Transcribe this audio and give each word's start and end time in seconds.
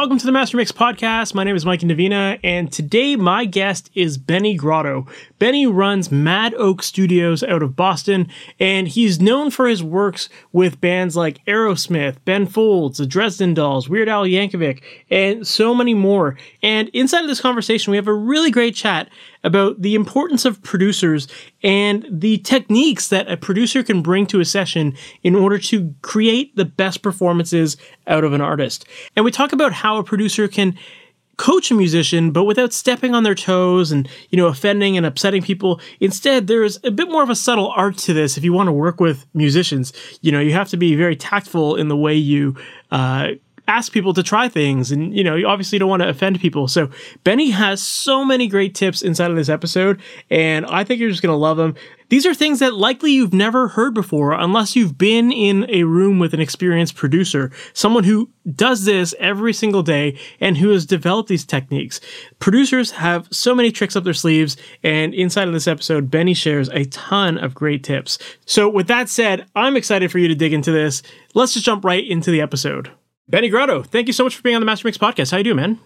Welcome 0.00 0.16
to 0.16 0.24
the 0.24 0.32
Master 0.32 0.56
Mix 0.56 0.72
podcast. 0.72 1.34
My 1.34 1.44
name 1.44 1.56
is 1.56 1.66
Mike 1.66 1.80
Indovina, 1.80 2.40
and 2.42 2.72
today 2.72 3.16
my 3.16 3.44
guest 3.44 3.90
is 3.94 4.16
Benny 4.16 4.54
Grotto. 4.54 5.06
Benny 5.38 5.66
runs 5.66 6.10
Mad 6.10 6.54
Oak 6.54 6.82
Studios 6.82 7.42
out 7.42 7.62
of 7.62 7.76
Boston, 7.76 8.26
and 8.58 8.88
he's 8.88 9.20
known 9.20 9.50
for 9.50 9.68
his 9.68 9.82
works 9.82 10.30
with 10.52 10.80
bands 10.80 11.16
like 11.16 11.44
Aerosmith, 11.44 12.16
Ben 12.24 12.46
Folds, 12.46 12.96
the 12.96 13.04
Dresden 13.04 13.52
Dolls, 13.52 13.90
Weird 13.90 14.08
Al 14.08 14.24
Yankovic, 14.24 14.80
and 15.10 15.46
so 15.46 15.74
many 15.74 15.92
more. 15.92 16.34
And 16.62 16.88
inside 16.94 17.20
of 17.20 17.28
this 17.28 17.42
conversation, 17.42 17.90
we 17.90 17.98
have 17.98 18.08
a 18.08 18.14
really 18.14 18.50
great 18.50 18.74
chat 18.74 19.10
about 19.44 19.80
the 19.80 19.94
importance 19.94 20.44
of 20.44 20.62
producers 20.62 21.28
and 21.62 22.06
the 22.10 22.38
techniques 22.38 23.08
that 23.08 23.30
a 23.30 23.36
producer 23.36 23.82
can 23.82 24.02
bring 24.02 24.26
to 24.26 24.40
a 24.40 24.44
session 24.44 24.94
in 25.22 25.34
order 25.34 25.58
to 25.58 25.94
create 26.02 26.54
the 26.56 26.64
best 26.64 27.02
performances 27.02 27.76
out 28.06 28.24
of 28.24 28.32
an 28.32 28.40
artist. 28.40 28.86
And 29.16 29.24
we 29.24 29.30
talk 29.30 29.52
about 29.52 29.72
how 29.72 29.98
a 29.98 30.04
producer 30.04 30.48
can 30.48 30.76
coach 31.40 31.70
a 31.70 31.74
musician 31.74 32.32
but 32.32 32.44
without 32.44 32.70
stepping 32.70 33.14
on 33.14 33.22
their 33.22 33.34
toes 33.34 33.90
and 33.90 34.06
you 34.28 34.36
know 34.36 34.46
offending 34.46 34.98
and 34.98 35.06
upsetting 35.06 35.40
people 35.40 35.80
instead 35.98 36.48
there's 36.48 36.78
a 36.84 36.90
bit 36.90 37.08
more 37.08 37.22
of 37.22 37.30
a 37.30 37.34
subtle 37.34 37.72
art 37.74 37.96
to 37.96 38.12
this 38.12 38.36
if 38.36 38.44
you 38.44 38.52
want 38.52 38.66
to 38.66 38.72
work 38.72 39.00
with 39.00 39.24
musicians 39.32 39.90
you 40.20 40.30
know 40.30 40.38
you 40.38 40.52
have 40.52 40.68
to 40.68 40.76
be 40.76 40.94
very 40.94 41.16
tactful 41.16 41.76
in 41.76 41.88
the 41.88 41.96
way 41.96 42.14
you 42.14 42.54
uh, 42.90 43.28
ask 43.70 43.92
people 43.92 44.12
to 44.12 44.22
try 44.22 44.48
things 44.48 44.90
and 44.90 45.16
you 45.16 45.22
know 45.22 45.36
you 45.36 45.46
obviously 45.46 45.78
don't 45.78 45.88
want 45.88 46.02
to 46.02 46.08
offend 46.08 46.40
people. 46.40 46.66
So 46.66 46.90
benny 47.22 47.50
has 47.50 47.80
so 47.80 48.24
many 48.24 48.48
great 48.48 48.74
tips 48.74 49.02
inside 49.02 49.30
of 49.30 49.36
this 49.36 49.48
episode 49.48 50.00
and 50.30 50.66
i 50.66 50.82
think 50.84 51.00
you're 51.00 51.10
just 51.10 51.22
going 51.22 51.32
to 51.32 51.36
love 51.36 51.56
them 51.56 51.74
these 52.08 52.26
are 52.26 52.34
things 52.34 52.58
that 52.58 52.74
likely 52.74 53.12
you've 53.12 53.32
never 53.32 53.68
heard 53.68 53.94
before 53.94 54.32
unless 54.32 54.74
you've 54.74 54.98
been 54.98 55.30
in 55.30 55.64
a 55.68 55.84
room 55.84 56.18
with 56.18 56.34
an 56.34 56.40
experienced 56.40 56.96
producer 56.96 57.52
someone 57.72 58.04
who 58.04 58.28
does 58.54 58.84
this 58.84 59.14
every 59.18 59.52
single 59.52 59.82
day 59.82 60.18
and 60.40 60.56
who 60.58 60.70
has 60.70 60.86
developed 60.86 61.28
these 61.28 61.44
techniques. 61.44 62.00
Producers 62.38 62.90
have 62.92 63.28
so 63.30 63.54
many 63.54 63.70
tricks 63.70 63.94
up 63.94 64.02
their 64.02 64.14
sleeves 64.14 64.56
and 64.82 65.14
inside 65.14 65.46
of 65.46 65.54
this 65.54 65.68
episode 65.68 66.10
benny 66.10 66.34
shares 66.34 66.68
a 66.70 66.84
ton 66.86 67.38
of 67.38 67.54
great 67.54 67.84
tips. 67.84 68.18
So 68.46 68.68
with 68.68 68.88
that 68.88 69.08
said 69.08 69.46
i'm 69.54 69.76
excited 69.76 70.10
for 70.10 70.18
you 70.18 70.28
to 70.28 70.34
dig 70.34 70.52
into 70.52 70.72
this. 70.72 71.02
Let's 71.34 71.54
just 71.54 71.66
jump 71.66 71.84
right 71.84 72.04
into 72.06 72.30
the 72.30 72.40
episode 72.40 72.90
Benny 73.30 73.48
Grotto, 73.48 73.84
thank 73.84 74.08
you 74.08 74.12
so 74.12 74.24
much 74.24 74.34
for 74.34 74.42
being 74.42 74.56
on 74.56 74.60
the 74.60 74.66
Master 74.66 74.88
Mix 74.88 74.98
podcast. 74.98 75.30
How 75.30 75.38
you 75.38 75.44
doing, 75.44 75.56
man? 75.56 75.78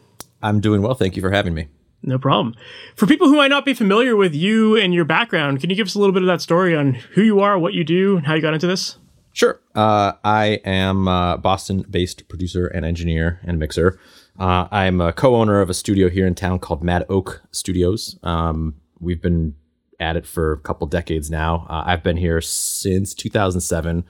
I'm 0.42 0.60
doing 0.60 0.80
well. 0.80 0.94
Thank 0.94 1.14
you 1.14 1.20
for 1.20 1.30
having 1.30 1.52
me. 1.52 1.68
No 2.02 2.18
problem. 2.18 2.54
For 2.96 3.06
people 3.06 3.28
who 3.28 3.36
might 3.36 3.48
not 3.48 3.66
be 3.66 3.74
familiar 3.74 4.16
with 4.16 4.34
you 4.34 4.76
and 4.76 4.94
your 4.94 5.04
background, 5.04 5.60
can 5.60 5.68
you 5.68 5.76
give 5.76 5.86
us 5.86 5.94
a 5.94 5.98
little 5.98 6.14
bit 6.14 6.22
of 6.22 6.26
that 6.26 6.40
story 6.40 6.74
on 6.74 6.94
who 6.94 7.20
you 7.20 7.40
are, 7.40 7.58
what 7.58 7.74
you 7.74 7.84
do, 7.84 8.16
and 8.16 8.26
how 8.26 8.32
you 8.32 8.40
got 8.40 8.54
into 8.54 8.66
this? 8.66 8.96
Sure. 9.34 9.60
Uh, 9.74 10.12
I 10.24 10.60
am 10.64 11.06
a 11.06 11.36
Boston-based 11.36 12.28
producer 12.28 12.66
and 12.66 12.86
engineer 12.86 13.40
and 13.44 13.58
mixer. 13.58 13.98
Uh, 14.38 14.66
I'm 14.70 15.02
a 15.02 15.12
co-owner 15.12 15.60
of 15.60 15.68
a 15.68 15.74
studio 15.74 16.08
here 16.08 16.26
in 16.26 16.34
town 16.34 16.60
called 16.60 16.82
Mad 16.82 17.04
Oak 17.10 17.42
Studios. 17.50 18.18
Um, 18.22 18.76
we've 19.00 19.20
been 19.20 19.54
at 20.00 20.16
it 20.16 20.24
for 20.24 20.52
a 20.52 20.58
couple 20.58 20.86
decades 20.86 21.30
now. 21.30 21.66
Uh, 21.68 21.82
I've 21.84 22.02
been 22.02 22.16
here 22.16 22.40
since 22.40 23.12
2007 23.12 24.06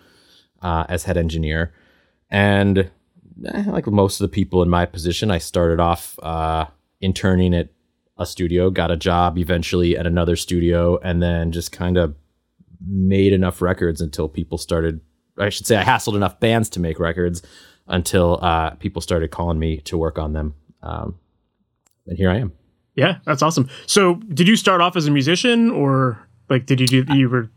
uh, 0.62 0.84
as 0.88 1.02
head 1.02 1.16
engineer, 1.16 1.74
and 2.30 2.91
like 3.41 3.87
most 3.87 4.21
of 4.21 4.25
the 4.25 4.33
people 4.33 4.62
in 4.62 4.69
my 4.69 4.87
position, 4.87 5.31
I 5.31 5.39
started 5.39 5.81
off 5.81 6.19
uh, 6.22 6.67
interning 7.00 7.55
at 7.55 7.69
a 8.17 8.27
studio, 8.27 8.71
got 8.71 8.91
a 8.91 8.97
job 8.97 9.39
eventually 9.39 9.97
at 9.97 10.06
another 10.06 10.37
studio, 10.37 10.99
and 11.03 11.22
then 11.22 11.53
just 11.53 11.72
kind 11.72 11.97
of 11.97 12.15
made 12.87 13.33
enough 13.33 13.61
records 13.61 14.00
until 14.00 14.28
people 14.28 14.59
started. 14.59 15.00
I 15.39 15.49
should 15.49 15.67
say 15.67 15.77
I 15.77 15.84
hassled 15.84 16.15
enough 16.15 16.39
bands 16.39 16.69
to 16.71 16.81
make 16.81 17.00
records 17.00 17.43
until 17.89 18.39
uh, 18.43 18.71
people 18.71 19.03
started 19.03 19.31
calling 19.31 19.59
me 19.59 19.78
to 19.78 19.99
work 19.99 20.19
on 20.19 20.33
them, 20.33 20.55
um, 20.83 21.19
and 22.06 22.16
here 22.16 22.31
I 22.31 22.39
am. 22.39 22.53
Yeah, 22.95 23.19
that's 23.27 23.43
awesome. 23.43 23.69
So, 23.87 24.15
did 24.15 24.47
you 24.47 24.56
start 24.56 24.81
off 24.81 24.97
as 24.97 25.06
a 25.06 25.11
musician, 25.11 25.71
or 25.71 26.19
like 26.49 26.66
did 26.66 26.81
you 26.81 27.05
do 27.05 27.16
you 27.16 27.28
were 27.28 27.51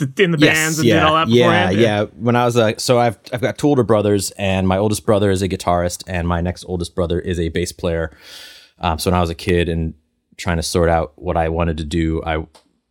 in 0.00 0.30
the 0.32 0.38
yes, 0.38 0.56
bands 0.56 0.78
and 0.78 0.88
yeah, 0.88 0.94
did 0.94 1.02
all 1.02 1.14
that 1.14 1.28
yeah, 1.28 1.70
yeah. 1.70 2.04
When 2.04 2.36
I 2.36 2.44
was 2.44 2.56
a, 2.56 2.78
so 2.78 2.98
I've 2.98 3.18
I've 3.32 3.40
got 3.40 3.58
two 3.58 3.68
older 3.68 3.82
brothers, 3.82 4.30
and 4.32 4.66
my 4.66 4.78
oldest 4.78 5.06
brother 5.06 5.30
is 5.30 5.42
a 5.42 5.48
guitarist, 5.48 6.02
and 6.06 6.26
my 6.26 6.40
next 6.40 6.64
oldest 6.66 6.94
brother 6.94 7.20
is 7.20 7.38
a 7.38 7.48
bass 7.48 7.72
player. 7.72 8.16
Um, 8.78 8.98
so 8.98 9.10
when 9.10 9.16
I 9.16 9.20
was 9.20 9.30
a 9.30 9.34
kid 9.34 9.68
and 9.68 9.94
trying 10.36 10.56
to 10.56 10.62
sort 10.62 10.88
out 10.88 11.12
what 11.16 11.36
I 11.36 11.48
wanted 11.48 11.76
to 11.78 11.84
do, 11.84 12.22
I, 12.24 12.44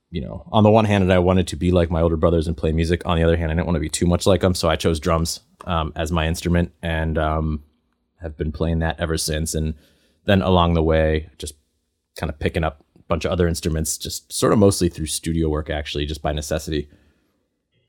you 0.10 0.22
know, 0.22 0.48
on 0.52 0.64
the 0.64 0.72
one 0.72 0.86
hand, 0.86 1.12
I 1.12 1.20
wanted 1.20 1.48
to 1.50 1.56
be 1.56 1.72
like 1.72 1.92
my 1.92 2.02
older 2.02 2.18
brothers 2.18 2.48
and 2.48 2.56
play 2.56 2.72
music. 2.72 3.02
On 3.06 3.18
the 3.18 3.24
other 3.24 3.36
hand, 3.36 3.52
I 3.52 3.56
didn't 3.56 3.68
want 3.68 3.76
to 3.76 3.82
be 3.82 3.90
too 3.90 4.06
much 4.06 4.26
like 4.26 4.42
them, 4.42 4.56
so 4.56 4.70
I 4.70 4.76
chose 4.76 5.00
drums 5.00 5.42
um, 5.66 5.92
as 5.96 6.12
my 6.12 6.28
instrument, 6.28 6.72
and 6.82 7.18
um, 7.18 7.64
have 8.22 8.38
been 8.38 8.52
playing 8.52 8.80
that 8.80 9.00
ever 9.00 9.18
since. 9.18 9.54
And 9.54 9.74
then 10.26 10.42
along 10.42 10.76
the 10.76 10.84
way, 10.84 11.30
just 11.38 11.56
kind 12.16 12.30
of 12.30 12.40
picking 12.40 12.64
up 12.64 12.86
bunch 13.12 13.26
of 13.26 13.32
other 13.32 13.46
instruments, 13.46 13.98
just 13.98 14.32
sort 14.32 14.54
of 14.54 14.60
mostly 14.60 14.88
through 14.88 15.06
studio 15.06 15.50
work, 15.50 15.70
actually, 15.70 16.06
just 16.06 16.22
by 16.22 16.32
necessity. 16.32 16.88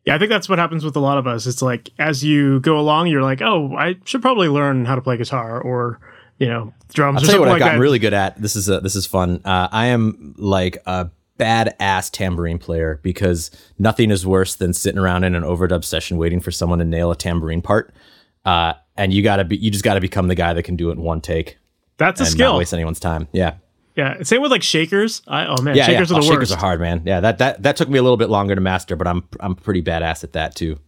Yeah, 0.05 0.17
I 0.17 0.19
think 0.19 0.31
that's 0.31 0.49
what 0.49 0.59
happens 0.59 0.85
with 0.85 0.97
a 0.97 1.01
lot 1.01 1.17
of 1.17 1.29
us. 1.29 1.47
It's 1.47 1.63
like 1.63 1.91
as 2.01 2.25
you 2.25 2.59
go 2.59 2.77
along, 2.77 3.07
you're 3.07 3.23
like, 3.23 3.41
oh, 3.41 3.73
I 3.77 3.95
should 4.05 4.21
probably 4.21 4.49
learn 4.49 4.85
how 4.85 4.97
to 4.97 5.01
play 5.01 5.17
guitar 5.17 5.61
or 5.61 6.01
you 6.39 6.49
know 6.49 6.75
drums. 6.93 7.23
I'll 7.23 7.27
tell 7.27 7.35
you 7.37 7.41
what 7.41 7.49
like 7.51 7.55
I've 7.55 7.61
gotten 7.61 7.79
that. 7.79 7.83
really 7.83 8.01
good 8.01 8.13
at. 8.13 8.41
This 8.43 8.57
is 8.57 8.69
a, 8.69 8.81
this 8.81 8.97
is 8.97 9.07
fun. 9.07 9.41
Uh, 9.45 9.69
I 9.71 9.87
am 9.87 10.35
like 10.37 10.79
a 10.87 11.11
badass 11.39 12.11
tambourine 12.11 12.59
player 12.59 12.99
because 13.05 13.53
nothing 13.79 14.11
is 14.11 14.27
worse 14.27 14.57
than 14.57 14.73
sitting 14.73 14.99
around 14.99 15.23
in 15.23 15.37
an 15.37 15.45
overdub 15.45 15.85
session 15.85 16.17
waiting 16.17 16.41
for 16.41 16.51
someone 16.51 16.81
to 16.81 16.85
nail 16.85 17.13
a 17.13 17.17
tambourine 17.17 17.63
part. 17.63 17.95
Uh, 18.45 18.75
and 18.97 19.15
you 19.15 19.23
gotta 19.23 19.45
be, 19.45 19.57
you 19.57 19.71
just 19.71 19.85
gotta 19.85 20.01
become 20.01 20.27
the 20.27 20.35
guy 20.35 20.53
that 20.53 20.65
can 20.65 20.75
do 20.75 20.91
it 20.91 20.95
in 20.95 21.03
one 21.03 21.21
take. 21.21 21.59
That's 21.97 22.21
a 22.21 22.27
skill. 22.27 22.53
Not 22.53 22.59
waste 22.59 22.75
anyone's 22.75 22.99
time. 22.99 23.29
Yeah. 23.31 23.55
Yeah, 23.97 24.23
same 24.23 24.41
with 24.43 24.51
like 24.51 24.63
shakers. 24.63 25.21
I, 25.29 25.47
oh 25.47 25.61
man, 25.63 25.77
Yeah, 25.77 25.87
shakers 25.87 26.11
yeah. 26.11 26.17
are 26.17 26.21
the 26.21 26.27
Oh, 26.27 26.29
worst. 26.31 26.33
Shakers 26.33 26.53
are 26.53 26.59
hard, 26.59 26.81
man. 26.81 27.03
Yeah, 27.05 27.21
that 27.21 27.39
that 27.39 27.63
that 27.63 27.77
took 27.77 27.89
me 27.89 27.99
a 27.99 28.03
little 28.03 28.17
bit 28.17 28.31
longer 28.31 28.55
to 28.55 28.61
master, 28.61 28.97
but 28.97 29.07
I'm 29.07 29.23
I'm 29.41 29.55
pretty 29.55 29.83
badass 29.83 30.25
at 30.25 30.33
that 30.33 30.55
too. 30.55 30.79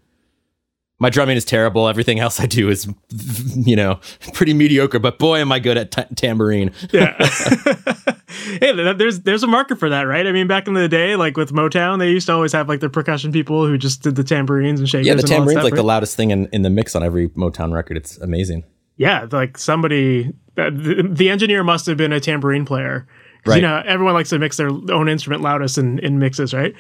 My 1.01 1.11
drumming 1.11 1.37
is 1.37 1.45
terrible. 1.45 1.89
Everything 1.89 2.21
else 2.21 2.39
I 2.41 2.47
do 2.47 2.71
is, 2.71 2.89
you 3.57 3.75
know, 3.77 3.99
pretty 4.33 4.55
mediocre. 4.55 5.01
But 5.01 5.19
boy, 5.19 5.39
am 5.39 5.51
I 5.53 5.59
good 5.59 5.77
at 5.77 5.91
t- 5.91 6.15
tambourine. 6.15 6.71
yeah. 6.93 7.15
hey, 8.61 8.93
there's 8.95 9.21
there's 9.21 9.43
a 9.43 9.47
market 9.49 9.79
for 9.79 9.89
that, 9.91 10.03
right? 10.03 10.27
I 10.27 10.33
mean, 10.33 10.47
back 10.47 10.67
in 10.69 10.75
the 10.75 10.89
day, 10.89 11.17
like 11.17 11.37
with 11.37 11.53
Motown, 11.53 11.99
they 11.99 12.11
used 12.11 12.27
to 12.29 12.33
always 12.33 12.53
have 12.53 12.69
like 12.69 12.81
the 12.81 12.89
percussion 12.89 13.33
people 13.33 13.67
who 13.67 13.77
just 13.77 14.03
did 14.03 14.15
the 14.15 14.25
tambourines 14.25 14.81
and 14.81 14.89
shakers. 14.89 15.07
Yeah, 15.07 15.15
the 15.15 15.23
and 15.23 15.25
all 15.25 15.29
that 15.29 15.35
tambourine's 15.35 15.53
stuff, 15.57 15.65
like 15.65 15.73
right? 15.73 15.77
the 15.79 15.83
loudest 15.83 16.17
thing 16.17 16.31
in, 16.31 16.47
in 16.53 16.63
the 16.63 16.71
mix 16.71 16.95
on 16.95 17.03
every 17.03 17.29
Motown 17.31 17.73
record. 17.75 17.97
It's 17.97 18.17
amazing. 18.19 18.65
yeah, 18.97 19.27
like 19.31 19.59
somebody, 19.59 20.33
the, 20.55 21.09
the 21.11 21.31
engineer 21.31 21.65
must 21.65 21.87
have 21.87 21.97
been 21.97 22.13
a 22.13 22.21
tambourine 22.21 22.65
player. 22.65 23.07
Right. 23.47 23.57
You 23.57 23.63
know, 23.63 23.83
everyone 23.85 24.15
likes 24.15 24.31
to 24.31 24.39
mix 24.39 24.57
their 24.57 24.69
own 24.69 25.09
instrument 25.09 25.43
loudest 25.43 25.77
in, 25.77 25.99
in 25.99 26.19
mixes, 26.19 26.55
right? 26.55 26.75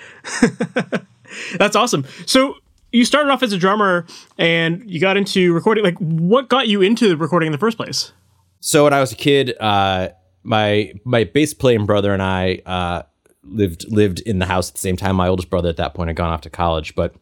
That's 1.58 1.76
awesome. 1.76 2.06
So 2.26 2.56
you 2.90 3.04
started 3.04 3.30
off 3.30 3.42
as 3.42 3.52
a 3.52 3.58
drummer 3.58 4.06
and 4.38 4.88
you 4.88 5.00
got 5.00 5.16
into 5.16 5.52
recording. 5.52 5.84
Like, 5.84 5.98
what 5.98 6.48
got 6.48 6.68
you 6.68 6.80
into 6.80 7.16
recording 7.16 7.48
in 7.48 7.52
the 7.52 7.58
first 7.58 7.76
place? 7.76 8.12
So 8.60 8.84
when 8.84 8.94
I 8.94 9.00
was 9.00 9.12
a 9.12 9.16
kid, 9.16 9.54
uh, 9.60 10.10
my 10.42 10.92
my 11.04 11.24
bass 11.24 11.52
playing 11.52 11.86
brother 11.86 12.14
and 12.14 12.22
I 12.22 12.62
uh, 12.64 13.02
lived 13.42 13.84
lived 13.90 14.20
in 14.20 14.38
the 14.38 14.46
house 14.46 14.70
at 14.70 14.74
the 14.74 14.80
same 14.80 14.96
time. 14.96 15.16
My 15.16 15.28
oldest 15.28 15.50
brother 15.50 15.68
at 15.68 15.76
that 15.76 15.92
point 15.92 16.08
had 16.08 16.16
gone 16.16 16.30
off 16.30 16.42
to 16.42 16.50
college, 16.50 16.94
but 16.94 17.14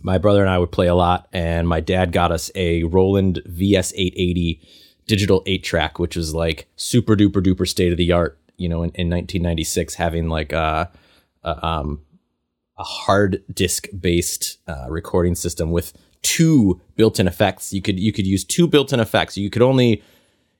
my 0.00 0.18
brother 0.18 0.40
and 0.40 0.50
I 0.50 0.58
would 0.58 0.72
play 0.72 0.86
a 0.86 0.94
lot. 0.94 1.28
And 1.32 1.68
my 1.68 1.80
dad 1.80 2.12
got 2.12 2.32
us 2.32 2.50
a 2.54 2.84
Roland 2.84 3.42
VS 3.44 3.92
eight 3.96 4.14
eighty 4.16 4.62
digital 5.12 5.42
eight 5.44 5.62
track, 5.62 5.98
which 5.98 6.16
was 6.16 6.34
like 6.34 6.68
super 6.76 7.14
duper 7.14 7.44
duper 7.44 7.68
state 7.68 7.92
of 7.92 7.98
the 7.98 8.12
art. 8.12 8.38
You 8.56 8.66
know, 8.70 8.82
in, 8.82 8.90
in 8.94 9.10
1996, 9.10 9.94
having 9.96 10.30
like 10.30 10.52
a, 10.52 10.90
a 11.44 11.66
um 11.66 12.00
a 12.78 12.82
hard 12.82 13.42
disk 13.52 13.88
based 14.00 14.56
uh, 14.66 14.86
recording 14.88 15.34
system 15.34 15.70
with 15.70 15.92
two 16.22 16.80
built-in 16.96 17.28
effects. 17.28 17.74
You 17.74 17.82
could 17.82 18.00
you 18.00 18.10
could 18.10 18.26
use 18.26 18.42
two 18.42 18.66
built-in 18.66 19.00
effects. 19.00 19.36
You 19.36 19.50
could 19.50 19.60
only 19.60 20.02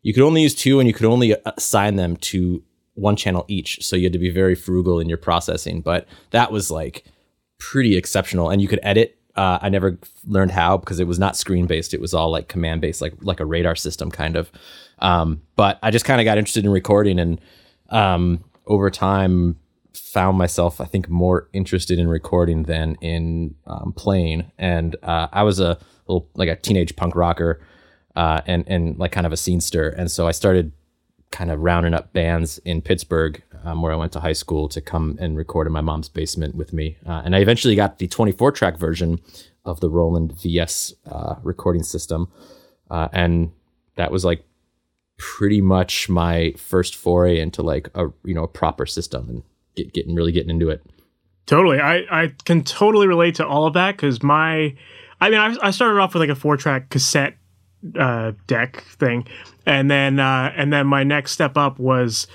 you 0.03 0.13
could 0.13 0.23
only 0.23 0.43
use 0.43 0.55
two, 0.55 0.81
and 0.81 0.87
you 0.87 0.93
could 0.93 1.07
only 1.07 1.35
assign 1.47 1.97
them 1.97 2.17
to 2.17 2.63
one 2.93 3.17
channel 3.17 3.47
each. 3.49 3.83
So 3.83 3.97
you 3.97 4.03
had 4.05 4.13
to 4.13 4.19
be 4.19 4.29
very 4.29 4.55
frugal 4.55 5.01
in 5.01 5.09
your 5.09 5.17
processing. 5.17 5.81
But 5.81 6.07
that 6.31 6.53
was 6.53 6.71
like 6.71 7.07
pretty 7.59 7.97
exceptional, 7.97 8.51
and 8.51 8.61
you 8.61 8.69
could 8.69 8.81
edit. 8.83 9.19
Uh, 9.35 9.59
I 9.63 9.69
never 9.69 9.99
learned 10.27 10.51
how 10.51 10.77
because 10.77 11.01
it 11.01 11.07
was 11.07 11.19
not 11.19 11.37
screen 11.37 11.67
based. 11.67 11.95
It 11.95 12.01
was 12.01 12.13
all 12.13 12.31
like 12.31 12.49
command 12.49 12.81
based, 12.81 13.01
like 13.01 13.15
like 13.23 13.41
a 13.41 13.47
radar 13.47 13.77
system 13.77 14.11
kind 14.11 14.37
of. 14.37 14.51
Um, 14.99 15.43
but 15.57 15.79
I 15.83 15.91
just 15.91 16.05
kind 16.05 16.21
of 16.21 16.25
got 16.25 16.39
interested 16.39 16.65
in 16.65 16.71
recording, 16.71 17.19
and 17.19 17.41
um, 17.89 18.45
over 18.67 18.91
time, 18.91 19.57
found 19.95 20.37
myself, 20.37 20.81
I 20.81 20.85
think, 20.85 21.09
more 21.09 21.49
interested 21.53 21.99
in 21.99 22.09
recording 22.09 22.65
than 22.65 22.97
in 23.01 23.55
um, 23.67 23.93
playing. 23.97 24.51
And 24.59 24.97
uh, 25.03 25.29
I 25.33 25.43
was 25.43 25.61
a 25.61 25.79
little 26.07 26.29
like 26.35 26.49
a 26.49 26.57
teenage 26.57 26.95
punk 26.97 27.17
rocker, 27.17 27.61
uh, 28.15 28.43
and 28.47 28.65
and 28.67 28.99
like 28.99 29.13
kind 29.13 29.27
of 29.27 29.33
a 29.33 29.37
scenester. 29.37 29.95
And 29.97 30.11
so 30.11 30.27
I 30.27 30.33
started 30.33 30.73
kind 31.33 31.51
of 31.51 31.61
rounding 31.61 31.95
up 31.95 32.13
bands 32.13 32.59
in 32.59 32.83
Pittsburgh, 32.83 33.43
um, 33.65 33.83
where 33.83 33.93
I 33.93 33.97
went 33.97 34.13
to 34.13 34.21
high 34.21 34.35
school, 34.35 34.69
to 34.69 34.81
come 34.81 35.17
and 35.21 35.37
record 35.37 35.67
in 35.67 35.73
my 35.73 35.81
mom's 35.81 36.09
basement 36.09 36.55
with 36.55 36.73
me. 36.73 36.97
Uh, 37.07 37.23
and 37.25 37.35
I 37.35 37.41
eventually 37.41 37.75
got 37.75 37.99
the 37.99 38.07
24 38.07 38.53
track 38.53 38.79
version 38.79 39.21
of 39.65 39.81
the 39.81 39.91
Roland 39.91 40.39
VS 40.41 40.95
uh, 41.11 41.37
recording 41.43 41.83
system, 41.83 42.31
uh, 42.91 43.09
and 43.13 43.51
that 43.97 44.13
was 44.13 44.25
like 44.25 44.45
pretty 45.19 45.61
much 45.61 46.09
my 46.09 46.53
first 46.57 46.97
foray 46.97 47.39
into 47.39 47.63
like 47.63 47.89
a 47.95 48.09
you 48.25 48.35
know 48.35 48.43
a 48.43 48.49
proper 48.49 48.87
system 48.87 49.29
and 49.29 49.43
get, 49.77 49.93
getting 49.93 50.15
really 50.15 50.33
getting 50.33 50.51
into 50.51 50.69
it. 50.69 50.85
Totally, 51.47 51.81
I 51.81 52.05
I 52.11 52.33
can 52.45 52.63
totally 52.63 53.07
relate 53.07 53.37
to 53.37 53.47
all 53.47 53.67
of 53.67 53.75
that 53.75 53.97
because 53.97 54.23
my, 54.23 54.77
I 55.21 55.31
mean, 55.31 55.41
I, 55.41 55.57
I 55.63 55.71
started 55.71 56.01
off 56.01 56.15
with 56.15 56.21
like 56.21 56.31
a 56.31 56.35
four 56.35 56.57
track 56.57 56.91
cassette 56.91 57.37
uh, 57.99 58.33
deck 58.47 58.83
thing, 58.83 59.27
and 59.67 59.91
then 59.91 60.19
uh, 60.19 60.53
and 60.57 60.73
then 60.73 60.87
my 60.87 61.05
next 61.05 61.33
step 61.33 61.57
up 61.57 61.79
was 61.79 62.27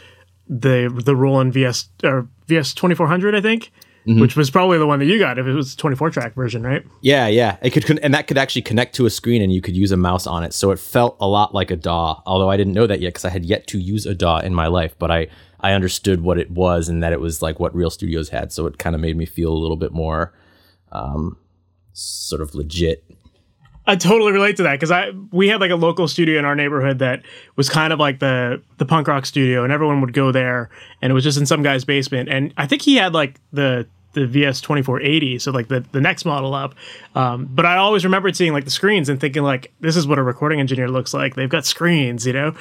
the 0.47 0.91
the 1.03 1.15
Roland 1.15 1.53
VS 1.53 1.89
or 2.03 2.27
VS 2.47 2.73
twenty 2.73 2.95
four 2.95 3.07
hundred, 3.07 3.35
I 3.35 3.41
think. 3.41 3.71
Mm-hmm. 4.07 4.21
Which 4.21 4.37
was 4.37 4.49
probably 4.49 4.77
the 4.77 4.87
one 4.87 4.99
that 4.99 5.05
you 5.05 5.19
got 5.19 5.37
if 5.37 5.45
it 5.45 5.51
was 5.51 5.75
24 5.75 6.11
track 6.11 6.33
version, 6.33 6.63
right? 6.63 6.81
Yeah, 7.01 7.27
yeah. 7.27 7.57
It 7.61 7.71
could 7.71 7.99
and 8.01 8.13
that 8.13 8.25
could 8.25 8.37
actually 8.37 8.61
connect 8.61 8.95
to 8.95 9.05
a 9.05 9.09
screen 9.09 9.41
and 9.41 9.51
you 9.51 9.59
could 9.61 9.75
use 9.75 9.91
a 9.91 9.97
mouse 9.97 10.25
on 10.25 10.45
it. 10.45 10.53
So 10.53 10.71
it 10.71 10.79
felt 10.79 11.17
a 11.19 11.27
lot 11.27 11.53
like 11.53 11.71
a 11.71 11.75
DAW, 11.75 12.21
although 12.25 12.49
I 12.49 12.55
didn't 12.55 12.71
know 12.71 12.87
that 12.87 13.01
yet 13.01 13.09
because 13.09 13.25
I 13.25 13.29
had 13.31 13.43
yet 13.43 13.67
to 13.67 13.77
use 13.77 14.05
a 14.05 14.15
DAW 14.15 14.37
in 14.37 14.55
my 14.55 14.67
life, 14.67 14.95
but 14.97 15.11
I 15.11 15.27
I 15.59 15.73
understood 15.73 16.21
what 16.21 16.39
it 16.39 16.49
was 16.49 16.87
and 16.87 17.03
that 17.03 17.11
it 17.11 17.19
was 17.19 17.41
like 17.41 17.59
what 17.59 17.75
real 17.75 17.89
studios 17.89 18.29
had. 18.29 18.53
So 18.53 18.65
it 18.65 18.77
kind 18.77 18.95
of 18.95 19.01
made 19.01 19.17
me 19.17 19.25
feel 19.25 19.51
a 19.51 19.59
little 19.59 19.75
bit 19.75 19.91
more 19.91 20.33
um, 20.93 21.37
sort 21.91 22.41
of 22.41 22.55
legit 22.55 23.03
I 23.87 23.95
totally 23.95 24.33
relate 24.33 24.57
to 24.57 24.63
that 24.63 24.73
because 24.73 24.91
I 24.91 25.11
we 25.31 25.47
had 25.47 25.61
like 25.61 25.71
a 25.71 25.75
local 25.75 26.09
studio 26.09 26.37
in 26.37 26.45
our 26.45 26.55
neighborhood 26.55 26.99
that 26.99 27.23
was 27.55 27.69
kind 27.69 27.93
of 27.93 27.99
like 27.99 28.19
the 28.19 28.61
the 28.77 28.85
punk 28.85 29.07
rock 29.07 29.25
studio, 29.25 29.63
and 29.63 29.71
everyone 29.71 30.01
would 30.01 30.13
go 30.13 30.31
there, 30.33 30.69
and 31.01 31.09
it 31.09 31.13
was 31.13 31.23
just 31.23 31.37
in 31.37 31.45
some 31.45 31.63
guy's 31.63 31.85
basement, 31.85 32.27
and 32.27 32.53
I 32.57 32.67
think 32.67 32.81
he 32.81 32.97
had 32.97 33.13
like 33.13 33.39
the 33.53 33.87
the 34.21 34.27
VS 34.27 34.61
2480, 34.61 35.39
so 35.39 35.51
like 35.51 35.67
the, 35.67 35.81
the 35.91 36.01
next 36.01 36.25
model 36.25 36.53
up. 36.53 36.75
Um, 37.15 37.47
but 37.49 37.65
I 37.65 37.77
always 37.77 38.03
remembered 38.03 38.35
seeing 38.35 38.53
like 38.53 38.65
the 38.65 38.71
screens 38.71 39.09
and 39.09 39.19
thinking 39.19 39.43
like, 39.43 39.73
this 39.79 39.95
is 39.95 40.07
what 40.07 40.17
a 40.17 40.23
recording 40.23 40.59
engineer 40.59 40.89
looks 40.89 41.13
like. 41.13 41.35
They've 41.35 41.49
got 41.49 41.65
screens, 41.65 42.25
you 42.25 42.33
know? 42.33 42.55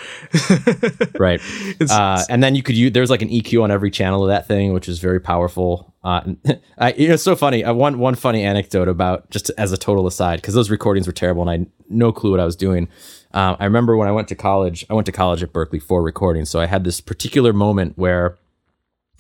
right. 1.19 1.41
Uh, 1.89 2.23
and 2.29 2.43
then 2.43 2.55
you 2.55 2.63
could 2.63 2.77
use, 2.77 2.93
there's 2.93 3.11
like 3.11 3.23
an 3.23 3.29
EQ 3.29 3.63
on 3.63 3.71
every 3.71 3.91
channel 3.91 4.23
of 4.23 4.29
that 4.29 4.47
thing, 4.47 4.73
which 4.73 4.89
is 4.89 4.99
very 4.99 5.21
powerful. 5.21 5.95
Uh, 6.03 6.35
I, 6.79 6.93
you 6.93 7.09
know, 7.09 7.15
it's 7.15 7.23
so 7.23 7.37
funny. 7.37 7.65
I 7.65 7.71
one, 7.71 7.99
one 7.99 8.15
funny 8.15 8.43
anecdote 8.43 8.89
about 8.89 9.31
just 9.31 9.51
as 9.59 9.73
a 9.73 9.77
total 9.77 10.07
aside, 10.07 10.43
cause 10.43 10.55
those 10.55 10.71
recordings 10.71 11.07
were 11.07 11.13
terrible 11.13 11.43
and 11.43 11.51
I 11.51 11.55
had 11.55 11.67
no 11.89 12.13
clue 12.13 12.31
what 12.33 12.41
I 12.41 12.45
was 12.45 12.57
doing. 12.57 12.89
Uh, 13.35 13.57
I 13.59 13.65
remember 13.65 13.97
when 13.97 14.09
I 14.09 14.13
went 14.13 14.29
to 14.29 14.35
college, 14.35 14.87
I 14.89 14.95
went 14.95 15.07
to 15.07 15.13
college 15.13 15.43
at 15.43 15.53
Berklee 15.53 15.83
for 15.83 16.03
recording. 16.03 16.45
So 16.45 16.61
I 16.61 16.67
had 16.67 16.85
this 16.85 17.01
particular 17.01 17.53
moment 17.53 17.99
where 17.99 18.39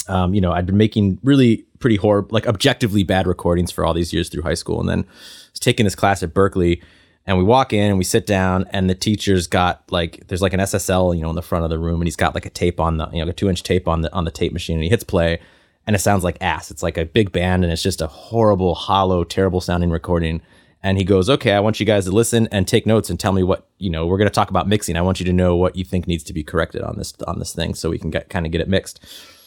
um, 0.08 0.35
you 0.35 0.41
know, 0.41 0.53
I'd 0.53 0.67
been 0.67 0.76
making 0.76 1.19
really 1.23 1.64
pretty 1.79 1.97
horrible, 1.97 2.31
like 2.32 2.47
objectively 2.47 3.03
bad 3.03 3.26
recordings 3.26 3.70
for 3.70 3.85
all 3.85 3.94
these 3.94 4.12
years 4.12 4.29
through 4.29 4.43
high 4.43 4.55
school. 4.55 4.81
And 4.81 4.88
then 4.88 5.00
I 5.00 5.50
was 5.53 5.61
taking 5.61 5.85
this 5.85 5.94
class 5.94 6.23
at 6.23 6.35
Berklee 6.35 6.82
and 7.26 7.37
we 7.37 7.44
walk 7.44 7.73
in 7.73 7.88
and 7.88 7.99
we 7.99 8.05
sit 8.05 8.26
down 8.26 8.67
and 8.70 8.88
the 8.88 8.94
teacher's 8.94 9.47
got 9.47 9.82
like, 9.91 10.26
there's 10.29 10.43
like 10.43 10.53
an 10.53 10.61
SSL, 10.61 11.14
you 11.17 11.23
know, 11.23 11.31
in 11.31 11.37
the 11.37 11.43
front 11.43 11.64
of 11.64 11.70
the 11.70 11.79
room 11.79 12.00
and 12.00 12.06
he's 12.06 12.17
got 12.17 12.35
like 12.35 12.47
a 12.47 12.50
tape 12.50 12.81
on 12.81 12.99
the, 12.99 13.08
you 13.12 13.25
know, 13.25 13.31
a 13.31 13.35
two 13.35 13.49
inch 13.49 13.62
tape 13.62 13.88
on 13.88 14.03
the, 14.03 14.12
on 14.12 14.25
the 14.25 14.31
tape 14.31 14.53
machine 14.53 14.76
and 14.76 14.85
he 14.85 14.91
hits 14.91 15.05
play 15.05 15.41
and 15.87 15.94
it 15.94 16.00
sounds 16.00 16.25
like 16.25 16.38
ass. 16.41 16.70
It's 16.70 16.82
like 16.82 16.97
a 16.97 17.05
big 17.05 17.32
band 17.32 17.64
and 17.64 17.73
it's 17.73 17.82
just 17.82 18.00
a 18.00 18.06
horrible, 18.06 18.75
hollow, 18.75 19.25
terrible 19.25 19.61
sounding 19.61 19.91
recording. 19.91 20.41
And 20.82 20.99
he 20.99 21.05
goes, 21.05 21.29
okay, 21.29 21.52
I 21.52 21.61
want 21.61 21.81
you 21.81 21.87
guys 21.87 22.05
to 22.05 22.12
listen 22.12 22.49
and 22.52 22.69
take 22.69 22.87
notes 22.87 23.11
and 23.11 23.19
tell 23.19 23.32
me 23.32 23.43
what, 23.43 23.67
you 23.79 23.91
know, 23.91 24.06
we're 24.06 24.19
going 24.19 24.29
to 24.29 24.35
talk 24.35 24.50
about 24.50 24.69
mixing. 24.69 24.97
I 24.97 25.00
want 25.00 25.19
you 25.19 25.26
to 25.26 25.32
know 25.32 25.56
what 25.56 25.75
you 25.75 25.85
think 25.85 26.06
needs 26.06 26.23
to 26.25 26.32
be 26.32 26.44
corrected 26.44 26.82
on 26.82 26.97
this, 26.97 27.12
on 27.26 27.41
this 27.41 27.52
thing 27.52 27.75
so 27.75 27.91
we 27.91 27.99
can 27.99 28.11
get 28.11 28.29
kind 28.29 28.47
of 28.47 28.52
get 28.52 28.61
it 28.61 28.69
mixed. 28.69 29.05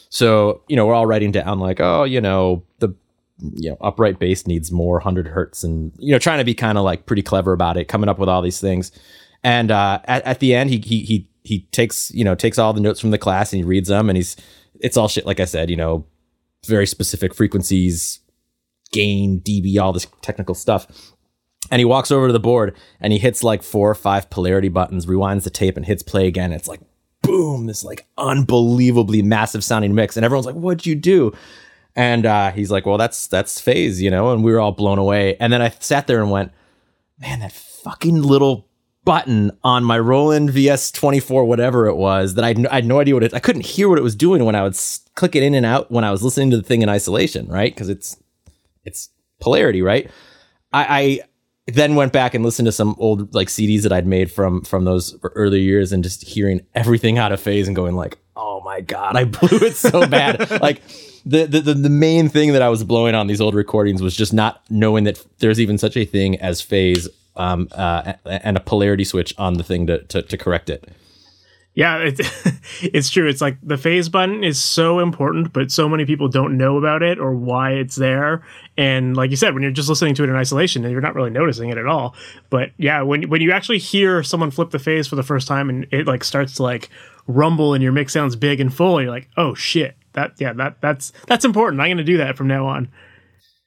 So, 0.09 0.63
you 0.67 0.75
know, 0.75 0.87
we're 0.87 0.93
all 0.93 1.05
writing 1.05 1.31
down 1.31 1.59
like, 1.59 1.79
oh, 1.79 2.03
you 2.03 2.19
know, 2.19 2.63
the 2.79 2.93
you 3.41 3.69
know, 3.69 3.77
upright 3.79 4.19
bass 4.19 4.45
needs 4.47 4.71
more 4.71 4.95
100 4.95 5.27
hertz 5.27 5.63
and, 5.63 5.93
you 5.97 6.11
know, 6.11 6.19
trying 6.19 6.39
to 6.39 6.43
be 6.43 6.53
kind 6.53 6.77
of 6.77 6.83
like 6.83 7.05
pretty 7.05 7.21
clever 7.21 7.53
about 7.53 7.77
it, 7.77 7.87
coming 7.87 8.09
up 8.09 8.19
with 8.19 8.27
all 8.27 8.41
these 8.41 8.59
things. 8.59 8.91
And 9.43 9.71
uh, 9.71 9.99
at, 10.05 10.25
at 10.25 10.39
the 10.39 10.53
end, 10.53 10.69
he, 10.69 10.79
he, 10.79 10.99
he, 11.03 11.29
he 11.43 11.59
takes, 11.71 12.11
you 12.11 12.23
know, 12.23 12.35
takes 12.35 12.57
all 12.57 12.73
the 12.73 12.81
notes 12.81 12.99
from 12.99 13.11
the 13.11 13.17
class 13.17 13.53
and 13.53 13.59
he 13.59 13.63
reads 13.63 13.87
them 13.87 14.09
and 14.09 14.17
he's, 14.17 14.35
it's 14.81 14.97
all 14.97 15.07
shit, 15.07 15.25
like 15.25 15.39
I 15.39 15.45
said, 15.45 15.69
you 15.69 15.77
know, 15.77 16.05
very 16.65 16.85
specific 16.85 17.33
frequencies, 17.33 18.19
gain, 18.91 19.39
dB, 19.39 19.79
all 19.79 19.93
this 19.93 20.07
technical 20.21 20.55
stuff. 20.55 20.87
And 21.71 21.79
he 21.79 21.85
walks 21.85 22.11
over 22.11 22.27
to 22.27 22.33
the 22.33 22.39
board 22.39 22.75
and 22.99 23.13
he 23.13 23.19
hits 23.19 23.43
like 23.43 23.63
four 23.63 23.89
or 23.89 23.95
five 23.95 24.29
polarity 24.29 24.69
buttons, 24.69 25.05
rewinds 25.05 25.43
the 25.43 25.49
tape 25.49 25.77
and 25.77 25.85
hits 25.85 26.03
play 26.03 26.27
again. 26.27 26.51
It's 26.51 26.67
like 26.67 26.81
boom, 27.29 27.67
this 27.67 27.83
like 27.83 28.07
unbelievably 28.17 29.21
massive 29.21 29.63
sounding 29.63 29.93
mix. 29.93 30.17
And 30.17 30.25
everyone's 30.25 30.45
like, 30.45 30.55
what'd 30.55 30.85
you 30.85 30.95
do? 30.95 31.31
And 31.95 32.25
uh, 32.25 32.51
he's 32.51 32.71
like, 32.71 32.85
well, 32.85 32.97
that's 32.97 33.27
that's 33.27 33.59
phase, 33.59 34.01
you 34.01 34.09
know, 34.09 34.31
and 34.31 34.43
we 34.43 34.51
were 34.51 34.59
all 34.59 34.71
blown 34.71 34.97
away. 34.97 35.35
And 35.39 35.51
then 35.51 35.61
I 35.61 35.69
sat 35.69 36.07
there 36.07 36.21
and 36.21 36.31
went, 36.31 36.51
man, 37.19 37.39
that 37.39 37.51
fucking 37.51 38.21
little 38.21 38.67
button 39.05 39.51
on 39.63 39.83
my 39.83 39.97
Roland 39.97 40.49
VS24, 40.49 41.45
whatever 41.45 41.87
it 41.87 41.95
was, 41.95 42.35
that 42.35 42.45
I, 42.45 42.73
had 42.73 42.85
no 42.85 42.99
idea 42.99 43.13
what 43.13 43.23
it, 43.23 43.33
I 43.33 43.39
couldn't 43.39 43.65
hear 43.65 43.89
what 43.89 43.97
it 43.97 44.03
was 44.03 44.15
doing 44.15 44.45
when 44.45 44.55
I 44.55 44.63
would 44.63 44.77
click 45.15 45.35
it 45.35 45.43
in 45.43 45.53
and 45.53 45.65
out 45.65 45.91
when 45.91 46.03
I 46.03 46.11
was 46.11 46.23
listening 46.23 46.51
to 46.51 46.57
the 46.57 46.63
thing 46.63 46.81
in 46.81 46.89
isolation, 46.89 47.47
right? 47.47 47.73
Because 47.73 47.89
it's, 47.89 48.17
it's 48.83 49.09
polarity, 49.39 49.81
right? 49.81 50.09
I, 50.71 50.83
I, 50.83 51.19
then 51.69 51.95
went 51.95 52.13
back 52.13 52.33
and 52.33 52.43
listened 52.43 52.65
to 52.67 52.71
some 52.71 52.95
old 52.97 53.33
like 53.33 53.47
CDs 53.47 53.83
that 53.83 53.91
I'd 53.91 54.07
made 54.07 54.31
from 54.31 54.63
from 54.63 54.85
those 54.85 55.17
earlier 55.23 55.61
years 55.61 55.91
and 55.91 56.03
just 56.03 56.23
hearing 56.23 56.61
everything 56.75 57.17
out 57.17 57.31
of 57.31 57.39
phase 57.39 57.67
and 57.67 57.75
going 57.75 57.95
like, 57.95 58.17
oh 58.35 58.61
my 58.61 58.81
god, 58.81 59.15
I 59.15 59.23
blew 59.25 59.59
it 59.61 59.75
so 59.75 60.07
bad. 60.07 60.61
like 60.61 60.81
the, 61.25 61.45
the 61.45 61.73
the 61.73 61.89
main 61.89 62.29
thing 62.29 62.53
that 62.53 62.61
I 62.61 62.69
was 62.69 62.83
blowing 62.83 63.15
on 63.15 63.27
these 63.27 63.41
old 63.41 63.55
recordings 63.55 64.01
was 64.01 64.15
just 64.15 64.33
not 64.33 64.61
knowing 64.69 65.03
that 65.03 65.23
there's 65.39 65.59
even 65.59 65.77
such 65.77 65.97
a 65.97 66.05
thing 66.05 66.39
as 66.39 66.61
phase 66.61 67.07
um, 67.35 67.69
uh, 67.71 68.13
and 68.25 68.57
a 68.57 68.59
polarity 68.59 69.05
switch 69.05 69.33
on 69.37 69.55
the 69.55 69.63
thing 69.63 69.87
to, 69.87 70.03
to, 70.03 70.21
to 70.21 70.37
correct 70.37 70.69
it. 70.69 70.89
Yeah, 71.79 71.99
it's 71.99 72.19
it's 72.81 73.09
true. 73.09 73.29
It's 73.29 73.39
like 73.39 73.57
the 73.63 73.77
phase 73.77 74.09
button 74.09 74.43
is 74.43 74.61
so 74.61 74.99
important, 74.99 75.53
but 75.53 75.71
so 75.71 75.87
many 75.87 76.03
people 76.03 76.27
don't 76.27 76.57
know 76.57 76.77
about 76.77 77.01
it 77.01 77.19
or 77.19 77.33
why 77.33 77.71
it's 77.71 77.95
there. 77.95 78.43
And 78.77 79.15
like 79.15 79.29
you 79.29 79.37
said, 79.37 79.53
when 79.53 79.63
you're 79.63 79.71
just 79.71 79.87
listening 79.87 80.13
to 80.15 80.25
it 80.25 80.29
in 80.29 80.35
isolation, 80.35 80.83
you're 80.83 80.99
not 80.99 81.15
really 81.15 81.29
noticing 81.29 81.69
it 81.69 81.77
at 81.77 81.85
all. 81.85 82.15
But 82.49 82.71
yeah, 82.75 83.01
when 83.03 83.29
when 83.29 83.39
you 83.39 83.53
actually 83.53 83.77
hear 83.77 84.23
someone 84.23 84.51
flip 84.51 84.71
the 84.71 84.79
phase 84.79 85.07
for 85.07 85.15
the 85.15 85.23
first 85.23 85.47
time 85.47 85.69
and 85.69 85.87
it 85.89 86.05
like 86.05 86.25
starts 86.25 86.55
to 86.55 86.63
like 86.63 86.89
rumble 87.27 87.73
and 87.73 87.81
your 87.81 87.93
mix 87.93 88.11
sounds 88.11 88.35
big 88.35 88.59
and 88.59 88.73
full, 88.73 89.01
you're 89.01 89.09
like, 89.09 89.29
oh 89.37 89.53
shit, 89.53 89.95
that 90.11 90.33
yeah, 90.37 90.51
that 90.51 90.81
that's 90.81 91.13
that's 91.27 91.45
important. 91.45 91.81
I'm 91.81 91.91
gonna 91.91 92.03
do 92.03 92.17
that 92.17 92.35
from 92.35 92.49
now 92.49 92.67
on. 92.67 92.89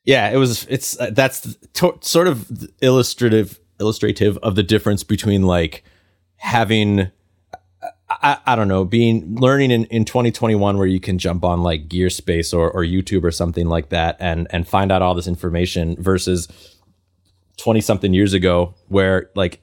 Yeah, 0.04 0.28
it 0.28 0.36
was. 0.36 0.66
It's 0.68 1.00
uh, 1.00 1.12
that's 1.14 1.56
to, 1.72 1.96
sort 2.02 2.28
of 2.28 2.46
illustrative 2.82 3.58
illustrative 3.80 4.36
of 4.42 4.54
the 4.54 4.62
difference 4.62 5.02
between 5.02 5.44
like 5.44 5.82
having 6.36 7.10
I, 8.22 8.38
I 8.46 8.56
don't 8.56 8.68
know, 8.68 8.84
being 8.84 9.34
learning 9.36 9.70
in, 9.70 9.84
in 9.86 10.04
2021 10.04 10.78
where 10.78 10.86
you 10.86 11.00
can 11.00 11.18
jump 11.18 11.44
on 11.44 11.62
like 11.62 11.88
Gearspace 11.88 12.56
or, 12.56 12.70
or 12.70 12.82
YouTube 12.82 13.24
or 13.24 13.30
something 13.30 13.66
like 13.66 13.88
that 13.88 14.16
and 14.20 14.46
and 14.50 14.66
find 14.66 14.92
out 14.92 15.02
all 15.02 15.14
this 15.14 15.26
information 15.26 15.96
versus 16.00 16.48
20 17.56 17.80
something 17.80 18.14
years 18.14 18.32
ago 18.32 18.74
where 18.88 19.30
like 19.34 19.60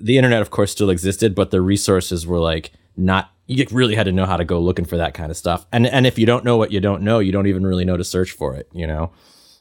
the 0.00 0.16
internet 0.16 0.42
of 0.42 0.50
course 0.50 0.70
still 0.72 0.90
existed, 0.90 1.34
but 1.34 1.50
the 1.50 1.60
resources 1.60 2.26
were 2.26 2.38
like 2.38 2.72
not 2.96 3.30
you 3.46 3.66
really 3.70 3.94
had 3.94 4.04
to 4.04 4.12
know 4.12 4.24
how 4.26 4.36
to 4.36 4.44
go 4.44 4.58
looking 4.58 4.84
for 4.84 4.96
that 4.96 5.14
kind 5.14 5.30
of 5.30 5.36
stuff. 5.36 5.66
And 5.72 5.86
and 5.86 6.06
if 6.06 6.18
you 6.18 6.26
don't 6.26 6.44
know 6.44 6.56
what 6.56 6.72
you 6.72 6.80
don't 6.80 7.02
know, 7.02 7.18
you 7.18 7.32
don't 7.32 7.46
even 7.46 7.66
really 7.66 7.84
know 7.84 7.96
to 7.96 8.04
search 8.04 8.32
for 8.32 8.54
it, 8.54 8.68
you 8.72 8.86
know. 8.86 9.12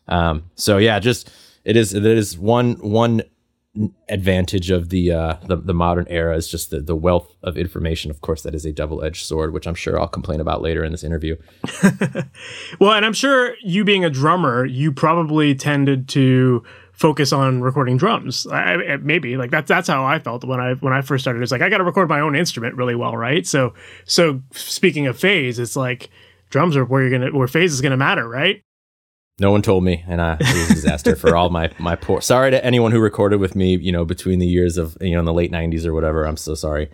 Um, 0.07 0.49
so 0.55 0.77
yeah, 0.77 0.99
just 0.99 1.31
it 1.65 1.75
is 1.75 1.93
it 1.93 2.05
is 2.05 2.37
one 2.37 2.73
one 2.75 3.23
advantage 4.07 4.69
of 4.69 4.89
the, 4.89 5.11
uh, 5.11 5.37
the 5.47 5.55
the 5.55 5.73
modern 5.73 6.05
era 6.07 6.35
is 6.35 6.47
just 6.47 6.69
the 6.69 6.79
the 6.79 6.95
wealth 6.95 7.35
of 7.41 7.57
information. 7.57 8.11
Of 8.11 8.21
course, 8.21 8.43
that 8.43 8.53
is 8.53 8.65
a 8.65 8.71
double 8.71 9.03
edged 9.03 9.25
sword, 9.25 9.53
which 9.53 9.65
I'm 9.65 9.75
sure 9.75 9.99
I'll 9.99 10.07
complain 10.07 10.39
about 10.39 10.61
later 10.61 10.83
in 10.83 10.91
this 10.91 11.03
interview. 11.03 11.37
well, 12.79 12.93
and 12.93 13.05
I'm 13.05 13.13
sure 13.13 13.55
you 13.63 13.83
being 13.83 14.05
a 14.05 14.09
drummer, 14.09 14.65
you 14.65 14.91
probably 14.91 15.55
tended 15.55 16.07
to 16.09 16.63
focus 16.91 17.33
on 17.33 17.61
recording 17.61 17.97
drums. 17.97 18.45
I, 18.47 18.97
maybe 18.97 19.35
like 19.37 19.49
that's 19.49 19.67
that's 19.67 19.87
how 19.87 20.05
I 20.05 20.19
felt 20.19 20.43
when 20.43 20.59
I 20.59 20.73
when 20.75 20.93
I 20.93 21.01
first 21.01 21.23
started. 21.23 21.41
It's 21.41 21.51
like 21.51 21.61
I 21.61 21.69
got 21.69 21.79
to 21.79 21.83
record 21.83 22.09
my 22.09 22.19
own 22.19 22.35
instrument 22.35 22.75
really 22.75 22.95
well, 22.95 23.17
right? 23.17 23.45
So 23.45 23.73
so 24.05 24.41
speaking 24.51 25.07
of 25.07 25.19
phase, 25.19 25.57
it's 25.57 25.75
like 25.75 26.09
drums 26.51 26.77
are 26.77 26.85
where 26.85 27.01
you're 27.01 27.19
gonna 27.19 27.35
where 27.35 27.47
phase 27.47 27.73
is 27.73 27.81
gonna 27.81 27.97
matter, 27.97 28.27
right? 28.27 28.61
No 29.39 29.51
one 29.51 29.61
told 29.63 29.83
me, 29.83 30.03
and 30.07 30.21
I, 30.21 30.33
it 30.39 30.41
was 30.41 30.71
a 30.71 30.73
disaster 30.75 31.15
for 31.15 31.35
all 31.35 31.49
my 31.49 31.71
my 31.79 31.95
poor. 31.95 32.21
Sorry 32.21 32.51
to 32.51 32.63
anyone 32.63 32.91
who 32.91 32.99
recorded 32.99 33.39
with 33.39 33.55
me, 33.55 33.75
you 33.77 33.91
know, 33.91 34.05
between 34.05 34.39
the 34.39 34.47
years 34.47 34.77
of 34.77 34.95
you 35.01 35.11
know 35.11 35.19
in 35.19 35.25
the 35.25 35.33
late 35.33 35.51
'90s 35.51 35.85
or 35.85 35.93
whatever. 35.93 36.25
I'm 36.25 36.37
so 36.37 36.53
sorry. 36.53 36.89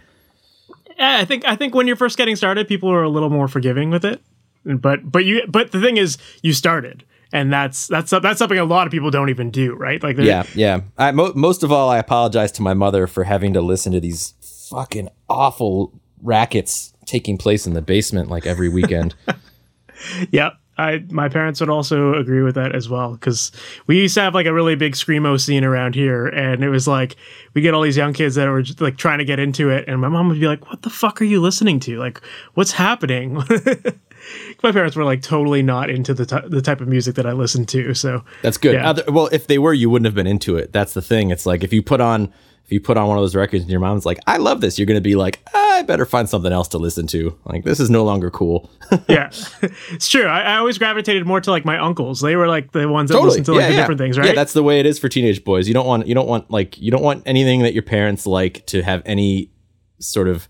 I 0.97 1.25
think 1.25 1.45
I 1.45 1.55
think 1.55 1.75
when 1.75 1.87
you're 1.87 1.95
first 1.95 2.17
getting 2.17 2.35
started, 2.35 2.67
people 2.67 2.89
are 2.89 3.03
a 3.03 3.09
little 3.09 3.29
more 3.29 3.47
forgiving 3.47 3.89
with 3.89 4.05
it. 4.05 4.21
but 4.65 5.11
but 5.11 5.25
you 5.25 5.41
but 5.47 5.71
the 5.71 5.81
thing 5.81 5.97
is 5.97 6.17
you 6.41 6.53
started 6.53 7.03
and 7.31 7.51
that's 7.51 7.87
that's 7.87 8.11
that's 8.11 8.39
something 8.39 8.57
a 8.57 8.63
lot 8.65 8.87
of 8.87 8.91
people 8.91 9.11
don't 9.11 9.29
even 9.29 9.51
do 9.51 9.73
right 9.75 10.01
like 10.03 10.17
yeah 10.17 10.43
yeah 10.55 10.81
I, 10.97 11.11
mo- 11.11 11.33
most 11.35 11.63
of 11.63 11.71
all 11.71 11.89
i 11.89 11.97
apologize 11.97 12.51
to 12.53 12.61
my 12.61 12.73
mother 12.73 13.07
for 13.07 13.23
having 13.23 13.53
to 13.53 13.61
listen 13.61 13.93
to 13.93 13.99
these 13.99 14.33
fucking 14.69 15.09
awful 15.29 15.93
rackets 16.21 16.93
taking 17.05 17.37
place 17.37 17.65
in 17.67 17.73
the 17.73 17.81
basement 17.81 18.29
like 18.29 18.45
every 18.45 18.69
weekend 18.69 19.15
yep 20.31 20.53
I 20.79 21.03
my 21.09 21.27
parents 21.27 21.59
would 21.59 21.69
also 21.69 22.13
agree 22.13 22.41
with 22.41 22.55
that 22.55 22.73
as 22.73 22.87
well 22.87 23.13
because 23.13 23.51
we 23.85 23.99
used 23.99 24.15
to 24.15 24.21
have 24.21 24.33
like 24.33 24.45
a 24.45 24.53
really 24.53 24.75
big 24.75 24.93
screamo 24.93 25.39
scene 25.39 25.63
around 25.63 25.95
here, 25.95 26.27
and 26.27 26.63
it 26.63 26.69
was 26.69 26.87
like 26.87 27.17
we 27.53 27.61
get 27.61 27.73
all 27.73 27.81
these 27.81 27.97
young 27.97 28.13
kids 28.13 28.35
that 28.35 28.47
were 28.47 28.61
just, 28.61 28.79
like 28.79 28.97
trying 28.97 29.19
to 29.19 29.25
get 29.25 29.39
into 29.39 29.69
it, 29.69 29.85
and 29.87 29.99
my 29.99 30.07
mom 30.07 30.29
would 30.29 30.39
be 30.39 30.47
like, 30.47 30.69
"What 30.69 30.81
the 30.83 30.89
fuck 30.89 31.21
are 31.21 31.25
you 31.25 31.41
listening 31.41 31.79
to? 31.81 31.97
Like, 31.97 32.21
what's 32.53 32.71
happening?" 32.71 33.33
my 34.63 34.71
parents 34.71 34.95
were 34.95 35.03
like 35.03 35.21
totally 35.21 35.61
not 35.61 35.89
into 35.89 36.13
the 36.13 36.25
t- 36.25 36.47
the 36.47 36.61
type 36.61 36.81
of 36.81 36.87
music 36.87 37.15
that 37.15 37.25
I 37.25 37.33
listened 37.33 37.67
to, 37.69 37.93
so 37.93 38.23
that's 38.41 38.57
good. 38.57 38.75
Yeah. 38.75 38.89
Other, 38.89 39.03
well, 39.09 39.27
if 39.31 39.47
they 39.47 39.57
were, 39.57 39.73
you 39.73 39.89
wouldn't 39.89 40.05
have 40.05 40.15
been 40.15 40.27
into 40.27 40.55
it. 40.55 40.71
That's 40.71 40.93
the 40.93 41.01
thing. 41.01 41.29
It's 41.29 41.45
like 41.45 41.63
if 41.63 41.73
you 41.73 41.83
put 41.83 42.01
on 42.01 42.31
if 42.69 42.73
you 42.73 42.79
put 42.79 42.97
on 42.97 43.07
one 43.07 43.17
of 43.17 43.23
those 43.23 43.33
records 43.33 43.63
and 43.63 43.71
your 43.71 43.79
mom's 43.79 44.05
like, 44.05 44.19
I 44.27 44.37
love 44.37 44.61
this, 44.61 44.77
you're 44.77 44.85
going 44.85 44.93
to 44.93 45.01
be 45.01 45.15
like, 45.15 45.39
I 45.55 45.81
better 45.87 46.05
find 46.05 46.29
something 46.29 46.51
else 46.51 46.67
to 46.67 46.77
listen 46.77 47.07
to. 47.07 47.35
Like, 47.45 47.63
this 47.63 47.79
is 47.79 47.89
no 47.89 48.03
longer 48.03 48.29
cool. 48.29 48.69
yeah, 49.09 49.31
it's 49.89 50.07
true. 50.07 50.27
I, 50.27 50.41
I, 50.41 50.57
always 50.57 50.77
gravitated 50.77 51.25
more 51.25 51.41
to 51.41 51.49
like 51.49 51.65
my 51.65 51.79
uncles. 51.79 52.21
They 52.21 52.35
were 52.35 52.47
like 52.47 52.71
the 52.71 52.87
ones 52.87 53.09
that 53.09 53.15
totally. 53.15 53.29
listened 53.29 53.45
to 53.47 53.53
like 53.53 53.61
yeah, 53.61 53.67
the 53.69 53.73
yeah. 53.73 53.79
different 53.79 53.99
things, 53.99 54.19
right? 54.19 54.27
Yeah, 54.27 54.33
that's 54.33 54.53
the 54.53 54.61
way 54.61 54.79
it 54.79 54.85
is 54.85 54.99
for 54.99 55.09
teenage 55.09 55.43
boys. 55.43 55.67
You 55.67 55.73
don't 55.73 55.87
want, 55.87 56.05
you 56.05 56.13
don't 56.13 56.27
want 56.27 56.51
like, 56.51 56.77
you 56.77 56.91
don't 56.91 57.01
want 57.01 57.23
anything 57.25 57.63
that 57.63 57.73
your 57.73 57.81
parents 57.81 58.27
like 58.27 58.63
to 58.67 58.83
have 58.83 59.01
any 59.03 59.49
sort 59.97 60.27
of 60.27 60.47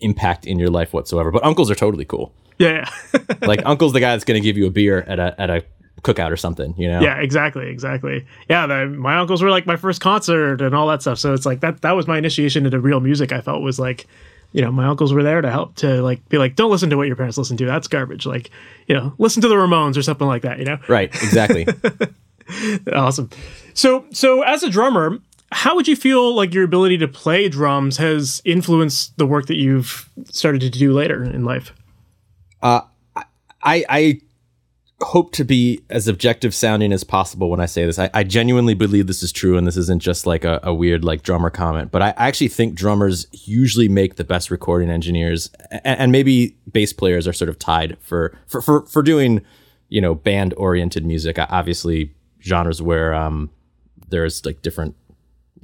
impact 0.00 0.46
in 0.46 0.58
your 0.58 0.68
life 0.68 0.92
whatsoever. 0.92 1.30
But 1.30 1.42
uncles 1.42 1.70
are 1.70 1.74
totally 1.74 2.04
cool. 2.04 2.34
Yeah. 2.58 2.86
yeah. 3.14 3.20
like 3.40 3.62
uncle's 3.64 3.94
the 3.94 4.00
guy 4.00 4.10
that's 4.10 4.24
going 4.24 4.38
to 4.38 4.46
give 4.46 4.58
you 4.58 4.66
a 4.66 4.70
beer 4.70 5.00
at 5.08 5.18
a, 5.18 5.40
at 5.40 5.48
a 5.48 5.64
cookout 6.02 6.30
or 6.30 6.36
something, 6.36 6.74
you 6.76 6.88
know? 6.88 7.00
Yeah, 7.00 7.18
exactly, 7.20 7.68
exactly. 7.68 8.26
Yeah, 8.48 8.66
the, 8.66 8.86
my 8.86 9.18
uncles 9.18 9.42
were 9.42 9.50
like 9.50 9.66
my 9.66 9.76
first 9.76 10.00
concert 10.00 10.60
and 10.60 10.74
all 10.74 10.86
that 10.88 11.02
stuff. 11.02 11.18
So 11.18 11.34
it's 11.34 11.46
like 11.46 11.60
that 11.60 11.82
that 11.82 11.92
was 11.92 12.06
my 12.06 12.18
initiation 12.18 12.64
into 12.64 12.80
real 12.80 13.00
music. 13.00 13.32
I 13.32 13.40
felt 13.40 13.62
was 13.62 13.78
like, 13.78 14.06
you 14.52 14.62
know, 14.62 14.72
my 14.72 14.86
uncles 14.86 15.12
were 15.12 15.22
there 15.22 15.40
to 15.40 15.50
help 15.50 15.76
to 15.76 16.02
like 16.02 16.26
be 16.28 16.38
like, 16.38 16.56
don't 16.56 16.70
listen 16.70 16.90
to 16.90 16.96
what 16.96 17.06
your 17.06 17.16
parents 17.16 17.38
listen 17.38 17.56
to. 17.58 17.66
That's 17.66 17.88
garbage. 17.88 18.26
Like, 18.26 18.50
you 18.86 18.94
know, 18.94 19.14
listen 19.18 19.42
to 19.42 19.48
the 19.48 19.54
Ramones 19.54 19.96
or 19.96 20.02
something 20.02 20.26
like 20.26 20.42
that. 20.42 20.58
You 20.58 20.64
know? 20.64 20.78
Right. 20.88 21.14
Exactly. 21.22 21.66
awesome. 22.92 23.30
So 23.74 24.06
so 24.12 24.42
as 24.42 24.62
a 24.62 24.70
drummer. 24.70 25.18
How 25.52 25.74
would 25.74 25.88
you 25.88 25.96
feel 25.96 26.32
like 26.32 26.54
your 26.54 26.62
ability 26.62 26.98
to 26.98 27.08
play 27.08 27.48
drums 27.48 27.96
has 27.96 28.40
influenced 28.44 29.18
the 29.18 29.26
work 29.26 29.46
that 29.46 29.56
you've 29.56 30.08
started 30.26 30.60
to 30.60 30.70
do 30.70 30.92
later 30.92 31.24
in 31.24 31.44
life? 31.44 31.72
Uh, 32.62 32.82
I 33.62 33.84
I 33.88 34.20
hope 35.02 35.32
to 35.32 35.44
be 35.44 35.82
as 35.88 36.08
objective 36.08 36.54
sounding 36.54 36.92
as 36.92 37.04
possible 37.04 37.50
when 37.50 37.60
I 37.60 37.66
say 37.66 37.86
this. 37.86 37.98
I, 37.98 38.10
I 38.12 38.22
genuinely 38.22 38.74
believe 38.74 39.06
this 39.06 39.22
is 39.22 39.32
true, 39.32 39.56
and 39.56 39.66
this 39.66 39.76
isn't 39.76 40.02
just 40.02 40.26
like 40.26 40.44
a, 40.44 40.60
a 40.62 40.74
weird 40.74 41.04
like 41.04 41.22
drummer 41.22 41.50
comment. 41.50 41.90
But 41.90 42.02
I 42.02 42.14
actually 42.16 42.48
think 42.48 42.74
drummers 42.74 43.26
usually 43.32 43.88
make 43.88 44.16
the 44.16 44.24
best 44.24 44.50
recording 44.50 44.90
engineers, 44.90 45.50
and, 45.70 46.00
and 46.00 46.12
maybe 46.12 46.56
bass 46.70 46.92
players 46.92 47.26
are 47.26 47.32
sort 47.32 47.48
of 47.48 47.58
tied 47.58 47.96
for 48.00 48.36
for 48.46 48.60
for, 48.60 48.86
for 48.86 49.02
doing 49.02 49.42
you 49.88 50.00
know 50.00 50.14
band 50.14 50.54
oriented 50.56 51.04
music. 51.06 51.38
Obviously, 51.38 52.12
genres 52.42 52.82
where 52.82 53.14
um, 53.14 53.50
there's 54.08 54.44
like 54.44 54.60
different 54.62 54.94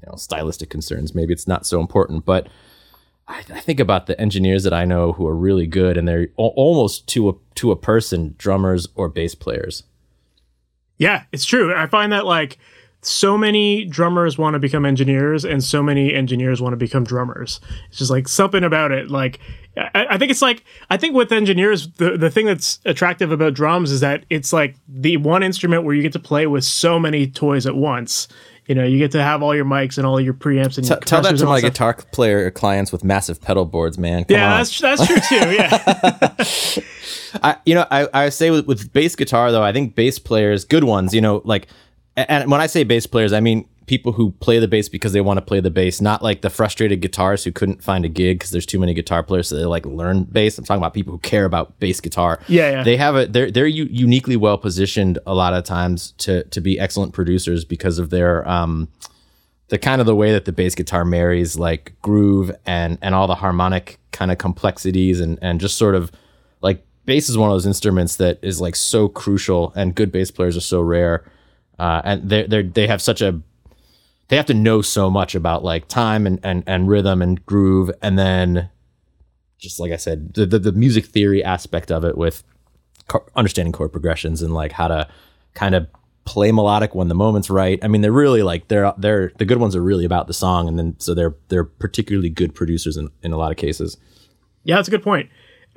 you 0.00 0.08
know 0.08 0.16
stylistic 0.16 0.70
concerns. 0.70 1.14
Maybe 1.14 1.32
it's 1.32 1.46
not 1.46 1.66
so 1.66 1.80
important, 1.80 2.24
but 2.24 2.48
I, 3.28 3.38
I, 3.38 3.60
think 3.60 3.80
about 3.80 4.06
the 4.06 4.18
engineers 4.20 4.62
that 4.64 4.72
I 4.72 4.84
know 4.84 5.12
who 5.12 5.26
are 5.26 5.34
really 5.34 5.66
good, 5.66 5.96
and 5.96 6.06
they're 6.06 6.28
almost 6.36 7.06
to 7.08 7.28
a 7.28 7.32
to 7.56 7.72
a 7.72 7.76
person, 7.76 8.34
drummers 8.38 8.86
or 8.94 9.08
bass 9.08 9.34
players. 9.34 9.82
Yeah, 10.98 11.24
it's 11.32 11.44
true. 11.44 11.74
I 11.74 11.86
find 11.86 12.12
that 12.12 12.24
like 12.24 12.58
so 13.02 13.36
many 13.36 13.84
drummers 13.84 14.38
want 14.38 14.54
to 14.54 14.58
become 14.58 14.86
engineers, 14.86 15.44
and 15.44 15.62
so 15.62 15.82
many 15.82 16.14
engineers 16.14 16.62
want 16.62 16.72
to 16.72 16.76
become 16.76 17.04
drummers. 17.04 17.60
It's 17.88 17.98
just 17.98 18.10
like 18.10 18.28
something 18.28 18.62
about 18.62 18.92
it. 18.92 19.10
Like 19.10 19.40
I, 19.76 20.06
I 20.10 20.18
think 20.18 20.30
it's 20.30 20.42
like 20.42 20.64
I 20.88 20.96
think 20.96 21.14
with 21.14 21.32
engineers, 21.32 21.88
the 21.94 22.16
the 22.16 22.30
thing 22.30 22.46
that's 22.46 22.80
attractive 22.84 23.32
about 23.32 23.54
drums 23.54 23.90
is 23.90 24.00
that 24.00 24.24
it's 24.30 24.52
like 24.52 24.76
the 24.88 25.16
one 25.16 25.42
instrument 25.42 25.84
where 25.84 25.94
you 25.94 26.02
get 26.02 26.12
to 26.12 26.18
play 26.20 26.46
with 26.46 26.64
so 26.64 26.98
many 26.98 27.26
toys 27.26 27.66
at 27.66 27.74
once 27.74 28.28
you 28.66 28.74
know, 28.74 28.84
you 28.84 28.98
get 28.98 29.12
to 29.12 29.22
have 29.22 29.42
all 29.42 29.54
your 29.54 29.64
mics 29.64 29.96
and 29.98 30.06
all 30.06 30.20
your 30.20 30.34
preamps 30.34 30.76
and 30.78 30.86
T- 30.86 30.94
tell 31.04 31.22
that 31.22 31.36
to 31.36 31.46
my 31.46 31.58
stuff. 31.58 31.72
guitar 31.72 31.94
player 32.12 32.50
clients 32.50 32.90
with 32.92 33.04
massive 33.04 33.40
pedal 33.40 33.64
boards, 33.64 33.96
man. 33.96 34.24
Come 34.24 34.36
yeah, 34.36 34.52
on. 34.52 34.58
that's 34.58 34.80
that's 34.80 35.06
true 35.06 35.16
too. 35.28 35.54
Yeah. 35.54 36.34
I 37.42 37.56
you 37.64 37.74
know 37.74 37.86
I, 37.90 38.08
I 38.12 38.28
say 38.30 38.50
with, 38.50 38.66
with 38.66 38.92
bass 38.92 39.14
guitar 39.14 39.52
though 39.52 39.62
I 39.62 39.72
think 39.72 39.94
bass 39.94 40.18
players 40.18 40.64
good 40.64 40.84
ones 40.84 41.12
you 41.12 41.20
know 41.20 41.42
like 41.44 41.66
and 42.16 42.50
when 42.50 42.60
I 42.60 42.66
say 42.66 42.82
bass 42.82 43.06
players 43.06 43.32
I 43.32 43.40
mean 43.40 43.68
people 43.86 44.12
who 44.12 44.32
play 44.32 44.58
the 44.58 44.68
bass 44.68 44.88
because 44.88 45.12
they 45.12 45.20
want 45.20 45.38
to 45.38 45.44
play 45.44 45.60
the 45.60 45.70
bass, 45.70 46.00
not 46.00 46.22
like 46.22 46.42
the 46.42 46.50
frustrated 46.50 47.00
guitarists 47.00 47.44
who 47.44 47.52
couldn't 47.52 47.82
find 47.82 48.04
a 48.04 48.08
gig 48.08 48.38
because 48.38 48.50
there's 48.50 48.66
too 48.66 48.78
many 48.78 48.94
guitar 48.94 49.22
players, 49.22 49.48
so 49.48 49.56
they 49.56 49.64
like 49.64 49.86
learn 49.86 50.24
bass. 50.24 50.58
I'm 50.58 50.64
talking 50.64 50.80
about 50.80 50.94
people 50.94 51.12
who 51.12 51.18
care 51.18 51.44
about 51.44 51.78
bass 51.78 52.00
guitar. 52.00 52.40
Yeah, 52.48 52.70
yeah. 52.70 52.82
They 52.82 52.96
have 52.96 53.16
a 53.16 53.26
they're 53.26 53.50
they're 53.50 53.66
u- 53.66 53.88
uniquely 53.90 54.36
well 54.36 54.58
positioned 54.58 55.18
a 55.26 55.34
lot 55.34 55.54
of 55.54 55.64
times 55.64 56.12
to 56.18 56.44
to 56.44 56.60
be 56.60 56.78
excellent 56.78 57.12
producers 57.14 57.64
because 57.64 57.98
of 57.98 58.10
their 58.10 58.46
um 58.48 58.88
the 59.68 59.78
kind 59.78 60.00
of 60.00 60.06
the 60.06 60.14
way 60.14 60.32
that 60.32 60.44
the 60.44 60.52
bass 60.52 60.74
guitar 60.74 61.04
marries 61.04 61.58
like 61.58 61.94
groove 62.02 62.50
and 62.66 62.98
and 63.02 63.14
all 63.14 63.26
the 63.26 63.34
harmonic 63.34 63.98
kind 64.12 64.30
of 64.30 64.38
complexities 64.38 65.20
and 65.20 65.38
and 65.42 65.60
just 65.60 65.76
sort 65.76 65.94
of 65.94 66.10
like 66.60 66.84
bass 67.04 67.28
is 67.28 67.38
one 67.38 67.50
of 67.50 67.54
those 67.54 67.66
instruments 67.66 68.16
that 68.16 68.38
is 68.42 68.60
like 68.60 68.76
so 68.76 69.08
crucial 69.08 69.72
and 69.76 69.94
good 69.94 70.12
bass 70.12 70.30
players 70.30 70.56
are 70.56 70.60
so 70.60 70.80
rare. 70.80 71.24
Uh, 71.78 72.00
and 72.04 72.28
they 72.30 72.46
they 72.46 72.62
they 72.62 72.86
have 72.86 73.02
such 73.02 73.20
a 73.20 73.40
they 74.28 74.36
have 74.36 74.46
to 74.46 74.54
know 74.54 74.82
so 74.82 75.10
much 75.10 75.34
about 75.34 75.64
like 75.64 75.88
time 75.88 76.26
and, 76.26 76.40
and, 76.42 76.64
and 76.66 76.88
rhythm 76.88 77.22
and 77.22 77.44
groove. 77.46 77.90
And 78.02 78.18
then 78.18 78.70
just 79.58 79.78
like 79.80 79.92
I 79.92 79.96
said, 79.96 80.34
the, 80.34 80.46
the, 80.46 80.58
the 80.58 80.72
music 80.72 81.06
theory 81.06 81.42
aspect 81.42 81.90
of 81.90 82.04
it 82.04 82.18
with 82.18 82.42
understanding 83.36 83.72
chord 83.72 83.92
progressions 83.92 84.42
and 84.42 84.52
like 84.52 84.72
how 84.72 84.88
to 84.88 85.08
kind 85.54 85.74
of 85.74 85.86
play 86.24 86.50
melodic 86.50 86.94
when 86.94 87.06
the 87.08 87.14
moment's 87.14 87.48
right. 87.48 87.78
I 87.82 87.88
mean, 87.88 88.00
they're 88.00 88.10
really 88.10 88.42
like, 88.42 88.66
they're, 88.66 88.92
they're, 88.98 89.32
the 89.38 89.44
good 89.44 89.58
ones 89.58 89.76
are 89.76 89.82
really 89.82 90.04
about 90.04 90.26
the 90.26 90.34
song. 90.34 90.66
And 90.66 90.76
then, 90.76 90.96
so 90.98 91.14
they're, 91.14 91.36
they're 91.48 91.64
particularly 91.64 92.30
good 92.30 92.52
producers 92.52 92.96
in, 92.96 93.10
in 93.22 93.32
a 93.32 93.36
lot 93.36 93.52
of 93.52 93.56
cases. 93.56 93.96
Yeah, 94.64 94.74
that's 94.74 94.88
a 94.88 94.90
good 94.90 95.04
point. 95.04 95.30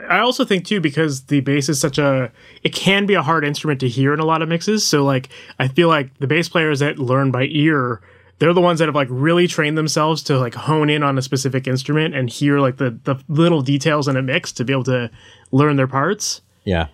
I 0.07 0.19
also 0.19 0.45
think 0.45 0.65
too 0.65 0.79
because 0.79 1.23
the 1.25 1.41
bass 1.41 1.67
is 1.69 1.79
such 1.79 1.97
a 1.97 2.31
it 2.63 2.73
can 2.73 3.05
be 3.05 3.15
a 3.15 3.21
hard 3.21 3.43
instrument 3.43 3.79
to 3.81 3.89
hear 3.89 4.13
in 4.13 4.19
a 4.19 4.25
lot 4.25 4.41
of 4.41 4.49
mixes. 4.49 4.85
So 4.85 5.03
like 5.03 5.29
I 5.59 5.67
feel 5.67 5.87
like 5.87 6.17
the 6.19 6.27
bass 6.27 6.47
players 6.47 6.79
that 6.79 6.99
learn 6.99 7.31
by 7.31 7.43
ear 7.49 8.01
they're 8.39 8.53
the 8.53 8.62
ones 8.62 8.79
that 8.79 8.88
have 8.88 8.96
like 8.96 9.08
really 9.12 9.48
trained 9.48 9.77
themselves 9.77 10.24
to 10.24 10.39
like 10.39 10.55
hone 10.55 10.89
in 10.89 11.03
on 11.03 11.17
a 11.17 11.22
specific 11.22 11.67
instrument 11.67 12.15
and 12.15 12.29
hear 12.29 12.60
like 12.60 12.77
the 12.77 12.98
the 13.03 13.15
little 13.27 13.62
details 13.62 14.08
in 14.08 14.17
a 14.17 14.22
mix 14.22 14.51
to 14.53 14.65
be 14.65 14.74
able 14.74 14.86
to 14.86 15.12
learn 15.51 15.75
their 15.75 15.88
parts. 15.88 16.41
Yeah. 16.63 16.88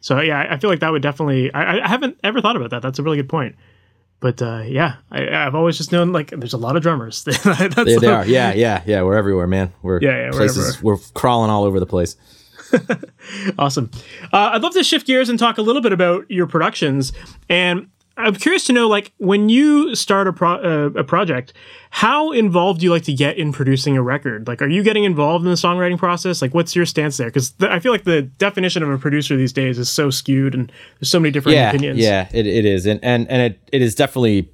So 0.00 0.20
yeah, 0.20 0.46
I 0.50 0.56
feel 0.58 0.70
like 0.70 0.80
that 0.80 0.90
would 0.90 1.02
definitely. 1.02 1.52
I, 1.52 1.84
I 1.84 1.88
haven't 1.88 2.18
ever 2.24 2.40
thought 2.40 2.56
about 2.56 2.70
that. 2.70 2.82
That's 2.82 2.98
a 2.98 3.02
really 3.02 3.18
good 3.18 3.28
point. 3.28 3.54
But 4.20 4.40
uh, 4.40 4.62
yeah, 4.66 4.96
I, 5.10 5.22
have 5.22 5.56
always 5.56 5.76
just 5.76 5.90
known 5.90 6.12
like 6.12 6.30
there's 6.30 6.52
a 6.52 6.58
lot 6.58 6.76
of 6.76 6.82
drummers. 6.82 7.24
they, 7.24 7.32
they 7.96 8.06
are. 8.06 8.24
Yeah, 8.24 8.52
yeah, 8.52 8.82
yeah. 8.86 9.02
We're 9.02 9.16
everywhere, 9.16 9.48
man. 9.48 9.72
We're 9.82 10.00
yeah, 10.00 10.26
yeah 10.26 10.30
places. 10.30 10.80
We're, 10.80 10.94
we're 10.94 11.00
crawling 11.14 11.50
all 11.50 11.64
over 11.64 11.80
the 11.80 11.86
place. 11.86 12.16
awesome. 13.58 13.90
Uh, 14.32 14.50
I'd 14.52 14.62
love 14.62 14.74
to 14.74 14.84
shift 14.84 15.06
gears 15.08 15.28
and 15.28 15.38
talk 15.38 15.58
a 15.58 15.62
little 15.62 15.82
bit 15.82 15.92
about 15.92 16.30
your 16.30 16.46
productions. 16.46 17.12
And 17.48 17.88
I'm 18.22 18.34
curious 18.34 18.64
to 18.64 18.72
know, 18.72 18.88
like, 18.88 19.12
when 19.18 19.48
you 19.48 19.94
start 19.94 20.26
a 20.26 20.32
pro- 20.32 20.62
uh, 20.62 20.90
a 20.98 21.04
project, 21.04 21.52
how 21.90 22.32
involved 22.32 22.80
do 22.80 22.84
you 22.84 22.90
like 22.90 23.04
to 23.04 23.12
get 23.12 23.36
in 23.36 23.52
producing 23.52 23.96
a 23.96 24.02
record? 24.02 24.48
Like, 24.48 24.62
are 24.62 24.68
you 24.68 24.82
getting 24.82 25.04
involved 25.04 25.44
in 25.44 25.50
the 25.50 25.56
songwriting 25.56 25.98
process? 25.98 26.40
Like, 26.40 26.54
what's 26.54 26.74
your 26.74 26.86
stance 26.86 27.16
there? 27.16 27.28
Because 27.28 27.50
th- 27.52 27.70
I 27.70 27.78
feel 27.78 27.92
like 27.92 28.04
the 28.04 28.22
definition 28.22 28.82
of 28.82 28.88
a 28.88 28.98
producer 28.98 29.36
these 29.36 29.52
days 29.52 29.78
is 29.78 29.90
so 29.90 30.10
skewed, 30.10 30.54
and 30.54 30.72
there's 31.00 31.10
so 31.10 31.20
many 31.20 31.30
different 31.30 31.56
yeah, 31.56 31.68
opinions. 31.68 31.98
Yeah, 31.98 32.28
it, 32.32 32.46
it 32.46 32.64
is, 32.64 32.86
and 32.86 32.98
and 33.02 33.28
and 33.28 33.42
it, 33.42 33.60
it 33.72 33.82
is 33.82 33.94
definitely 33.94 34.50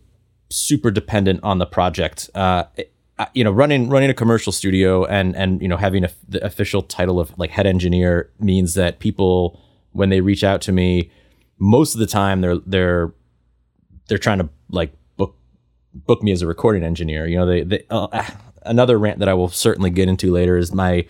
super 0.50 0.90
dependent 0.90 1.40
on 1.42 1.58
the 1.58 1.66
project. 1.66 2.30
Uh, 2.34 2.64
it, 2.76 2.92
you 3.34 3.42
know, 3.42 3.50
running 3.50 3.88
running 3.88 4.10
a 4.10 4.14
commercial 4.14 4.52
studio 4.52 5.04
and 5.04 5.34
and 5.36 5.60
you 5.60 5.68
know 5.68 5.76
having 5.76 6.04
a, 6.04 6.10
the 6.28 6.44
official 6.44 6.82
title 6.82 7.18
of 7.18 7.36
like 7.38 7.50
head 7.50 7.66
engineer 7.66 8.30
means 8.38 8.74
that 8.74 8.98
people 8.98 9.60
when 9.92 10.08
they 10.08 10.20
reach 10.20 10.44
out 10.44 10.60
to 10.62 10.72
me, 10.72 11.10
most 11.58 11.94
of 11.94 12.00
the 12.00 12.06
time 12.06 12.40
they're 12.40 12.58
they're 12.66 13.12
they're 14.08 14.18
trying 14.18 14.38
to 14.38 14.48
like 14.70 14.92
book 15.16 15.36
book 15.94 16.22
me 16.22 16.32
as 16.32 16.42
a 16.42 16.46
recording 16.46 16.82
engineer. 16.82 17.26
You 17.26 17.38
know, 17.38 17.46
they, 17.46 17.62
they 17.62 17.84
uh, 17.90 18.24
another 18.62 18.98
rant 18.98 19.20
that 19.20 19.28
I 19.28 19.34
will 19.34 19.48
certainly 19.48 19.90
get 19.90 20.08
into 20.08 20.32
later 20.32 20.56
is 20.56 20.72
my 20.72 21.06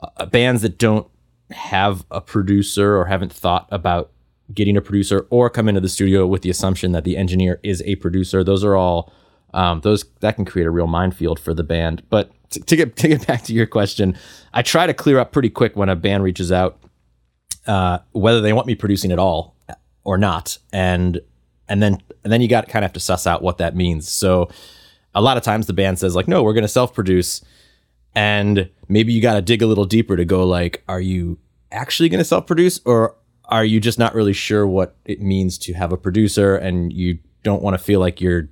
uh, 0.00 0.26
bands 0.26 0.62
that 0.62 0.78
don't 0.78 1.06
have 1.50 2.06
a 2.10 2.20
producer 2.20 2.96
or 2.96 3.06
haven't 3.06 3.32
thought 3.32 3.68
about 3.70 4.10
getting 4.54 4.76
a 4.76 4.80
producer 4.80 5.26
or 5.30 5.50
come 5.50 5.68
into 5.68 5.80
the 5.80 5.88
studio 5.88 6.26
with 6.26 6.42
the 6.42 6.50
assumption 6.50 6.92
that 6.92 7.04
the 7.04 7.16
engineer 7.16 7.60
is 7.62 7.82
a 7.82 7.96
producer. 7.96 8.42
Those 8.42 8.64
are 8.64 8.74
all 8.76 9.12
um, 9.52 9.80
those 9.80 10.04
that 10.20 10.36
can 10.36 10.44
create 10.44 10.66
a 10.66 10.70
real 10.70 10.86
minefield 10.86 11.38
for 11.38 11.54
the 11.54 11.64
band. 11.64 12.02
But 12.08 12.30
to, 12.50 12.60
to 12.60 12.76
get 12.76 12.96
to 12.96 13.08
get 13.08 13.26
back 13.26 13.42
to 13.44 13.52
your 13.52 13.66
question, 13.66 14.16
I 14.52 14.62
try 14.62 14.86
to 14.86 14.94
clear 14.94 15.18
up 15.18 15.32
pretty 15.32 15.50
quick 15.50 15.76
when 15.76 15.88
a 15.88 15.96
band 15.96 16.22
reaches 16.22 16.52
out 16.52 16.78
uh, 17.66 17.98
whether 18.12 18.40
they 18.40 18.52
want 18.52 18.66
me 18.66 18.74
producing 18.74 19.12
at 19.12 19.18
all 19.18 19.56
or 20.04 20.16
not, 20.16 20.58
and 20.72 21.20
and 21.70 21.82
then 21.82 22.02
and 22.22 22.30
then 22.30 22.42
you 22.42 22.48
got 22.48 22.68
kind 22.68 22.84
of 22.84 22.90
have 22.90 22.92
to 22.94 23.00
suss 23.00 23.26
out 23.26 23.42
what 23.42 23.56
that 23.58 23.74
means. 23.74 24.10
So 24.10 24.50
a 25.14 25.22
lot 25.22 25.38
of 25.38 25.42
times 25.42 25.66
the 25.66 25.72
band 25.72 25.98
says 25.98 26.14
like, 26.14 26.28
no, 26.28 26.42
we're 26.42 26.52
going 26.52 26.62
to 26.62 26.68
self 26.68 26.92
produce, 26.92 27.42
and 28.14 28.68
maybe 28.88 29.14
you 29.14 29.22
got 29.22 29.34
to 29.34 29.42
dig 29.42 29.62
a 29.62 29.66
little 29.66 29.86
deeper 29.86 30.16
to 30.16 30.24
go 30.26 30.44
like, 30.44 30.82
are 30.88 31.00
you 31.00 31.38
actually 31.72 32.10
going 32.10 32.18
to 32.18 32.24
self 32.24 32.46
produce 32.46 32.80
or 32.84 33.16
are 33.46 33.64
you 33.64 33.80
just 33.80 33.98
not 33.98 34.14
really 34.14 34.32
sure 34.32 34.66
what 34.66 34.96
it 35.04 35.20
means 35.20 35.56
to 35.58 35.72
have 35.72 35.92
a 35.92 35.96
producer 35.96 36.56
and 36.56 36.92
you 36.92 37.18
don't 37.42 37.62
want 37.62 37.74
to 37.74 37.82
feel 37.82 37.98
like 37.98 38.20
you're 38.20 38.48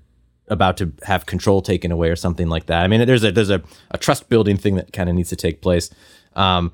about 0.49 0.77
to 0.79 0.93
have 1.03 1.27
control 1.27 1.61
taken 1.61 1.93
away 1.93 2.09
or 2.09 2.17
something 2.17 2.49
like 2.49 2.67
that. 2.67 2.83
I 2.83 2.89
mean, 2.89 3.07
there's 3.07 3.25
a 3.25 3.33
there's 3.33 3.51
a, 3.51 3.63
a 3.91 3.99
trust 3.99 4.29
building 4.29 4.57
thing 4.57 4.77
that 4.77 4.93
kind 4.93 5.09
of 5.11 5.15
needs 5.15 5.29
to 5.29 5.37
take 5.37 5.61
place. 5.61 5.91
Um, 6.35 6.73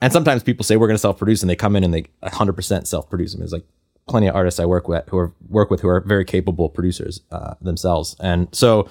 and 0.00 0.12
sometimes 0.12 0.42
people 0.42 0.64
say 0.64 0.76
we're 0.76 0.86
going 0.86 0.94
to 0.94 1.00
self 1.00 1.18
produce, 1.18 1.42
and 1.42 1.50
they 1.50 1.56
come 1.56 1.74
in 1.74 1.82
and 1.82 1.92
they 1.92 2.04
100% 2.22 2.86
self 2.86 3.10
produce 3.10 3.32
them. 3.32 3.42
It's 3.42 3.52
like 3.52 3.66
plenty 4.08 4.26
of 4.26 4.34
artists 4.34 4.58
I 4.58 4.64
work 4.64 4.88
with 4.88 5.08
who 5.08 5.18
are 5.18 5.32
work 5.48 5.70
with 5.70 5.80
who 5.80 5.88
are 5.88 6.00
very 6.00 6.24
capable 6.24 6.68
producers 6.68 7.20
uh, 7.30 7.54
themselves, 7.60 8.16
and 8.20 8.48
so 8.52 8.88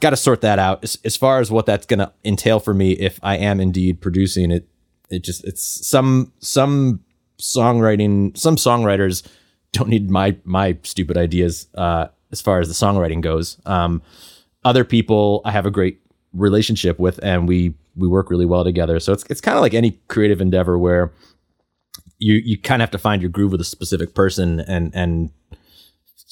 got 0.00 0.10
to 0.10 0.16
sort 0.16 0.40
that 0.40 0.58
out. 0.58 0.82
As, 0.82 0.98
as 1.04 1.16
far 1.16 1.40
as 1.40 1.50
what 1.50 1.66
that's 1.66 1.86
going 1.86 1.98
to 2.00 2.12
entail 2.24 2.58
for 2.58 2.74
me, 2.74 2.92
if 2.92 3.20
I 3.22 3.36
am 3.36 3.60
indeed 3.60 4.00
producing 4.00 4.50
it, 4.50 4.66
it 5.10 5.22
just 5.22 5.44
it's 5.44 5.86
some 5.86 6.32
some 6.40 7.04
songwriting 7.38 8.36
some 8.36 8.56
songwriters 8.56 9.26
don't 9.72 9.88
need 9.88 10.10
my 10.10 10.36
my 10.44 10.76
stupid 10.82 11.16
ideas 11.16 11.68
uh, 11.74 12.08
as 12.32 12.40
far 12.40 12.60
as 12.60 12.68
the 12.68 12.74
songwriting 12.74 13.20
goes. 13.20 13.58
Um, 13.66 14.02
other 14.64 14.84
people 14.84 15.42
I 15.44 15.52
have 15.52 15.66
a 15.66 15.70
great 15.70 16.00
relationship 16.32 16.98
with, 16.98 17.20
and 17.22 17.46
we 17.46 17.74
we 17.96 18.08
work 18.08 18.30
really 18.30 18.46
well 18.46 18.64
together. 18.64 19.00
So 19.00 19.12
it's 19.12 19.24
it's 19.30 19.40
kind 19.40 19.56
of 19.56 19.62
like 19.62 19.74
any 19.74 19.98
creative 20.08 20.40
endeavor 20.40 20.78
where 20.78 21.12
you 22.20 22.34
you 22.34 22.58
kind 22.58 22.80
of 22.80 22.84
have 22.84 22.92
to 22.92 22.98
find 22.98 23.20
your 23.20 23.30
groove 23.30 23.50
with 23.50 23.60
a 23.60 23.64
specific 23.64 24.14
person 24.14 24.60
and 24.60 24.94
and 24.94 25.30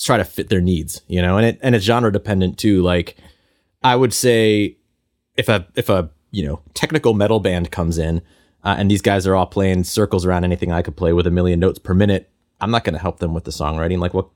try 0.01 0.17
to 0.17 0.25
fit 0.25 0.49
their 0.49 0.61
needs, 0.61 1.01
you 1.09 1.21
know. 1.21 1.37
And 1.37 1.47
it 1.47 1.59
and 1.63 1.75
it's 1.75 1.85
genre 1.85 2.13
dependent 2.13 2.59
too. 2.59 2.83
Like 2.83 3.17
I 3.83 3.97
would 3.97 4.15
say 4.15 4.77
if 5.37 5.49
a 5.49 5.67
if 5.75 5.89
a 5.89 6.11
you 6.31 6.47
know 6.47 6.61
technical 6.75 7.15
metal 7.15 7.41
band 7.41 7.73
comes 7.73 7.99
in 7.99 8.23
uh, 8.63 8.77
and 8.79 8.91
these 8.91 9.03
guys 9.03 9.27
are 9.27 9.35
all 9.35 9.47
playing 9.47 9.85
circles 9.85 10.25
around 10.25 10.45
anything 10.45 10.71
I 10.71 10.83
could 10.83 10.97
play 10.97 11.13
with 11.13 11.27
a 11.27 11.31
million 11.31 11.59
notes 11.59 11.79
per 11.79 11.95
minute, 11.95 12.31
I'm 12.61 12.71
not 12.71 12.85
going 12.85 12.95
to 12.95 13.01
help 13.01 13.19
them 13.19 13.35
with 13.35 13.45
the 13.45 13.51
songwriting. 13.51 13.99
Like 13.99 14.15
what 14.15 14.29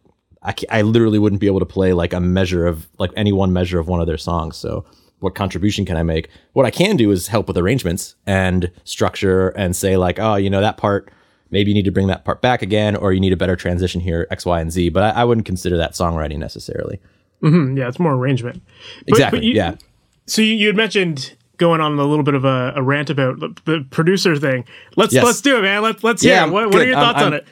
I, 0.43 0.55
I 0.71 0.83
literally 0.83 1.19
wouldn't 1.19 1.41
be 1.41 1.47
able 1.47 1.61
to 1.61 1.67
play 1.67 1.93
like 1.93 2.13
a 2.13 2.21
measure 2.21 2.67
of 2.67 2.89
like 2.99 3.13
any 3.15 3.33
one 3.33 3.53
measure 3.53 3.79
of 3.79 3.89
one 3.89 4.01
of 4.01 4.07
their 4.07 4.19
songs. 4.19 4.57
So 4.57 4.85
what 5.21 5.35
contribution 5.35 5.85
can 5.85 5.97
I 5.97 6.03
make? 6.03 6.29
What 6.53 6.67
I 6.67 6.71
can 6.71 6.97
do 6.97 7.11
is 7.11 7.29
help 7.29 7.47
with 7.47 7.57
arrangements 7.57 8.17
and 8.27 8.71
structure 8.85 9.51
and 9.51 9.77
say 9.77 9.97
like, 9.97 10.19
oh, 10.19 10.35
you 10.35 10.51
know, 10.51 10.61
that 10.61 10.79
part, 10.79 11.13
maybe 11.53 11.71
you 11.71 11.75
need 11.75 11.85
to 11.85 11.93
bring 11.93 12.09
that 12.09 12.25
part 12.25 12.43
back 12.43 12.63
again, 12.63 12.97
or 12.97 13.13
you 13.13 13.21
need 13.21 13.33
a 13.33 13.37
better 13.37 13.55
transition 13.55 14.01
here, 14.01 14.27
X, 14.31 14.45
Y, 14.45 14.61
and 14.61 14.73
Z. 14.73 14.89
But 14.89 15.05
I, 15.05 15.21
I 15.21 15.25
wouldn't 15.25 15.47
consider 15.47 15.77
that 15.77 15.93
songwriting 15.93 16.39
necessarily. 16.39 16.99
Mm-hmm, 17.43 17.77
yeah, 17.77 17.89
it's 17.89 17.99
more 18.01 18.15
arrangement. 18.15 18.63
But, 19.01 19.09
exactly. 19.09 19.41
But 19.41 19.45
you, 19.45 19.55
yeah. 19.55 19.75
So 20.27 20.43
you, 20.43 20.55
you 20.55 20.67
had 20.69 20.77
mentioned 20.77 21.37
going 21.59 21.81
on 21.81 21.99
a 21.99 22.05
little 22.05 22.25
bit 22.25 22.35
of 22.35 22.45
a, 22.45 22.73
a, 22.75 22.83
rant 22.83 23.11
about 23.11 23.39
the 23.65 23.87
producer 23.91 24.37
thing. 24.37 24.65
Let's 24.97 25.13
yes. 25.13 25.25
let's 25.25 25.41
do 25.41 25.59
it, 25.59 25.63
man. 25.63 25.83
Let's 25.83 26.03
let's 26.03 26.25
yeah. 26.25 26.47
What, 26.47 26.67
what, 26.67 26.83
are 26.83 26.87
your 26.87 26.95
thoughts 26.95 27.19
I'm, 27.21 27.27
on 27.27 27.35
it? 27.35 27.47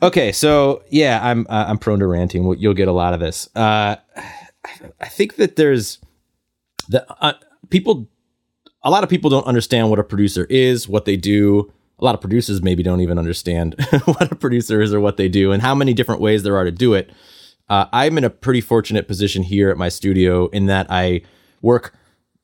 okay, 0.02 0.32
so 0.32 0.82
yeah, 0.90 1.20
I'm 1.22 1.46
uh, 1.48 1.66
I'm 1.68 1.78
prone 1.78 1.98
to 2.00 2.06
ranting. 2.06 2.44
You'll 2.58 2.74
get 2.74 2.88
a 2.88 2.92
lot 2.92 3.14
of 3.14 3.20
this. 3.20 3.48
Uh, 3.56 3.96
I 5.00 5.08
think 5.08 5.36
that 5.36 5.56
there's 5.56 5.98
the 6.88 7.04
uh, 7.22 7.34
people. 7.70 8.08
A 8.84 8.90
lot 8.90 9.04
of 9.04 9.10
people 9.10 9.30
don't 9.30 9.46
understand 9.46 9.90
what 9.90 10.00
a 10.00 10.04
producer 10.04 10.44
is, 10.50 10.88
what 10.88 11.04
they 11.04 11.16
do. 11.16 11.72
A 12.02 12.04
lot 12.04 12.14
of 12.14 12.20
producers 12.20 12.62
maybe 12.62 12.82
don't 12.82 13.00
even 13.00 13.18
understand 13.18 13.76
what 14.04 14.30
a 14.30 14.34
producer 14.34 14.82
is 14.82 14.92
or 14.92 15.00
what 15.00 15.16
they 15.16 15.28
do, 15.28 15.52
and 15.52 15.62
how 15.62 15.74
many 15.74 15.94
different 15.94 16.20
ways 16.20 16.42
there 16.42 16.56
are 16.56 16.64
to 16.64 16.72
do 16.72 16.94
it. 16.94 17.10
Uh, 17.68 17.86
I'm 17.92 18.18
in 18.18 18.24
a 18.24 18.30
pretty 18.30 18.60
fortunate 18.60 19.08
position 19.08 19.44
here 19.44 19.70
at 19.70 19.78
my 19.78 19.88
studio 19.88 20.48
in 20.48 20.66
that 20.66 20.88
I 20.90 21.22
work 21.62 21.94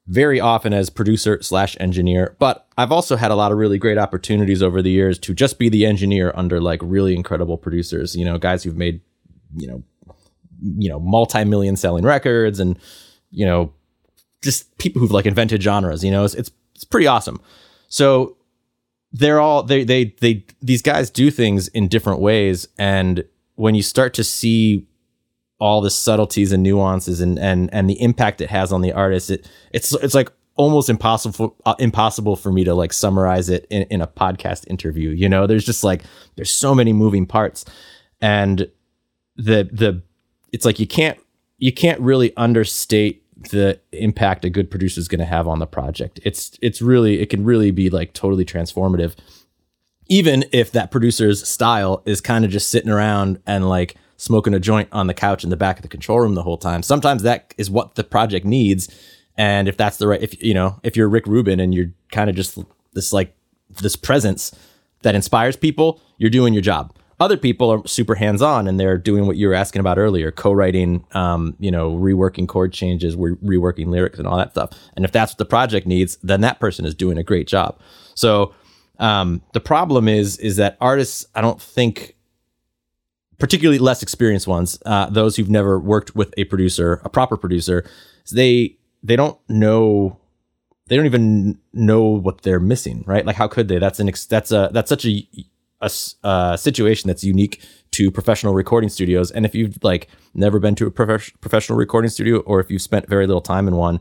very 0.08 0.40
often 0.40 0.72
as 0.72 0.88
producer 0.88 1.42
slash 1.42 1.76
engineer, 1.78 2.34
but 2.38 2.66
I've 2.78 2.90
also 2.90 3.16
had 3.16 3.30
a 3.30 3.34
lot 3.34 3.52
of 3.52 3.58
really 3.58 3.76
great 3.76 3.98
opportunities 3.98 4.62
over 4.62 4.80
the 4.80 4.90
years 4.90 5.18
to 5.18 5.34
just 5.34 5.58
be 5.58 5.68
the 5.68 5.84
engineer 5.84 6.32
under 6.34 6.62
like 6.62 6.80
really 6.82 7.14
incredible 7.14 7.58
producers, 7.58 8.16
you 8.16 8.24
know, 8.24 8.38
guys 8.38 8.64
who've 8.64 8.76
made, 8.76 9.02
you 9.54 9.68
know, 9.68 9.82
you 10.62 10.88
know, 10.88 10.98
multi-million 10.98 11.76
selling 11.76 12.04
records 12.04 12.58
and, 12.58 12.78
you 13.30 13.44
know, 13.44 13.70
just 14.42 14.76
people 14.78 15.00
who've 15.00 15.10
like 15.10 15.26
invented 15.26 15.62
genres, 15.62 16.02
you 16.02 16.10
know, 16.10 16.24
it's, 16.24 16.34
it's, 16.34 16.50
it's 16.74 16.84
pretty 16.84 17.06
awesome. 17.06 17.38
So 17.88 18.37
they're 19.12 19.40
all, 19.40 19.62
they, 19.62 19.84
they, 19.84 20.14
they, 20.20 20.44
these 20.60 20.82
guys 20.82 21.10
do 21.10 21.30
things 21.30 21.68
in 21.68 21.88
different 21.88 22.20
ways. 22.20 22.68
And 22.78 23.24
when 23.54 23.74
you 23.74 23.82
start 23.82 24.14
to 24.14 24.24
see 24.24 24.86
all 25.58 25.80
the 25.80 25.90
subtleties 25.90 26.52
and 26.52 26.62
nuances 26.62 27.20
and 27.20 27.38
and 27.38 27.68
and 27.72 27.90
the 27.90 28.00
impact 28.00 28.40
it 28.40 28.48
has 28.48 28.72
on 28.72 28.80
the 28.80 28.92
artist 28.92 29.30
it 29.30 29.50
it's 29.72 29.92
it's 29.94 30.14
like 30.14 30.30
almost 30.56 30.88
impossible 30.88 31.56
uh, 31.66 31.74
impossible 31.78 32.36
for 32.36 32.52
me 32.52 32.64
to 32.64 32.74
like 32.74 32.92
summarize 32.92 33.48
it 33.48 33.66
in, 33.70 33.82
in 33.90 34.00
a 34.00 34.06
podcast 34.06 34.66
interview 34.68 35.10
you 35.10 35.28
know 35.28 35.46
there's 35.46 35.66
just 35.66 35.84
like 35.84 36.02
there's 36.36 36.50
so 36.50 36.74
many 36.74 36.92
moving 36.92 37.26
parts 37.26 37.64
and 38.20 38.68
the 39.36 39.68
the 39.72 40.02
it's 40.52 40.64
like 40.64 40.78
you 40.78 40.86
can't 40.86 41.18
you 41.58 41.72
can't 41.72 42.00
really 42.00 42.36
understate 42.36 43.22
the 43.50 43.80
impact 43.92 44.44
a 44.44 44.50
good 44.50 44.70
producer 44.70 44.98
is 44.98 45.08
going 45.08 45.20
to 45.20 45.24
have 45.24 45.46
on 45.46 45.58
the 45.58 45.66
project 45.66 46.18
it's 46.24 46.58
it's 46.60 46.82
really 46.82 47.20
it 47.20 47.30
can 47.30 47.44
really 47.44 47.70
be 47.70 47.88
like 47.88 48.12
totally 48.12 48.44
transformative 48.44 49.14
even 50.08 50.44
if 50.52 50.72
that 50.72 50.90
producer's 50.90 51.46
style 51.46 52.02
is 52.06 52.20
kind 52.20 52.44
of 52.44 52.50
just 52.50 52.70
sitting 52.70 52.90
around 52.90 53.40
and 53.46 53.68
like 53.68 53.96
smoking 54.16 54.52
a 54.52 54.60
joint 54.60 54.88
on 54.92 55.06
the 55.06 55.14
couch 55.14 55.44
in 55.44 55.50
the 55.50 55.56
back 55.56 55.76
of 55.76 55.82
the 55.82 55.88
control 55.88 56.20
room 56.20 56.34
the 56.34 56.42
whole 56.42 56.58
time. 56.58 56.82
Sometimes 56.82 57.22
that 57.22 57.54
is 57.56 57.70
what 57.70 57.94
the 57.94 58.04
project 58.04 58.44
needs. 58.44 58.88
And 59.36 59.68
if 59.68 59.76
that's 59.76 59.96
the 59.98 60.08
right, 60.08 60.20
if 60.20 60.42
you 60.42 60.52
know, 60.54 60.80
if 60.82 60.96
you're 60.96 61.08
Rick 61.08 61.26
Rubin 61.26 61.60
and 61.60 61.74
you're 61.74 61.92
kind 62.10 62.28
of 62.28 62.36
just 62.36 62.58
this 62.92 63.12
like 63.12 63.34
this 63.80 63.96
presence 63.96 64.52
that 65.02 65.14
inspires 65.14 65.56
people, 65.56 66.00
you're 66.16 66.30
doing 66.30 66.52
your 66.52 66.62
job. 66.62 66.92
Other 67.20 67.36
people 67.36 67.70
are 67.70 67.86
super 67.86 68.14
hands 68.14 68.42
on 68.42 68.68
and 68.68 68.78
they're 68.78 68.96
doing 68.96 69.26
what 69.26 69.36
you 69.36 69.48
were 69.48 69.54
asking 69.54 69.80
about 69.80 69.98
earlier, 69.98 70.30
co-writing, 70.30 71.04
um, 71.12 71.56
you 71.58 71.70
know, 71.70 71.96
reworking 71.96 72.46
chord 72.46 72.72
changes, 72.72 73.16
re- 73.16 73.34
reworking 73.36 73.88
lyrics 73.88 74.18
and 74.18 74.28
all 74.28 74.36
that 74.36 74.52
stuff. 74.52 74.70
And 74.94 75.04
if 75.04 75.10
that's 75.10 75.32
what 75.32 75.38
the 75.38 75.44
project 75.44 75.86
needs, 75.86 76.16
then 76.22 76.42
that 76.42 76.60
person 76.60 76.84
is 76.84 76.94
doing 76.94 77.18
a 77.18 77.24
great 77.24 77.48
job. 77.48 77.78
So 78.14 78.54
um, 79.00 79.42
the 79.52 79.60
problem 79.60 80.08
is, 80.08 80.38
is 80.38 80.56
that 80.56 80.76
artists, 80.80 81.26
I 81.34 81.40
don't 81.40 81.60
think 81.60 82.14
particularly 83.38 83.78
less 83.78 84.02
experienced 84.02 84.46
ones, 84.46 84.78
uh, 84.84 85.08
those 85.10 85.36
who've 85.36 85.50
never 85.50 85.78
worked 85.78 86.14
with 86.14 86.34
a 86.36 86.44
producer, 86.44 87.00
a 87.04 87.08
proper 87.08 87.36
producer, 87.36 87.84
they 88.32 88.76
they 89.02 89.16
don't 89.16 89.38
know 89.48 90.18
they 90.88 90.96
don't 90.96 91.06
even 91.06 91.58
know 91.72 92.02
what 92.02 92.42
they're 92.42 92.60
missing, 92.60 93.04
right? 93.06 93.24
Like 93.24 93.36
how 93.36 93.48
could 93.48 93.68
they? 93.68 93.78
That's 93.78 94.00
an 94.00 94.08
ex- 94.08 94.26
that's 94.26 94.50
a 94.52 94.70
that's 94.72 94.88
such 94.88 95.06
a, 95.06 95.26
a, 95.80 95.90
a 96.24 96.58
situation 96.58 97.08
that's 97.08 97.24
unique 97.24 97.62
to 97.92 98.10
professional 98.10 98.54
recording 98.54 98.90
studios. 98.90 99.30
And 99.30 99.44
if 99.44 99.54
you've 99.54 99.82
like 99.82 100.08
never 100.34 100.58
been 100.58 100.74
to 100.76 100.86
a 100.86 100.90
prof- 100.90 101.32
professional 101.40 101.78
recording 101.78 102.10
studio, 102.10 102.40
or 102.40 102.60
if 102.60 102.70
you've 102.70 102.82
spent 102.82 103.08
very 103.08 103.26
little 103.26 103.40
time 103.40 103.68
in 103.68 103.76
one, 103.76 104.00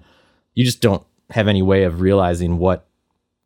you 0.54 0.66
just 0.66 0.82
don't 0.82 1.06
have 1.30 1.48
any 1.48 1.62
way 1.62 1.84
of 1.84 2.02
realizing 2.02 2.58
what 2.58 2.88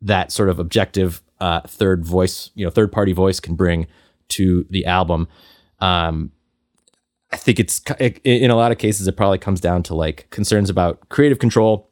that 0.00 0.32
sort 0.32 0.48
of 0.48 0.58
objective 0.58 1.22
uh, 1.40 1.60
third 1.62 2.04
voice, 2.04 2.50
you 2.54 2.64
know, 2.64 2.70
third 2.70 2.92
party 2.92 3.12
voice 3.12 3.40
can 3.40 3.54
bring 3.54 3.86
to 4.28 4.64
the 4.70 4.86
album. 4.86 5.28
Um, 5.80 6.32
I 7.32 7.36
think 7.36 7.58
it's 7.58 7.80
in 8.24 8.50
a 8.50 8.56
lot 8.56 8.72
of 8.72 8.78
cases 8.78 9.08
it 9.08 9.16
probably 9.16 9.38
comes 9.38 9.60
down 9.60 9.82
to 9.84 9.94
like 9.94 10.28
concerns 10.30 10.68
about 10.68 11.08
creative 11.08 11.38
control 11.38 11.90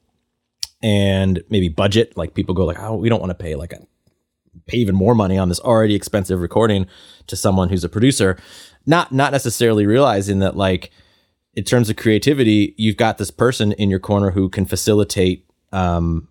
and 0.83 1.43
maybe 1.49 1.69
budget. 1.69 2.17
Like 2.17 2.35
people 2.35 2.55
go 2.55 2.65
like, 2.65 2.79
oh, 2.79 2.95
we 2.95 3.09
don't 3.09 3.21
want 3.21 3.31
to 3.31 3.35
pay 3.35 3.55
like 3.55 3.73
a 3.73 3.87
pay 4.67 4.79
even 4.79 4.95
more 4.95 5.15
money 5.15 5.39
on 5.39 5.49
this 5.49 5.61
already 5.61 5.95
expensive 5.95 6.41
recording 6.41 6.87
to 7.27 7.37
someone 7.37 7.69
who's 7.69 7.85
a 7.85 7.89
producer, 7.89 8.37
not 8.87 9.13
not 9.13 9.33
necessarily 9.33 9.87
realizing 9.87 10.39
that 10.41 10.57
like 10.57 10.91
in 11.55 11.65
terms 11.65 11.91
of 11.91 11.97
creativity, 11.97 12.75
you've 12.79 12.97
got 12.97 13.19
this 13.19 13.31
person 13.31 13.73
in 13.73 13.91
your 13.91 13.99
corner 13.99 14.31
who 14.31 14.49
can 14.49 14.65
facilitate 14.65 15.47
um, 15.73 16.29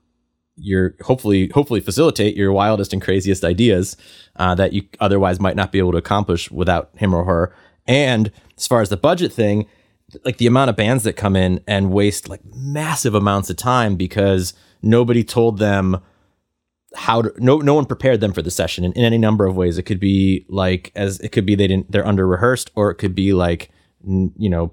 your 0.56 0.96
hopefully 1.02 1.50
hopefully 1.54 1.80
facilitate 1.80 2.36
your 2.36 2.52
wildest 2.52 2.94
and 2.94 3.02
craziest 3.02 3.44
ideas 3.44 3.96
uh, 4.36 4.56
that 4.56 4.74
you 4.74 4.84
otherwise 5.00 5.40
might 5.40 5.56
not 5.56 5.72
be 5.72 5.80
able 5.80 5.92
to 5.92 5.98
accomplish 5.98 6.52
without 6.52 6.90
him 6.96 7.14
or 7.14 7.24
her. 7.26 7.54
And 7.88 8.32
as 8.58 8.68
far 8.68 8.82
as 8.82 8.90
the 8.90 8.98
budget 8.98 9.34
thing, 9.34 9.68
like 10.26 10.38
the 10.38 10.48
amount 10.48 10.70
of 10.70 10.76
bands 10.76 11.04
that 11.04 11.14
come 11.14 11.36
in 11.36 11.62
and 11.68 11.92
waste 11.92 12.30
like 12.30 12.42
massive 12.46 13.16
amounts 13.16 13.50
of 13.50 13.58
time 13.58 13.96
because 13.96 14.54
nobody 14.82 15.24
told 15.24 15.58
them 15.58 16.02
how 16.96 17.22
to 17.22 17.34
no 17.38 17.58
no 17.58 17.74
one 17.74 17.86
prepared 17.86 18.20
them 18.20 18.34
for 18.34 18.42
the 18.42 18.52
session 18.52 18.84
in, 18.84 18.92
in 18.94 19.04
any 19.04 19.18
number 19.18 19.46
of 19.46 19.56
ways. 19.56 19.78
It 19.78 19.84
could 19.84 20.00
be 20.00 20.46
like 20.50 20.92
as 20.96 21.20
it 21.20 21.30
could 21.30 21.46
be 21.46 21.56
they 21.56 21.68
didn't 21.68 21.92
they're 21.92 22.08
under 22.08 22.28
rehearsed 22.28 22.72
or 22.76 22.90
it 22.90 22.96
could 22.96 23.16
be 23.16 23.34
like 23.34 23.70
you 24.04 24.50
know 24.50 24.72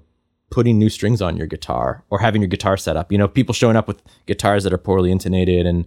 putting 0.49 0.79
new 0.79 0.89
strings 0.89 1.21
on 1.21 1.37
your 1.37 1.47
guitar 1.47 2.03
or 2.09 2.19
having 2.19 2.41
your 2.41 2.47
guitar 2.47 2.77
set 2.77 2.97
up. 2.97 3.11
You 3.11 3.17
know, 3.17 3.27
people 3.27 3.53
showing 3.53 3.75
up 3.75 3.87
with 3.87 4.01
guitars 4.25 4.63
that 4.63 4.73
are 4.73 4.77
poorly 4.77 5.11
intonated 5.11 5.65
and 5.65 5.85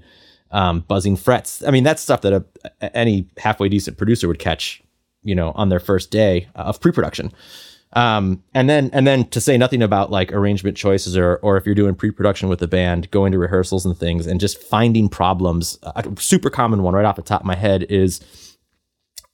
um, 0.50 0.80
buzzing 0.80 1.16
frets. 1.16 1.62
I 1.64 1.70
mean, 1.70 1.84
that's 1.84 2.02
stuff 2.02 2.20
that 2.22 2.32
a, 2.32 2.96
any 2.96 3.28
halfway 3.38 3.68
decent 3.68 3.96
producer 3.96 4.28
would 4.28 4.38
catch, 4.38 4.82
you 5.22 5.34
know, 5.34 5.52
on 5.52 5.68
their 5.68 5.80
first 5.80 6.10
day 6.10 6.48
of 6.54 6.80
pre-production. 6.80 7.32
Um, 7.92 8.44
and 8.54 8.70
then 8.70 8.90
and 8.92 9.06
then 9.06 9.28
to 9.30 9.40
say 9.40 9.58
nothing 9.58 9.82
about 9.82 10.12
like 10.12 10.32
arrangement 10.32 10.76
choices 10.76 11.16
or 11.16 11.36
or 11.42 11.56
if 11.56 11.66
you're 11.66 11.74
doing 11.74 11.94
pre-production 11.94 12.48
with 12.48 12.60
the 12.60 12.68
band, 12.68 13.10
going 13.10 13.32
to 13.32 13.38
rehearsals 13.38 13.84
and 13.84 13.96
things, 13.96 14.26
and 14.26 14.38
just 14.38 14.62
finding 14.62 15.08
problems. 15.08 15.78
A 15.82 16.04
super 16.18 16.50
common 16.50 16.82
one 16.82 16.94
right 16.94 17.04
off 17.04 17.16
the 17.16 17.22
top 17.22 17.40
of 17.40 17.46
my 17.46 17.56
head 17.56 17.84
is 17.88 18.20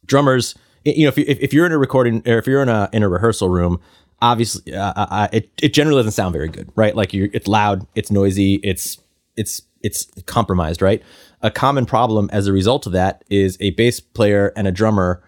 drummers. 0.06 0.54
You 0.84 1.04
know, 1.04 1.08
if 1.08 1.18
you, 1.18 1.24
if 1.26 1.52
you're 1.52 1.66
in 1.66 1.72
a 1.72 1.78
recording 1.78 2.22
or 2.26 2.38
if 2.38 2.46
you're 2.46 2.62
in 2.62 2.68
a 2.68 2.88
in 2.92 3.02
a 3.02 3.08
rehearsal 3.08 3.50
room, 3.50 3.80
obviously 4.22 4.74
uh, 4.74 4.92
uh, 4.96 5.06
uh, 5.10 5.28
it 5.32 5.50
it 5.60 5.74
generally 5.74 5.98
doesn't 5.98 6.12
sound 6.12 6.32
very 6.32 6.48
good, 6.48 6.70
right? 6.76 6.94
Like 6.96 7.12
you, 7.12 7.28
it's 7.32 7.48
loud, 7.48 7.86
it's 7.94 8.10
noisy, 8.10 8.54
it's 8.62 8.98
it's 9.36 9.62
it's 9.82 10.06
compromised, 10.26 10.80
right? 10.80 11.02
A 11.42 11.50
common 11.50 11.86
problem 11.86 12.30
as 12.32 12.46
a 12.46 12.52
result 12.52 12.86
of 12.86 12.92
that 12.92 13.22
is 13.28 13.56
a 13.60 13.70
bass 13.70 14.00
player 14.00 14.52
and 14.56 14.66
a 14.66 14.72
drummer. 14.72 15.22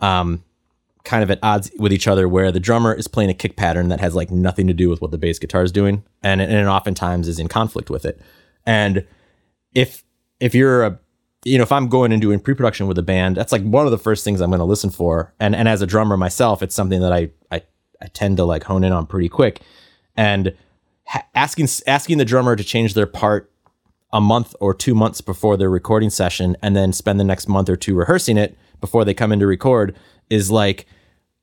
Um, 0.00 0.42
kind 1.04 1.22
of 1.22 1.30
at 1.30 1.38
odds 1.42 1.70
with 1.78 1.92
each 1.92 2.08
other 2.08 2.26
where 2.26 2.50
the 2.50 2.60
drummer 2.60 2.92
is 2.92 3.06
playing 3.06 3.30
a 3.30 3.34
kick 3.34 3.56
pattern 3.56 3.88
that 3.88 4.00
has 4.00 4.14
like 4.14 4.30
nothing 4.30 4.66
to 4.66 4.72
do 4.72 4.88
with 4.88 5.02
what 5.02 5.10
the 5.10 5.18
bass 5.18 5.38
guitar 5.38 5.62
is 5.62 5.70
doing 5.70 6.02
and, 6.22 6.40
and 6.40 6.66
oftentimes 6.66 7.28
is 7.28 7.38
in 7.38 7.46
conflict 7.46 7.90
with 7.90 8.04
it. 8.06 8.20
And 8.66 9.06
if 9.74 10.02
if 10.40 10.54
you're 10.54 10.84
a 10.84 10.98
you 11.44 11.58
know 11.58 11.62
if 11.62 11.72
i'm 11.72 11.88
going 11.88 12.10
and 12.10 12.22
doing 12.22 12.40
pre-production 12.40 12.86
with 12.86 12.96
a 12.96 13.02
band 13.02 13.36
that's 13.36 13.52
like 13.52 13.62
one 13.62 13.84
of 13.84 13.90
the 13.90 13.98
first 13.98 14.24
things 14.24 14.40
i'm 14.40 14.50
going 14.50 14.58
to 14.58 14.64
listen 14.64 14.88
for. 14.88 15.34
And 15.38 15.54
and 15.54 15.68
as 15.68 15.82
a 15.82 15.86
drummer 15.86 16.16
myself 16.16 16.62
it's 16.62 16.74
something 16.74 17.00
that 17.02 17.12
i 17.12 17.30
i, 17.50 17.62
I 18.00 18.06
tend 18.06 18.38
to 18.38 18.44
like 18.44 18.64
hone 18.64 18.82
in 18.82 18.92
on 18.92 19.06
pretty 19.06 19.28
quick. 19.28 19.60
And 20.16 20.56
ha- 21.06 21.26
asking 21.34 21.68
asking 21.86 22.16
the 22.18 22.24
drummer 22.24 22.56
to 22.56 22.64
change 22.64 22.94
their 22.94 23.06
part 23.06 23.50
a 24.10 24.20
month 24.20 24.54
or 24.60 24.72
two 24.72 24.94
months 24.94 25.20
before 25.20 25.56
their 25.56 25.68
recording 25.68 26.08
session 26.08 26.56
and 26.62 26.74
then 26.74 26.92
spend 26.92 27.20
the 27.20 27.24
next 27.24 27.48
month 27.48 27.68
or 27.68 27.76
two 27.76 27.94
rehearsing 27.94 28.38
it 28.38 28.56
before 28.80 29.04
they 29.04 29.12
come 29.12 29.32
in 29.32 29.40
to 29.40 29.46
record 29.46 29.94
is 30.30 30.50
like 30.50 30.86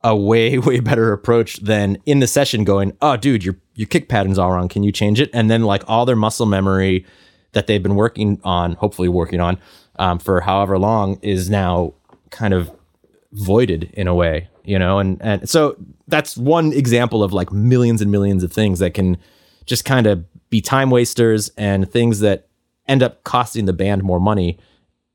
a 0.03 0.15
way 0.15 0.57
way 0.59 0.79
better 0.79 1.13
approach 1.13 1.57
than 1.57 1.97
in 2.05 2.19
the 2.19 2.27
session 2.27 2.63
going, 2.63 2.95
"Oh, 3.01 3.17
dude, 3.17 3.43
your 3.43 3.57
your 3.75 3.87
kick 3.87 4.09
pattern's 4.09 4.37
all 4.37 4.51
wrong. 4.51 4.67
Can 4.67 4.83
you 4.83 4.91
change 4.91 5.19
it?" 5.19 5.29
And 5.33 5.49
then 5.49 5.63
like 5.63 5.83
all 5.87 6.05
their 6.05 6.15
muscle 6.15 6.45
memory 6.45 7.05
that 7.53 7.67
they've 7.67 7.83
been 7.83 7.95
working 7.95 8.39
on, 8.43 8.73
hopefully 8.73 9.09
working 9.09 9.39
on 9.39 9.57
um, 9.97 10.19
for 10.19 10.41
however 10.41 10.77
long, 10.77 11.19
is 11.21 11.49
now 11.49 11.93
kind 12.29 12.53
of 12.53 12.71
voided 13.33 13.89
in 13.93 14.07
a 14.07 14.15
way, 14.15 14.49
you 14.63 14.79
know. 14.79 14.99
And 14.99 15.21
and 15.21 15.49
so 15.49 15.75
that's 16.07 16.37
one 16.37 16.73
example 16.73 17.23
of 17.23 17.33
like 17.33 17.51
millions 17.51 18.01
and 18.01 18.11
millions 18.11 18.43
of 18.43 18.51
things 18.51 18.79
that 18.79 18.93
can 18.93 19.17
just 19.65 19.85
kind 19.85 20.07
of 20.07 20.25
be 20.49 20.61
time 20.61 20.89
wasters 20.89 21.49
and 21.57 21.89
things 21.89 22.19
that 22.19 22.47
end 22.87 23.01
up 23.01 23.23
costing 23.23 23.65
the 23.65 23.73
band 23.73 24.03
more 24.03 24.19
money 24.19 24.57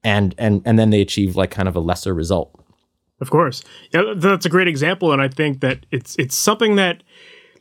and 0.03 0.35
and 0.39 0.63
and 0.65 0.79
then 0.79 0.91
they 0.91 1.01
achieve 1.01 1.37
like 1.37 1.51
kind 1.51 1.69
of 1.69 1.77
a 1.77 1.81
lesser 1.81 2.15
result 2.15 2.59
of 3.21 3.31
course. 3.31 3.63
Yeah, 3.93 4.15
that's 4.17 4.47
a 4.47 4.51
great 4.51 4.69
example. 4.69 5.13
And 5.13 5.23
I 5.23 5.29
think 5.29 5.61
that 5.61 5.87
it's 5.91 6.17
it's 6.19 6.37
something 6.37 6.77
that 6.77 7.03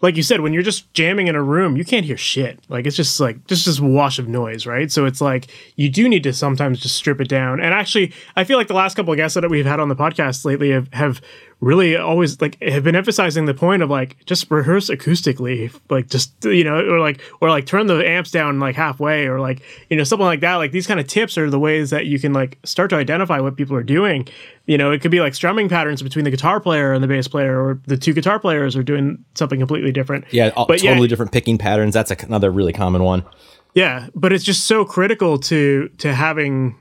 like 0.01 0.17
you 0.17 0.23
said, 0.23 0.41
when 0.41 0.53
you're 0.53 0.63
just 0.63 0.91
jamming 0.93 1.27
in 1.27 1.35
a 1.35 1.41
room, 1.43 1.77
you 1.77 1.85
can't 1.85 2.05
hear 2.05 2.17
shit. 2.17 2.59
Like 2.69 2.85
it's 2.85 2.95
just 2.95 3.19
like 3.19 3.47
just 3.47 3.65
this 3.65 3.79
wash 3.79 4.19
of 4.19 4.27
noise, 4.27 4.65
right? 4.65 4.91
So 4.91 5.05
it's 5.05 5.21
like 5.21 5.47
you 5.75 5.89
do 5.89 6.09
need 6.09 6.23
to 6.23 6.33
sometimes 6.33 6.79
just 6.79 6.95
strip 6.95 7.21
it 7.21 7.27
down. 7.27 7.59
And 7.59 7.73
actually, 7.73 8.13
I 8.35 8.43
feel 8.43 8.57
like 8.57 8.67
the 8.67 8.73
last 8.73 8.95
couple 8.95 9.13
of 9.13 9.17
guests 9.17 9.35
that 9.35 9.49
we've 9.49 9.65
had 9.65 9.79
on 9.79 9.89
the 9.89 9.95
podcast 9.95 10.45
lately 10.45 10.71
have, 10.71 10.93
have 10.93 11.21
really 11.65 11.95
always 11.95 12.39
like 12.41 12.61
have 12.61 12.83
been 12.83 12.95
emphasizing 12.95 13.45
the 13.45 13.53
point 13.53 13.81
of 13.81 13.89
like 13.89 14.23
just 14.27 14.51
rehearse 14.51 14.87
acoustically 14.87 15.73
like 15.89 16.07
just 16.07 16.31
you 16.45 16.63
know 16.63 16.75
or 16.75 16.99
like 16.99 17.19
or 17.41 17.49
like 17.49 17.65
turn 17.65 17.87
the 17.87 18.07
amps 18.07 18.29
down 18.29 18.59
like 18.59 18.75
halfway 18.75 19.25
or 19.25 19.39
like 19.39 19.63
you 19.89 19.97
know 19.97 20.03
something 20.03 20.27
like 20.27 20.41
that. 20.41 20.57
Like 20.57 20.71
these 20.71 20.85
kind 20.85 20.99
of 20.99 21.07
tips 21.07 21.39
are 21.39 21.49
the 21.49 21.57
ways 21.57 21.89
that 21.89 22.05
you 22.05 22.19
can 22.19 22.33
like 22.33 22.59
start 22.63 22.91
to 22.91 22.95
identify 22.95 23.39
what 23.39 23.55
people 23.55 23.75
are 23.75 23.83
doing. 23.83 24.27
You 24.67 24.77
know 24.77 24.91
it 24.91 25.01
could 25.01 25.09
be 25.09 25.19
like 25.19 25.33
strumming 25.33 25.67
patterns 25.67 26.03
between 26.03 26.23
the 26.23 26.31
guitar 26.31 26.59
player 26.59 26.93
and 26.93 27.03
the 27.03 27.07
bass 27.07 27.27
player 27.27 27.59
or 27.59 27.81
the 27.87 27.97
two 27.97 28.13
guitar 28.13 28.39
players 28.39 28.75
are 28.75 28.83
doing 28.83 29.25
something 29.33 29.59
completely 29.59 29.91
different. 29.91 30.25
Yeah 30.31 30.51
but 30.55 30.67
totally 30.67 31.01
yeah, 31.01 31.07
different 31.07 31.31
picking 31.31 31.57
patterns. 31.57 31.95
That's 31.95 32.11
another 32.11 32.51
really 32.51 32.73
common 32.73 33.01
one. 33.01 33.25
Yeah 33.73 34.09
but 34.13 34.31
it's 34.31 34.43
just 34.43 34.65
so 34.65 34.85
critical 34.85 35.39
to 35.39 35.89
to 35.97 36.13
having 36.13 36.77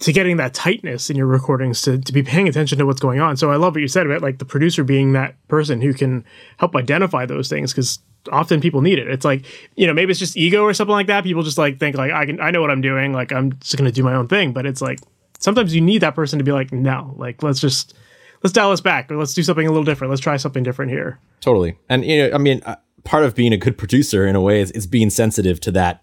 to 0.00 0.12
getting 0.12 0.38
that 0.38 0.54
tightness 0.54 1.10
in 1.10 1.16
your 1.16 1.26
recordings 1.26 1.82
to, 1.82 1.98
to 1.98 2.12
be 2.12 2.22
paying 2.22 2.48
attention 2.48 2.78
to 2.78 2.86
what's 2.86 3.00
going 3.00 3.20
on. 3.20 3.36
So 3.36 3.50
I 3.50 3.56
love 3.56 3.74
what 3.74 3.82
you 3.82 3.88
said 3.88 4.06
about 4.06 4.22
like 4.22 4.38
the 4.38 4.44
producer 4.44 4.84
being 4.84 5.12
that 5.12 5.34
person 5.48 5.82
who 5.82 5.92
can 5.92 6.24
help 6.56 6.74
identify 6.74 7.26
those 7.26 7.48
things 7.48 7.72
because 7.72 7.98
often 8.32 8.60
people 8.60 8.80
need 8.80 8.98
it. 8.98 9.08
It's 9.08 9.24
like, 9.24 9.44
you 9.76 9.86
know, 9.86 9.92
maybe 9.92 10.10
it's 10.10 10.18
just 10.18 10.36
ego 10.36 10.62
or 10.62 10.72
something 10.72 10.92
like 10.92 11.08
that. 11.08 11.24
People 11.24 11.42
just 11.42 11.58
like 11.58 11.78
think 11.78 11.96
like 11.96 12.10
I 12.10 12.24
can 12.24 12.40
I 12.40 12.50
know 12.50 12.62
what 12.62 12.70
I'm 12.70 12.80
doing, 12.80 13.12
like 13.12 13.32
I'm 13.32 13.52
just 13.58 13.76
gonna 13.76 13.92
do 13.92 14.02
my 14.02 14.14
own 14.14 14.28
thing. 14.28 14.52
But 14.52 14.64
it's 14.64 14.80
like 14.80 14.98
sometimes 15.38 15.74
you 15.74 15.82
need 15.82 15.98
that 15.98 16.14
person 16.14 16.38
to 16.38 16.44
be 16.44 16.52
like, 16.52 16.72
no, 16.72 17.14
like 17.18 17.42
let's 17.42 17.60
just 17.60 17.94
let's 18.42 18.52
dial 18.52 18.70
this 18.70 18.80
back 18.80 19.10
or 19.10 19.16
let's 19.18 19.34
do 19.34 19.42
something 19.42 19.66
a 19.66 19.70
little 19.70 19.84
different. 19.84 20.10
Let's 20.10 20.22
try 20.22 20.38
something 20.38 20.62
different 20.62 20.90
here. 20.90 21.18
Totally. 21.40 21.78
And 21.88 22.04
you 22.04 22.16
know, 22.16 22.34
I 22.34 22.38
mean, 22.38 22.62
uh, 22.64 22.76
part 23.04 23.24
of 23.24 23.34
being 23.34 23.52
a 23.52 23.58
good 23.58 23.76
producer 23.76 24.26
in 24.26 24.36
a 24.36 24.40
way 24.40 24.60
is, 24.60 24.70
is 24.72 24.86
being 24.86 25.10
sensitive 25.10 25.60
to 25.60 25.70
that 25.72 26.02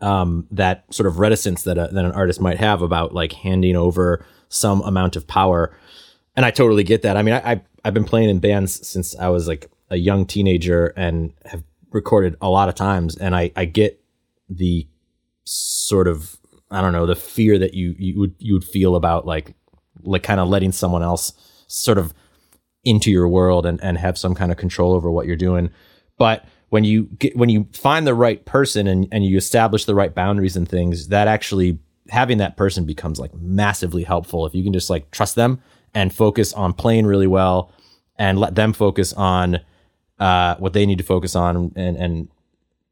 um, 0.00 0.46
that 0.50 0.84
sort 0.92 1.06
of 1.06 1.18
reticence 1.18 1.62
that, 1.62 1.78
a, 1.78 1.88
that 1.92 2.04
an 2.04 2.12
artist 2.12 2.40
might 2.40 2.58
have 2.58 2.82
about 2.82 3.14
like 3.14 3.32
handing 3.32 3.76
over 3.76 4.24
some 4.48 4.82
amount 4.82 5.16
of 5.16 5.26
power. 5.26 5.76
And 6.36 6.44
I 6.44 6.50
totally 6.50 6.84
get 6.84 7.02
that. 7.02 7.16
I 7.16 7.22
mean, 7.22 7.34
I, 7.34 7.52
I 7.52 7.60
I've 7.84 7.94
been 7.94 8.04
playing 8.04 8.28
in 8.28 8.40
bands 8.40 8.86
since 8.86 9.16
I 9.16 9.28
was 9.28 9.46
like 9.46 9.70
a 9.90 9.96
young 9.96 10.26
teenager 10.26 10.88
and 10.96 11.32
have 11.46 11.62
recorded 11.90 12.36
a 12.40 12.50
lot 12.50 12.68
of 12.68 12.74
times, 12.74 13.16
and 13.16 13.34
I 13.34 13.52
I 13.56 13.64
get 13.64 14.02
the 14.48 14.86
sort 15.44 16.08
of 16.08 16.36
I 16.70 16.80
don't 16.80 16.92
know 16.92 17.06
the 17.06 17.16
fear 17.16 17.58
that 17.58 17.74
you 17.74 17.94
you 17.98 18.18
would 18.18 18.34
you 18.38 18.54
would 18.54 18.64
feel 18.64 18.96
about 18.96 19.24
like 19.24 19.54
like 20.02 20.22
kind 20.22 20.40
of 20.40 20.48
letting 20.48 20.72
someone 20.72 21.02
else 21.02 21.32
sort 21.68 21.96
of 21.96 22.12
into 22.84 23.10
your 23.10 23.28
world 23.28 23.64
and 23.64 23.82
and 23.82 23.98
have 23.98 24.18
some 24.18 24.34
kind 24.34 24.52
of 24.52 24.58
control 24.58 24.92
over 24.92 25.10
what 25.10 25.26
you're 25.26 25.36
doing, 25.36 25.70
but 26.18 26.44
when 26.70 26.84
you 26.84 27.04
get 27.18 27.36
when 27.36 27.48
you 27.48 27.66
find 27.72 28.06
the 28.06 28.14
right 28.14 28.44
person 28.44 28.86
and, 28.86 29.08
and 29.12 29.24
you 29.24 29.36
establish 29.36 29.84
the 29.84 29.94
right 29.94 30.14
boundaries 30.14 30.56
and 30.56 30.68
things, 30.68 31.08
that 31.08 31.28
actually 31.28 31.78
having 32.08 32.38
that 32.38 32.56
person 32.56 32.84
becomes 32.84 33.18
like 33.18 33.34
massively 33.34 34.04
helpful. 34.04 34.46
If 34.46 34.54
you 34.54 34.62
can 34.62 34.72
just 34.72 34.90
like 34.90 35.10
trust 35.10 35.34
them 35.34 35.60
and 35.94 36.12
focus 36.12 36.52
on 36.52 36.72
playing 36.72 37.06
really 37.06 37.26
well 37.26 37.72
and 38.16 38.38
let 38.38 38.54
them 38.54 38.72
focus 38.72 39.12
on 39.12 39.60
uh, 40.18 40.56
what 40.56 40.72
they 40.72 40.86
need 40.86 40.98
to 40.98 41.04
focus 41.04 41.36
on 41.36 41.72
and 41.76 41.96
and 41.96 42.28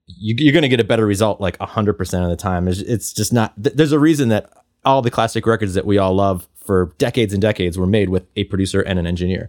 you, 0.06 0.50
are 0.50 0.52
going 0.52 0.62
to 0.62 0.68
get 0.68 0.80
a 0.80 0.84
better 0.84 1.06
result 1.06 1.40
like 1.40 1.56
100% 1.58 2.22
of 2.22 2.28
the 2.28 2.36
time. 2.36 2.68
It's, 2.68 2.80
it's 2.80 3.12
just 3.12 3.32
not 3.32 3.54
th- 3.62 3.74
there's 3.74 3.92
a 3.92 3.98
reason 3.98 4.28
that 4.28 4.52
all 4.84 5.00
the 5.00 5.10
classic 5.10 5.46
records 5.46 5.72
that 5.74 5.86
we 5.86 5.96
all 5.96 6.14
love 6.14 6.46
for 6.54 6.92
decades 6.98 7.32
and 7.32 7.40
decades 7.40 7.78
were 7.78 7.86
made 7.86 8.10
with 8.10 8.26
a 8.36 8.44
producer 8.44 8.82
and 8.82 8.98
an 8.98 9.06
engineer 9.06 9.48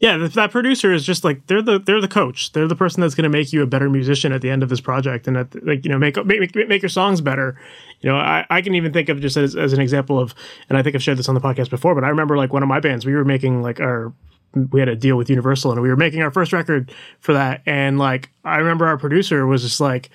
yeah, 0.00 0.16
that 0.16 0.50
producer 0.50 0.92
is 0.92 1.04
just 1.04 1.24
like 1.24 1.46
they're 1.46 1.62
the 1.62 1.78
they're 1.78 2.00
the 2.00 2.08
coach. 2.08 2.52
They're 2.52 2.68
the 2.68 2.76
person 2.76 3.00
that's 3.00 3.14
going 3.14 3.30
to 3.30 3.36
make 3.36 3.52
you 3.52 3.62
a 3.62 3.66
better 3.66 3.88
musician 3.88 4.32
at 4.32 4.40
the 4.40 4.50
end 4.50 4.62
of 4.62 4.68
this 4.68 4.80
project, 4.80 5.26
and 5.28 5.36
at, 5.36 5.66
like 5.66 5.84
you 5.84 5.90
know 5.90 5.98
make, 5.98 6.16
make 6.24 6.54
make 6.54 6.82
your 6.82 6.88
songs 6.88 7.20
better. 7.20 7.58
You 8.00 8.10
know, 8.10 8.16
I, 8.16 8.46
I 8.50 8.60
can 8.60 8.74
even 8.74 8.92
think 8.92 9.08
of 9.08 9.20
just 9.20 9.36
as, 9.36 9.56
as 9.56 9.72
an 9.72 9.80
example 9.80 10.18
of, 10.18 10.34
and 10.68 10.76
I 10.76 10.82
think 10.82 10.94
I've 10.94 11.02
shared 11.02 11.18
this 11.18 11.28
on 11.28 11.34
the 11.34 11.40
podcast 11.40 11.70
before, 11.70 11.94
but 11.94 12.04
I 12.04 12.08
remember 12.08 12.36
like 12.36 12.52
one 12.52 12.62
of 12.62 12.68
my 12.68 12.80
bands, 12.80 13.06
we 13.06 13.14
were 13.14 13.24
making 13.24 13.62
like 13.62 13.80
our 13.80 14.12
we 14.70 14.80
had 14.80 14.88
a 14.88 14.96
deal 14.96 15.16
with 15.16 15.28
Universal, 15.28 15.72
and 15.72 15.82
we 15.82 15.88
were 15.88 15.96
making 15.96 16.22
our 16.22 16.30
first 16.30 16.52
record 16.52 16.92
for 17.20 17.32
that, 17.32 17.62
and 17.66 17.98
like 17.98 18.30
I 18.44 18.56
remember 18.56 18.86
our 18.86 18.98
producer 18.98 19.46
was 19.46 19.62
just 19.62 19.80
like 19.80 20.10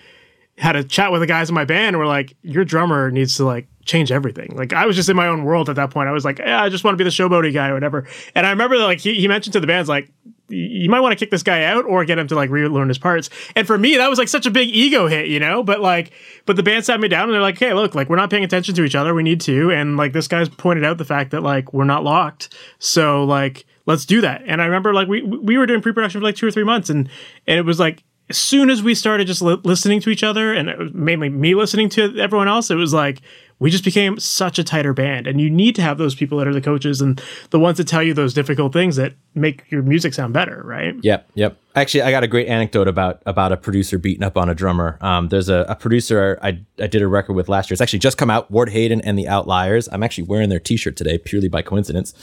had 0.58 0.75
a 0.75 0.84
chat 0.84 1.12
with 1.12 1.21
the 1.21 1.27
guys 1.27 1.49
in 1.49 1.55
my 1.55 1.65
band, 1.65 1.89
and 1.89 1.97
we're 1.97 2.08
like, 2.08 2.36
your 2.41 2.65
drummer 2.65 3.12
needs 3.12 3.38
to 3.38 3.45
like 3.45 3.67
change 3.89 4.12
everything. 4.12 4.56
Like 4.56 4.71
I 4.71 4.86
was 4.86 4.95
just 4.95 5.10
in 5.10 5.15
my 5.15 5.28
own 5.28 5.43
world 5.43 5.69
at 5.69 5.75
that 5.75 5.89
point. 5.89 6.08
I 6.08 6.12
was 6.12 6.23
like, 6.23 6.39
yeah, 6.39 6.62
I 6.62 6.69
just 6.69 6.84
want 6.84 6.93
to 6.93 6.97
be 6.97 7.04
the 7.04 7.10
showboaty 7.10 7.54
guy 7.54 7.69
or 7.69 7.73
whatever. 7.73 8.08
And 8.36 8.45
I 8.45 8.52
remember 8.52 8.78
that 8.78 8.86
like 8.86 8.99
he, 8.99 9.15
he 9.15 9.28
mentioned 9.28 9.54
to 9.54 9.60
the 9.60 9.67
bands 9.67 9.89
like 9.89 10.12
you 10.49 10.89
might 10.89 10.99
want 10.99 11.12
to 11.12 11.15
kick 11.15 11.32
this 11.32 11.43
guy 11.43 11.63
out 11.63 11.86
or 11.86 12.04
get 12.06 12.17
him 12.17 12.28
to 12.28 12.36
like 12.36 12.49
relearn 12.49 12.88
his 12.88 12.97
parts. 12.97 13.30
And 13.56 13.67
for 13.67 13.78
me, 13.78 13.97
that 13.97 14.10
was 14.10 14.17
like 14.17 14.28
such 14.28 14.45
a 14.45 14.52
big 14.52 14.69
ego 14.69 15.08
hit, 15.08 15.28
you 15.28 15.39
know. 15.39 15.63
But 15.63 15.80
like, 15.80 16.12
but 16.45 16.56
the 16.56 16.63
band 16.63 16.86
sat 16.86 16.99
me 16.99 17.08
down 17.08 17.25
and 17.25 17.34
they're 17.34 17.41
like, 17.41 17.58
"Hey, 17.58 17.73
look, 17.73 17.95
like 17.95 18.10
we're 18.10 18.15
not 18.15 18.30
paying 18.30 18.43
attention 18.43 18.75
to 18.75 18.84
each 18.84 18.95
other. 18.95 19.13
We 19.13 19.23
need 19.23 19.41
to." 19.41 19.71
And 19.71 19.97
like 19.97 20.13
this 20.13 20.28
guy's 20.28 20.49
pointed 20.49 20.86
out 20.86 20.97
the 20.97 21.06
fact 21.06 21.32
that 21.32 21.41
like 21.41 21.73
we're 21.73 21.84
not 21.84 22.04
locked. 22.04 22.54
So 22.80 23.23
like 23.23 23.65
let's 23.86 24.06
do 24.06 24.21
that. 24.21 24.43
And 24.45 24.62
I 24.62 24.65
remember 24.65 24.93
like 24.93 25.08
we 25.08 25.21
we 25.21 25.58
were 25.58 25.65
doing 25.65 25.82
pre-production 25.82 26.21
for 26.21 26.25
like 26.25 26.36
two 26.36 26.47
or 26.47 26.52
three 26.52 26.63
months, 26.63 26.89
and 26.89 27.10
and 27.47 27.60
it 27.60 27.65
was 27.65 27.80
like 27.80 28.04
as 28.30 28.38
soon 28.38 28.69
as 28.69 28.84
we 28.84 28.93
started 28.93 29.25
just 29.25 29.41
li- 29.41 29.60
listening 29.63 29.99
to 30.02 30.10
each 30.10 30.23
other, 30.23 30.54
and 30.54 30.69
uh, 30.69 30.75
mainly 30.93 31.30
me 31.30 31.56
listening 31.56 31.89
to 31.89 32.17
everyone 32.19 32.47
else, 32.47 32.69
it 32.69 32.75
was 32.75 32.93
like 32.93 33.21
we 33.60 33.69
just 33.69 33.84
became 33.84 34.19
such 34.19 34.58
a 34.58 34.63
tighter 34.63 34.93
band. 34.93 35.28
And 35.28 35.39
you 35.39 35.50
need 35.50 35.76
to 35.76 35.82
have 35.82 35.98
those 35.98 36.15
people 36.15 36.38
that 36.38 36.48
are 36.48 36.54
the 36.54 36.62
coaches 36.62 37.02
and 37.02 37.22
the 37.50 37.60
ones 37.60 37.78
that 37.78 37.88
tell 37.88 38.02
you 38.02 38.13
those 38.13 38.34
difficult 38.34 38.74
things 38.74 38.95
that 38.95 39.13
make 39.36 39.69
your 39.69 39.82
music 39.82 40.13
sound 40.13 40.34
better, 40.34 40.62
right? 40.65 40.95
Yep, 41.02 41.30
yep. 41.36 41.58
Actually, 41.76 42.02
I 42.02 42.12
got 42.12 42.24
a 42.24 42.28
great 42.28 42.48
anecdote 42.48 42.88
about 42.88 43.22
about 43.26 43.52
a 43.52 43.58
producer 43.58 43.98
beating 44.00 44.24
up 44.24 44.38
on 44.38 44.50
a 44.50 44.56
drummer. 44.56 44.98
Um, 45.02 45.30
there's 45.30 45.50
a, 45.50 45.65
a, 45.69 45.76
producer 45.76 46.39
I, 46.41 46.60
I 46.80 46.88
did 46.88 47.02
a 47.02 47.08
record 47.08 47.34
with 47.34 47.48
last 47.48 47.69
year. 47.69 47.76
It's 47.76 47.82
actually 47.82 48.00
just 48.00 48.17
come 48.17 48.30
out. 48.30 48.50
Ward 48.50 48.69
Hayden 48.69 49.02
and 49.02 49.17
the 49.19 49.28
Outliers. 49.28 49.88
I'm 49.91 50.02
actually 50.02 50.26
wearing 50.26 50.50
their 50.50 50.60
T-shirt 50.60 50.98
today 50.98 51.19
purely 51.19 51.48
by 51.48 51.62
coincidence. 51.62 52.13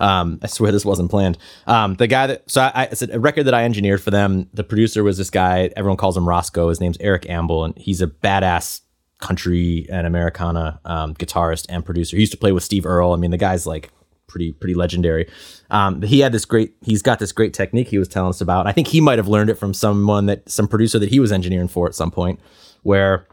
Um, 0.00 0.40
I 0.42 0.48
swear 0.48 0.72
this 0.72 0.84
wasn't 0.84 1.10
planned. 1.10 1.38
Um, 1.68 1.94
the 1.94 2.08
guy 2.08 2.26
that 2.26 2.50
so 2.50 2.62
I, 2.62 2.88
it's 2.90 3.00
a 3.00 3.20
record 3.20 3.44
that 3.44 3.54
I 3.54 3.64
engineered 3.64 4.02
for 4.02 4.10
them. 4.10 4.48
The 4.52 4.64
producer 4.64 5.04
was 5.04 5.18
this 5.18 5.30
guy. 5.30 5.70
Everyone 5.76 5.96
calls 5.96 6.16
him 6.16 6.28
Roscoe. 6.28 6.68
His 6.68 6.80
name's 6.80 6.98
Eric 7.00 7.22
Ambel, 7.26 7.64
and 7.64 7.78
he's 7.78 8.02
a 8.02 8.08
badass 8.08 8.80
country 9.18 9.86
and 9.90 10.06
Americana 10.06 10.80
um, 10.84 11.14
guitarist 11.14 11.66
and 11.68 11.84
producer. 11.84 12.16
He 12.16 12.22
used 12.22 12.32
to 12.32 12.38
play 12.38 12.52
with 12.52 12.62
Steve 12.62 12.86
Earle. 12.86 13.12
I 13.12 13.16
mean, 13.16 13.30
the 13.30 13.38
guy's 13.38 13.66
like 13.66 13.90
pretty 14.26 14.52
pretty 14.52 14.74
legendary. 14.74 15.28
Um, 15.70 16.02
he 16.02 16.20
had 16.20 16.32
this 16.32 16.44
great. 16.44 16.74
He's 16.82 17.02
got 17.02 17.18
this 17.18 17.32
great 17.32 17.54
technique 17.54 17.88
he 17.88 17.98
was 17.98 18.08
telling 18.08 18.30
us 18.30 18.40
about. 18.40 18.66
I 18.66 18.72
think 18.72 18.88
he 18.88 19.00
might 19.00 19.18
have 19.18 19.28
learned 19.28 19.50
it 19.50 19.54
from 19.54 19.72
someone 19.74 20.26
that 20.26 20.48
some 20.48 20.68
producer 20.68 20.98
that 20.98 21.08
he 21.08 21.20
was 21.20 21.32
engineering 21.32 21.68
for 21.68 21.86
at 21.86 21.94
some 21.94 22.10
point, 22.10 22.40
where 22.82 23.26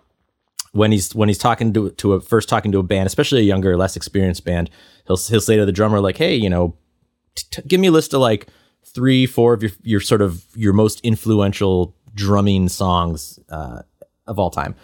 when 0.71 0.91
he's 0.91 1.13
when 1.15 1.29
he's 1.29 1.37
talking 1.37 1.73
to 1.73 1.91
to 1.91 2.13
a 2.13 2.21
first 2.21 2.49
talking 2.49 2.71
to 2.71 2.79
a 2.79 2.83
band, 2.83 3.07
especially 3.07 3.39
a 3.39 3.43
younger, 3.43 3.77
less 3.77 3.95
experienced 3.95 4.43
band, 4.43 4.69
he'll 5.07 5.17
he'll 5.17 5.41
say 5.41 5.55
to 5.55 5.65
the 5.65 5.71
drummer 5.71 5.99
like, 5.99 6.17
"Hey, 6.17 6.35
you 6.35 6.49
know, 6.49 6.75
t- 7.35 7.61
give 7.67 7.79
me 7.79 7.87
a 7.87 7.91
list 7.91 8.13
of 8.13 8.21
like 8.21 8.47
three, 8.85 9.25
four 9.25 9.53
of 9.53 9.61
your 9.61 9.71
your 9.83 9.99
sort 9.99 10.21
of 10.21 10.45
your 10.55 10.73
most 10.73 10.99
influential 11.01 11.95
drumming 12.13 12.69
songs 12.69 13.39
uh, 13.49 13.81
of 14.27 14.39
all 14.39 14.49
time." 14.49 14.75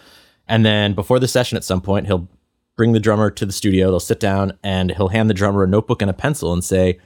And 0.49 0.65
then 0.65 0.93
before 0.93 1.19
the 1.19 1.27
session, 1.27 1.55
at 1.55 1.63
some 1.63 1.79
point, 1.79 2.07
he'll 2.07 2.27
bring 2.75 2.91
the 2.93 2.99
drummer 2.99 3.29
to 3.29 3.45
the 3.45 3.53
studio. 3.53 3.91
They'll 3.91 3.99
sit 3.99 4.19
down 4.19 4.57
and 4.63 4.91
he'll 4.91 5.09
hand 5.09 5.29
the 5.29 5.33
drummer 5.33 5.63
a 5.63 5.67
notebook 5.67 6.01
and 6.01 6.09
a 6.09 6.13
pencil 6.13 6.51
and 6.51 6.63
say, 6.63 6.99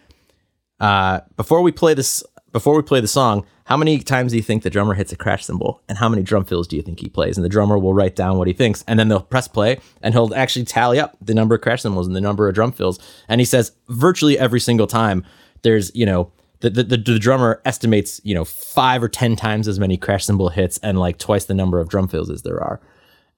uh, 0.79 1.19
"Before 1.35 1.61
we 1.61 1.71
play 1.71 1.93
this, 1.93 2.23
before 2.51 2.75
we 2.75 2.81
play 2.81 3.01
the 3.01 3.07
song, 3.07 3.45
how 3.65 3.75
many 3.75 3.99
times 3.99 4.31
do 4.31 4.37
you 4.37 4.43
think 4.43 4.63
the 4.63 4.69
drummer 4.69 4.93
hits 4.93 5.11
a 5.11 5.15
crash 5.15 5.45
cymbal, 5.45 5.81
and 5.89 5.97
how 5.97 6.07
many 6.07 6.23
drum 6.23 6.45
fills 6.45 6.67
do 6.67 6.75
you 6.77 6.81
think 6.81 6.99
he 6.99 7.09
plays?" 7.09 7.37
And 7.37 7.43
the 7.43 7.49
drummer 7.49 7.77
will 7.77 7.93
write 7.93 8.15
down 8.15 8.37
what 8.37 8.47
he 8.47 8.53
thinks, 8.53 8.83
and 8.87 8.97
then 8.97 9.09
they'll 9.09 9.19
press 9.19 9.47
play, 9.47 9.79
and 10.01 10.13
he'll 10.13 10.33
actually 10.33 10.65
tally 10.65 10.99
up 10.99 11.17
the 11.21 11.33
number 11.33 11.55
of 11.55 11.61
crash 11.61 11.81
cymbals 11.81 12.07
and 12.07 12.15
the 12.15 12.21
number 12.21 12.47
of 12.47 12.55
drum 12.55 12.71
fills. 12.71 12.97
And 13.27 13.41
he 13.41 13.45
says, 13.45 13.73
virtually 13.89 14.39
every 14.39 14.59
single 14.59 14.87
time, 14.87 15.25
there's 15.63 15.91
you 15.93 16.05
know. 16.05 16.31
The, 16.59 16.69
the, 16.69 16.83
the, 16.83 16.97
the 16.97 17.19
drummer 17.19 17.61
estimates, 17.65 18.21
you 18.23 18.33
know, 18.33 18.45
five 18.45 19.03
or 19.03 19.09
ten 19.09 19.35
times 19.35 19.67
as 19.67 19.81
many 19.81 19.97
crash 19.97 20.23
cymbal 20.23 20.47
hits 20.47 20.77
and 20.77 20.97
like 20.97 21.17
twice 21.17 21.43
the 21.43 21.53
number 21.53 21.81
of 21.81 21.89
drum 21.89 22.07
fills 22.07 22.29
as 22.29 22.43
there 22.43 22.63
are 22.63 22.79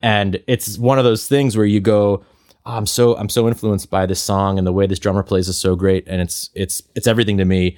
and 0.05 0.39
it's 0.47 0.77
one 0.77 0.99
of 0.99 1.03
those 1.03 1.27
things 1.27 1.57
where 1.57 1.65
you 1.65 1.81
go 1.81 2.23
oh, 2.65 2.77
i'm 2.77 2.85
so 2.85 3.17
i'm 3.17 3.27
so 3.27 3.47
influenced 3.47 3.89
by 3.89 4.05
this 4.05 4.21
song 4.21 4.57
and 4.57 4.65
the 4.65 4.71
way 4.71 4.85
this 4.85 4.99
drummer 4.99 5.23
plays 5.23 5.49
is 5.49 5.57
so 5.57 5.75
great 5.75 6.07
and 6.07 6.21
it's 6.21 6.51
it's 6.53 6.81
it's 6.95 7.07
everything 7.07 7.37
to 7.37 7.45
me. 7.45 7.77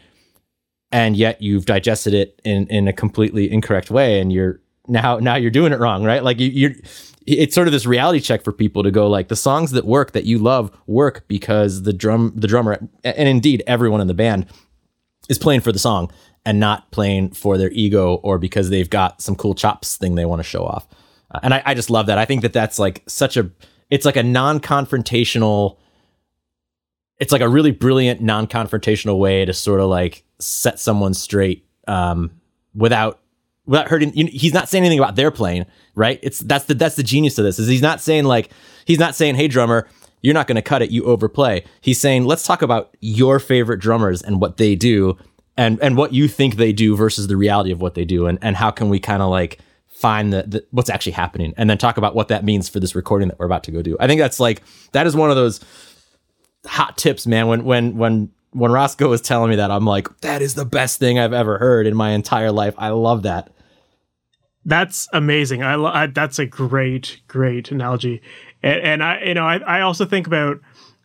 And 0.90 1.18
yet 1.18 1.42
you've 1.42 1.66
digested 1.66 2.14
it 2.14 2.40
in 2.46 2.68
in 2.68 2.88
a 2.88 2.94
completely 2.94 3.52
incorrect 3.52 3.92
way 3.92 4.22
and 4.22 4.32
you're 4.32 4.62
now 4.88 5.20
now 5.20 5.36
you're 5.36 5.52
doing 5.52 5.74
it 5.74 5.80
wrong 5.80 6.04
right? 6.04 6.24
Like 6.24 6.40
you, 6.40 6.48
you're 6.48 6.72
it's 7.26 7.54
sort 7.54 7.68
of 7.68 7.74
this 7.74 7.86
reality 7.86 8.22
check 8.22 8.42
for 8.42 8.54
people 8.54 8.84
to 8.84 8.92
go 8.92 9.10
like 9.10 9.28
the 9.28 9.36
songs 9.36 9.72
that 9.72 9.86
work 9.86 10.14
that 10.14 10.24
you 10.24 10.38
love 10.38 10.72
work 10.86 11.26
because 11.28 11.84
the 11.84 11.92
drum 11.92 12.32
the 12.36 12.48
drummer 12.48 12.80
and 13.04 13.28
indeed 13.28 13.64
everyone 13.68 14.00
in 14.00 14.08
the 14.08 14.14
band 14.14 14.46
is 15.28 15.38
playing 15.38 15.60
for 15.60 15.74
the 15.74 15.80
song 15.80 16.10
and 16.46 16.58
not 16.58 16.90
playing 16.92 17.32
for 17.32 17.58
their 17.58 17.72
ego 17.72 18.16
or 18.24 18.38
because 18.38 18.70
they've 18.70 18.90
got 18.90 19.22
some 19.22 19.36
cool 19.36 19.54
chops 19.54 19.98
thing 19.98 20.16
they 20.16 20.24
want 20.26 20.40
to 20.40 20.44
show 20.44 20.64
off 20.64 20.88
and 21.44 21.54
I, 21.54 21.62
I 21.66 21.74
just 21.74 21.90
love 21.90 22.08
that. 22.08 22.18
I 22.18 22.26
think 22.26 22.42
that 22.42 22.54
that's 22.54 22.80
like 22.80 23.04
such 23.08 23.38
a, 23.38 23.50
it's 23.90 24.06
like 24.06 24.16
a 24.16 24.24
non-confrontational, 24.24 25.78
it's 27.20 27.32
like 27.32 27.42
a 27.42 27.50
really 27.50 27.72
brilliant 27.72 28.22
non-confrontational 28.22 29.18
way 29.18 29.46
to 29.46 29.54
sort 29.54 29.80
of 29.80 29.90
like 29.90 30.24
set 30.40 30.80
someone 30.80 31.14
straight 31.14 31.66
um, 31.88 32.32
without 32.76 33.20
without 33.66 33.90
hurting. 33.90 34.16
You 34.16 34.26
know, 34.26 34.30
he's 34.32 34.54
not 34.54 34.70
saying 34.70 34.84
anything 34.84 35.00
about 35.00 35.16
their 35.16 35.32
playing, 35.32 35.66
right? 35.96 36.20
It's 36.24 36.40
that's 36.40 36.66
the 36.66 36.74
that's 36.74 36.96
the 36.96 37.04
genius 37.04 37.38
of 37.38 37.46
this 37.46 37.60
is 37.60 37.68
he's 37.68 37.82
not 37.82 38.02
saying 38.02 38.26
like 38.26 38.50
he's 38.86 39.00
not 39.00 39.16
saying, 39.16 39.36
hey 39.36 39.48
drummer, 39.48 39.88
you're 40.22 40.34
not 40.34 40.48
going 40.48 40.56
to 40.56 40.62
cut 40.62 40.82
it, 40.82 40.92
you 40.92 41.04
overplay. 41.04 41.64
He's 41.82 42.00
saying 42.00 42.26
let's 42.26 42.46
talk 42.46 42.62
about 42.62 42.96
your 43.00 43.40
favorite 43.40 43.80
drummers 43.80 44.22
and 44.22 44.42
what 44.42 44.58
they 44.58 44.76
do 44.76 45.18
and 45.58 45.80
and 45.82 45.98
what 45.98 46.14
you 46.14 46.28
think 46.28 46.56
they 46.56 46.72
do 46.74 46.96
versus 46.96 47.28
the 47.28 47.36
reality 47.36 47.72
of 47.72 47.82
what 47.82 47.96
they 47.96 48.06
do 48.06 48.28
and 48.28 48.40
and 48.42 48.56
how 48.56 48.72
can 48.72 48.90
we 48.90 49.00
kind 49.00 49.22
of 49.22 49.30
like 49.30 49.60
find 49.98 50.32
the, 50.32 50.44
the, 50.44 50.66
what's 50.70 50.92
actually 50.92 51.14
happening 51.14 51.54
and 51.58 51.70
then 51.70 51.78
talk 51.78 51.98
about 51.98 52.14
what 52.14 52.28
that 52.28 52.46
means 52.46 52.70
for 52.70 52.80
this 52.80 52.94
recording 52.94 53.28
that 53.30 53.40
we're 53.40 53.48
about 53.48 53.64
to 53.64 53.72
go 53.72 53.82
do. 53.82 53.98
I 54.00 54.06
think 54.06 54.20
that's 54.20 54.40
like 54.40 54.62
that 54.92 55.08
is 55.08 55.16
one 55.16 55.32
of 55.32 55.36
those 55.36 55.60
hot 56.66 56.98
tips, 56.98 57.26
man. 57.26 57.48
When 57.48 57.64
when 57.64 57.98
when 57.98 58.32
when 58.52 58.72
Roscoe 58.72 59.10
was 59.10 59.22
telling 59.22 59.50
me 59.50 59.56
that, 59.56 59.72
I'm 59.72 59.86
like, 59.86 60.22
that 60.22 60.42
is 60.42 60.54
the 60.54 60.66
best 60.66 61.00
thing 61.00 61.18
I've 61.18 61.34
ever 61.34 61.58
heard 61.58 61.88
in 61.88 61.96
my 61.96 62.12
entire 62.12 62.52
life. 62.52 62.76
I 62.78 62.90
love 62.90 63.24
that. 63.24 63.52
That's 64.66 65.08
amazing. 65.14 65.64
I, 65.64 65.76
lo- 65.76 65.92
I 65.92 66.08
that's 66.08 66.38
a 66.38 66.46
great 66.46 67.22
great 67.28 67.72
analogy, 67.72 68.22
and, 68.62 68.82
and 68.82 69.04
I 69.04 69.24
you 69.24 69.34
know 69.34 69.46
I 69.46 69.58
I 69.58 69.82
also 69.82 70.06
think 70.06 70.28
about 70.28 70.60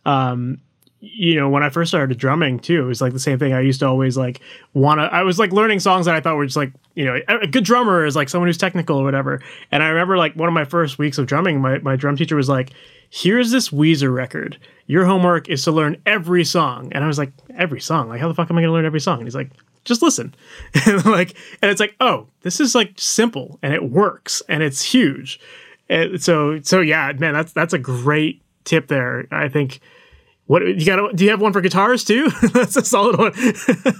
um 0.05 0.59
you 1.05 1.35
know, 1.35 1.49
when 1.49 1.63
I 1.63 1.69
first 1.69 1.91
started 1.91 2.17
drumming 2.17 2.59
too, 2.59 2.81
it 2.81 2.85
was 2.85 3.01
like 3.01 3.11
the 3.11 3.19
same 3.19 3.37
thing. 3.37 3.51
I 3.51 3.59
used 3.59 3.81
to 3.81 3.87
always 3.87 4.15
like 4.15 4.39
want 4.73 4.99
to, 4.99 5.03
I 5.03 5.23
was 5.23 5.37
like 5.37 5.51
learning 5.51 5.81
songs 5.81 6.05
that 6.05 6.15
I 6.15 6.21
thought 6.21 6.37
were 6.37 6.45
just 6.45 6.55
like, 6.55 6.71
you 6.95 7.03
know, 7.03 7.19
a 7.27 7.45
good 7.45 7.65
drummer 7.65 8.05
is 8.05 8.15
like 8.15 8.29
someone 8.29 8.47
who's 8.47 8.57
technical 8.57 8.97
or 8.97 9.03
whatever. 9.03 9.41
And 9.69 9.83
I 9.83 9.89
remember 9.89 10.17
like 10.17 10.33
one 10.35 10.47
of 10.47 10.53
my 10.53 10.63
first 10.63 10.97
weeks 10.97 11.17
of 11.17 11.25
drumming, 11.25 11.59
my, 11.59 11.79
my 11.79 11.97
drum 11.97 12.15
teacher 12.15 12.37
was 12.37 12.47
like, 12.47 12.71
here's 13.09 13.51
this 13.51 13.67
Weezer 13.67 14.13
record. 14.13 14.57
Your 14.87 15.03
homework 15.03 15.49
is 15.49 15.65
to 15.65 15.73
learn 15.73 16.01
every 16.05 16.45
song. 16.45 16.89
And 16.93 17.03
I 17.03 17.07
was 17.07 17.17
like, 17.17 17.33
every 17.57 17.81
song? 17.81 18.07
Like, 18.07 18.21
how 18.21 18.29
the 18.29 18.33
fuck 18.33 18.49
am 18.49 18.57
I 18.57 18.61
going 18.61 18.69
to 18.69 18.73
learn 18.73 18.85
every 18.85 19.01
song? 19.01 19.17
And 19.17 19.27
he's 19.27 19.35
like, 19.35 19.51
just 19.83 20.01
listen. 20.01 20.33
and 20.85 21.05
like, 21.05 21.35
and 21.61 21.69
it's 21.69 21.81
like, 21.81 21.97
oh, 21.99 22.27
this 22.43 22.61
is 22.61 22.75
like 22.75 22.93
simple 22.95 23.59
and 23.61 23.73
it 23.73 23.91
works 23.91 24.41
and 24.47 24.63
it's 24.63 24.81
huge. 24.81 25.37
And 25.89 26.23
so, 26.23 26.61
so 26.61 26.79
yeah, 26.79 27.11
man, 27.11 27.33
that's, 27.33 27.51
that's 27.51 27.73
a 27.73 27.79
great 27.79 28.41
tip 28.63 28.87
there. 28.87 29.27
I 29.31 29.49
think, 29.49 29.81
what 30.45 30.65
you 30.65 30.85
got? 30.85 31.15
Do 31.15 31.23
you 31.23 31.31
have 31.31 31.41
one 31.41 31.53
for 31.53 31.61
guitars 31.61 32.03
too? 32.03 32.29
That's 32.53 32.75
a 32.75 32.83
solid 32.83 33.17
one. 33.17 33.33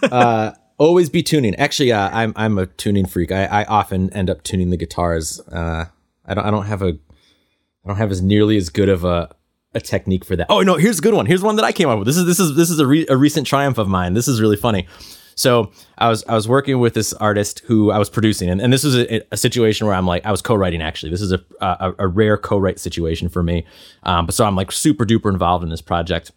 uh, 0.11 0.53
always 0.77 1.09
be 1.09 1.23
tuning. 1.23 1.55
Actually, 1.55 1.91
uh, 1.91 2.09
I'm 2.11 2.33
I'm 2.35 2.57
a 2.57 2.65
tuning 2.65 3.05
freak. 3.05 3.31
I, 3.31 3.45
I 3.45 3.63
often 3.65 4.11
end 4.13 4.29
up 4.29 4.43
tuning 4.43 4.69
the 4.69 4.77
guitars. 4.77 5.39
Uh, 5.51 5.85
I 6.25 6.33
don't 6.33 6.45
I 6.45 6.51
don't 6.51 6.65
have 6.65 6.81
a 6.81 6.89
I 6.89 7.87
don't 7.87 7.97
have 7.97 8.11
as 8.11 8.21
nearly 8.21 8.57
as 8.57 8.69
good 8.69 8.89
of 8.89 9.03
a 9.03 9.33
a 9.73 9.81
technique 9.81 10.25
for 10.25 10.35
that. 10.35 10.47
Oh 10.49 10.61
no, 10.61 10.75
here's 10.75 10.99
a 10.99 11.01
good 11.01 11.13
one. 11.13 11.25
Here's 11.25 11.41
one 11.41 11.55
that 11.55 11.65
I 11.65 11.71
came 11.71 11.89
up 11.89 11.97
with. 11.97 12.07
This 12.07 12.17
is 12.17 12.25
this 12.25 12.39
is 12.39 12.55
this 12.55 12.69
is 12.69 12.79
a, 12.79 12.87
re- 12.87 13.07
a 13.09 13.17
recent 13.17 13.47
triumph 13.47 13.77
of 13.77 13.87
mine. 13.87 14.13
This 14.13 14.27
is 14.27 14.41
really 14.41 14.57
funny. 14.57 14.87
So 15.35 15.71
I 15.97 16.09
was 16.09 16.23
I 16.27 16.35
was 16.35 16.47
working 16.47 16.79
with 16.79 16.93
this 16.93 17.13
artist 17.13 17.59
who 17.65 17.91
I 17.91 17.97
was 17.97 18.09
producing, 18.09 18.49
and, 18.49 18.61
and 18.61 18.71
this 18.71 18.83
was 18.83 18.95
a, 18.95 19.21
a 19.31 19.37
situation 19.37 19.87
where 19.87 19.95
I'm 19.95 20.05
like 20.05 20.25
I 20.25 20.31
was 20.31 20.41
co-writing. 20.41 20.81
Actually, 20.81 21.11
this 21.11 21.21
is 21.21 21.31
a 21.31 21.43
a, 21.61 21.93
a 21.99 22.07
rare 22.07 22.37
co-write 22.37 22.79
situation 22.79 23.29
for 23.29 23.43
me. 23.43 23.65
Um, 24.03 24.25
but 24.25 24.35
so 24.35 24.45
I'm 24.45 24.55
like 24.55 24.71
super 24.71 25.05
duper 25.05 25.31
involved 25.31 25.63
in 25.63 25.69
this 25.69 25.81
project, 25.81 26.31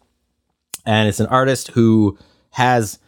and 0.85 1.07
it's 1.07 1.19
an 1.19 1.27
artist 1.27 1.69
who 1.69 2.17
has 2.51 2.99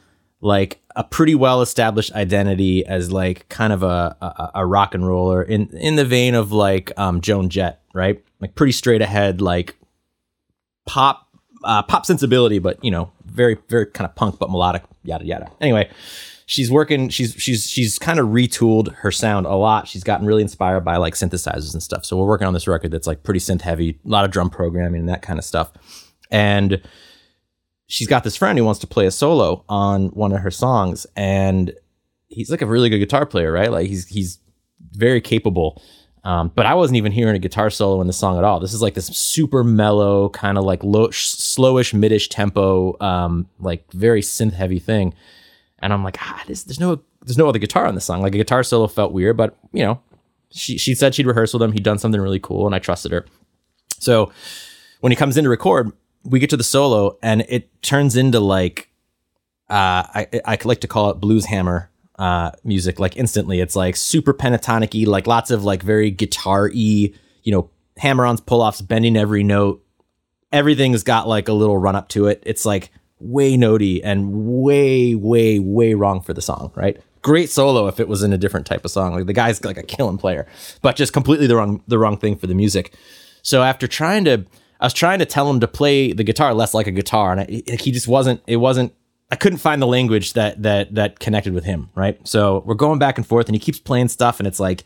like 0.42 0.80
a 0.96 1.04
pretty 1.04 1.36
well 1.36 1.62
established 1.62 2.12
identity 2.14 2.86
as 2.86 3.12
like 3.12 3.48
kind 3.50 3.74
of 3.74 3.84
a, 3.84 4.16
a, 4.22 4.52
a 4.56 4.66
rock 4.66 4.94
and 4.94 5.08
roller 5.08 5.42
in 5.42 5.68
in 5.78 5.96
the 5.96 6.06
vein 6.06 6.36
of 6.36 6.52
like 6.52 6.92
um, 6.98 7.22
Joan 7.22 7.50
Jett, 7.50 7.82
right? 7.94 8.24
Like 8.40 8.56
pretty 8.56 8.74
straight 8.74 9.02
ahead, 9.02 9.42
like 9.42 9.76
pop 10.86 11.29
uh, 11.64 11.84
pop 11.84 12.06
sensibility, 12.06 12.60
but 12.60 12.84
you 12.84 12.92
know, 12.92 13.12
very 13.26 13.58
very 13.68 13.86
kind 13.88 14.10
of 14.10 14.16
punk 14.16 14.40
but 14.40 14.50
melodic, 14.50 14.84
yada 15.04 15.26
yada. 15.26 15.52
Anyway, 15.62 15.90
she's 16.46 16.72
working. 16.72 17.10
She's 17.10 17.34
she's 17.38 17.68
she's 17.68 18.00
kind 18.00 18.20
of 18.20 18.28
retooled 18.28 18.94
her 18.96 19.12
sound 19.12 19.46
a 19.46 19.56
lot. 19.56 19.88
She's 19.88 20.04
gotten 20.04 20.26
really 20.26 20.42
inspired 20.42 20.82
by 20.82 20.98
like 20.98 21.14
synthesizers 21.14 21.74
and 21.74 21.84
stuff. 21.84 22.06
So 22.06 22.18
we're 22.18 22.28
working 22.28 22.48
on 22.48 22.54
this 22.54 22.68
record 22.68 22.92
that's 22.92 23.08
like 23.08 23.24
pretty 23.24 23.40
synth 23.40 23.62
heavy, 23.62 24.00
a 24.04 24.10
lot 24.10 24.26
of 24.26 24.32
drum 24.32 24.50
programming 24.50 25.02
and 25.02 25.10
that 25.10 25.22
kind 25.22 25.38
of 25.38 25.46
stuff. 25.46 25.72
And 26.32 26.82
she's 27.88 28.08
got 28.08 28.24
this 28.24 28.36
friend 28.36 28.58
who 28.58 28.66
wants 28.66 28.80
to 28.82 28.88
play 28.88 29.06
a 29.06 29.12
solo 29.12 29.64
on 29.70 30.08
one 30.10 30.32
of 30.32 30.40
her 30.40 30.52
songs, 30.52 31.06
and 31.16 31.74
he's 32.28 32.50
like 32.50 32.62
a 32.62 32.66
really 32.66 32.90
good 32.90 33.00
guitar 33.00 33.26
player, 33.26 33.52
right? 33.52 33.72
Like 33.72 33.88
he's 33.88 34.08
he's 34.08 34.40
very 34.92 35.22
capable. 35.22 35.82
Um, 36.24 36.52
but 36.54 36.66
I 36.66 36.74
wasn't 36.74 36.98
even 36.98 37.12
hearing 37.12 37.36
a 37.36 37.40
guitar 37.40 37.70
solo 37.70 38.02
in 38.02 38.08
the 38.08 38.14
song 38.14 38.38
at 38.38 38.44
all. 38.44 38.60
This 38.60 38.74
is 38.74 38.82
like 38.82 38.94
this 38.94 39.08
super 39.08 39.64
mellow, 39.64 40.30
kind 40.30 40.58
of 40.58 40.66
like 40.66 40.84
low, 40.84 41.08
slowish, 41.08 41.94
midish 41.94 42.28
tempo, 42.30 42.98
um, 43.00 43.48
like 43.60 43.90
very 43.94 44.22
synth 44.22 44.54
heavy 44.54 44.80
thing. 44.80 45.14
And 45.80 45.94
I'm 45.94 46.04
like, 46.04 46.18
ah, 46.20 46.44
this, 46.46 46.64
there's 46.64 46.80
no, 46.80 47.02
there's 47.26 47.38
no 47.38 47.48
other 47.48 47.60
guitar 47.60 47.86
on 47.86 47.96
the 47.96 48.02
song. 48.02 48.22
Like 48.22 48.36
a 48.36 48.38
guitar 48.38 48.64
solo 48.64 48.88
felt 48.88 49.14
weird, 49.14 49.38
but 49.38 49.56
you 49.72 49.84
know, 49.84 50.02
she 50.52 50.78
she 50.78 50.96
said 50.96 51.14
she'd 51.14 51.28
rehearsed 51.28 51.54
with 51.54 51.62
him. 51.62 51.72
He'd 51.72 51.84
done 51.84 52.00
something 52.00 52.20
really 52.20 52.40
cool, 52.40 52.66
and 52.66 52.76
I 52.76 52.80
trusted 52.80 53.12
her. 53.12 53.26
So 54.00 54.32
when 55.00 55.12
he 55.12 55.16
comes 55.16 55.38
in 55.38 55.44
to 55.44 55.50
record, 55.50 55.92
we 56.24 56.40
get 56.40 56.50
to 56.50 56.58
the 56.58 56.64
solo, 56.64 57.18
and 57.22 57.46
it 57.48 57.82
turns 57.82 58.16
into 58.16 58.40
like, 58.40 58.90
uh, 59.70 60.04
I 60.14 60.28
I 60.46 60.58
like 60.64 60.82
to 60.82 60.88
call 60.88 61.12
it 61.12 61.20
blues 61.20 61.46
hammer 61.46 61.90
uh, 62.20 62.52
music 62.64 63.00
like 63.00 63.18
instantly. 63.18 63.62
It's 63.62 63.76
like 63.76 63.96
super 63.96 64.34
pentatonic 64.34 65.08
like 65.08 65.26
lots 65.26 65.50
of 65.50 65.64
like 65.64 65.82
very 65.82 66.12
guitar 66.12 66.70
y, 66.72 67.12
you 67.44 67.52
know, 67.52 67.72
hammer 67.98 68.26
ons, 68.26 68.42
pull 68.42 68.62
offs, 68.62 68.82
bending 68.82 69.18
every 69.18 69.44
note. 69.44 69.84
Everything's 70.52 71.04
got 71.04 71.28
like 71.28 71.48
a 71.48 71.54
little 71.54 71.78
run 71.78 71.96
up 71.96 72.10
to 72.10 72.28
it. 72.28 72.44
It's 72.46 72.66
like 72.66 72.92
way 73.20 73.56
notey 73.56 74.02
and 74.04 74.34
way, 74.34 75.16
way, 75.16 75.60
way 75.60 75.94
wrong 75.94 76.22
for 76.22 76.34
the 76.34 76.42
song, 76.42 76.72
right? 76.76 77.02
Great 77.22 77.50
solo 77.50 77.88
if 77.88 78.00
it 78.00 78.08
was 78.08 78.22
in 78.22 78.34
a 78.34 78.38
different 78.38 78.66
type 78.66 78.84
of 78.84 78.92
song. 78.92 79.14
Like 79.14 79.26
the 79.26 79.34
guy's 79.34 79.64
like 79.64 79.78
a 79.78 79.84
killing 79.84 80.18
player, 80.18 80.46
but 80.82 80.98
just 80.98 81.14
completely 81.14 81.48
the 81.48 81.56
wrong 81.56 81.82
the 81.88 81.98
wrong 81.98 82.18
thing 82.18 82.36
for 82.36 82.48
the 82.48 82.56
music. 82.56 82.94
So 83.42 83.64
after 83.64 83.88
trying 83.88 84.26
to 84.26 84.46
I 84.82 84.86
was 84.86 84.94
trying 84.94 85.20
to 85.20 85.26
tell 85.26 85.50
him 85.50 85.60
to 85.60 85.68
play 85.68 86.14
the 86.14 86.24
guitar 86.24 86.54
less 86.54 86.74
like 86.74 86.88
a 86.88 86.92
guitar, 86.92 87.34
and 87.34 87.42
I, 87.42 87.74
he 87.76 87.92
just 87.92 88.08
wasn't. 88.08 88.42
It 88.48 88.58
wasn't 88.58 88.94
I 89.32 89.36
couldn't 89.36 89.60
find 89.60 89.82
the 89.82 89.88
language 89.88 90.34
that 90.34 90.62
that 90.64 90.96
that 90.96 91.20
connected 91.20 91.54
with 91.54 91.66
him, 91.66 91.90
right? 91.96 92.20
So 92.28 92.64
we're 92.66 92.76
going 92.76 93.00
back 93.00 93.18
and 93.18 93.26
forth, 93.26 93.48
and 93.48 93.56
he 93.56 93.60
keeps 93.60 93.80
playing 93.80 94.08
stuff, 94.08 94.40
and 94.40 94.48
it's 94.48 94.60
like 94.60 94.84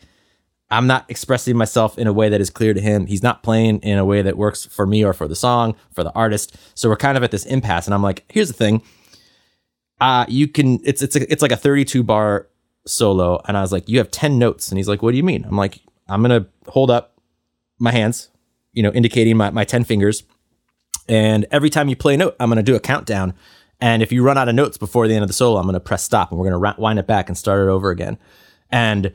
I'm 0.70 0.86
not 0.86 1.04
expressing 1.08 1.56
myself 1.56 1.98
in 1.98 2.06
a 2.06 2.12
way 2.12 2.28
that 2.28 2.40
is 2.40 2.50
clear 2.50 2.74
to 2.74 2.80
him. 2.80 3.06
He's 3.06 3.22
not 3.22 3.42
playing 3.42 3.78
in 3.80 3.98
a 3.98 4.04
way 4.04 4.22
that 4.22 4.36
works 4.36 4.64
for 4.64 4.86
me 4.86 5.04
or 5.04 5.12
for 5.12 5.28
the 5.28 5.36
song, 5.36 5.76
for 5.92 6.02
the 6.02 6.12
artist. 6.12 6.56
So 6.74 6.88
we're 6.88 6.96
kind 6.96 7.16
of 7.16 7.22
at 7.22 7.30
this 7.30 7.46
impasse. 7.46 7.86
And 7.86 7.94
I'm 7.94 8.02
like, 8.02 8.24
here's 8.28 8.48
the 8.48 8.54
thing. 8.54 8.82
Uh, 10.00 10.24
you 10.28 10.48
can 10.48 10.80
it's 10.84 11.02
it's 11.02 11.16
a, 11.16 11.30
it's 11.30 11.42
like 11.42 11.52
a 11.52 11.56
32 11.56 12.02
bar 12.02 12.48
solo. 12.86 13.40
And 13.46 13.56
I 13.56 13.60
was 13.60 13.72
like, 13.72 13.88
you 13.88 13.98
have 13.98 14.10
10 14.10 14.38
notes. 14.38 14.70
And 14.70 14.78
he's 14.78 14.88
like, 14.88 15.02
what 15.02 15.12
do 15.12 15.16
you 15.16 15.22
mean? 15.22 15.44
I'm 15.44 15.56
like, 15.56 15.80
I'm 16.08 16.22
gonna 16.22 16.46
hold 16.68 16.90
up 16.90 17.20
my 17.78 17.92
hands, 17.92 18.30
you 18.72 18.82
know, 18.82 18.90
indicating 18.90 19.36
my, 19.36 19.50
my 19.50 19.64
10 19.64 19.84
fingers. 19.84 20.24
And 21.08 21.46
every 21.50 21.70
time 21.70 21.88
you 21.88 21.96
play 21.96 22.14
a 22.14 22.16
note, 22.16 22.36
I'm 22.40 22.48
gonna 22.48 22.62
do 22.62 22.74
a 22.74 22.80
countdown. 22.80 23.34
And 23.84 24.02
if 24.02 24.12
you 24.12 24.22
run 24.22 24.38
out 24.38 24.48
of 24.48 24.54
notes 24.54 24.78
before 24.78 25.06
the 25.06 25.12
end 25.12 25.24
of 25.24 25.28
the 25.28 25.34
solo, 25.34 25.60
I'm 25.60 25.66
gonna 25.66 25.78
press 25.78 26.02
stop 26.02 26.30
and 26.30 26.40
we're 26.40 26.50
gonna 26.50 26.74
wind 26.78 26.98
it 26.98 27.06
back 27.06 27.28
and 27.28 27.36
start 27.36 27.68
it 27.68 27.70
over 27.70 27.90
again. 27.90 28.16
And 28.70 29.12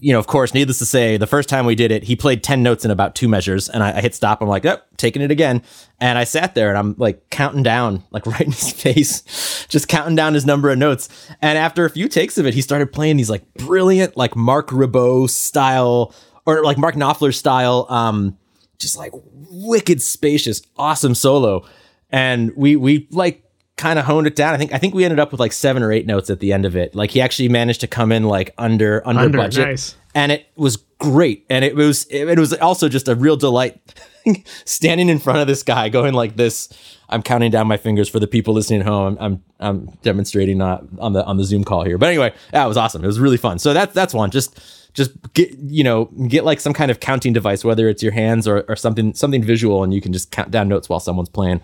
you 0.00 0.12
know, 0.12 0.18
of 0.18 0.26
course, 0.26 0.52
needless 0.52 0.80
to 0.80 0.84
say, 0.84 1.16
the 1.16 1.26
first 1.28 1.48
time 1.48 1.66
we 1.66 1.76
did 1.76 1.92
it, 1.92 2.02
he 2.02 2.16
played 2.16 2.42
10 2.42 2.64
notes 2.64 2.84
in 2.84 2.90
about 2.90 3.14
two 3.14 3.28
measures. 3.28 3.68
And 3.68 3.84
I, 3.84 3.96
I 3.96 4.00
hit 4.00 4.12
stop. 4.12 4.42
I'm 4.42 4.48
like, 4.48 4.64
yep, 4.64 4.88
taking 4.96 5.22
it 5.22 5.30
again. 5.30 5.62
And 6.00 6.18
I 6.18 6.24
sat 6.24 6.56
there 6.56 6.68
and 6.68 6.76
I'm 6.76 6.96
like 6.98 7.30
counting 7.30 7.62
down, 7.62 8.02
like 8.10 8.26
right 8.26 8.40
in 8.40 8.50
his 8.50 8.72
face, 8.72 9.64
just 9.68 9.86
counting 9.86 10.16
down 10.16 10.34
his 10.34 10.44
number 10.44 10.68
of 10.68 10.78
notes. 10.78 11.08
And 11.40 11.56
after 11.56 11.84
a 11.84 11.90
few 11.90 12.08
takes 12.08 12.38
of 12.38 12.44
it, 12.44 12.54
he 12.54 12.62
started 12.62 12.92
playing 12.92 13.18
these 13.18 13.30
like 13.30 13.54
brilliant, 13.54 14.16
like 14.16 14.34
Marc 14.34 14.70
Ribot 14.70 15.30
style 15.30 16.12
or 16.44 16.64
like 16.64 16.76
Mark 16.76 16.96
Knopfler 16.96 17.32
style, 17.32 17.86
um, 17.88 18.36
just 18.78 18.98
like 18.98 19.12
wicked 19.48 20.02
spacious, 20.02 20.60
awesome 20.76 21.14
solo. 21.14 21.64
And 22.10 22.52
we, 22.56 22.74
we 22.74 23.06
like 23.12 23.45
kind 23.76 23.98
of 23.98 24.06
honed 24.06 24.26
it 24.26 24.34
down. 24.34 24.54
I 24.54 24.56
think 24.56 24.72
I 24.72 24.78
think 24.78 24.94
we 24.94 25.04
ended 25.04 25.18
up 25.18 25.30
with 25.30 25.40
like 25.40 25.52
seven 25.52 25.82
or 25.82 25.92
eight 25.92 26.06
notes 26.06 26.30
at 26.30 26.40
the 26.40 26.52
end 26.52 26.64
of 26.64 26.76
it. 26.76 26.94
Like 26.94 27.10
he 27.10 27.20
actually 27.20 27.48
managed 27.48 27.80
to 27.82 27.86
come 27.86 28.12
in 28.12 28.24
like 28.24 28.54
under 28.58 29.06
under, 29.06 29.22
under 29.22 29.38
budget, 29.38 29.68
nice. 29.68 29.96
and 30.14 30.32
it 30.32 30.46
was 30.56 30.78
great. 30.98 31.44
And 31.50 31.64
it 31.64 31.76
was 31.76 32.06
it, 32.06 32.38
was 32.38 32.52
also 32.54 32.88
just 32.88 33.08
a 33.08 33.14
real 33.14 33.36
delight 33.36 33.80
standing 34.64 35.08
in 35.08 35.18
front 35.18 35.40
of 35.40 35.46
this 35.46 35.62
guy, 35.62 35.88
going 35.88 36.14
like 36.14 36.36
this. 36.36 36.68
I'm 37.08 37.22
counting 37.22 37.50
down 37.50 37.68
my 37.68 37.76
fingers 37.76 38.08
for 38.08 38.18
the 38.18 38.26
people 38.26 38.54
listening 38.54 38.80
at 38.80 38.86
home. 38.86 39.16
I'm 39.20 39.24
I'm, 39.24 39.44
I'm 39.60 39.86
demonstrating 40.02 40.58
not 40.58 40.84
on 40.98 41.12
the 41.12 41.24
on 41.24 41.36
the 41.36 41.44
Zoom 41.44 41.64
call 41.64 41.84
here, 41.84 41.98
but 41.98 42.08
anyway, 42.08 42.32
it 42.52 42.66
was 42.66 42.76
awesome. 42.76 43.04
It 43.04 43.06
was 43.06 43.20
really 43.20 43.36
fun. 43.36 43.58
So 43.58 43.74
that's 43.74 43.94
that's 43.94 44.14
one. 44.14 44.30
Just 44.30 44.58
just 44.94 45.12
get 45.34 45.50
you 45.58 45.84
know 45.84 46.06
get 46.28 46.44
like 46.44 46.60
some 46.60 46.72
kind 46.72 46.90
of 46.90 47.00
counting 47.00 47.34
device, 47.34 47.62
whether 47.62 47.88
it's 47.88 48.02
your 48.02 48.12
hands 48.12 48.48
or, 48.48 48.64
or 48.68 48.74
something 48.74 49.12
something 49.12 49.42
visual, 49.42 49.84
and 49.84 49.92
you 49.92 50.00
can 50.00 50.12
just 50.12 50.30
count 50.30 50.50
down 50.50 50.68
notes 50.68 50.88
while 50.88 51.00
someone's 51.00 51.28
playing. 51.28 51.60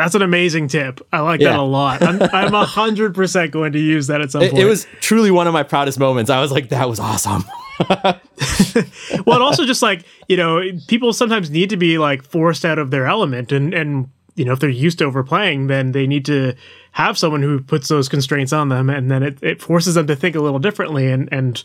That's 0.00 0.14
an 0.14 0.22
amazing 0.22 0.68
tip. 0.68 1.06
I 1.12 1.20
like 1.20 1.40
yeah. 1.40 1.50
that 1.50 1.58
a 1.58 1.62
lot. 1.62 2.02
I'm 2.02 2.54
a 2.54 2.64
hundred 2.64 3.14
percent 3.14 3.50
going 3.50 3.72
to 3.72 3.78
use 3.78 4.06
that 4.06 4.20
at 4.20 4.30
some 4.30 4.42
it, 4.42 4.52
point. 4.52 4.62
It 4.62 4.66
was 4.66 4.86
truly 5.00 5.30
one 5.30 5.46
of 5.46 5.52
my 5.52 5.62
proudest 5.62 5.98
moments. 5.98 6.30
I 6.30 6.40
was 6.40 6.50
like, 6.50 6.70
that 6.70 6.88
was 6.88 6.98
awesome. 6.98 7.44
well, 7.88 9.36
and 9.36 9.42
also 9.42 9.66
just 9.66 9.82
like 9.82 10.04
you 10.28 10.36
know, 10.36 10.62
people 10.86 11.12
sometimes 11.12 11.50
need 11.50 11.70
to 11.70 11.76
be 11.76 11.98
like 11.98 12.22
forced 12.22 12.64
out 12.64 12.78
of 12.78 12.90
their 12.90 13.06
element, 13.06 13.52
and 13.52 13.74
and 13.74 14.08
you 14.36 14.44
know, 14.44 14.52
if 14.52 14.60
they're 14.60 14.70
used 14.70 14.98
to 14.98 15.04
overplaying, 15.04 15.66
then 15.66 15.92
they 15.92 16.06
need 16.06 16.24
to 16.24 16.54
have 16.92 17.18
someone 17.18 17.42
who 17.42 17.60
puts 17.60 17.88
those 17.88 18.08
constraints 18.08 18.52
on 18.52 18.70
them, 18.70 18.88
and 18.88 19.10
then 19.10 19.22
it, 19.22 19.38
it 19.42 19.60
forces 19.60 19.96
them 19.96 20.06
to 20.06 20.16
think 20.16 20.34
a 20.34 20.40
little 20.40 20.58
differently, 20.58 21.10
and 21.10 21.28
and 21.30 21.62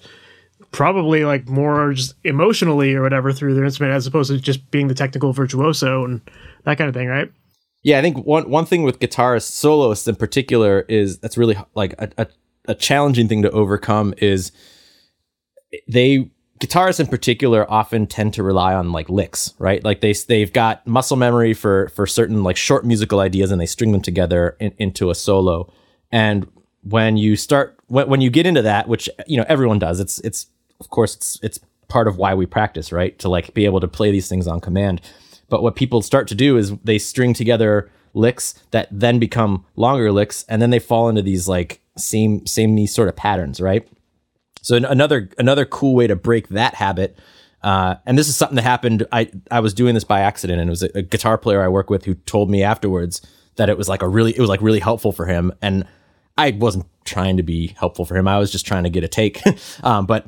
probably 0.72 1.24
like 1.24 1.48
more 1.48 1.94
just 1.94 2.16
emotionally 2.26 2.94
or 2.96 3.02
whatever 3.02 3.32
through 3.32 3.56
their 3.56 3.64
instrument, 3.64 3.94
as 3.94 4.06
opposed 4.06 4.30
to 4.30 4.38
just 4.40 4.70
being 4.72 4.88
the 4.88 4.94
technical 4.94 5.32
virtuoso 5.32 6.04
and 6.04 6.22
that 6.66 6.78
kind 6.78 6.90
of 6.90 6.94
thing, 6.94 7.08
right? 7.08 7.32
Yeah, 7.86 8.00
I 8.00 8.02
think 8.02 8.26
one 8.26 8.50
one 8.50 8.66
thing 8.66 8.82
with 8.82 8.98
guitarists, 8.98 9.52
soloists 9.52 10.08
in 10.08 10.16
particular, 10.16 10.86
is 10.90 11.20
that's 11.20 11.38
really 11.38 11.56
like 11.76 11.94
a, 12.00 12.10
a, 12.18 12.28
a 12.70 12.74
challenging 12.74 13.28
thing 13.28 13.44
to 13.44 13.52
overcome 13.52 14.16
is 14.18 14.52
they 15.88 16.32
guitarists 16.60 17.00
in 17.00 17.06
particular 17.06 17.72
often 17.72 18.08
tend 18.08 18.34
to 18.34 18.42
rely 18.42 18.74
on 18.74 18.92
like 18.92 19.08
licks, 19.08 19.54
right? 19.60 19.84
Like 19.84 20.02
they 20.02 20.14
they've 20.14 20.52
got 20.52 20.88
muscle 20.88 21.16
memory 21.16 21.54
for 21.54 21.90
for 21.90 22.08
certain 22.08 22.44
like 22.44 22.58
short 22.58 22.88
musical 22.88 23.20
ideas 23.20 23.52
and 23.52 23.62
they 23.62 23.68
string 23.68 23.92
them 23.92 24.02
together 24.02 24.58
in, 24.60 24.74
into 24.80 25.12
a 25.12 25.16
solo. 25.16 25.72
And 26.12 26.48
when 26.82 27.18
you 27.18 27.36
start 27.36 27.78
when, 27.86 28.10
when 28.10 28.20
you 28.20 28.32
get 28.32 28.48
into 28.48 28.64
that, 28.64 28.88
which 28.88 29.08
you 29.28 29.38
know 29.38 29.46
everyone 29.48 29.78
does, 29.78 30.00
it's 30.00 30.18
it's 30.22 30.48
of 30.80 30.90
course 30.90 31.16
it's 31.16 31.40
it's 31.44 31.60
part 31.88 32.08
of 32.08 32.18
why 32.18 32.34
we 32.34 32.48
practice, 32.48 32.92
right? 32.92 33.20
To 33.20 33.30
like 33.30 33.54
be 33.54 33.66
able 33.66 33.80
to 33.80 33.88
play 33.88 34.10
these 34.10 34.28
things 34.28 34.48
on 34.48 34.60
command. 34.60 35.02
But 35.50 35.62
what 35.62 35.76
people 35.76 36.02
start 36.02 36.28
to 36.30 36.36
do 36.36 36.58
is 36.58 36.76
they 36.84 36.98
string 36.98 37.34
together 37.34 37.92
licks 38.14 38.56
that 38.72 38.88
then 38.92 39.20
become 39.20 39.66
longer 39.76 40.12
licks, 40.12 40.46
and 40.50 40.62
then 40.62 40.70
they 40.70 40.80
fall 40.80 41.10
into 41.10 41.22
these 41.22 41.48
like 41.48 41.82
same 41.98 42.46
same 42.46 42.86
sort 42.88 43.10
of 43.10 43.16
patterns, 43.16 43.62
right? 43.62 43.88
So 44.62 44.76
another 44.76 45.30
another 45.38 45.66
cool 45.66 45.94
way 45.96 46.08
to 46.08 46.16
break 46.16 46.50
that 46.50 46.76
habit. 46.76 47.18
Uh, 47.62 47.96
and 48.06 48.18
this 48.18 48.28
is 48.28 48.36
something 48.36 48.56
that 48.56 48.64
happened. 48.64 49.06
I 49.12 49.32
I 49.52 49.60
was 49.60 49.74
doing 49.74 49.94
this 49.94 50.04
by 50.04 50.22
accident, 50.22 50.60
and 50.60 50.70
it 50.70 50.72
was 50.72 50.84
a, 50.84 50.90
a 50.96 51.02
guitar 51.02 51.38
player 51.38 51.62
I 51.62 51.68
work 51.68 51.90
with 51.90 52.06
who 52.06 52.16
told 52.16 52.50
me 52.50 52.64
afterwards 52.64 53.22
that 53.56 53.70
it 53.70 53.78
was 53.78 53.88
like 53.88 54.02
a 54.02 54.08
really 54.08 54.32
it 54.32 54.40
was 54.40 54.50
like 54.50 54.62
really 54.62 54.80
helpful 54.80 55.12
for 55.12 55.26
him. 55.26 55.52
And 55.62 55.86
I 56.38 56.52
wasn't 56.52 56.86
trying 57.06 57.38
to 57.38 57.44
be 57.44 57.76
helpful 57.78 58.06
for 58.06 58.16
him. 58.16 58.28
I 58.28 58.40
was 58.40 58.52
just 58.52 58.66
trying 58.66 58.84
to 58.84 58.90
get 58.90 59.04
a 59.04 59.08
take. 59.08 59.42
um, 59.84 60.06
but 60.06 60.26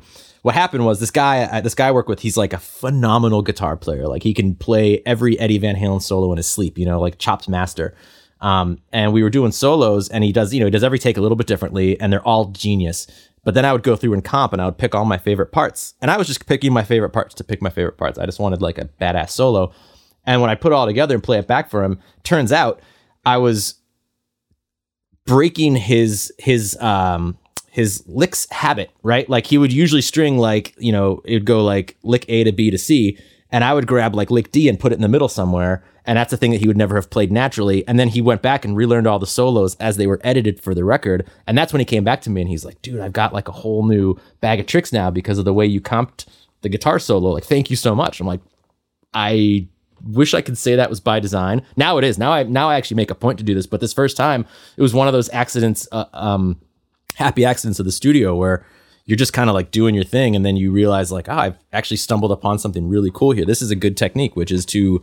what 0.48 0.54
happened 0.54 0.86
was 0.86 0.98
this 0.98 1.10
guy, 1.10 1.42
uh, 1.42 1.60
this 1.60 1.74
guy 1.74 1.88
I 1.88 1.90
work 1.90 2.08
with, 2.08 2.20
he's 2.20 2.38
like 2.38 2.54
a 2.54 2.58
phenomenal 2.58 3.42
guitar 3.42 3.76
player. 3.76 4.08
Like 4.08 4.22
he 4.22 4.32
can 4.32 4.54
play 4.54 5.02
every 5.04 5.38
Eddie 5.38 5.58
Van 5.58 5.76
Halen 5.76 6.00
solo 6.00 6.32
in 6.32 6.38
his 6.38 6.46
sleep, 6.46 6.78
you 6.78 6.86
know, 6.86 6.98
like 6.98 7.18
chopped 7.18 7.50
master. 7.50 7.94
Um, 8.40 8.78
and 8.90 9.12
we 9.12 9.22
were 9.22 9.28
doing 9.28 9.52
solos 9.52 10.08
and 10.08 10.24
he 10.24 10.32
does, 10.32 10.54
you 10.54 10.60
know, 10.60 10.64
he 10.64 10.70
does 10.70 10.82
every 10.82 10.98
take 10.98 11.18
a 11.18 11.20
little 11.20 11.36
bit 11.36 11.46
differently 11.46 12.00
and 12.00 12.10
they're 12.10 12.26
all 12.26 12.46
genius. 12.46 13.06
But 13.44 13.52
then 13.52 13.66
I 13.66 13.74
would 13.74 13.82
go 13.82 13.94
through 13.94 14.14
and 14.14 14.24
comp 14.24 14.54
and 14.54 14.62
I 14.62 14.64
would 14.64 14.78
pick 14.78 14.94
all 14.94 15.04
my 15.04 15.18
favorite 15.18 15.52
parts. 15.52 15.92
And 16.00 16.10
I 16.10 16.16
was 16.16 16.26
just 16.26 16.46
picking 16.46 16.72
my 16.72 16.82
favorite 16.82 17.10
parts 17.10 17.34
to 17.34 17.44
pick 17.44 17.60
my 17.60 17.68
favorite 17.68 17.98
parts. 17.98 18.18
I 18.18 18.24
just 18.24 18.40
wanted 18.40 18.62
like 18.62 18.78
a 18.78 18.88
badass 18.98 19.28
solo. 19.32 19.74
And 20.24 20.40
when 20.40 20.48
I 20.48 20.54
put 20.54 20.72
it 20.72 20.76
all 20.76 20.86
together 20.86 21.14
and 21.14 21.22
play 21.22 21.38
it 21.38 21.46
back 21.46 21.68
for 21.68 21.84
him, 21.84 21.98
turns 22.24 22.52
out 22.52 22.80
I 23.26 23.36
was 23.36 23.74
breaking 25.26 25.76
his 25.76 26.32
his 26.38 26.74
um 26.80 27.36
his 27.78 28.02
licks 28.08 28.50
habit, 28.50 28.90
right? 29.04 29.30
Like 29.30 29.46
he 29.46 29.56
would 29.56 29.72
usually 29.72 30.02
string 30.02 30.36
like, 30.36 30.74
you 30.78 30.90
know, 30.90 31.22
it 31.24 31.34
would 31.34 31.44
go 31.44 31.62
like 31.62 31.96
lick 32.02 32.24
A 32.28 32.42
to 32.42 32.50
B 32.50 32.72
to 32.72 32.76
C, 32.76 33.16
and 33.52 33.62
I 33.62 33.72
would 33.72 33.86
grab 33.86 34.16
like 34.16 34.32
lick 34.32 34.50
D 34.50 34.68
and 34.68 34.80
put 34.80 34.90
it 34.90 34.96
in 34.96 35.00
the 35.00 35.08
middle 35.08 35.28
somewhere. 35.28 35.84
And 36.04 36.18
that's 36.18 36.32
a 36.32 36.36
thing 36.36 36.50
that 36.50 36.60
he 36.60 36.66
would 36.66 36.76
never 36.76 36.96
have 36.96 37.08
played 37.08 37.30
naturally. 37.30 37.86
And 37.86 37.96
then 37.96 38.08
he 38.08 38.20
went 38.20 38.42
back 38.42 38.64
and 38.64 38.76
relearned 38.76 39.06
all 39.06 39.20
the 39.20 39.28
solos 39.28 39.76
as 39.76 39.96
they 39.96 40.08
were 40.08 40.20
edited 40.24 40.60
for 40.60 40.74
the 40.74 40.82
record. 40.82 41.30
And 41.46 41.56
that's 41.56 41.72
when 41.72 41.78
he 41.78 41.84
came 41.84 42.02
back 42.02 42.20
to 42.22 42.30
me 42.30 42.40
and 42.40 42.50
he's 42.50 42.64
like, 42.64 42.82
dude, 42.82 42.98
I've 42.98 43.12
got 43.12 43.32
like 43.32 43.46
a 43.46 43.52
whole 43.52 43.86
new 43.86 44.16
bag 44.40 44.58
of 44.58 44.66
tricks 44.66 44.92
now 44.92 45.08
because 45.12 45.38
of 45.38 45.44
the 45.44 45.54
way 45.54 45.64
you 45.64 45.80
comped 45.80 46.26
the 46.62 46.68
guitar 46.68 46.98
solo. 46.98 47.30
Like, 47.30 47.44
thank 47.44 47.70
you 47.70 47.76
so 47.76 47.94
much. 47.94 48.18
I'm 48.18 48.26
like, 48.26 48.40
I 49.14 49.68
wish 50.02 50.34
I 50.34 50.40
could 50.40 50.58
say 50.58 50.74
that 50.74 50.90
was 50.90 50.98
by 50.98 51.20
design. 51.20 51.62
Now 51.76 51.98
it 51.98 52.02
is. 52.02 52.18
Now 52.18 52.32
I 52.32 52.42
now 52.42 52.70
I 52.70 52.74
actually 52.74 52.96
make 52.96 53.12
a 53.12 53.14
point 53.14 53.38
to 53.38 53.44
do 53.44 53.54
this. 53.54 53.68
But 53.68 53.80
this 53.80 53.92
first 53.92 54.16
time, 54.16 54.46
it 54.76 54.82
was 54.82 54.94
one 54.94 55.06
of 55.06 55.12
those 55.12 55.28
accidents. 55.30 55.86
Uh, 55.92 56.06
um, 56.12 56.60
happy 57.18 57.44
accidents 57.44 57.78
of 57.78 57.84
the 57.84 57.92
studio 57.92 58.34
where 58.34 58.64
you're 59.04 59.16
just 59.16 59.32
kind 59.32 59.50
of 59.50 59.54
like 59.54 59.70
doing 59.70 59.94
your 59.94 60.04
thing 60.04 60.36
and 60.36 60.44
then 60.46 60.56
you 60.56 60.70
realize 60.70 61.10
like 61.10 61.28
oh, 61.28 61.36
i've 61.36 61.58
actually 61.72 61.96
stumbled 61.96 62.30
upon 62.30 62.58
something 62.58 62.88
really 62.88 63.10
cool 63.12 63.32
here. 63.32 63.44
This 63.44 63.60
is 63.60 63.70
a 63.70 63.76
good 63.76 63.96
technique 63.96 64.36
which 64.36 64.52
is 64.52 64.64
to 64.66 65.02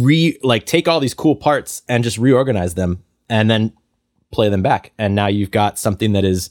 re 0.00 0.38
like 0.42 0.66
take 0.66 0.86
all 0.86 1.00
these 1.00 1.14
cool 1.14 1.34
parts 1.34 1.82
and 1.88 2.04
just 2.04 2.16
reorganize 2.16 2.74
them 2.74 3.02
and 3.28 3.50
then 3.50 3.72
play 4.30 4.48
them 4.48 4.62
back. 4.62 4.92
And 4.98 5.14
now 5.14 5.26
you've 5.26 5.50
got 5.50 5.78
something 5.78 6.12
that 6.12 6.24
is 6.24 6.50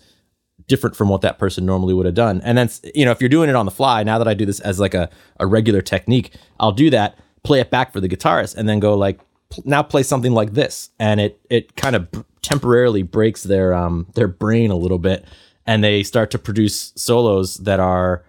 different 0.67 0.95
from 0.95 1.09
what 1.09 1.21
that 1.21 1.39
person 1.39 1.65
normally 1.65 1.93
would 1.93 2.05
have 2.05 2.15
done. 2.15 2.41
And 2.43 2.57
then 2.57 2.69
you 2.93 3.05
know 3.05 3.11
if 3.11 3.21
you're 3.21 3.29
doing 3.29 3.49
it 3.49 3.55
on 3.55 3.65
the 3.65 3.71
fly 3.71 4.03
now 4.03 4.17
that 4.17 4.27
i 4.27 4.33
do 4.33 4.45
this 4.45 4.59
as 4.59 4.79
like 4.79 4.93
a, 4.93 5.09
a 5.39 5.47
regular 5.47 5.81
technique 5.81 6.35
i'll 6.59 6.71
do 6.71 6.89
that 6.89 7.17
play 7.43 7.59
it 7.59 7.69
back 7.69 7.91
for 7.91 7.99
the 7.99 8.09
guitarist 8.09 8.55
and 8.55 8.67
then 8.67 8.79
go 8.79 8.93
like 8.95 9.19
now 9.65 9.83
play 9.83 10.03
something 10.03 10.33
like 10.33 10.53
this. 10.53 10.89
And 10.99 11.19
it 11.19 11.39
it 11.49 11.75
kind 11.75 11.95
of 11.95 12.07
temporarily 12.43 13.01
breaks 13.01 13.41
their 13.41 13.73
um 13.73 14.05
their 14.13 14.27
brain 14.27 14.69
a 14.69 14.75
little 14.75 14.99
bit 14.99 15.25
and 15.65 15.83
they 15.83 16.03
start 16.03 16.29
to 16.31 16.37
produce 16.37 16.93
solos 16.95 17.57
that 17.59 17.79
are 17.79 18.23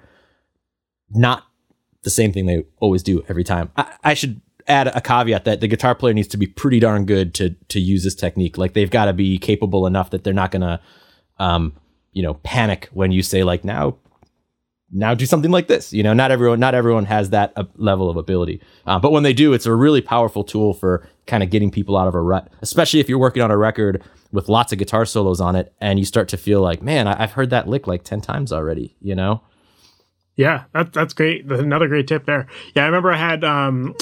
not 1.11 1.45
the 2.03 2.11
same 2.11 2.33
thing 2.33 2.47
they 2.47 2.65
always 2.81 3.03
do 3.03 3.25
every 3.29 3.45
time. 3.45 3.71
I, 3.77 3.93
I 4.05 4.15
should 4.15 4.41
add 4.67 4.87
a 4.89 5.01
caveat 5.01 5.45
that 5.45 5.61
the 5.61 5.69
guitar 5.69 5.95
player 5.95 6.15
needs 6.15 6.29
to 6.29 6.37
be 6.37 6.47
pretty 6.47 6.81
darn 6.81 7.05
good 7.05 7.35
to 7.35 7.51
to 7.69 7.81
use 7.81 8.05
this 8.05 8.15
technique. 8.15 8.57
Like 8.57 8.75
they've 8.75 8.91
got 8.91 9.07
to 9.07 9.13
be 9.13 9.39
capable 9.39 9.87
enough 9.87 10.11
that 10.11 10.25
they're 10.25 10.33
not 10.33 10.51
gonna 10.51 10.81
um 11.39 11.75
you 12.13 12.23
know 12.23 12.35
panic 12.35 12.89
when 12.93 13.11
you 13.11 13.23
say 13.23 13.43
like 13.43 13.65
now 13.65 13.97
now 14.95 15.13
do 15.13 15.27
something 15.27 15.51
like 15.51 15.67
this. 15.67 15.93
You 15.93 16.03
know, 16.03 16.15
not 16.15 16.31
everyone 16.31 16.61
not 16.61 16.75
everyone 16.75 17.05
has 17.05 17.31
that 17.31 17.53
level 17.77 18.09
of 18.09 18.17
ability, 18.17 18.63
uh, 18.87 18.99
but 18.99 19.13
when 19.13 19.23
they 19.25 19.33
do, 19.35 19.53
it's 19.53 19.67
a 19.67 19.75
really 19.75 20.01
powerful 20.01 20.45
tool 20.45 20.73
for 20.73 21.07
kind 21.27 21.43
of 21.43 21.51
getting 21.51 21.71
people 21.71 21.97
out 21.97 22.09
of 22.09 22.15
a 22.15 22.21
rut. 22.21 22.49
Especially 22.63 23.01
if 23.01 23.09
you're 23.09 23.19
working 23.19 23.43
on 23.43 23.51
a 23.51 23.57
record 23.59 24.03
with 24.33 24.49
lots 24.49 24.73
of 24.73 24.79
guitar 24.79 25.05
solos 25.05 25.41
on 25.41 25.55
it, 25.57 25.75
and 25.81 25.99
you 25.99 26.05
start 26.05 26.29
to 26.29 26.37
feel 26.37 26.61
like, 26.63 26.83
man, 26.83 27.07
I- 27.07 27.17
have 27.17 27.33
heard 27.33 27.51
that 27.51 27.69
lick 27.69 27.87
like 27.87 28.05
ten 28.05 28.21
times 28.21 28.53
already. 28.53 28.97
You 29.03 29.15
know. 29.15 29.43
Yeah, 30.37 30.65
that, 30.73 30.93
that's 30.93 31.15
great. 31.15 31.45
Another 31.45 31.87
great 31.87 32.09
tip 32.09 32.25
there. 32.27 32.49
Yeah, 32.75 32.83
I 32.83 32.87
remember 32.87 33.13
I 33.13 33.17
had 33.17 33.45
um, 33.45 33.95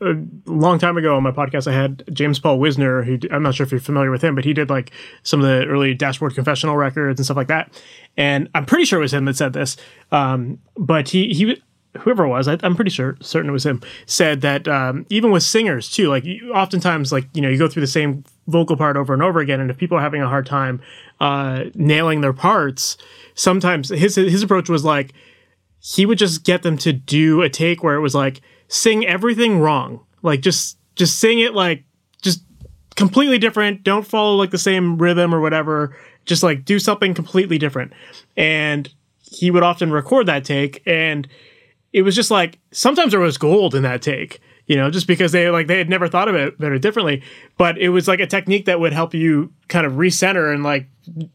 a 0.00 0.14
long 0.46 0.78
time 0.78 0.96
ago 0.96 1.16
on 1.16 1.22
my 1.22 1.30
podcast, 1.30 1.70
I 1.70 1.74
had 1.74 2.02
James 2.12 2.38
Paul 2.38 2.58
Wisner, 2.58 3.02
who 3.02 3.18
I'm 3.30 3.42
not 3.42 3.54
sure 3.54 3.64
if 3.64 3.70
you're 3.70 3.80
familiar 3.80 4.10
with 4.10 4.22
him, 4.22 4.34
but 4.34 4.44
he 4.44 4.52
did 4.52 4.70
like 4.70 4.90
some 5.22 5.40
of 5.40 5.46
the 5.46 5.66
early 5.66 5.94
Dashboard 5.94 6.34
Confessional 6.34 6.76
records 6.76 7.20
and 7.20 7.24
stuff 7.24 7.36
like 7.36 7.48
that. 7.48 7.70
And 8.16 8.48
I'm 8.54 8.66
pretty 8.66 8.84
sure 8.84 8.98
it 8.98 9.02
was 9.02 9.14
him 9.14 9.26
that 9.26 9.36
said 9.36 9.52
this. 9.52 9.76
Um, 10.10 10.58
but 10.76 11.08
he 11.08 11.32
he 11.32 11.62
whoever 11.98 12.24
it 12.24 12.28
was, 12.28 12.48
I, 12.48 12.54
am 12.62 12.76
pretty 12.76 12.90
sure 12.90 13.16
certain 13.20 13.50
it 13.50 13.52
was 13.52 13.66
him, 13.66 13.82
said 14.06 14.40
that 14.42 14.68
um, 14.68 15.06
even 15.08 15.30
with 15.30 15.42
singers 15.42 15.90
too, 15.90 16.08
like 16.08 16.24
oftentimes, 16.54 17.12
like 17.12 17.26
you 17.34 17.42
know, 17.42 17.48
you 17.48 17.58
go 17.58 17.68
through 17.68 17.82
the 17.82 17.86
same 17.86 18.24
vocal 18.46 18.76
part 18.76 18.96
over 18.96 19.12
and 19.12 19.22
over 19.22 19.40
again, 19.40 19.60
and 19.60 19.70
if 19.70 19.78
people 19.78 19.98
are 19.98 20.02
having 20.02 20.22
a 20.22 20.28
hard 20.28 20.46
time 20.46 20.80
uh, 21.20 21.64
nailing 21.74 22.20
their 22.20 22.32
parts, 22.32 22.96
sometimes 23.34 23.88
his 23.90 24.16
his 24.16 24.42
approach 24.42 24.68
was 24.68 24.84
like 24.84 25.12
he 25.80 26.04
would 26.04 26.18
just 26.18 26.44
get 26.44 26.62
them 26.62 26.76
to 26.76 26.92
do 26.92 27.42
a 27.42 27.48
take 27.48 27.82
where 27.82 27.94
it 27.94 28.00
was 28.00 28.14
like 28.14 28.40
sing 28.70 29.04
everything 29.06 29.58
wrong, 29.58 30.00
like 30.22 30.40
just 30.40 30.78
just 30.96 31.18
sing 31.18 31.40
it 31.40 31.52
like 31.52 31.84
just 32.22 32.42
completely 32.96 33.38
different. 33.38 33.82
Don't 33.82 34.06
follow 34.06 34.36
like 34.36 34.50
the 34.50 34.58
same 34.58 34.96
rhythm 34.96 35.34
or 35.34 35.40
whatever. 35.40 35.94
Just 36.24 36.42
like 36.42 36.64
do 36.64 36.78
something 36.78 37.12
completely 37.12 37.58
different, 37.58 37.92
and 38.36 38.88
he 39.20 39.50
would 39.50 39.62
often 39.62 39.92
record 39.92 40.26
that 40.26 40.44
take 40.44 40.82
and 40.86 41.28
it 41.92 42.02
was 42.02 42.14
just 42.14 42.30
like 42.30 42.58
sometimes 42.72 43.12
there 43.12 43.20
was 43.20 43.38
gold 43.38 43.74
in 43.74 43.82
that 43.82 44.02
take 44.02 44.40
you 44.70 44.76
know 44.76 44.88
just 44.88 45.08
because 45.08 45.32
they 45.32 45.50
like 45.50 45.66
they 45.66 45.78
had 45.78 45.88
never 45.88 46.06
thought 46.06 46.28
of 46.28 46.36
it 46.36 46.56
better 46.56 46.78
differently. 46.78 47.24
But 47.58 47.76
it 47.76 47.88
was 47.88 48.06
like 48.06 48.20
a 48.20 48.26
technique 48.26 48.66
that 48.66 48.78
would 48.78 48.92
help 48.92 49.14
you 49.14 49.52
kind 49.66 49.84
of 49.84 49.94
recenter 49.94 50.54
and 50.54 50.62
like 50.62 50.86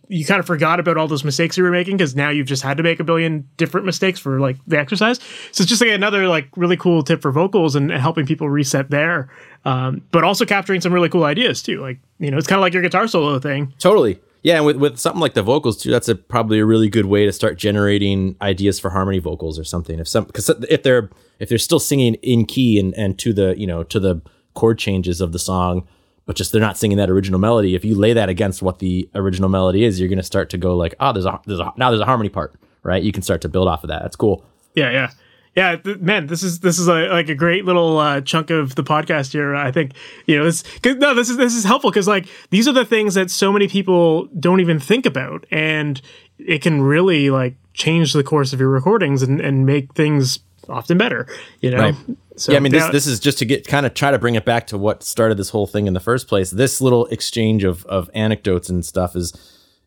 you 0.08 0.24
kind 0.24 0.40
of 0.40 0.46
forgot 0.46 0.80
about 0.80 0.96
all 0.96 1.10
those 1.10 1.26
mistakes 1.26 1.58
you 1.58 1.66
were 1.66 1.70
making 1.70 1.98
because 1.98 2.16
now 2.16 2.30
you've 2.30 2.48
just 2.48 2.64
had 2.64 2.78
to 2.78 2.84
make 2.84 3.02
a 3.02 3.04
billion 3.04 3.46
different 3.58 3.86
mistakes 3.86 4.22
for 4.22 4.40
like 4.40 4.56
the 4.68 4.80
exercise. 4.80 5.20
So 5.52 5.64
it's 5.64 5.66
just 5.66 5.82
like 5.82 5.92
another 5.92 6.30
like 6.30 6.48
really 6.56 6.78
cool 6.78 7.04
tip 7.04 7.22
for 7.22 7.30
vocals 7.30 7.76
and, 7.76 7.92
and 7.92 8.00
helping 8.00 8.26
people 8.26 8.48
reset 8.48 8.90
there. 8.90 9.30
Um, 9.66 10.02
but 10.12 10.24
also 10.24 10.46
capturing 10.46 10.80
some 10.80 10.94
really 10.94 11.10
cool 11.10 11.26
ideas 11.26 11.62
too 11.62 11.82
like 11.82 12.00
you 12.20 12.32
know 12.32 12.38
it's 12.38 12.48
kind 12.48 12.60
of 12.60 12.62
like 12.62 12.74
your 12.74 12.84
guitar 12.84 13.06
solo 13.06 13.38
thing. 13.38 13.74
Totally 13.80 14.18
yeah, 14.46 14.58
and 14.58 14.66
with, 14.68 14.76
with 14.76 15.00
something 15.00 15.20
like 15.20 15.34
the 15.34 15.42
vocals 15.42 15.82
too, 15.82 15.90
that's 15.90 16.08
a 16.08 16.14
probably 16.14 16.60
a 16.60 16.66
really 16.68 16.88
good 16.88 17.08
way 17.08 17.26
to 17.26 17.32
start 17.32 17.58
generating 17.58 18.36
ideas 18.44 18.80
for 18.80 18.92
harmony 18.92 19.18
vocals 19.18 19.58
or 19.58 19.64
something. 19.64 19.98
If 19.98 20.08
some 20.08 20.26
because 20.26 20.48
if 20.70 20.84
they're 20.84 21.10
if 21.40 21.50
they're 21.50 21.58
still 21.58 21.80
singing 21.80 22.14
in 22.22 22.46
key 22.46 22.78
and 22.78 22.94
and 22.94 23.18
to 23.18 23.34
the 23.34 23.56
you 23.58 23.66
know 23.66 23.82
to 23.86 24.00
the 24.00 24.22
chord 24.54 24.78
changes 24.78 25.20
of 25.20 25.32
the 25.32 25.40
song, 25.40 25.88
but 26.28 26.36
just 26.36 26.52
they're 26.52 26.62
not 26.62 26.78
singing 26.78 27.00
that 27.00 27.10
original 27.10 27.40
melody. 27.40 27.74
If 27.74 27.84
you 27.84 27.96
lay 27.96 28.14
that 28.14 28.30
against 28.30 28.62
what 28.62 28.78
the 28.78 29.10
original 29.16 29.50
melody 29.50 29.84
is, 29.84 30.00
you're 30.00 30.10
going 30.10 30.20
to 30.20 30.24
start 30.24 30.52
to 30.52 30.60
go 30.60 30.78
like, 30.78 30.94
oh, 31.00 31.12
there's 31.12 31.26
a 31.26 31.42
there's 31.48 31.60
a 31.60 31.74
now 31.76 31.90
there's 31.90 32.02
a 32.02 32.06
harmony 32.06 32.30
part, 32.30 32.54
right? 32.84 33.02
You 33.02 33.12
can 33.12 33.24
start 33.24 33.42
to 33.42 33.50
build 33.50 33.68
off 33.68 33.84
of 33.84 33.88
that. 33.88 34.04
That's 34.04 34.16
cool. 34.16 34.46
Yeah, 34.76 34.92
yeah 34.92 35.10
yeah, 35.56 35.78
th- 35.78 36.00
man, 36.00 36.28
this 36.28 36.44
is 36.44 36.60
this 36.60 36.78
is 36.78 36.88
a, 36.88 37.08
like 37.08 37.30
a 37.30 37.36
great 37.36 37.64
little 37.64 37.98
uh, 37.98 38.20
chunk 38.22 38.50
of 38.50 38.76
the 38.76 38.84
podcast 38.84 39.32
here. 39.32 39.56
I 39.56 39.72
think 39.72 39.94
you 40.26 40.38
know 40.38 40.44
this. 40.44 40.64
no, 40.84 41.14
this 41.14 41.30
is 41.30 41.38
this 41.38 41.56
is 41.56 41.64
helpful 41.64 41.92
because 41.92 42.08
like 42.08 42.28
these 42.50 42.68
are 42.68 42.74
the 42.74 42.84
things 42.84 43.14
that 43.14 43.32
so 43.32 43.54
many 43.54 43.70
people 43.70 44.26
don't 44.38 44.60
even 44.60 44.80
think 44.80 45.06
about, 45.06 45.46
and 45.52 46.02
it 46.38 46.62
can 46.62 46.82
really 46.82 47.30
like 47.30 47.56
change 47.74 48.12
the 48.12 48.24
course 48.24 48.52
of 48.52 48.60
your 48.60 48.70
recordings 48.70 49.24
and 49.24 49.40
and 49.40 49.66
make 49.66 49.94
things 49.94 50.40
often 50.68 50.98
better. 50.98 51.26
You 51.62 51.72
know. 51.72 51.78
Right. 51.78 51.96
So, 52.38 52.52
yeah, 52.52 52.58
I 52.58 52.60
mean, 52.60 52.74
this, 52.74 52.86
this 52.90 53.08
is 53.08 53.22
just 53.22 53.38
to 53.38 53.46
get 53.46 53.66
kind 53.66 53.86
of 53.86 53.94
try 53.94 54.12
to 54.12 54.20
bring 54.20 54.36
it 54.36 54.44
back 54.44 54.68
to 54.68 54.78
what 54.78 55.04
started 55.04 55.38
this 55.38 55.52
whole 55.52 55.68
thing 55.68 55.88
in 55.88 55.94
the 55.94 56.02
first 56.02 56.28
place. 56.28 56.52
This 56.52 56.82
little 56.82 57.06
exchange 57.06 57.64
of 57.64 57.86
of 57.86 58.10
anecdotes 58.14 58.68
and 58.68 58.86
stuff 58.86 59.16
is 59.16 59.32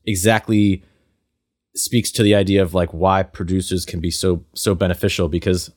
exactly 0.06 0.82
speaks 1.78 2.10
to 2.12 2.22
the 2.22 2.34
idea 2.34 2.62
of 2.62 2.74
like 2.74 2.90
why 2.92 3.22
producers 3.22 3.84
can 3.84 4.00
be 4.00 4.10
so 4.10 4.44
so 4.54 4.74
beneficial 4.74 5.28
because 5.28 5.70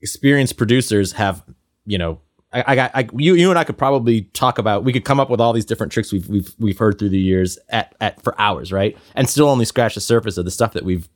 experienced 0.00 0.56
producers 0.56 1.12
have 1.12 1.44
you 1.86 1.98
know 1.98 2.20
I, 2.52 2.78
I, 2.78 2.90
I, 2.94 3.08
you, 3.16 3.34
you 3.34 3.50
and 3.50 3.58
I 3.58 3.64
could 3.64 3.78
probably 3.78 4.22
talk 4.22 4.58
about. 4.58 4.84
We 4.84 4.92
could 4.92 5.04
come 5.04 5.18
up 5.18 5.30
with 5.30 5.40
all 5.40 5.52
these 5.52 5.64
different 5.64 5.90
tricks 5.90 6.12
we've 6.12 6.28
we've 6.28 6.54
we've 6.58 6.78
heard 6.78 6.98
through 6.98 7.08
the 7.08 7.18
years 7.18 7.58
at 7.70 7.94
at 8.00 8.22
for 8.22 8.38
hours, 8.40 8.72
right? 8.72 8.96
And 9.14 9.28
still 9.28 9.48
only 9.48 9.64
scratch 9.64 9.94
the 9.94 10.00
surface 10.00 10.36
of 10.36 10.44
the 10.44 10.50
stuff 10.50 10.74
that 10.74 10.84
we've 10.84 11.08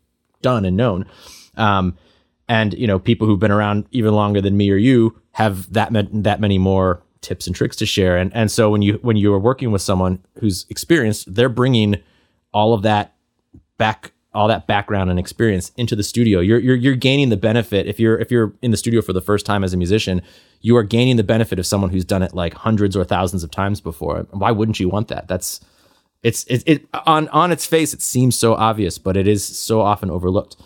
done 0.43 0.65
and 0.65 0.77
known. 0.77 1.07
Um, 1.57 1.97
and 2.49 2.75
you 2.75 2.87
know, 2.87 2.99
people 2.99 3.27
who've 3.27 3.39
been 3.39 3.51
around 3.51 3.87
even 3.91 4.15
longer 4.15 4.41
than 4.41 4.57
me 4.57 4.71
or 4.71 4.77
you 4.77 5.21
have 5.33 5.73
that 5.73 5.91
that 5.93 6.41
many 6.41 6.59
more 6.59 7.03
tips 7.21 7.47
and 7.47 7.55
tricks 7.55 7.77
to 7.77 7.87
share. 7.87 8.17
And 8.17 8.35
and 8.35 8.51
so 8.51 8.71
when 8.71 8.83
you 8.83 8.95
when 9.03 9.17
you 9.17 9.33
are 9.35 9.39
working 9.39 9.73
with 9.73 9.83
someone 9.83 10.25
who's 10.41 10.65
experienced, 10.71 11.35
they're 11.35 11.49
bringing 11.49 11.97
all 12.53 12.73
of 12.73 12.83
that 12.83 13.15
back 13.79 14.13
all 14.37 14.47
that 14.49 14.67
background 14.67 15.09
and 15.09 15.19
experience 15.19 15.73
into 15.77 15.97
the 15.97 16.03
studio. 16.03 16.41
You're, 16.41 16.59
you're 16.59 16.77
you're 16.77 16.95
gaining 16.95 17.31
the 17.31 17.37
benefit 17.39 17.87
if 17.87 17.99
you're 17.99 18.19
if 18.19 18.31
you're 18.31 18.53
in 18.61 18.71
the 18.71 18.77
studio 18.77 19.01
for 19.01 19.15
the 19.15 19.23
first 19.23 19.47
time 19.47 19.65
as 19.65 19.73
a 19.73 19.77
musician, 19.79 20.21
you 20.61 20.77
are 20.77 20.83
gaining 20.83 21.17
the 21.17 21.25
benefit 21.25 21.59
of 21.59 21.67
someone 21.67 21.91
who's 21.91 22.05
done 22.05 22.23
it 22.23 22.35
like 22.35 22.53
hundreds 22.53 22.95
or 22.95 23.03
thousands 23.03 23.43
of 23.43 23.51
times 23.51 23.81
before. 23.81 24.27
Why 24.31 24.51
wouldn't 24.51 24.79
you 24.79 24.91
want 24.91 25.09
that? 25.09 25.27
That's 25.27 25.61
it's 26.23 26.45
it, 26.45 26.63
it 26.67 26.87
on 27.07 27.29
on 27.29 27.51
its 27.51 27.65
face 27.67 27.95
it 27.95 28.03
seems 28.03 28.37
so 28.37 28.55
obvious, 28.55 28.99
but 28.99 29.17
it 29.17 29.27
is 29.27 29.45
so 29.45 29.81
often 29.81 30.11
overlooked. 30.11 30.57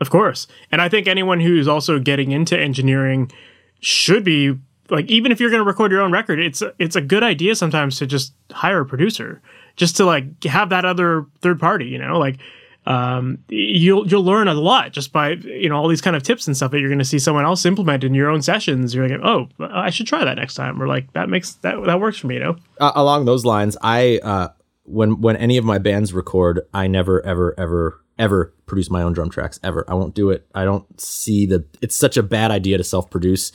Of 0.00 0.10
course. 0.10 0.46
And 0.70 0.80
I 0.80 0.88
think 0.88 1.08
anyone 1.08 1.40
who's 1.40 1.66
also 1.66 1.98
getting 1.98 2.30
into 2.30 2.56
engineering 2.56 3.32
should 3.80 4.22
be 4.22 4.56
like 4.88 5.06
even 5.06 5.32
if 5.32 5.40
you're 5.40 5.50
going 5.50 5.62
to 5.62 5.66
record 5.66 5.90
your 5.90 6.00
own 6.00 6.12
record, 6.12 6.38
it's 6.38 6.62
it's 6.78 6.94
a 6.94 7.00
good 7.00 7.24
idea 7.24 7.56
sometimes 7.56 7.98
to 7.98 8.06
just 8.06 8.34
hire 8.52 8.82
a 8.82 8.86
producer 8.86 9.42
just 9.74 9.96
to 9.96 10.04
like 10.04 10.44
have 10.44 10.70
that 10.70 10.84
other 10.84 11.26
third 11.40 11.58
party, 11.58 11.86
you 11.86 11.98
know? 11.98 12.18
Like 12.18 12.38
um, 12.86 13.38
you'll 13.48 14.06
you'll 14.06 14.24
learn 14.24 14.46
a 14.46 14.54
lot 14.54 14.92
just 14.92 15.12
by 15.12 15.30
you 15.30 15.68
know 15.68 15.76
all 15.76 15.88
these 15.88 16.00
kind 16.00 16.14
of 16.14 16.22
tips 16.22 16.46
and 16.46 16.56
stuff 16.56 16.70
that 16.70 16.78
you're 16.78 16.88
going 16.88 17.00
to 17.00 17.04
see 17.04 17.18
someone 17.18 17.44
else 17.44 17.64
implement 17.66 18.04
in 18.04 18.14
your 18.14 18.30
own 18.30 18.42
sessions. 18.42 18.94
You're 18.94 19.08
like, 19.08 19.20
oh, 19.22 19.48
I 19.58 19.90
should 19.90 20.06
try 20.06 20.24
that 20.24 20.36
next 20.36 20.54
time, 20.54 20.80
or 20.80 20.86
like 20.86 21.12
that 21.12 21.28
makes 21.28 21.54
that 21.54 21.82
that 21.84 22.00
works 22.00 22.18
for 22.18 22.28
me. 22.28 22.34
You 22.34 22.40
know. 22.40 22.56
Uh, 22.80 22.92
along 22.94 23.24
those 23.24 23.44
lines, 23.44 23.76
I 23.82 24.20
uh, 24.22 24.48
when 24.84 25.20
when 25.20 25.36
any 25.36 25.56
of 25.56 25.64
my 25.64 25.78
bands 25.78 26.12
record, 26.12 26.60
I 26.72 26.86
never 26.86 27.24
ever 27.26 27.54
ever 27.58 28.00
ever 28.18 28.54
produce 28.66 28.88
my 28.88 29.02
own 29.02 29.12
drum 29.12 29.30
tracks 29.30 29.58
ever. 29.64 29.84
I 29.88 29.94
won't 29.94 30.14
do 30.14 30.30
it. 30.30 30.46
I 30.54 30.64
don't 30.64 31.00
see 31.00 31.44
the. 31.44 31.64
It's 31.82 31.96
such 31.96 32.16
a 32.16 32.22
bad 32.22 32.52
idea 32.52 32.78
to 32.78 32.84
self 32.84 33.10
produce 33.10 33.50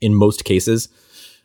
in 0.00 0.14
most 0.14 0.44
cases 0.44 0.88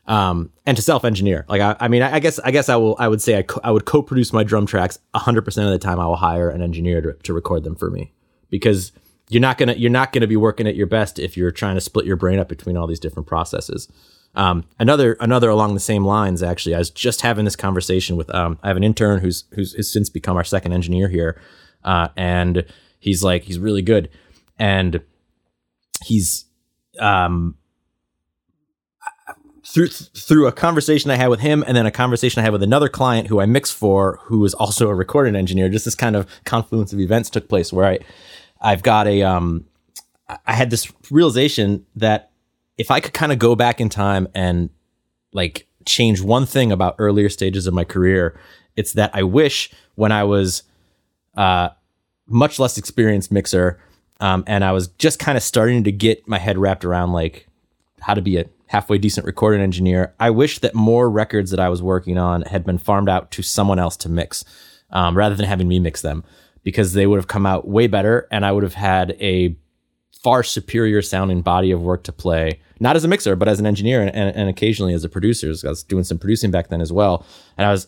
um, 0.08 0.51
and 0.66 0.78
to 0.78 0.84
self-engineer. 0.84 1.45
Like 1.47 1.62
I, 1.62 1.76
I 1.80 1.88
mean, 1.88 2.01
I, 2.01 2.16
I, 2.16 2.20
guess 2.20 2.39
I 2.39 2.51
guess 2.51 2.70
I 2.70 2.76
will. 2.76 2.95
I 2.99 3.08
would 3.08 3.22
say 3.22 3.38
I, 3.38 3.41
co- 3.43 3.62
I 3.64 3.72
would 3.72 3.86
co-produce 3.86 4.34
my 4.34 4.43
drum 4.43 4.66
tracks 4.66 4.99
100 5.12 5.43
percent 5.43 5.66
of 5.68 5.74
the 5.74 5.80
time. 5.80 5.99
I 5.99 6.06
will 6.06 6.16
hire 6.16 6.49
an 6.49 6.62
engineer 6.62 7.01
to, 7.01 7.14
to 7.14 7.34
record 7.34 7.64
them 7.64 7.76
for 7.76 7.89
me 7.89 8.14
because 8.49 8.91
you're 9.30 9.41
not 9.41 9.58
gonna 9.58 9.74
you're 9.74 9.91
not 9.91 10.12
gonna 10.12 10.28
be 10.28 10.36
working 10.36 10.68
at 10.68 10.76
your 10.76 10.88
best 10.88 11.18
if 11.20 11.36
you're 11.36 11.51
trying 11.51 11.76
to 11.76 11.82
split 11.82 12.06
your 12.06 12.16
brain 12.16 12.39
up 12.39 12.47
between 12.47 12.78
all 12.78 12.88
these 12.88 12.99
different 12.99 13.28
processes. 13.28 13.88
Um, 14.36 14.66
another 14.80 15.14
another 15.20 15.49
along 15.49 15.74
the 15.74 15.80
same 15.80 16.06
lines. 16.06 16.43
Actually, 16.43 16.76
I 16.76 16.80
was 16.80 16.89
just 16.89 17.22
having 17.22 17.45
this 17.45 17.56
conversation 17.56 18.18
with 18.18 18.34
um, 18.36 18.60
I 18.62 18.68
have 18.68 18.78
an 18.78 18.84
intern 18.84 19.20
who's 19.20 19.45
who's 19.53 19.74
has 19.74 19.91
since 19.91 20.10
become 20.10 20.38
our 20.38 20.43
second 20.43 20.74
engineer 20.74 21.08
here, 21.08 21.41
uh, 21.84 22.10
and 22.16 22.66
he's 22.99 23.24
like 23.24 23.43
he's 23.43 23.58
really 23.58 23.82
good, 23.82 24.10
and 24.60 25.01
he's 26.03 26.45
um 26.99 27.56
through 29.76 29.89
through 29.89 30.47
a 30.47 30.53
conversation 30.53 31.11
I 31.11 31.17
had 31.17 31.28
with 31.28 31.41
him, 31.41 31.61
and 31.67 31.76
then 31.76 31.86
a 31.86 31.91
conversation 31.91 32.39
I 32.39 32.43
had 32.43 32.53
with 32.53 32.63
another 32.63 32.88
client 32.88 33.28
who 33.28 33.41
I 33.41 33.45
mix 33.45 33.71
for, 33.71 34.21
who 34.23 34.45
is 34.45 34.53
also 34.53 34.88
a 34.88 34.95
recording 34.95 35.36
engineer. 35.36 35.67
Just 35.67 35.84
this 35.84 35.95
kind 35.95 36.15
of 36.15 36.26
confluence 36.45 36.93
of 36.93 37.01
events 37.01 37.30
took 37.30 37.49
place 37.49 37.73
where 37.73 37.86
I 37.86 37.99
I've 38.61 38.84
got 38.84 39.05
a 39.05 39.21
um 39.23 39.65
I 40.47 40.53
had 40.53 40.69
this 40.69 40.89
realization 41.11 41.86
that 41.97 42.32
if 42.78 42.89
I 42.89 43.01
could 43.01 43.13
kind 43.13 43.34
of 43.34 43.38
go 43.38 43.53
back 43.53 43.82
in 43.82 43.89
time 43.89 44.30
and 44.34 44.69
like 45.34 45.67
change 45.86 46.21
one 46.21 46.45
thing 46.45 46.71
about 46.71 46.95
earlier 46.97 47.28
stages 47.28 47.67
of 47.67 47.73
my 47.73 47.84
career, 47.84 48.39
it's 48.78 48.93
that 48.93 49.11
I 49.13 49.23
wish 49.23 49.69
when 49.95 50.13
I 50.13 50.23
was 50.23 50.63
uh 51.36 51.69
much 52.28 52.59
less 52.59 52.78
experienced 52.78 53.30
mixer 53.30 53.78
um, 54.21 54.45
and 54.47 54.63
I 54.63 54.71
was 54.71 54.88
just 54.88 55.19
kind 55.19 55.38
of 55.38 55.43
starting 55.43 55.84
to 55.84 55.91
get 55.91 56.26
my 56.30 56.39
head 56.39 56.57
wrapped 56.57 56.86
around 56.86 57.11
like 57.11 57.49
how 57.99 58.13
to 58.13 58.21
be 58.21 58.38
a 58.38 58.45
halfway 58.76 58.97
decent 58.97 59.26
recording 59.26 59.61
engineer. 59.61 60.13
I 60.19 60.32
wish 60.32 60.59
that 60.59 60.76
more 60.76 61.09
records 61.09 61.49
that 61.51 61.61
I 61.61 61.69
was 61.69 61.82
working 61.82 62.17
on 62.17 62.41
had 62.41 62.65
been 62.65 62.78
farmed 62.78 63.07
out 63.07 63.32
to 63.32 63.41
someone 63.41 63.80
else 63.80 63.95
to 63.97 64.09
mix 64.09 64.43
um, 64.89 65.15
rather 65.15 65.34
than 65.34 65.45
having 65.45 65.69
me 65.69 65.80
mix 65.80 66.01
them 66.01 66.26
because 66.61 66.91
they 66.91 67.07
would 67.07 67.15
have 67.15 67.30
come 67.30 67.45
out 67.45 67.65
way 67.65 67.88
better 67.88 68.28
and 68.32 68.45
I 68.45 68.51
would 68.51 68.63
have 68.63 68.73
had 68.73 69.11
a 69.21 69.55
far 70.21 70.43
superior 70.43 71.01
sounding 71.01 71.41
body 71.41 71.71
of 71.71 71.84
work 71.84 72.03
to 72.03 72.11
play, 72.11 72.59
not 72.82 72.97
as 72.97 73.05
a 73.05 73.07
mixer, 73.07 73.38
but 73.38 73.47
as 73.47 73.61
an 73.61 73.65
engineer 73.65 74.01
and, 74.01 74.13
and, 74.13 74.49
occasionally 74.49 74.93
as 74.93 75.05
a 75.05 75.09
producer. 75.09 75.53
I 75.63 75.69
was 75.69 75.82
doing 75.82 76.03
some 76.03 76.19
producing 76.19 76.51
back 76.51 76.67
then 76.67 76.82
as 76.82 76.91
well. 76.91 77.26
And 77.57 77.65
I 77.65 77.71
was, 77.71 77.88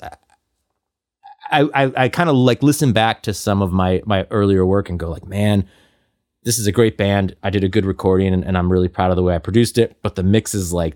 I, 1.52 1.64
I, 1.74 1.92
I 1.98 2.08
kind 2.08 2.30
of 2.30 2.38
like 2.38 2.64
listen 2.64 2.94
back 2.94 3.24
to 3.24 3.34
some 3.34 3.62
of 3.62 3.74
my, 3.74 4.02
my 4.06 4.26
earlier 4.32 4.66
work 4.66 4.90
and 4.90 4.98
go 4.98 5.10
like, 5.10 5.28
man, 5.28 5.68
this 6.48 6.58
is 6.58 6.66
a 6.66 6.72
great 6.72 6.96
band. 6.96 7.36
I 7.44 7.50
did 7.50 7.66
a 7.66 7.68
good 7.68 7.86
recording 7.86 8.34
and, 8.34 8.42
and 8.46 8.58
I'm 8.58 8.72
really 8.72 8.88
proud 8.88 9.10
of 9.10 9.18
the 9.18 9.22
way 9.22 9.36
I 9.36 9.38
produced 9.38 9.78
it, 9.78 9.98
but 10.02 10.16
the 10.16 10.24
mix 10.24 10.56
is 10.56 10.72
like 10.72 10.96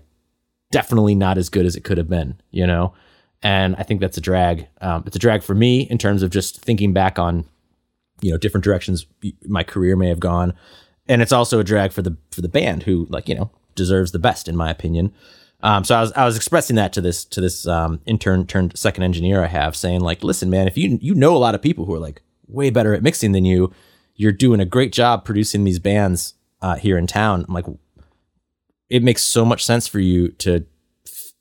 definitely 0.70 1.14
not 1.14 1.36
as 1.36 1.50
good 1.50 1.66
as 1.66 1.76
it 1.76 1.84
could 1.84 1.98
have 1.98 2.08
been, 2.08 2.40
you 2.52 2.66
know? 2.66 2.94
And 3.42 3.76
I 3.76 3.82
think 3.82 4.00
that's 4.00 4.16
a 4.16 4.22
drag. 4.22 4.66
Um, 4.80 5.04
it's 5.06 5.14
a 5.14 5.18
drag 5.18 5.42
for 5.42 5.54
me 5.54 5.82
in 5.82 5.98
terms 5.98 6.22
of 6.22 6.30
just 6.30 6.62
thinking 6.62 6.94
back 6.94 7.18
on, 7.18 7.44
you 8.22 8.30
know, 8.30 8.38
different 8.38 8.64
directions 8.64 9.04
my 9.46 9.62
career 9.62 9.94
may 9.94 10.08
have 10.08 10.20
gone. 10.20 10.54
And 11.06 11.20
it's 11.20 11.32
also 11.32 11.60
a 11.60 11.64
drag 11.64 11.92
for 11.92 12.00
the, 12.00 12.16
for 12.30 12.40
the 12.40 12.48
band 12.48 12.84
who 12.84 13.06
like, 13.10 13.28
you 13.28 13.34
know, 13.34 13.50
deserves 13.74 14.12
the 14.12 14.18
best 14.18 14.48
in 14.48 14.56
my 14.56 14.70
opinion. 14.70 15.12
Um, 15.62 15.84
so 15.84 15.94
I 15.94 16.00
was 16.00 16.12
I 16.12 16.24
was 16.24 16.34
expressing 16.34 16.76
that 16.76 16.94
to 16.94 17.02
this 17.02 17.26
to 17.26 17.42
this 17.42 17.68
um, 17.68 18.00
intern 18.06 18.46
turned 18.46 18.78
second 18.78 19.02
engineer 19.02 19.44
I 19.44 19.48
have, 19.48 19.76
saying 19.76 20.00
like, 20.00 20.24
listen, 20.24 20.48
man, 20.48 20.66
if 20.66 20.78
you 20.78 20.98
you 21.00 21.14
know 21.14 21.36
a 21.36 21.38
lot 21.38 21.54
of 21.54 21.60
people 21.60 21.84
who 21.84 21.94
are 21.94 22.00
like 22.00 22.22
way 22.48 22.70
better 22.70 22.94
at 22.94 23.02
mixing 23.02 23.30
than 23.30 23.44
you, 23.44 23.72
you're 24.14 24.32
doing 24.32 24.60
a 24.60 24.64
great 24.64 24.92
job 24.92 25.24
producing 25.24 25.64
these 25.64 25.78
bands 25.78 26.34
uh, 26.60 26.76
here 26.76 26.96
in 26.96 27.06
town. 27.06 27.44
I'm 27.48 27.54
like, 27.54 27.66
it 28.88 29.02
makes 29.02 29.22
so 29.22 29.44
much 29.44 29.64
sense 29.64 29.88
for 29.88 30.00
you 30.00 30.28
to 30.28 30.64
f- 31.06 31.32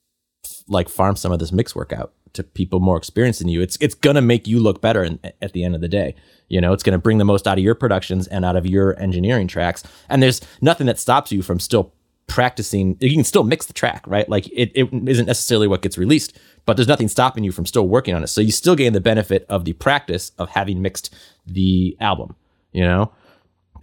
like 0.68 0.90
farm 0.90 1.16
some 1.16 1.32
of 1.32 1.40
this 1.40 1.52
mix 1.52 1.76
work 1.76 1.94
out 1.94 2.14
to 2.34 2.44
people 2.44 2.80
more 2.80 2.98
experienced 2.98 3.40
than 3.40 3.50
you. 3.50 3.62
It's 3.62 3.78
it's 3.82 3.96
gonna 3.96 4.22
make 4.22 4.48
you 4.48 4.60
look 4.60 4.82
better 4.82 5.04
in, 5.04 5.20
at 5.42 5.54
the 5.54 5.64
end 5.64 5.76
of 5.76 5.82
the 5.82 5.88
day. 5.88 6.16
You 6.48 6.62
know, 6.62 6.74
it's 6.74 6.84
gonna 6.84 6.98
bring 6.98 7.18
the 7.18 7.26
most 7.26 7.48
out 7.48 7.58
of 7.58 7.64
your 7.64 7.76
productions 7.76 8.28
and 8.28 8.46
out 8.46 8.56
of 8.56 8.66
your 8.66 9.00
engineering 9.00 9.48
tracks. 9.48 9.84
And 10.10 10.24
there's 10.24 10.42
nothing 10.62 10.88
that 10.88 11.00
stops 11.00 11.32
you 11.32 11.42
from 11.42 11.60
still 11.60 11.94
practicing. 12.28 12.98
You 13.02 13.14
can 13.14 13.26
still 13.26 13.44
mix 13.44 13.66
the 13.66 13.74
track, 13.74 14.06
right? 14.08 14.28
Like 14.30 14.48
it, 14.48 14.72
it 14.74 14.90
isn't 15.10 15.26
necessarily 15.26 15.68
what 15.68 15.82
gets 15.82 15.98
released, 15.98 16.38
but 16.66 16.78
there's 16.78 16.88
nothing 16.88 17.10
stopping 17.10 17.44
you 17.44 17.52
from 17.52 17.66
still 17.66 17.88
working 17.88 18.16
on 18.16 18.24
it. 18.24 18.28
So 18.28 18.40
you 18.40 18.52
still 18.52 18.76
gain 18.76 18.94
the 18.94 19.02
benefit 19.02 19.46
of 19.50 19.66
the 19.66 19.74
practice 19.74 20.32
of 20.38 20.50
having 20.50 20.82
mixed 20.82 21.14
the 21.46 21.98
album. 22.00 22.36
You 22.72 22.84
know, 22.84 23.12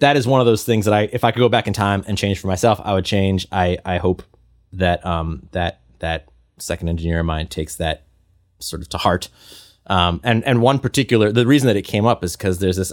that 0.01 0.16
is 0.16 0.26
one 0.26 0.41
of 0.41 0.47
those 0.47 0.64
things 0.64 0.84
that 0.84 0.95
I, 0.95 1.09
if 1.12 1.24
I 1.24 1.30
could 1.30 1.41
go 1.41 1.49
back 1.49 1.66
in 1.66 1.72
time 1.72 2.05
and 2.07 2.16
change 2.16 2.39
for 2.39 2.47
myself, 2.47 2.80
I 2.82 2.95
would 2.95 3.05
change. 3.05 3.47
I 3.53 3.78
I 3.84 3.99
hope 3.99 4.22
that 4.72 5.05
um 5.05 5.49
that 5.53 5.80
that 5.99 6.28
second 6.59 6.89
engineer 6.89 7.20
of 7.20 7.26
mine 7.26 7.47
takes 7.49 7.76
that 7.76 8.05
sort 8.59 8.82
of 8.82 8.89
to 8.91 8.99
heart. 8.99 9.28
Um, 9.86 10.20
and 10.22 10.45
and 10.45 10.61
one 10.61 10.78
particular 10.78 11.32
the 11.32 11.47
reason 11.47 11.66
that 11.66 11.76
it 11.76 11.82
came 11.82 12.07
up 12.07 12.22
is 12.22 12.36
because 12.36 12.59
there's 12.59 12.76
this 12.76 12.93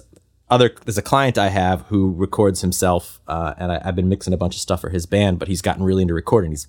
other 0.50 0.76
there's 0.86 0.98
a 0.98 1.02
client 1.02 1.38
I 1.38 1.50
have 1.50 1.82
who 1.84 2.12
records 2.12 2.62
himself, 2.62 3.20
uh, 3.28 3.54
and 3.58 3.72
I, 3.72 3.84
have 3.84 3.96
been 3.96 4.10
mixing 4.10 4.34
a 4.34 4.38
bunch 4.38 4.56
of 4.56 4.62
stuff 4.62 4.82
for 4.82 4.90
his 4.90 5.06
band, 5.06 5.40
but 5.40 5.48
he's 5.48 5.62
gotten 5.62 5.84
really 5.84 6.04
into 6.04 6.14
recording. 6.14 6.52
He's 6.52 6.68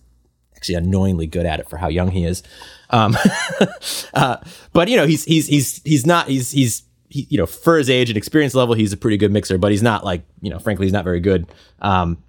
actually 0.56 0.76
annoyingly 0.76 1.26
good 1.26 1.46
at 1.46 1.60
it 1.60 1.68
for 1.68 1.76
how 1.76 1.88
young 1.88 2.10
he 2.10 2.24
is. 2.24 2.42
Um, 2.90 3.16
uh, 4.14 4.38
but 4.72 4.88
you 4.88 4.96
know 4.96 5.06
he's 5.06 5.24
he's 5.24 5.46
he's 5.46 5.82
he's 5.84 6.06
not 6.06 6.28
he's 6.28 6.50
he's 6.50 6.82
he, 7.16 7.26
you 7.30 7.38
know 7.38 7.46
for 7.46 7.78
his 7.78 7.90
age 7.90 8.10
and 8.10 8.16
experience 8.16 8.54
level 8.54 8.74
he's 8.74 8.92
a 8.92 8.96
pretty 8.96 9.16
good 9.16 9.30
mixer, 9.30 9.58
but 9.58 9.70
he's 9.70 9.82
not 9.82 10.04
like 10.04 10.22
you 10.40 10.50
know 10.50 10.58
frankly 10.58 10.86
he's 10.86 10.92
not 10.92 11.04
very 11.04 11.20
good. 11.20 11.46
Um, 11.80 12.22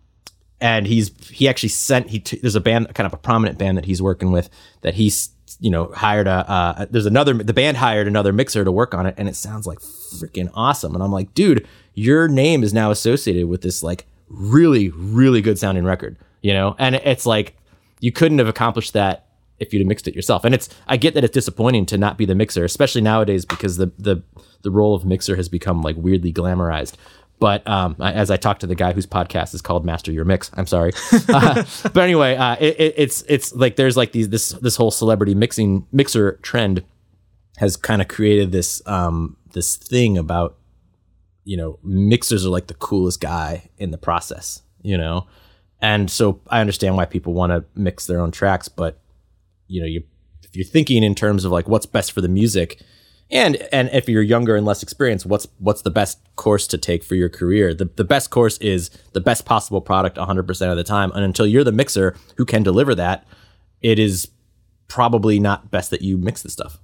and 0.60 0.88
he's 0.88 1.12
he 1.30 1.48
actually 1.48 1.70
sent 1.70 2.10
he 2.10 2.20
t- 2.20 2.40
there's 2.42 2.56
a 2.56 2.62
band 2.62 2.94
kind 2.96 3.06
of 3.06 3.14
a 3.14 3.18
prominent 3.18 3.58
band 3.58 3.78
that 3.78 3.86
he's 3.86 4.02
working 4.02 4.32
with 4.32 4.50
that 4.82 4.96
he's 4.96 5.30
you 5.60 5.70
know 5.70 5.92
hired 5.94 6.28
a 6.28 6.50
uh, 6.50 6.86
there's 6.90 7.06
another 7.06 7.34
the 7.34 7.54
band 7.54 7.78
hired 7.78 8.08
another 8.08 8.34
mixer 8.34 8.66
to 8.66 8.72
work 8.72 8.94
on 8.94 9.06
it 9.06 9.14
and 9.18 9.30
it 9.30 9.36
sounds 9.36 9.68
like 9.68 9.80
freaking 9.80 10.50
awesome. 10.54 10.94
And 10.96 11.04
i'm 11.04 11.12
like 11.12 11.34
dude 11.34 11.68
your 11.94 12.28
name 12.28 12.64
is 12.64 12.74
now 12.74 12.92
associated 12.92 13.48
with 13.48 13.62
this 13.62 13.84
like 13.84 14.06
really 14.30 14.90
really 14.90 15.42
good 15.42 15.58
sounding 15.60 15.84
record 15.84 16.18
you 16.42 16.54
know? 16.54 16.76
And 16.80 16.96
it's 16.96 17.26
like 17.26 17.58
you 18.00 18.12
couldn't 18.12 18.40
have 18.40 18.48
accomplished 18.48 18.94
that 18.94 19.26
if 19.60 19.74
you'd 19.74 19.80
have 19.80 19.88
mixed 19.88 20.08
it 20.08 20.16
yourself. 20.16 20.46
And 20.46 20.54
it's 20.54 20.70
i 20.88 20.98
get 20.98 21.14
that 21.16 21.24
it's 21.24 21.34
disappointing 21.34 21.86
to 21.88 21.98
not 21.98 22.18
be 22.18 22.26
the 22.26 22.36
mixer 22.36 22.64
especially 22.64 23.02
nowadays 23.02 23.46
because 23.46 23.78
the 23.78 23.92
the 23.98 24.24
the 24.64 24.72
role 24.72 24.93
of 24.93 25.05
mixer 25.05 25.36
has 25.36 25.49
become 25.49 25.82
like 25.82 25.95
weirdly 25.97 26.34
glamorized 26.34 26.95
but 27.39 27.68
um, 27.68 27.95
as 27.99 28.32
I 28.32 28.38
talked 28.38 28.62
to 28.62 28.68
the 28.68 28.76
guy 28.76 28.93
whose 28.93 29.05
podcast 29.05 29.53
is 29.53 29.62
called 29.62 29.86
Master 29.86 30.12
Your 30.12 30.26
Mix, 30.26 30.49
I'm 30.55 30.68
sorry. 30.68 30.91
Uh, 31.30 31.64
but 31.93 31.97
anyway, 31.97 32.36
uh, 32.36 32.55
it, 32.60 32.80
it, 32.80 32.93
it's 32.97 33.22
it's 33.28 33.53
like 33.53 33.76
there's 33.76 33.97
like 33.97 34.12
these 34.12 34.30
this 34.30 34.49
this 34.49 34.76
whole 34.76 34.91
celebrity 34.91 35.36
mixing 35.36 35.86
mixer 35.91 36.39
trend 36.41 36.84
has 37.58 37.76
kind 37.76 38.01
of 38.01 38.08
created 38.08 38.51
this 38.51 38.82
um, 38.88 39.36
this 39.53 39.76
thing 39.76 40.18
about 40.18 40.58
you 41.43 41.58
know 41.58 41.80
mixers 41.84 42.45
are 42.45 42.49
like 42.49 42.68
the 42.68 42.74
coolest 42.74 43.20
guy 43.20 43.70
in 43.78 43.91
the 43.91 43.97
process, 43.97 44.62
you 44.82 44.97
know, 44.97 45.28
and 45.82 46.10
so 46.10 46.39
I 46.47 46.62
understand 46.62 46.95
why 46.95 47.05
people 47.05 47.34
want 47.34 47.51
to 47.51 47.66
mix 47.76 48.08
their 48.08 48.20
own 48.20 48.32
tracks, 48.32 48.68
but 48.68 48.99
you 49.68 49.82
know 49.82 49.88
you 49.88 50.03
if 50.43 50.55
you're 50.55 50.66
thinking 50.66 51.03
in 51.03 51.14
terms 51.14 51.45
of 51.45 51.51
like 51.51 51.68
what's 51.68 51.86
best 51.86 52.14
for 52.14 52.22
the 52.22 52.30
music 52.30 52.82
and 53.30 53.55
and 53.71 53.89
if 53.91 54.07
you're 54.07 54.21
younger 54.21 54.55
and 54.55 54.65
less 54.65 54.82
experienced 54.82 55.25
what's 55.25 55.47
what's 55.59 55.82
the 55.82 55.91
best 55.91 56.19
course 56.36 56.67
to 56.67 56.78
take 56.78 57.03
for 57.03 57.15
your 57.15 57.30
career? 57.30 57.73
The, 57.73 57.89
the 57.95 58.03
best 58.03 58.30
course 58.30 58.57
is 58.59 58.89
the 59.13 59.19
best 59.19 59.45
possible 59.45 59.82
product 59.82 60.17
100% 60.17 60.71
of 60.71 60.78
the 60.78 60.84
time. 60.84 61.11
And 61.11 61.23
until 61.23 61.45
you're 61.45 61.63
the 61.63 61.71
mixer 61.71 62.15
who 62.38 62.45
can 62.45 62.63
deliver 62.63 62.95
that 62.95 63.25
it 63.82 63.99
is 63.99 64.30
probably 64.88 65.39
not 65.39 65.69
best 65.69 65.91
that 65.91 66.01
you 66.01 66.17
mix 66.17 66.41
the 66.41 66.49
stuff. 66.49 66.80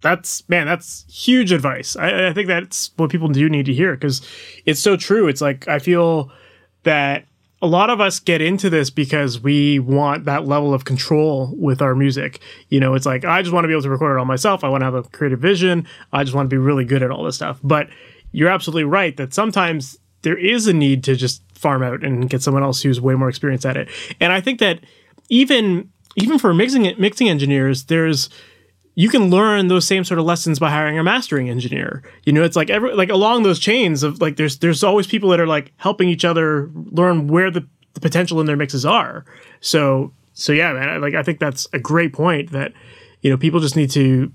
That's 0.00 0.48
man 0.48 0.66
that's 0.66 1.04
huge 1.08 1.52
advice. 1.52 1.96
I, 1.96 2.28
I 2.28 2.32
think 2.32 2.48
that's 2.48 2.90
what 2.96 3.10
people 3.10 3.28
do 3.28 3.48
need 3.48 3.66
to 3.66 3.74
hear 3.74 3.94
because 3.94 4.26
it's 4.64 4.80
so 4.80 4.96
true. 4.96 5.28
It's 5.28 5.40
like 5.40 5.68
i 5.68 5.78
feel 5.78 6.32
that 6.82 7.26
a 7.60 7.66
lot 7.66 7.90
of 7.90 8.00
us 8.00 8.20
get 8.20 8.40
into 8.40 8.70
this 8.70 8.88
because 8.88 9.40
we 9.40 9.78
want 9.80 10.24
that 10.26 10.46
level 10.46 10.72
of 10.72 10.84
control 10.84 11.52
with 11.56 11.82
our 11.82 11.94
music. 11.94 12.40
You 12.68 12.78
know, 12.78 12.94
it's 12.94 13.06
like, 13.06 13.24
I 13.24 13.42
just 13.42 13.52
want 13.52 13.64
to 13.64 13.68
be 13.68 13.74
able 13.74 13.82
to 13.82 13.90
record 13.90 14.16
it 14.16 14.18
all 14.18 14.24
myself. 14.24 14.62
I 14.62 14.68
want 14.68 14.82
to 14.82 14.84
have 14.84 14.94
a 14.94 15.02
creative 15.02 15.40
vision. 15.40 15.86
I 16.12 16.22
just 16.22 16.36
want 16.36 16.48
to 16.48 16.54
be 16.54 16.58
really 16.58 16.84
good 16.84 17.02
at 17.02 17.10
all 17.10 17.24
this 17.24 17.34
stuff. 17.34 17.58
But 17.64 17.88
you're 18.30 18.48
absolutely 18.48 18.84
right 18.84 19.16
that 19.16 19.34
sometimes 19.34 19.98
there 20.22 20.36
is 20.36 20.66
a 20.66 20.72
need 20.72 21.02
to 21.04 21.16
just 21.16 21.42
farm 21.54 21.82
out 21.82 22.04
and 22.04 22.30
get 22.30 22.42
someone 22.42 22.62
else 22.62 22.82
who's 22.82 23.00
way 23.00 23.14
more 23.14 23.28
experienced 23.28 23.66
at 23.66 23.76
it. 23.76 23.88
And 24.20 24.32
I 24.32 24.40
think 24.40 24.60
that 24.60 24.80
even 25.28 25.90
even 26.16 26.38
for 26.38 26.54
mixing 26.54 26.92
mixing 26.98 27.28
engineers, 27.28 27.84
there's 27.84 28.28
you 28.98 29.08
can 29.08 29.30
learn 29.30 29.68
those 29.68 29.86
same 29.86 30.02
sort 30.02 30.18
of 30.18 30.26
lessons 30.26 30.58
by 30.58 30.68
hiring 30.70 30.98
a 30.98 31.04
mastering 31.04 31.48
engineer. 31.48 32.02
You 32.24 32.32
know, 32.32 32.42
it's 32.42 32.56
like 32.56 32.68
every 32.68 32.92
like 32.94 33.10
along 33.10 33.44
those 33.44 33.60
chains 33.60 34.02
of 34.02 34.20
like 34.20 34.34
there's 34.34 34.58
there's 34.58 34.82
always 34.82 35.06
people 35.06 35.28
that 35.28 35.38
are 35.38 35.46
like 35.46 35.72
helping 35.76 36.08
each 36.08 36.24
other 36.24 36.68
learn 36.74 37.28
where 37.28 37.48
the, 37.48 37.64
the 37.94 38.00
potential 38.00 38.40
in 38.40 38.46
their 38.46 38.56
mixes 38.56 38.84
are. 38.84 39.24
So 39.60 40.12
so 40.32 40.52
yeah, 40.52 40.72
man, 40.72 41.00
like 41.00 41.14
I 41.14 41.22
think 41.22 41.38
that's 41.38 41.68
a 41.72 41.78
great 41.78 42.12
point 42.12 42.50
that 42.50 42.72
you 43.22 43.30
know 43.30 43.36
people 43.36 43.60
just 43.60 43.76
need 43.76 43.92
to 43.92 44.32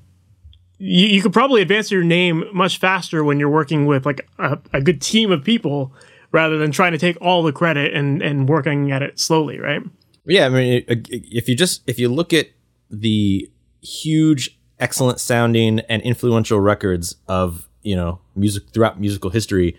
you, 0.77 1.07
you 1.07 1.21
could 1.21 1.33
probably 1.33 1.61
advance 1.61 1.91
your 1.91 2.05
name 2.05 2.45
much 2.53 2.77
faster 2.77 3.21
when 3.21 3.41
you're 3.41 3.49
working 3.49 3.85
with 3.85 4.05
like 4.05 4.25
a, 4.39 4.57
a 4.71 4.79
good 4.79 5.01
team 5.01 5.29
of 5.33 5.43
people 5.43 5.91
rather 6.31 6.57
than 6.57 6.71
trying 6.71 6.93
to 6.93 6.97
take 6.97 7.17
all 7.19 7.43
the 7.43 7.51
credit 7.51 7.93
and 7.93 8.21
and 8.21 8.47
working 8.47 8.93
at 8.93 9.01
it 9.01 9.19
slowly, 9.19 9.59
right? 9.59 9.81
Yeah, 10.25 10.45
I 10.45 10.49
mean, 10.49 10.85
if 10.87 11.49
you 11.49 11.55
just 11.57 11.83
if 11.85 11.99
you 11.99 12.07
look 12.07 12.31
at 12.31 12.47
the 12.89 13.49
huge, 13.83 14.57
excellent 14.79 15.19
sounding 15.19 15.79
and 15.81 16.01
influential 16.01 16.59
records 16.59 17.15
of 17.27 17.67
you 17.83 17.95
know 17.95 18.19
music 18.35 18.63
throughout 18.73 18.99
musical 18.99 19.29
history, 19.29 19.77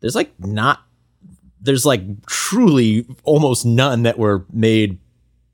there's 0.00 0.14
like 0.14 0.32
not 0.40 0.80
there's 1.60 1.84
like 1.84 2.02
truly 2.26 3.06
almost 3.24 3.66
none 3.66 4.04
that 4.04 4.18
were 4.18 4.46
made 4.52 4.98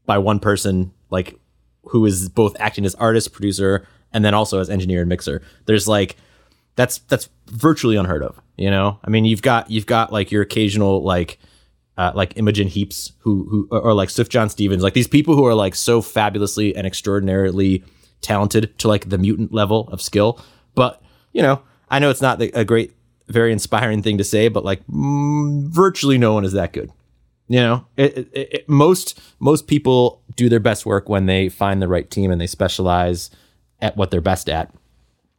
by 0.05 0.19
one 0.19 0.39
person 0.39 0.93
like 1.11 1.39
who 1.85 2.05
is 2.05 2.29
both 2.29 2.57
acting 2.59 2.85
as 2.85 2.95
artist, 2.97 3.33
producer, 3.33 3.87
and 4.13 4.25
then 4.25 4.35
also 4.35 4.61
as 4.61 4.71
engineer 4.71 5.01
and 5.01 5.09
mixer. 5.09 5.43
There's 5.67 5.89
like 5.89 6.17
that's 6.75 6.99
that's 6.99 7.29
virtually 7.49 7.97
unheard 7.97 8.23
of. 8.23 8.41
You 8.57 8.71
know, 8.71 8.99
I 9.05 9.11
mean, 9.11 9.25
you've 9.25 9.43
got 9.43 9.71
you've 9.71 9.87
got 9.87 10.13
like 10.13 10.31
your 10.31 10.43
occasional 10.43 11.03
like 11.03 11.39
uh, 11.97 12.13
like 12.15 12.37
Imogen 12.37 12.69
Heaps, 12.69 13.13
who 13.21 13.47
who 13.49 13.69
or, 13.71 13.81
or 13.81 13.95
like 13.95 14.09
Sufjan 14.09 14.51
Stevens, 14.51 14.83
like 14.83 14.95
these 14.95 15.09
people 15.09 15.35
who 15.35 15.47
are 15.47 15.55
like 15.55 15.75
so 15.75 16.03
fabulously 16.03 16.75
and 16.77 16.87
extraordinarily 16.87 17.85
talented 18.21 18.79
to 18.79 18.89
like 18.89 19.09
the 19.09 19.19
mutant 19.19 19.53
level 19.53 19.89
of 19.89 20.03
skill. 20.03 20.41
But 20.75 21.03
you 21.33 21.43
know, 21.43 21.63
I 21.89 21.99
know 21.99 22.11
it's 22.11 22.23
not 22.23 22.41
a 22.41 22.65
great, 22.65 22.95
very 23.29 23.53
inspiring 23.53 24.03
thing 24.03 24.19
to 24.19 24.25
say, 24.25 24.49
but 24.49 24.65
like 24.65 24.87
mm, 24.87 25.69
virtually 25.69 26.19
no 26.19 26.35
one 26.35 26.45
is 26.45 26.53
that 26.53 26.73
good. 26.73 26.91
You 27.49 27.61
know, 27.61 27.87
it, 27.97 28.19
it, 28.19 28.29
it, 28.33 28.69
most 28.69 29.21
most 29.39 29.67
people 29.69 30.23
do 30.35 30.49
their 30.49 30.61
best 30.61 30.85
work 30.85 31.09
when 31.09 31.27
they 31.27 31.49
find 31.49 31.81
the 31.81 31.89
right 31.89 32.11
team 32.11 32.31
and 32.31 32.41
they 32.41 32.47
specialize 32.47 33.31
at 33.81 33.97
what 33.97 34.11
they're 34.11 34.21
best 34.21 34.49
at. 34.49 34.75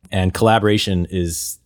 And 0.09 0.33
collaboration 0.33 1.05
is 1.09 1.59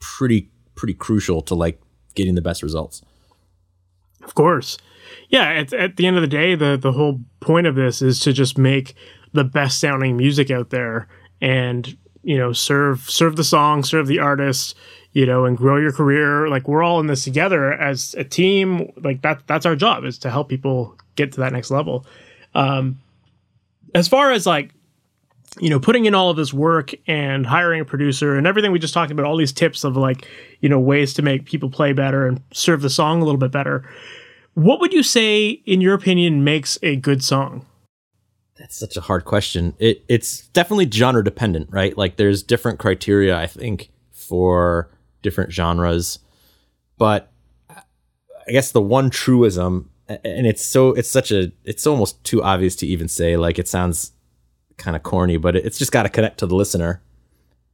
pretty 0.00 0.50
pretty 0.74 0.94
crucial 0.94 1.40
to 1.42 1.54
like 1.54 1.80
getting 2.14 2.34
the 2.34 2.42
best 2.42 2.62
results. 2.62 3.02
Of 4.24 4.34
course. 4.34 4.78
Yeah, 5.28 5.44
at, 5.50 5.72
at 5.72 5.96
the 5.96 6.06
end 6.06 6.16
of 6.16 6.22
the 6.22 6.28
day, 6.28 6.54
the 6.54 6.76
the 6.80 6.92
whole 6.92 7.20
point 7.40 7.66
of 7.66 7.74
this 7.74 8.02
is 8.02 8.20
to 8.20 8.32
just 8.32 8.58
make 8.58 8.94
the 9.32 9.44
best 9.44 9.80
sounding 9.80 10.16
music 10.16 10.50
out 10.50 10.70
there 10.70 11.08
and 11.40 11.96
you 12.22 12.38
know 12.38 12.52
serve 12.52 13.00
serve 13.10 13.36
the 13.36 13.44
song, 13.44 13.82
serve 13.82 14.06
the 14.06 14.18
artist, 14.18 14.76
you 15.12 15.26
know, 15.26 15.44
and 15.44 15.56
grow 15.56 15.76
your 15.76 15.92
career. 15.92 16.48
Like 16.48 16.68
we're 16.68 16.82
all 16.82 17.00
in 17.00 17.06
this 17.06 17.24
together 17.24 17.72
as 17.72 18.14
a 18.14 18.24
team. 18.24 18.92
Like 18.96 19.22
that 19.22 19.46
that's 19.46 19.66
our 19.66 19.76
job 19.76 20.04
is 20.04 20.18
to 20.20 20.30
help 20.30 20.48
people 20.48 20.96
get 21.16 21.32
to 21.32 21.40
that 21.40 21.52
next 21.52 21.70
level. 21.70 22.06
Um, 22.54 23.00
as 23.94 24.08
far 24.08 24.32
as 24.32 24.46
like 24.46 24.72
you 25.60 25.70
know 25.70 25.78
putting 25.78 26.04
in 26.04 26.14
all 26.14 26.30
of 26.30 26.36
this 26.36 26.52
work 26.52 26.92
and 27.06 27.46
hiring 27.46 27.80
a 27.80 27.84
producer 27.84 28.36
and 28.36 28.46
everything 28.46 28.72
we 28.72 28.78
just 28.78 28.94
talked 28.94 29.12
about 29.12 29.24
all 29.24 29.36
these 29.36 29.52
tips 29.52 29.84
of 29.84 29.96
like 29.96 30.28
you 30.60 30.68
know 30.68 30.80
ways 30.80 31.14
to 31.14 31.22
make 31.22 31.44
people 31.44 31.70
play 31.70 31.92
better 31.92 32.26
and 32.26 32.42
serve 32.52 32.82
the 32.82 32.90
song 32.90 33.22
a 33.22 33.24
little 33.24 33.38
bit 33.38 33.52
better 33.52 33.84
what 34.54 34.80
would 34.80 34.92
you 34.92 35.02
say, 35.02 35.48
in 35.48 35.80
your 35.80 35.94
opinion, 35.94 36.44
makes 36.44 36.78
a 36.82 36.96
good 36.96 37.22
song? 37.22 37.66
That's 38.56 38.76
such 38.76 38.96
a 38.96 39.00
hard 39.00 39.24
question. 39.24 39.74
It 39.80 40.04
it's 40.08 40.46
definitely 40.48 40.88
genre 40.90 41.24
dependent, 41.24 41.70
right? 41.72 41.96
Like 41.98 42.16
there's 42.16 42.42
different 42.42 42.78
criteria, 42.78 43.36
I 43.36 43.48
think, 43.48 43.90
for 44.12 44.90
different 45.22 45.52
genres. 45.52 46.20
But 46.96 47.32
I 47.68 48.52
guess 48.52 48.70
the 48.70 48.80
one 48.80 49.10
truism 49.10 49.90
and 50.06 50.46
it's 50.46 50.64
so 50.64 50.90
it's 50.90 51.08
such 51.08 51.32
a 51.32 51.50
it's 51.64 51.86
almost 51.86 52.22
too 52.24 52.42
obvious 52.42 52.76
to 52.76 52.86
even 52.86 53.08
say 53.08 53.36
like 53.36 53.58
it 53.58 53.66
sounds 53.66 54.12
kind 54.76 54.96
of 54.96 55.02
corny 55.02 55.36
but 55.36 55.56
it's 55.56 55.78
just 55.78 55.92
got 55.92 56.04
to 56.04 56.08
connect 56.08 56.38
to 56.38 56.46
the 56.46 56.54
listener. 56.54 57.00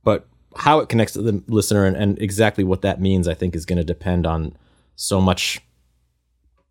But 0.02 0.26
how 0.56 0.80
it 0.80 0.88
connects 0.88 1.14
to 1.14 1.22
the 1.22 1.42
listener 1.46 1.84
and, 1.84 1.96
and 1.96 2.20
exactly 2.20 2.64
what 2.64 2.82
that 2.82 3.00
means 3.00 3.28
i 3.28 3.34
think 3.34 3.54
is 3.54 3.64
going 3.64 3.76
to 3.76 3.84
depend 3.84 4.26
on 4.26 4.52
so 4.96 5.20
much 5.20 5.60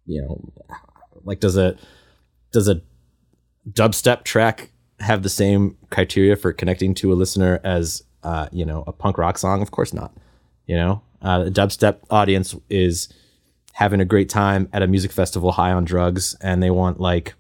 you 0.06 0.22
know 0.22 0.52
like 1.24 1.40
does 1.40 1.56
a 1.56 1.78
does 2.52 2.68
a 2.68 2.82
dubstep 3.72 4.24
track 4.24 4.72
have 5.00 5.24
the 5.24 5.30
same 5.30 5.78
criteria 5.90 6.36
for 6.36 6.52
connecting 6.52 6.94
to 6.94 7.14
a 7.14 7.16
listener 7.16 7.60
as 7.64 8.04
uh, 8.24 8.48
you 8.52 8.66
know 8.66 8.84
a 8.86 8.92
punk 8.92 9.18
rock 9.18 9.38
song? 9.38 9.62
Of 9.62 9.72
course 9.72 9.94
not 9.94 10.12
you 10.68 10.76
know? 10.76 11.02
Uh, 11.22 11.44
the 11.46 11.52
dubstep 11.52 11.98
audience 12.10 12.56
is 12.70 13.10
having 13.74 14.00
a 14.00 14.06
great 14.06 14.30
time 14.30 14.70
at 14.72 14.82
a 14.82 14.88
music 14.88 15.12
festival 15.12 15.52
high 15.52 15.72
on 15.72 15.84
drugs 15.84 16.36
and 16.42 16.62
they 16.64 16.70
want 16.70 17.00
like 17.00 17.34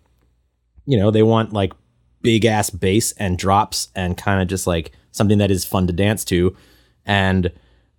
you 0.85 0.97
know 0.97 1.11
they 1.11 1.23
want 1.23 1.53
like 1.53 1.73
big 2.21 2.45
ass 2.45 2.69
bass 2.69 3.11
and 3.13 3.37
drops 3.37 3.89
and 3.95 4.17
kind 4.17 4.41
of 4.41 4.47
just 4.47 4.67
like 4.67 4.91
something 5.11 5.37
that 5.37 5.51
is 5.51 5.65
fun 5.65 5.87
to 5.87 5.93
dance 5.93 6.23
to 6.25 6.55
and 7.05 7.51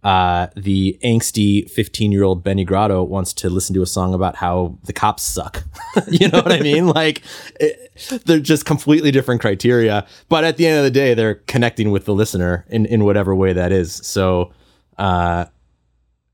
uh, 0.03 0.47
the 0.57 0.99
angsty 1.05 1.71
15 1.71 2.11
year 2.11 2.23
old 2.23 2.43
Benny 2.43 2.65
Grotto 2.65 3.03
wants 3.03 3.33
to 3.35 3.51
listen 3.51 3.75
to 3.75 3.83
a 3.83 3.87
song 3.87 4.15
about 4.15 4.37
how 4.37 4.79
the 4.85 4.93
cops 4.95 5.23
suck. 5.23 5.63
you 6.09 6.29
know 6.29 6.41
what 6.41 6.53
I 6.53 6.61
mean? 6.61 6.87
Like, 7.01 7.23
it, 7.61 7.93
they're 8.25 8.41
just 8.41 8.65
completely 8.65 9.11
different 9.11 9.41
criteria. 9.41 10.07
But 10.29 10.45
at 10.45 10.57
the 10.57 10.67
end 10.67 10.79
of 10.79 10.85
the 10.85 10.91
day, 10.91 11.15
they're 11.15 11.37
connecting 11.37 11.91
with 11.91 12.05
the 12.05 12.15
listener 12.15 12.65
in, 12.69 12.85
in 12.87 13.05
whatever 13.05 13.35
way 13.35 13.53
that 13.53 13.73
is. 13.73 13.95
So, 13.95 14.53
uh, 14.99 15.47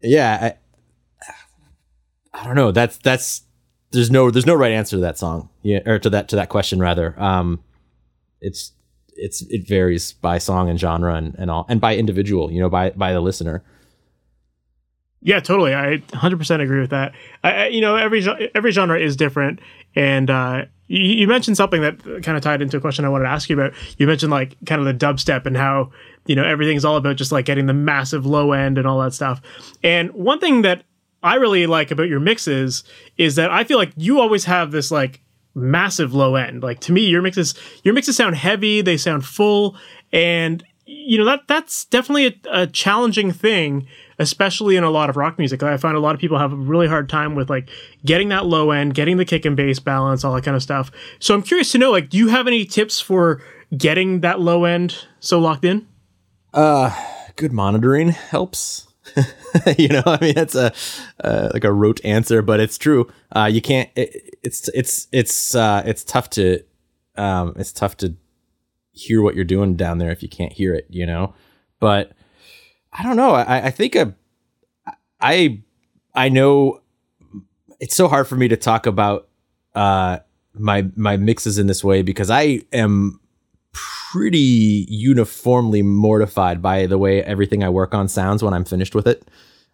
yeah, 0.01 0.55
I 2.33 2.45
don't 2.45 2.55
know. 2.55 2.73
That's 2.73 2.97
that's 2.99 3.43
there's 3.91 4.11
no 4.11 4.31
there's 4.31 4.47
no 4.47 4.55
right 4.55 4.73
answer 4.73 4.97
to 4.97 5.01
that 5.01 5.19
song. 5.19 5.49
Yeah, 5.63 5.81
or 5.87 5.99
to 5.99 6.11
that 6.11 6.29
to 6.29 6.37
that 6.37 6.49
question 6.49 6.79
rather. 6.79 7.21
Um, 7.21 7.63
it's 8.41 8.73
it's 9.15 9.43
it 9.43 9.67
varies 9.67 10.13
by 10.13 10.39
song 10.39 10.69
and 10.69 10.79
genre 10.79 11.15
and, 11.15 11.35
and 11.39 11.51
all 11.51 11.67
and 11.69 11.81
by 11.81 11.97
individual. 11.97 12.51
You 12.51 12.61
know, 12.61 12.69
by 12.69 12.91
by 12.91 13.13
the 13.13 13.21
listener. 13.21 13.63
Yeah, 15.23 15.41
totally. 15.41 15.75
I 15.75 15.97
100% 16.13 16.63
agree 16.63 16.79
with 16.81 16.91
that. 16.91 17.13
I, 17.43 17.67
you 17.67 17.81
know, 17.81 17.97
every 17.97 18.25
every 18.55 18.71
genre 18.71 18.99
is 19.01 19.17
different, 19.17 19.59
and 19.97 20.31
uh, 20.31 20.67
you, 20.87 21.03
you, 21.03 21.27
mentioned 21.27 21.57
something 21.57 21.81
that 21.81 22.01
kind 22.23 22.37
of 22.37 22.43
tied 22.43 22.63
into 22.63 22.77
a 22.77 22.81
question 22.81 23.05
I 23.05 23.09
wanted 23.09 23.25
to 23.25 23.31
ask 23.31 23.49
you 23.49 23.59
about. 23.59 23.73
You 23.99 24.07
mentioned 24.07 24.31
like 24.31 24.57
kind 24.67 24.81
of 24.81 24.87
the 24.87 24.95
dubstep 24.95 25.45
and 25.45 25.57
how 25.57 25.91
you 26.27 26.37
know 26.37 26.45
everything's 26.45 26.85
all 26.85 26.97
about 26.97 27.17
just 27.17 27.33
like 27.33 27.45
getting 27.45 27.67
the 27.67 27.75
massive 27.75 28.25
low 28.25 28.53
end 28.53 28.79
and 28.79 28.87
all 28.87 29.01
that 29.01 29.15
stuff. 29.15 29.41
And 29.83 30.13
one 30.13 30.39
thing 30.39 30.63
that 30.63 30.85
I 31.23 31.35
really 31.37 31.67
like 31.67 31.91
about 31.91 32.09
your 32.09 32.21
mixes 32.21 32.85
is 33.17 33.35
that 33.35 33.51
I 33.51 33.65
feel 33.65 33.79
like 33.79 33.93
you 33.97 34.21
always 34.21 34.45
have 34.45 34.71
this 34.71 34.93
like 34.93 35.23
massive 35.57 36.15
low 36.15 36.37
end. 36.37 36.63
Like 36.63 36.81
to 36.81 36.93
me, 36.93 37.07
your 37.07 37.23
mixes 37.23 37.55
your 37.83 37.95
mixes 37.95 38.17
sound 38.17 38.37
heavy, 38.37 38.83
they 38.83 38.97
sound 38.97 39.25
full, 39.25 39.77
and 40.13 40.63
you 40.85 41.19
know 41.19 41.25
that 41.25 41.49
that's 41.49 41.85
definitely 41.87 42.27
a, 42.27 42.63
a, 42.63 42.67
challenging 42.67 43.33
thing, 43.33 43.89
especially 44.19 44.77
in 44.77 44.85
a 44.85 44.91
lot 44.91 45.11
of 45.11 45.17
rock 45.17 45.39
music. 45.39 45.63
I 45.63 45.77
find 45.79 45.97
a 45.97 46.01
lot 46.01 46.15
of 46.15 46.21
people 46.21 46.39
have 46.39 46.53
a 46.53 46.57
really 46.57 46.87
hard 46.87 47.09
time 47.09 47.35
with 47.35 47.51
like 47.51 47.69
getting 48.05 48.29
that 48.29 48.47
low 48.47 48.71
end, 48.71 48.95
getting 48.95 49.17
the 49.17 49.25
kick 49.25 49.45
and 49.45 49.57
bass 49.57 49.81
balance, 49.81 50.23
all 50.23 50.35
that 50.35 50.45
kind 50.45 50.57
of 50.57 50.63
stuff. 50.63 50.93
So 51.19 51.35
I'm 51.35 51.43
curious 51.43 51.73
to 51.73 51.79
know, 51.79 51.91
like, 51.91 52.11
do 52.11 52.19
you 52.19 52.29
have 52.29 52.47
any 52.47 52.65
tips 52.65 53.01
for 53.01 53.43
getting 53.77 54.21
that 54.21 54.39
low 54.39 54.65
end 54.65 55.07
so 55.19 55.41
locked 55.41 55.65
in? 55.65 55.89
Uh, 56.55 56.95
good 57.35 57.53
monitoring 57.53 58.11
helps. 58.11 58.87
you 59.79 59.89
know, 59.89 60.03
I 60.07 60.19
mean, 60.21 60.37
it's 60.37 60.55
a 60.55 60.73
uh, 61.23 61.51
like 61.53 61.65
a 61.65 61.73
rote 61.73 62.05
answer, 62.05 62.43
but 62.43 62.61
it's 62.61 62.79
true. 62.79 63.11
Uh, 63.35 63.49
you 63.51 63.61
can't. 63.61 63.91
It, 63.97 64.39
it's 64.43 64.69
it's 64.69 65.09
it's 65.13 65.55
uh, 65.55 65.83
it's 65.87 66.05
tough 66.05 66.31
to 66.31 66.61
um, 67.17 67.55
it's 67.57 67.73
tough 67.73 67.97
to 67.99 68.15
hear 68.93 69.23
what 69.23 69.35
you're 69.35 69.45
doing 69.45 69.77
down 69.77 69.99
there 69.99 70.11
if 70.11 70.23
you 70.23 70.29
can't 70.29 70.53
hear 70.53 70.75
it. 70.75 70.87
You 70.91 71.07
know, 71.07 71.35
but 71.81 72.13
I 72.93 73.03
don't 73.03 73.17
know. 73.17 73.35
I, 73.35 73.67
I 73.67 73.71
think 73.71 73.95
a, 73.95 74.15
I 75.21 75.63
I 76.15 76.29
know 76.29 76.81
it's 77.81 77.97
so 77.97 78.09
hard 78.09 78.27
for 78.27 78.37
me 78.37 78.49
to 78.49 78.57
talk 78.57 78.87
about 78.87 79.29
uh, 79.75 80.19
my 80.55 80.87
my 80.97 81.17
mixes 81.17 81.59
in 81.59 81.67
this 81.67 81.85
way 81.85 82.03
because 82.03 82.31
I 82.31 82.63
am 82.73 83.21
pretty 84.13 84.87
uniformly 84.89 85.83
mortified 85.83 86.63
by 86.63 86.87
the 86.87 86.99
way 86.99 87.23
everything 87.23 87.63
I 87.63 87.69
work 87.69 87.95
on 87.95 88.09
sounds 88.09 88.43
when 88.43 88.55
I'm 88.55 88.65
finished 88.65 88.95
with 88.95 89.07
it. 89.07 89.29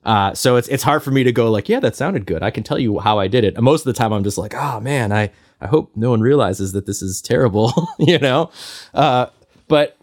Uh, 0.05 0.35
so 0.35 0.57
it's 0.57 0.69
it's 0.69 0.83
hard 0.83 1.03
for 1.03 1.11
me 1.13 1.23
to 1.23 1.33
go 1.33 1.51
like, 1.51 1.69
yeah, 1.69 1.81
that 1.81 1.95
sounded 1.95 2.27
good. 2.27 2.43
I 2.43 2.51
can 2.51 2.65
tell 2.65 2.79
you 2.79 2.99
how 2.99 3.19
I 3.19 3.29
did 3.29 3.45
it. 3.45 3.55
And 3.55 3.65
most 3.65 3.83
of 3.83 3.95
the 3.95 3.99
time, 3.99 4.13
I'm 4.13 4.25
just 4.25 4.39
like, 4.39 4.55
oh 4.55 4.81
man, 4.81 5.13
I 5.13 5.31
I 5.61 5.69
hope 5.69 5.93
no 5.95 6.11
one 6.11 6.21
realizes 6.21 6.73
that 6.73 6.87
this 6.87 7.03
is 7.03 7.23
terrible, 7.23 7.73
you 7.99 8.19
know. 8.19 8.51
Uh, 8.93 9.27
but 9.69 9.97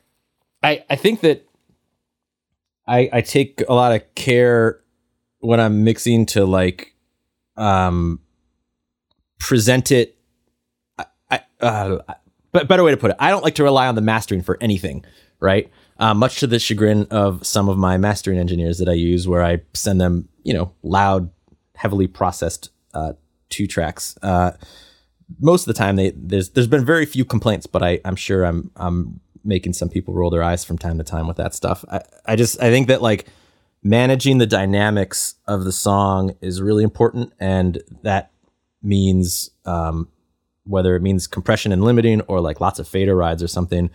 I 0.64 0.86
I 0.90 0.96
think 0.96 1.20
that 1.22 1.46
I 2.88 3.10
I 3.12 3.22
take 3.22 3.62
a 3.68 3.74
lot 3.74 3.94
of 3.94 4.16
care 4.16 4.80
when 5.40 5.60
I'm 5.60 5.84
mixing 5.84 6.26
to 6.28 6.46
like 6.46 6.96
um 7.58 8.22
present 9.40 9.92
it. 9.92 10.16
I, 11.32 11.42
uh, 11.62 12.00
but 12.52 12.68
better 12.68 12.84
way 12.84 12.92
to 12.92 12.98
put 12.98 13.12
it, 13.12 13.18
I 13.20 13.30
don't 13.30 13.44
like 13.44 13.56
to 13.56 13.64
rely 13.64 13.88
on 13.88 13.96
the 13.96 14.02
mastering 14.02 14.42
for 14.42 14.58
anything, 14.62 15.06
right? 15.40 15.70
Uh, 15.98 16.14
much 16.14 16.40
to 16.40 16.48
the 16.48 16.60
chagrin 16.60 17.08
of 17.12 17.46
some 17.46 17.70
of 17.70 17.78
my 17.78 17.98
mastering 17.98 18.40
engineers 18.40 18.78
that 18.78 18.88
I 18.88 18.94
use, 18.94 19.28
where 19.28 19.44
I 19.44 19.62
send 19.74 20.00
them, 20.00 20.30
you 20.44 20.54
know, 20.54 20.72
loud, 20.82 21.30
heavily 21.76 22.08
processed 22.08 22.70
uh, 22.94 23.14
two 23.50 23.68
tracks. 23.68 24.18
Uh, 24.22 24.52
most 25.40 25.64
of 25.64 25.68
the 25.68 25.78
time, 25.78 25.96
they 25.96 26.12
there's 26.16 26.50
there's 26.50 26.68
been 26.68 26.86
very 26.86 27.06
few 27.06 27.26
complaints, 27.26 27.68
but 27.68 27.84
I 27.84 28.00
I'm 28.06 28.16
sure 28.16 28.44
I'm 28.46 28.72
I'm 28.76 29.20
making 29.44 29.74
some 29.74 29.90
people 29.90 30.14
roll 30.14 30.30
their 30.30 30.44
eyes 30.44 30.64
from 30.64 30.78
time 30.78 30.98
to 30.98 31.04
time 31.04 31.28
with 31.28 31.38
that 31.38 31.54
stuff. 31.54 31.86
I, 31.92 32.02
I 32.26 32.36
just 32.36 32.62
I 32.62 32.70
think 32.70 32.88
that 32.88 33.02
like 33.02 33.28
managing 33.84 34.38
the 34.38 34.48
dynamics 34.48 35.36
of 35.48 35.64
the 35.64 35.72
song 35.72 36.36
is 36.42 36.62
really 36.62 36.84
important, 36.84 37.34
and 37.40 37.82
that 38.04 38.32
means 38.82 39.52
um, 39.66 40.08
whether 40.70 40.96
it 40.96 41.02
means 41.02 41.28
compression 41.28 41.72
and 41.72 41.84
limiting 41.84 42.22
or 42.22 42.40
like 42.40 42.62
lots 42.62 42.80
of 42.80 42.88
fader 42.88 43.16
rides 43.16 43.42
or 43.42 43.48
something. 43.48 43.90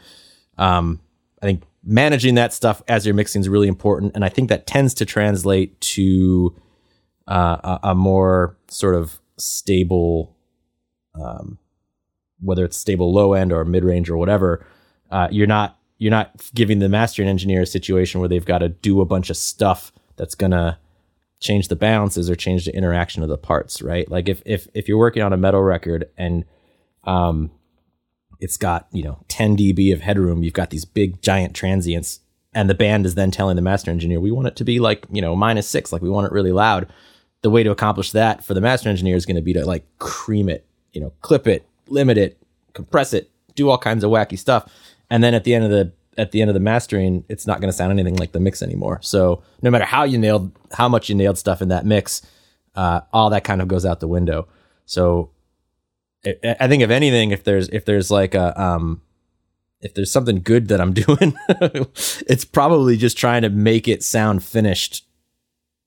Um, 0.59 1.01
I 1.41 1.47
think 1.47 1.63
managing 1.85 2.35
that 2.35 2.53
stuff 2.53 2.83
as 2.89 3.07
you're 3.07 3.15
mixing 3.15 3.41
is 3.41 3.49
really 3.49 3.69
important, 3.69 4.13
and 4.15 4.25
I 4.25 4.29
think 4.29 4.49
that 4.49 4.67
tends 4.67 4.95
to 4.95 5.05
translate 5.05 5.81
to 5.81 6.55
uh, 7.29 7.79
a, 7.83 7.89
a, 7.91 7.95
more 7.95 8.57
sort 8.69 8.95
of 8.95 9.19
stable, 9.39 10.37
um, 11.15 11.59
whether 12.41 12.65
it's 12.65 12.77
stable 12.77 13.13
low 13.13 13.33
end 13.33 13.53
or 13.53 13.65
mid 13.65 13.85
range 13.85 14.11
or 14.11 14.17
whatever. 14.17 14.67
Uh, 15.11 15.29
you're 15.31 15.47
not 15.47 15.79
you're 15.99 16.11
not 16.11 16.51
giving 16.55 16.81
the 16.81 16.89
mastering 16.89 17.29
engineer 17.29 17.63
a 17.63 17.67
situation 17.67 18.21
where 18.21 18.29
they've 18.29 18.45
got 18.45 18.59
to 18.59 18.69
do 18.69 19.01
a 19.01 19.07
bunch 19.07 19.31
of 19.31 19.37
stuff 19.37 19.93
that's 20.17 20.35
gonna 20.35 20.79
change 21.41 21.69
the 21.69 21.77
balances 21.77 22.29
or 22.29 22.35
change 22.35 22.65
the 22.65 22.75
interaction 22.75 23.23
of 23.23 23.29
the 23.29 23.39
parts, 23.39 23.81
right? 23.83 24.11
Like 24.11 24.29
if 24.29 24.43
if 24.45 24.67
if 24.75 24.89
you're 24.89 24.99
working 24.99 25.23
on 25.23 25.33
a 25.33 25.37
metal 25.37 25.63
record 25.63 26.09
and 26.17 26.45
um, 27.07 27.51
it's 28.41 28.57
got 28.57 28.87
you 28.93 29.03
know 29.03 29.25
10 29.29 29.57
dB 29.57 29.93
of 29.93 30.01
headroom. 30.01 30.43
You've 30.43 30.53
got 30.53 30.71
these 30.71 30.85
big 30.85 31.23
giant 31.23 31.55
transients, 31.55 32.21
and 32.53 32.69
the 32.69 32.75
band 32.75 33.07
is 33.07 33.15
then 33.15 33.31
telling 33.31 33.57
the 33.57 33.63
master 33.63 33.91
engineer, 33.91 34.21
"We 34.21 34.31
want 34.31 34.49
it 34.49 34.57
to 34.57 34.65
be 34.65 34.81
like 34.81 35.07
you 35.11 35.23
know 35.23 35.35
minus 35.35 35.69
six, 35.69 35.93
like 35.93 36.03
we 36.03 36.11
want 36.11 36.27
it 36.27 36.33
really 36.33 36.53
loud." 36.53 36.89
The 37.43 37.51
way 37.51 37.63
to 37.63 37.71
accomplish 37.71 38.13
that 38.13 38.43
for 38.43 38.55
the 38.55 38.61
master 38.61 38.89
engineer 38.89 39.17
is 39.17 39.27
going 39.27 39.37
to 39.37 39.43
be 39.43 39.53
to 39.53 39.67
like 39.67 39.85
cream 39.99 40.49
it, 40.49 40.67
you 40.93 41.01
know, 41.01 41.13
clip 41.21 41.47
it, 41.47 41.67
limit 41.89 42.17
it, 42.17 42.39
compress 42.73 43.13
it, 43.13 43.31
do 43.55 43.69
all 43.69 43.77
kinds 43.77 44.03
of 44.03 44.11
wacky 44.11 44.39
stuff, 44.39 44.71
and 45.11 45.23
then 45.23 45.35
at 45.35 45.45
the 45.45 45.55
end 45.55 45.65
of 45.65 45.71
the 45.71 45.93
at 46.17 46.31
the 46.31 46.41
end 46.41 46.51
of 46.51 46.55
the 46.55 46.61
mastering, 46.61 47.25
it's 47.29 47.47
not 47.47 47.61
going 47.61 47.69
to 47.69 47.77
sound 47.77 47.93
anything 47.93 48.17
like 48.17 48.33
the 48.33 48.41
mix 48.41 48.63
anymore. 48.63 49.01
So 49.03 49.43
no 49.63 49.71
matter 49.71 49.85
how 49.85 50.05
you 50.05 50.19
nailed, 50.19 50.53
how 50.73 50.89
much 50.89 51.09
you 51.09 51.15
nailed 51.15 51.39
stuff 51.39 51.61
in 51.61 51.69
that 51.69 51.85
mix, 51.85 52.23
uh, 52.75 53.01
all 53.13 53.31
that 53.31 53.45
kind 53.45 53.61
of 53.61 53.69
goes 53.69 53.85
out 53.85 54.01
the 54.01 54.09
window. 54.09 54.49
So 54.87 55.31
I 56.27 56.69
think 56.69 56.83
if 56.83 56.91
anything, 56.91 57.31
if 57.31 57.45
there's 57.45 57.69
if 57.69 57.85
there's 57.85 58.11
like 58.11 58.35
a 58.35 58.61
um, 58.61 59.03
if 59.81 59.95
there's 59.95 60.11
something 60.11 60.41
good 60.41 60.69
that 60.69 60.81
I'm 60.81 60.93
doing, 60.95 61.37
it's 62.29 62.45
probably 62.45 62.97
just 62.97 63.17
trying 63.19 63.43
to 63.43 63.51
make 63.51 63.87
it 63.89 64.03
sound 64.03 64.43
finished 64.43 65.07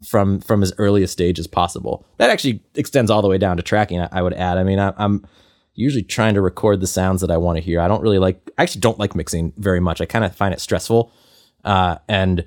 from 0.05 0.39
from 0.39 0.61
as 0.61 0.73
early 0.77 1.03
a 1.03 1.07
stage 1.07 1.39
as 1.39 1.47
possible. 1.47 2.05
That 2.17 2.29
actually 2.29 2.63
extends 2.75 3.09
all 3.09 3.21
the 3.21 3.27
way 3.27 3.37
down 3.37 3.57
to 3.57 3.63
tracking. 3.63 3.99
I, 4.01 4.09
I 4.11 4.21
would 4.21 4.33
add. 4.33 4.57
I 4.57 4.63
mean, 4.63 4.79
I, 4.79 4.93
I'm 4.97 5.25
usually 5.73 6.03
trying 6.03 6.35
to 6.35 6.41
record 6.41 6.79
the 6.79 6.87
sounds 6.87 7.21
that 7.21 7.31
I 7.31 7.37
want 7.37 7.57
to 7.57 7.63
hear. 7.63 7.79
I 7.81 7.87
don't 7.87 8.01
really 8.01 8.19
like. 8.19 8.49
I 8.57 8.63
actually 8.63 8.81
don't 8.81 8.99
like 8.99 9.15
mixing 9.15 9.53
very 9.57 9.79
much. 9.79 10.01
I 10.01 10.05
kind 10.05 10.23
of 10.23 10.35
find 10.35 10.53
it 10.53 10.61
stressful, 10.61 11.11
uh, 11.63 11.97
and 12.07 12.45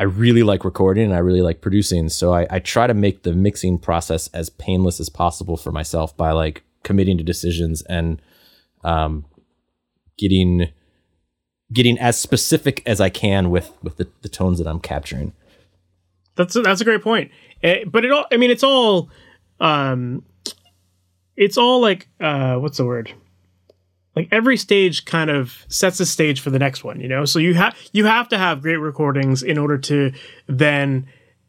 I 0.00 0.04
really 0.04 0.42
like 0.42 0.64
recording 0.64 1.06
and 1.06 1.14
I 1.14 1.18
really 1.18 1.42
like 1.42 1.60
producing. 1.60 2.08
So 2.08 2.32
I, 2.32 2.46
I 2.50 2.58
try 2.60 2.86
to 2.86 2.94
make 2.94 3.24
the 3.24 3.32
mixing 3.32 3.78
process 3.78 4.28
as 4.28 4.48
painless 4.48 5.00
as 5.00 5.08
possible 5.08 5.56
for 5.56 5.72
myself 5.72 6.16
by 6.16 6.30
like 6.30 6.62
committing 6.88 7.18
to 7.18 7.22
decisions 7.22 7.82
and 7.82 8.18
um, 8.82 9.26
getting 10.16 10.72
getting 11.70 11.98
as 11.98 12.18
specific 12.18 12.82
as 12.86 12.98
I 12.98 13.10
can 13.10 13.50
with 13.50 13.70
with 13.82 13.98
the, 13.98 14.08
the 14.22 14.28
tones 14.30 14.56
that 14.56 14.66
I'm 14.66 14.80
capturing. 14.80 15.34
That's 16.34 16.56
a, 16.56 16.62
that's 16.62 16.80
a 16.80 16.84
great 16.84 17.02
point. 17.02 17.30
Uh, 17.62 17.84
but 17.86 18.06
it 18.06 18.10
all 18.10 18.24
I 18.32 18.38
mean 18.38 18.50
it's 18.50 18.64
all 18.64 19.10
um, 19.60 20.24
it's 21.36 21.58
all 21.58 21.82
like 21.82 22.08
uh 22.20 22.56
what's 22.56 22.78
the 22.78 22.86
word 22.86 23.12
like 24.16 24.28
every 24.32 24.56
stage 24.56 25.04
kind 25.04 25.28
of 25.28 25.66
sets 25.68 25.98
the 25.98 26.06
stage 26.06 26.40
for 26.40 26.48
the 26.48 26.58
next 26.58 26.82
one 26.82 27.00
you 27.00 27.08
know 27.08 27.24
so 27.24 27.38
you 27.38 27.54
have 27.54 27.76
you 27.92 28.06
have 28.06 28.28
to 28.28 28.38
have 28.38 28.62
great 28.62 28.78
recordings 28.78 29.42
in 29.42 29.58
order 29.58 29.78
to 29.78 30.10
then 30.48 31.06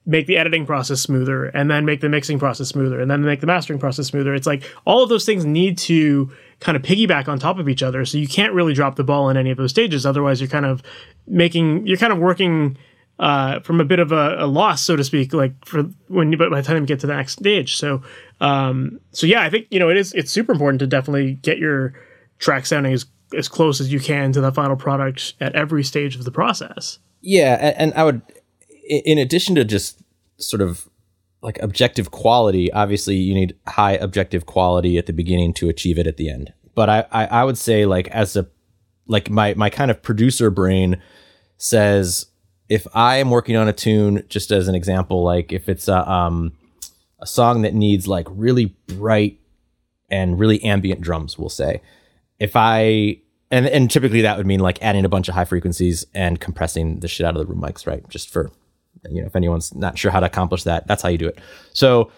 make 0.09 0.25
the 0.25 0.37
editing 0.37 0.65
process 0.65 0.99
smoother 0.99 1.45
and 1.45 1.69
then 1.69 1.85
make 1.85 2.01
the 2.01 2.09
mixing 2.09 2.39
process 2.39 2.67
smoother 2.67 2.99
and 2.99 3.11
then 3.11 3.21
make 3.21 3.41
the 3.41 3.47
mastering 3.47 3.79
process 3.79 4.07
smoother 4.07 4.33
it's 4.33 4.47
like 4.47 4.63
all 4.85 5.03
of 5.03 5.09
those 5.09 5.23
things 5.23 5.45
need 5.45 5.77
to 5.77 6.31
kind 6.59 6.75
of 6.75 6.81
piggyback 6.81 7.27
on 7.27 7.37
top 7.37 7.59
of 7.59 7.69
each 7.69 7.83
other 7.83 8.03
so 8.05 8.17
you 8.17 8.27
can't 8.27 8.53
really 8.53 8.73
drop 8.73 8.95
the 8.95 9.03
ball 9.03 9.29
in 9.29 9.37
any 9.37 9.51
of 9.51 9.57
those 9.57 9.69
stages 9.69 10.05
otherwise 10.05 10.41
you're 10.41 10.49
kind 10.49 10.65
of 10.65 10.81
making 11.27 11.85
you're 11.85 11.97
kind 11.97 12.11
of 12.11 12.17
working 12.17 12.75
uh, 13.19 13.59
from 13.59 13.81
a 13.81 13.85
bit 13.85 13.99
of 13.99 14.13
a, 14.13 14.37
a, 14.39 14.47
loss, 14.47 14.81
so 14.81 14.95
to 14.95 15.03
speak, 15.03 15.33
like 15.33 15.53
for 15.65 15.83
when 16.07 16.31
you, 16.31 16.37
by 16.37 16.47
the 16.49 16.63
time 16.63 16.77
you 16.77 16.85
get 16.85 17.01
to 17.01 17.07
the 17.07 17.13
next 17.13 17.33
stage. 17.33 17.75
So, 17.75 18.01
um, 18.39 19.01
so 19.11 19.27
yeah, 19.27 19.41
I 19.41 19.49
think 19.49 19.67
you 19.71 19.77
know 19.77 19.89
it 19.89 19.97
is 19.97 20.13
it's 20.13 20.31
super 20.31 20.53
important 20.53 20.79
to 20.79 20.87
definitely 20.87 21.33
get 21.33 21.57
your 21.57 21.93
track 22.37 22.65
sounding 22.65 22.93
as 22.93 23.05
as 23.37 23.49
close 23.49 23.81
as 23.81 23.91
you 23.91 23.99
can 23.99 24.31
to 24.31 24.41
the 24.41 24.53
final 24.53 24.75
product 24.75 25.33
at 25.41 25.53
every 25.53 25.83
stage 25.83 26.15
of 26.15 26.23
the 26.23 26.31
process. 26.31 26.99
Yeah, 27.21 27.55
and, 27.55 27.77
and 27.77 27.93
I 27.95 28.05
would, 28.05 28.21
in 28.89 29.17
addition 29.17 29.55
to 29.55 29.63
just 29.63 30.01
sort 30.37 30.61
of 30.61 30.89
like 31.41 31.59
objective 31.61 32.11
quality, 32.11 32.71
obviously 32.73 33.15
you 33.15 33.33
need 33.33 33.55
high 33.67 33.93
objective 33.93 34.45
quality 34.45 34.97
at 34.97 35.05
the 35.05 35.13
beginning 35.13 35.53
to 35.53 35.69
achieve 35.69 35.97
it 35.97 36.07
at 36.07 36.17
the 36.17 36.29
end. 36.29 36.53
But 36.75 36.89
I, 36.89 37.05
I, 37.11 37.25
I 37.25 37.43
would 37.43 37.57
say 37.57 37.85
like 37.85 38.07
as 38.09 38.35
a 38.35 38.47
like 39.07 39.29
my 39.29 39.53
my 39.55 39.69
kind 39.69 39.89
of 39.89 40.01
producer 40.01 40.49
brain 40.49 41.01
says 41.57 42.27
if 42.67 42.87
I 42.93 43.17
am 43.17 43.31
working 43.31 43.55
on 43.55 43.67
a 43.67 43.73
tune, 43.73 44.23
just 44.29 44.51
as 44.51 44.67
an 44.67 44.75
example, 44.75 45.23
like 45.23 45.51
if 45.51 45.67
it's 45.67 45.87
a 45.87 46.09
um, 46.09 46.53
a 47.19 47.25
song 47.25 47.63
that 47.63 47.73
needs 47.73 48.07
like 48.07 48.27
really 48.29 48.75
bright 48.87 49.39
and 50.09 50.39
really 50.39 50.63
ambient 50.63 51.01
drums, 51.01 51.37
we'll 51.37 51.49
say, 51.49 51.81
if 52.39 52.55
I 52.55 53.19
and 53.51 53.65
and 53.67 53.89
typically 53.89 54.21
that 54.21 54.37
would 54.37 54.45
mean 54.45 54.59
like 54.59 54.81
adding 54.83 55.05
a 55.05 55.09
bunch 55.09 55.27
of 55.27 55.35
high 55.35 55.45
frequencies 55.45 56.05
and 56.13 56.39
compressing 56.39 56.99
the 56.99 57.07
shit 57.07 57.25
out 57.25 57.35
of 57.35 57.39
the 57.39 57.51
room 57.51 57.61
mics, 57.61 57.87
right? 57.87 58.07
Just 58.09 58.29
for 58.29 58.51
you 59.09 59.21
know, 59.21 59.27
if 59.27 59.35
anyone's 59.35 59.73
not 59.73 59.97
sure 59.97 60.11
how 60.11 60.19
to 60.19 60.25
accomplish 60.25 60.63
that, 60.63 60.87
that's 60.87 61.01
how 61.01 61.09
you 61.09 61.17
do 61.17 61.27
it. 61.27 61.39
So 61.73 62.11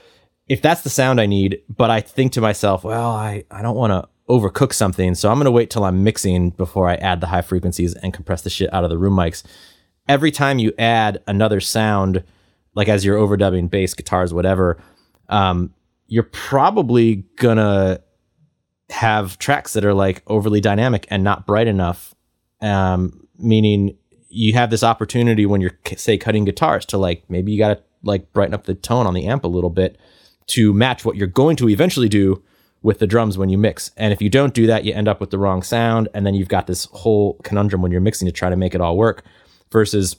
if 0.48 0.62
that's 0.62 0.82
the 0.82 0.90
sound 0.90 1.22
I 1.22 1.26
need, 1.26 1.62
but 1.70 1.90
I 1.90 2.02
think 2.02 2.34
to 2.34 2.42
myself, 2.42 2.84
well, 2.84 3.12
I 3.12 3.44
I 3.52 3.62
don't 3.62 3.76
want 3.76 3.92
to 3.92 4.10
overcook 4.30 4.74
something, 4.74 5.16
so 5.16 5.30
I'm 5.30 5.38
going 5.38 5.46
to 5.46 5.52
wait 5.52 5.70
till 5.70 5.84
I'm 5.84 6.04
mixing 6.04 6.52
before 6.52 6.90
I 6.90 6.96
add 6.96 7.22
the 7.22 7.28
high 7.28 7.42
frequencies 7.42 7.94
and 7.96 8.14
compress 8.14 8.42
the 8.44 8.50
shit 8.50 8.74
out 8.74 8.84
of 8.84 8.90
the 8.90 8.98
room 8.98 9.16
mics 9.16 9.44
every 10.08 10.32
time 10.32 10.60
you 10.60 10.74
add 10.78 11.22
another 11.28 11.60
sound, 11.60 12.24
like 12.76 12.90
as 12.90 13.06
you're 13.06 13.18
overdubbing 13.18 13.70
bass, 13.70 13.94
guitars, 13.94 14.34
whatever, 14.34 14.78
um, 15.30 15.74
you're 16.08 16.24
probably 16.24 17.24
gonna 17.38 18.02
have 18.90 19.38
tracks 19.38 19.74
that 19.74 19.86
are 19.86 19.94
like 19.94 20.22
overly 20.28 20.60
dynamic 20.60 21.08
and 21.10 21.24
not 21.24 21.48
bright 21.48 21.68
enough. 21.68 22.14
Um, 22.60 23.28
meaning 23.38 23.98
you 24.32 24.54
have 24.54 24.70
this 24.70 24.84
opportunity 24.84 25.46
when 25.46 25.62
you're 25.62 25.78
say 25.96 26.18
cutting 26.18 26.46
guitars 26.46 26.86
to 26.86 26.98
like 26.98 27.24
maybe 27.30 27.52
you 27.52 27.58
gotta 27.58 27.82
like 28.04 28.32
brighten 28.34 28.54
up 28.54 28.66
the 28.66 28.74
tone 28.74 29.06
on 29.06 29.14
the 29.14 29.28
amp 29.28 29.44
a 29.44 29.48
little 29.48 29.70
bit 29.70 29.98
to 30.48 30.74
match 30.74 31.06
what 31.06 31.16
you're 31.16 31.28
going 31.28 31.56
to 31.56 31.70
eventually 31.70 32.10
do 32.10 32.42
with 32.82 33.00
the 33.00 33.08
drums 33.08 33.38
when 33.38 33.50
you 33.50 33.58
mix. 33.58 33.92
And 33.96 34.12
if 34.12 34.22
you 34.22 34.30
don't 34.30 34.54
do 34.54 34.66
that, 34.68 34.86
you 34.86 34.94
end 34.94 35.08
up 35.08 35.20
with 35.20 35.30
the 35.30 35.38
wrong 35.38 35.62
sound, 35.62 36.10
and 36.14 36.26
then 36.26 36.34
you've 36.34 36.48
got 36.48 36.68
this 36.68 36.86
whole 36.86 37.36
conundrum 37.44 37.82
when 37.82 37.92
you're 37.92 38.02
mixing 38.02 38.26
to 38.26 38.32
try 38.32 38.50
to 38.50 38.56
make 38.56 38.74
it 38.74 38.82
all 38.82 38.98
work 38.98 39.24
versus 39.72 40.16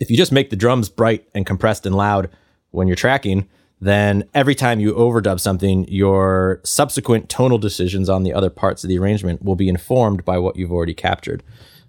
if 0.00 0.10
you 0.10 0.16
just 0.16 0.32
make 0.32 0.50
the 0.50 0.56
drums 0.56 0.88
bright 0.88 1.28
and 1.34 1.46
compressed 1.46 1.84
and 1.86 1.94
loud 1.94 2.30
when 2.70 2.88
you're 2.88 2.96
tracking, 2.96 3.46
then 3.80 4.24
every 4.32 4.54
time 4.54 4.80
you 4.80 4.94
overdub 4.94 5.38
something, 5.38 5.86
your 5.88 6.60
subsequent 6.64 7.28
tonal 7.28 7.58
decisions 7.58 8.08
on 8.08 8.22
the 8.22 8.32
other 8.32 8.50
parts 8.50 8.82
of 8.84 8.88
the 8.88 8.98
arrangement 8.98 9.42
will 9.42 9.56
be 9.56 9.68
informed 9.68 10.24
by 10.24 10.38
what 10.38 10.56
you've 10.56 10.72
already 10.72 10.94
captured. 10.94 11.42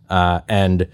Uh, 0.09 0.41
and 0.49 0.87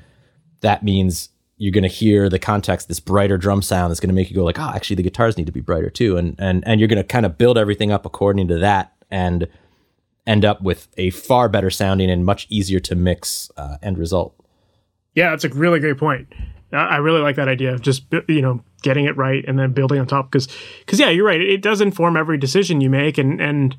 that 0.62 0.84
means 0.84 1.30
you're 1.58 1.74
going 1.74 1.84
to 1.84 1.90
hear 1.90 2.30
the 2.30 2.40
context, 2.40 2.88
this 2.88 3.00
brighter 3.00 3.38
drum 3.38 3.62
sound 3.62 3.92
that's 3.92 4.00
going 4.00 4.10
to 4.10 4.16
make 4.16 4.30
you 4.30 4.36
go 4.36 4.46
like, 4.46 4.60
oh, 4.60 4.72
actually 4.74 4.96
the 4.96 5.04
guitars 5.04 5.38
need 5.38 5.46
to 5.46 5.52
be 5.52 5.60
brighter 5.60 5.90
too. 5.90 6.18
And, 6.18 6.36
and, 6.40 6.64
and 6.66 6.80
you're 6.80 6.88
going 6.88 6.98
to 6.98 7.04
kind 7.04 7.26
of 7.26 7.38
build 7.38 7.58
everything 7.58 7.92
up 7.92 8.06
according 8.06 8.48
to 8.48 8.60
that 8.60 8.94
and 9.12 9.48
end 10.26 10.46
up 10.46 10.62
with 10.62 10.88
a 10.98 11.10
far 11.10 11.50
better 11.50 11.70
sounding 11.70 12.10
and 12.10 12.26
much 12.26 12.48
easier 12.50 12.80
to 12.80 12.96
mix 12.96 13.52
uh, 13.58 13.78
end 13.82 13.98
result. 13.98 14.36
Yeah, 15.16 15.32
that's 15.32 15.44
a 15.44 15.50
really 15.50 15.80
great 15.80 15.98
point. 15.98 16.28
I 16.72 16.98
really 16.98 17.20
like 17.20 17.36
that 17.38 17.48
idea 17.48 17.74
of 17.74 17.82
just 17.82 18.04
you 18.28 18.42
know 18.44 18.64
getting 18.84 19.06
it 19.06 19.18
right 19.18 19.44
and 19.48 19.58
then 19.58 19.74
building 19.74 20.00
on 20.00 20.06
top 20.06 20.32
because 20.32 20.48
because 20.82 21.00
yeah, 21.00 21.10
you're 21.10 21.26
right. 21.26 21.42
It 21.42 21.64
does 21.64 21.82
inform 21.82 22.16
every 22.16 22.38
decision 22.38 22.80
you 22.80 22.92
make 22.92 23.18
and 23.18 23.42
and 23.42 23.76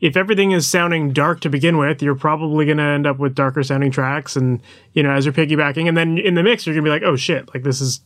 if 0.00 0.16
everything 0.16 0.52
is 0.52 0.68
sounding 0.68 1.12
dark 1.12 1.40
to 1.40 1.50
begin 1.50 1.76
with, 1.76 2.02
you're 2.02 2.14
probably 2.14 2.64
going 2.64 2.78
to 2.78 2.84
end 2.84 3.06
up 3.06 3.18
with 3.18 3.34
darker 3.34 3.62
sounding 3.62 3.90
tracks 3.90 4.36
and 4.36 4.60
you 4.92 5.02
know 5.02 5.10
as 5.10 5.26
you're 5.26 5.34
piggybacking 5.34 5.88
and 5.88 5.96
then 5.96 6.18
in 6.18 6.34
the 6.34 6.42
mix 6.42 6.66
you're 6.66 6.74
going 6.74 6.84
to 6.84 6.88
be 6.88 6.92
like, 6.92 7.02
"Oh 7.02 7.16
shit, 7.16 7.52
like 7.54 7.62
this 7.62 7.80
is 7.80 8.00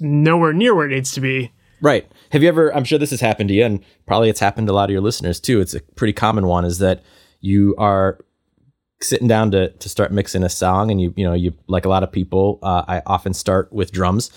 nowhere 0.00 0.52
near 0.52 0.74
where 0.74 0.86
it 0.86 0.94
needs 0.94 1.12
to 1.12 1.20
be." 1.20 1.52
Right. 1.80 2.10
Have 2.30 2.42
you 2.42 2.48
ever 2.48 2.74
I'm 2.74 2.84
sure 2.84 2.98
this 2.98 3.10
has 3.10 3.20
happened 3.20 3.48
to 3.48 3.54
you 3.54 3.64
and 3.64 3.80
probably 4.06 4.28
it's 4.28 4.40
happened 4.40 4.68
to 4.68 4.72
a 4.72 4.74
lot 4.74 4.88
of 4.88 4.92
your 4.92 5.00
listeners 5.00 5.40
too. 5.40 5.60
It's 5.60 5.74
a 5.74 5.80
pretty 5.80 6.12
common 6.12 6.46
one 6.46 6.64
is 6.64 6.78
that 6.78 7.02
you 7.40 7.74
are 7.76 8.18
sitting 9.00 9.28
down 9.28 9.50
to 9.50 9.70
to 9.70 9.88
start 9.88 10.12
mixing 10.12 10.44
a 10.44 10.48
song 10.48 10.90
and 10.90 11.00
you 11.00 11.12
you 11.16 11.24
know 11.24 11.34
you 11.34 11.52
like 11.66 11.84
a 11.84 11.88
lot 11.88 12.02
of 12.02 12.12
people 12.12 12.60
uh, 12.62 12.84
i 12.86 13.02
often 13.06 13.34
start 13.34 13.72
with 13.72 13.90
drums 13.90 14.30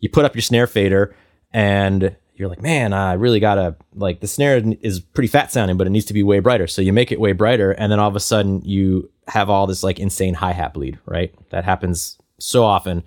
you 0.00 0.08
put 0.08 0.24
up 0.24 0.34
your 0.34 0.42
snare 0.42 0.66
fader 0.66 1.14
and 1.52 2.16
you're 2.38 2.48
like 2.48 2.62
man 2.62 2.92
i 2.92 3.12
really 3.12 3.40
gotta 3.40 3.76
like 3.94 4.20
the 4.20 4.26
snare 4.26 4.62
is 4.80 5.00
pretty 5.00 5.28
fat 5.28 5.50
sounding 5.50 5.76
but 5.76 5.86
it 5.86 5.90
needs 5.90 6.04
to 6.04 6.14
be 6.14 6.22
way 6.22 6.38
brighter 6.38 6.66
so 6.66 6.80
you 6.80 6.92
make 6.92 7.10
it 7.12 7.20
way 7.20 7.32
brighter 7.32 7.72
and 7.72 7.90
then 7.90 7.98
all 7.98 8.08
of 8.08 8.16
a 8.16 8.20
sudden 8.20 8.62
you 8.64 9.10
have 9.26 9.50
all 9.50 9.66
this 9.66 9.82
like 9.82 9.98
insane 9.98 10.34
hi-hat 10.34 10.72
bleed 10.74 10.98
right 11.04 11.34
that 11.50 11.64
happens 11.64 12.18
so 12.38 12.64
often 12.64 13.02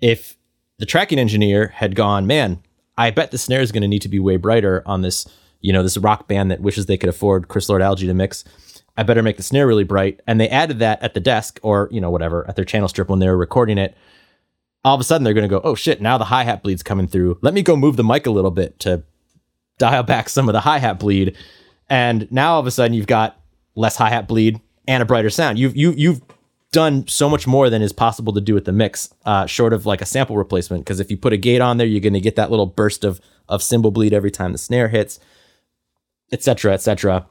if 0.00 0.36
the 0.78 0.86
tracking 0.86 1.18
engineer 1.18 1.68
had 1.68 1.94
gone 1.94 2.26
man 2.26 2.62
i 2.96 3.10
bet 3.10 3.30
the 3.30 3.38
snare 3.38 3.60
is 3.60 3.72
going 3.72 3.82
to 3.82 3.88
need 3.88 4.02
to 4.02 4.08
be 4.08 4.18
way 4.18 4.36
brighter 4.36 4.82
on 4.86 5.02
this 5.02 5.26
you 5.60 5.72
know 5.72 5.82
this 5.82 5.98
rock 5.98 6.28
band 6.28 6.50
that 6.50 6.60
wishes 6.60 6.86
they 6.86 6.96
could 6.96 7.08
afford 7.08 7.48
chris 7.48 7.68
lord-alge 7.68 8.00
to 8.00 8.14
mix 8.14 8.44
I 8.96 9.02
better 9.02 9.22
make 9.22 9.36
the 9.36 9.42
snare 9.42 9.66
really 9.66 9.84
bright. 9.84 10.20
And 10.26 10.40
they 10.40 10.48
added 10.48 10.78
that 10.78 11.02
at 11.02 11.14
the 11.14 11.20
desk 11.20 11.60
or, 11.62 11.88
you 11.90 12.00
know, 12.00 12.10
whatever, 12.10 12.48
at 12.48 12.56
their 12.56 12.64
channel 12.64 12.88
strip 12.88 13.08
when 13.08 13.18
they 13.18 13.28
were 13.28 13.36
recording 13.36 13.78
it. 13.78 13.96
All 14.86 14.94
of 14.94 15.00
a 15.00 15.04
sudden 15.04 15.24
they're 15.24 15.34
going 15.34 15.42
to 15.42 15.48
go, 15.48 15.60
oh 15.64 15.74
shit, 15.74 16.00
now 16.00 16.16
the 16.16 16.26
hi 16.26 16.44
hat 16.44 16.62
bleed's 16.62 16.84
coming 16.84 17.08
through. 17.08 17.38
Let 17.42 17.54
me 17.54 17.62
go 17.62 17.74
move 17.76 17.96
the 17.96 18.04
mic 18.04 18.24
a 18.24 18.30
little 18.30 18.52
bit 18.52 18.78
to 18.80 19.02
dial 19.78 20.04
back 20.04 20.28
some 20.28 20.48
of 20.48 20.52
the 20.52 20.60
hi 20.60 20.78
hat 20.78 21.00
bleed. 21.00 21.36
And 21.90 22.30
now 22.30 22.54
all 22.54 22.60
of 22.60 22.68
a 22.68 22.70
sudden 22.70 22.94
you've 22.94 23.08
got 23.08 23.36
less 23.74 23.96
hi 23.96 24.10
hat 24.10 24.28
bleed 24.28 24.60
and 24.86 25.02
a 25.02 25.06
brighter 25.06 25.28
sound. 25.28 25.58
You've, 25.58 25.76
you, 25.76 25.90
you've 25.96 26.22
done 26.70 27.08
so 27.08 27.28
much 27.28 27.48
more 27.48 27.68
than 27.68 27.82
is 27.82 27.92
possible 27.92 28.32
to 28.34 28.40
do 28.40 28.54
with 28.54 28.64
the 28.64 28.70
mix, 28.72 29.12
uh, 29.24 29.46
short 29.46 29.72
of 29.72 29.86
like 29.86 30.00
a 30.00 30.06
sample 30.06 30.36
replacement. 30.36 30.84
Because 30.84 31.00
if 31.00 31.10
you 31.10 31.16
put 31.16 31.32
a 31.32 31.36
gate 31.36 31.60
on 31.60 31.78
there, 31.78 31.86
you're 31.86 32.00
going 32.00 32.12
to 32.12 32.20
get 32.20 32.36
that 32.36 32.50
little 32.50 32.66
burst 32.66 33.02
of, 33.02 33.20
of 33.48 33.64
cymbal 33.64 33.90
bleed 33.90 34.12
every 34.12 34.30
time 34.30 34.52
the 34.52 34.58
snare 34.58 34.86
hits, 34.86 35.18
etc., 36.30 36.74
etc 36.74 37.26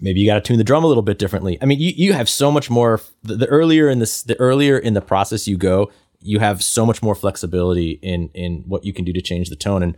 maybe 0.00 0.20
you 0.20 0.26
got 0.26 0.34
to 0.34 0.40
tune 0.40 0.58
the 0.58 0.64
drum 0.64 0.84
a 0.84 0.86
little 0.86 1.02
bit 1.02 1.18
differently. 1.18 1.58
I 1.60 1.66
mean, 1.66 1.80
you, 1.80 1.92
you 1.94 2.12
have 2.12 2.28
so 2.28 2.50
much 2.50 2.70
more. 2.70 3.00
The, 3.22 3.36
the 3.36 3.46
earlier 3.46 3.88
in 3.88 3.98
this, 3.98 4.22
the 4.22 4.38
earlier 4.38 4.78
in 4.78 4.94
the 4.94 5.00
process 5.00 5.48
you 5.48 5.56
go, 5.56 5.90
you 6.20 6.38
have 6.40 6.62
so 6.62 6.84
much 6.84 7.02
more 7.02 7.14
flexibility 7.14 7.92
in 8.02 8.30
in 8.34 8.64
what 8.66 8.84
you 8.84 8.92
can 8.92 9.04
do 9.04 9.12
to 9.12 9.22
change 9.22 9.48
the 9.50 9.56
tone, 9.56 9.82
and 9.82 9.96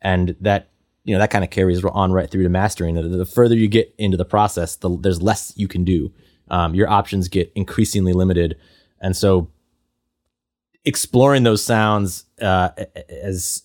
and 0.00 0.36
that 0.40 0.70
you 1.04 1.14
know 1.14 1.18
that 1.20 1.30
kind 1.30 1.44
of 1.44 1.50
carries 1.50 1.84
on 1.84 2.12
right 2.12 2.30
through 2.30 2.42
to 2.42 2.48
mastering. 2.48 2.94
The, 2.94 3.02
the 3.02 3.26
further 3.26 3.54
you 3.54 3.68
get 3.68 3.94
into 3.98 4.16
the 4.16 4.24
process, 4.24 4.76
the, 4.76 4.96
there's 4.96 5.22
less 5.22 5.52
you 5.56 5.68
can 5.68 5.84
do. 5.84 6.12
Um, 6.50 6.74
your 6.74 6.88
options 6.88 7.28
get 7.28 7.52
increasingly 7.54 8.12
limited, 8.12 8.56
and 9.00 9.16
so 9.16 9.50
exploring 10.84 11.42
those 11.42 11.62
sounds 11.62 12.24
uh, 12.40 12.70
as 13.08 13.62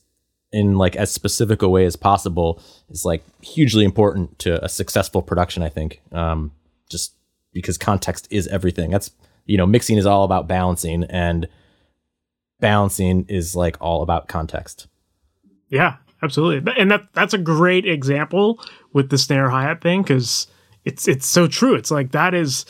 in 0.51 0.77
like 0.77 0.95
as 0.95 1.11
specific 1.11 1.61
a 1.61 1.69
way 1.69 1.85
as 1.85 1.95
possible 1.95 2.61
is 2.89 3.05
like 3.05 3.23
hugely 3.41 3.85
important 3.85 4.37
to 4.39 4.63
a 4.63 4.69
successful 4.69 5.21
production. 5.21 5.63
I 5.63 5.69
think, 5.69 6.01
um, 6.11 6.51
just 6.89 7.13
because 7.53 7.77
context 7.77 8.27
is 8.29 8.47
everything. 8.47 8.91
That's 8.91 9.11
you 9.45 9.57
know, 9.57 9.65
mixing 9.65 9.97
is 9.97 10.05
all 10.05 10.23
about 10.23 10.47
balancing, 10.47 11.03
and 11.05 11.47
balancing 12.63 13.25
is 13.27 13.57
like 13.57 13.75
all 13.81 14.01
about 14.01 14.29
context. 14.29 14.87
Yeah, 15.67 15.97
absolutely, 16.21 16.73
and 16.77 16.89
that 16.89 17.03
that's 17.13 17.33
a 17.33 17.37
great 17.37 17.85
example 17.85 18.63
with 18.93 19.09
the 19.09 19.17
snare 19.17 19.49
hi 19.49 19.63
hat 19.63 19.81
thing 19.81 20.01
because 20.01 20.47
it's 20.85 21.07
it's 21.07 21.27
so 21.27 21.45
true. 21.47 21.75
It's 21.75 21.91
like 21.91 22.13
that 22.13 22.33
is 22.33 22.65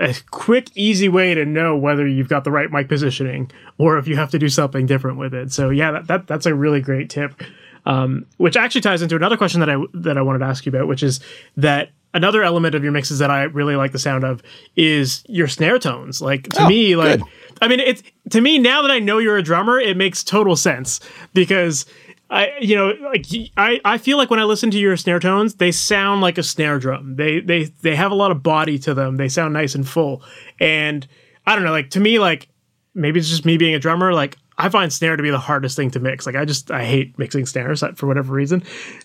a 0.00 0.14
quick, 0.30 0.70
easy 0.74 1.08
way 1.08 1.34
to 1.34 1.44
know 1.44 1.76
whether 1.76 2.06
you've 2.06 2.28
got 2.28 2.42
the 2.42 2.50
right 2.50 2.70
mic 2.70 2.88
positioning 2.88 3.50
or 3.78 3.96
if 3.96 4.08
you 4.08 4.16
have 4.16 4.30
to 4.30 4.38
do 4.38 4.48
something 4.48 4.86
different 4.86 5.18
with 5.18 5.34
it. 5.34 5.52
So 5.52 5.70
yeah, 5.70 5.92
that, 5.92 6.06
that 6.08 6.26
that's 6.26 6.46
a 6.46 6.54
really 6.54 6.80
great 6.80 7.08
tip. 7.08 7.40
Um, 7.86 8.26
which 8.36 8.56
actually 8.56 8.82
ties 8.82 9.02
into 9.02 9.16
another 9.16 9.36
question 9.36 9.60
that 9.60 9.70
I 9.70 9.76
that 9.94 10.18
I 10.18 10.22
wanted 10.22 10.40
to 10.40 10.46
ask 10.46 10.66
you 10.66 10.70
about, 10.70 10.88
which 10.88 11.04
is 11.04 11.20
that 11.56 11.90
another 12.14 12.42
element 12.42 12.74
of 12.74 12.82
your 12.82 12.92
mixes 12.92 13.18
that 13.18 13.30
I 13.30 13.44
really 13.44 13.76
like 13.76 13.92
the 13.92 13.98
sound 13.98 14.24
of 14.24 14.42
is 14.76 15.22
your 15.28 15.48
snare 15.48 15.78
tones. 15.78 16.20
Like 16.20 16.48
to 16.50 16.64
oh, 16.64 16.68
me, 16.68 16.96
like 16.96 17.20
good. 17.20 17.28
I 17.60 17.68
mean, 17.68 17.80
it's 17.80 18.02
to 18.30 18.40
me 18.40 18.58
now 18.58 18.82
that 18.82 18.90
I 18.90 18.98
know 18.98 19.18
you're 19.18 19.36
a 19.36 19.42
drummer, 19.42 19.78
it 19.78 19.96
makes 19.96 20.22
total 20.22 20.56
sense 20.56 21.00
because 21.34 21.86
I 22.30 22.52
you 22.60 22.76
know 22.76 22.88
like 23.02 23.26
I, 23.56 23.80
I 23.84 23.98
feel 23.98 24.18
like 24.18 24.30
when 24.30 24.40
I 24.40 24.44
listen 24.44 24.70
to 24.70 24.78
your 24.78 24.96
snare 24.96 25.20
tones, 25.20 25.54
they 25.54 25.72
sound 25.72 26.20
like 26.20 26.38
a 26.38 26.42
snare 26.42 26.78
drum. 26.78 27.16
They 27.16 27.40
they 27.40 27.64
they 27.82 27.96
have 27.96 28.12
a 28.12 28.14
lot 28.14 28.30
of 28.30 28.42
body 28.42 28.78
to 28.80 28.94
them. 28.94 29.16
They 29.16 29.28
sound 29.28 29.54
nice 29.54 29.74
and 29.74 29.88
full. 29.88 30.22
And 30.60 31.06
I 31.46 31.54
don't 31.54 31.64
know, 31.64 31.70
like 31.70 31.90
to 31.90 32.00
me, 32.00 32.18
like 32.18 32.48
maybe 32.94 33.18
it's 33.18 33.28
just 33.28 33.44
me 33.44 33.56
being 33.56 33.74
a 33.74 33.78
drummer. 33.78 34.12
Like 34.12 34.36
I 34.58 34.68
find 34.68 34.92
snare 34.92 35.16
to 35.16 35.22
be 35.22 35.30
the 35.30 35.38
hardest 35.38 35.76
thing 35.76 35.90
to 35.92 36.00
mix. 36.00 36.26
Like 36.26 36.36
I 36.36 36.44
just 36.44 36.70
I 36.70 36.84
hate 36.84 37.18
mixing 37.18 37.46
snares 37.46 37.82
for 37.96 38.06
whatever 38.06 38.34
reason. 38.34 38.62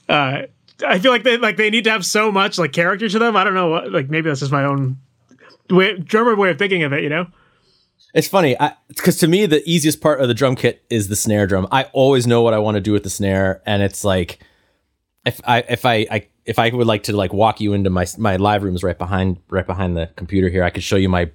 Uh, 0.09 0.43
I 0.85 0.99
feel 0.99 1.11
like 1.11 1.23
they 1.23 1.37
like 1.37 1.55
they 1.55 1.69
need 1.69 1.85
to 1.85 1.91
have 1.91 2.05
so 2.05 2.31
much 2.31 2.57
like 2.57 2.73
character 2.73 3.07
to 3.07 3.19
them. 3.19 3.37
I 3.37 3.43
don't 3.43 3.53
know 3.53 3.69
what 3.69 3.91
like 3.91 4.09
maybe 4.09 4.29
that's 4.29 4.41
just 4.41 4.51
my 4.51 4.65
own 4.65 4.97
way, 5.69 5.97
drummer 5.97 6.35
way 6.35 6.49
of 6.49 6.57
thinking 6.57 6.83
of 6.83 6.91
it. 6.91 7.03
You 7.03 7.09
know. 7.09 7.27
It's 8.13 8.27
funny 8.27 8.55
because 8.89 9.17
to 9.17 9.27
me 9.27 9.47
the 9.47 9.67
easiest 9.67 9.99
part 9.99 10.21
of 10.21 10.27
the 10.27 10.35
drum 10.35 10.55
kit 10.55 10.83
is 10.89 11.07
the 11.07 11.15
snare 11.15 11.47
drum. 11.47 11.67
I 11.71 11.85
always 11.93 12.27
know 12.27 12.43
what 12.43 12.53
I 12.53 12.59
want 12.59 12.75
to 12.75 12.81
do 12.81 12.91
with 12.91 13.03
the 13.03 13.09
snare, 13.09 13.61
and 13.65 13.81
it's 13.81 14.03
like 14.03 14.39
if 15.25 15.41
I 15.45 15.59
if 15.67 15.85
I, 15.85 16.05
I 16.11 16.27
if 16.45 16.59
I 16.59 16.69
would 16.69 16.85
like 16.85 17.03
to 17.03 17.15
like 17.15 17.33
walk 17.33 17.59
you 17.59 17.73
into 17.73 17.89
my 17.89 18.05
my 18.19 18.35
live 18.35 18.63
rooms 18.63 18.83
right 18.83 18.97
behind 18.97 19.37
right 19.49 19.65
behind 19.65 19.97
the 19.97 20.11
computer 20.15 20.49
here, 20.49 20.63
I 20.63 20.69
could 20.69 20.83
show 20.83 20.95
you 20.95 21.09
my 21.09 21.31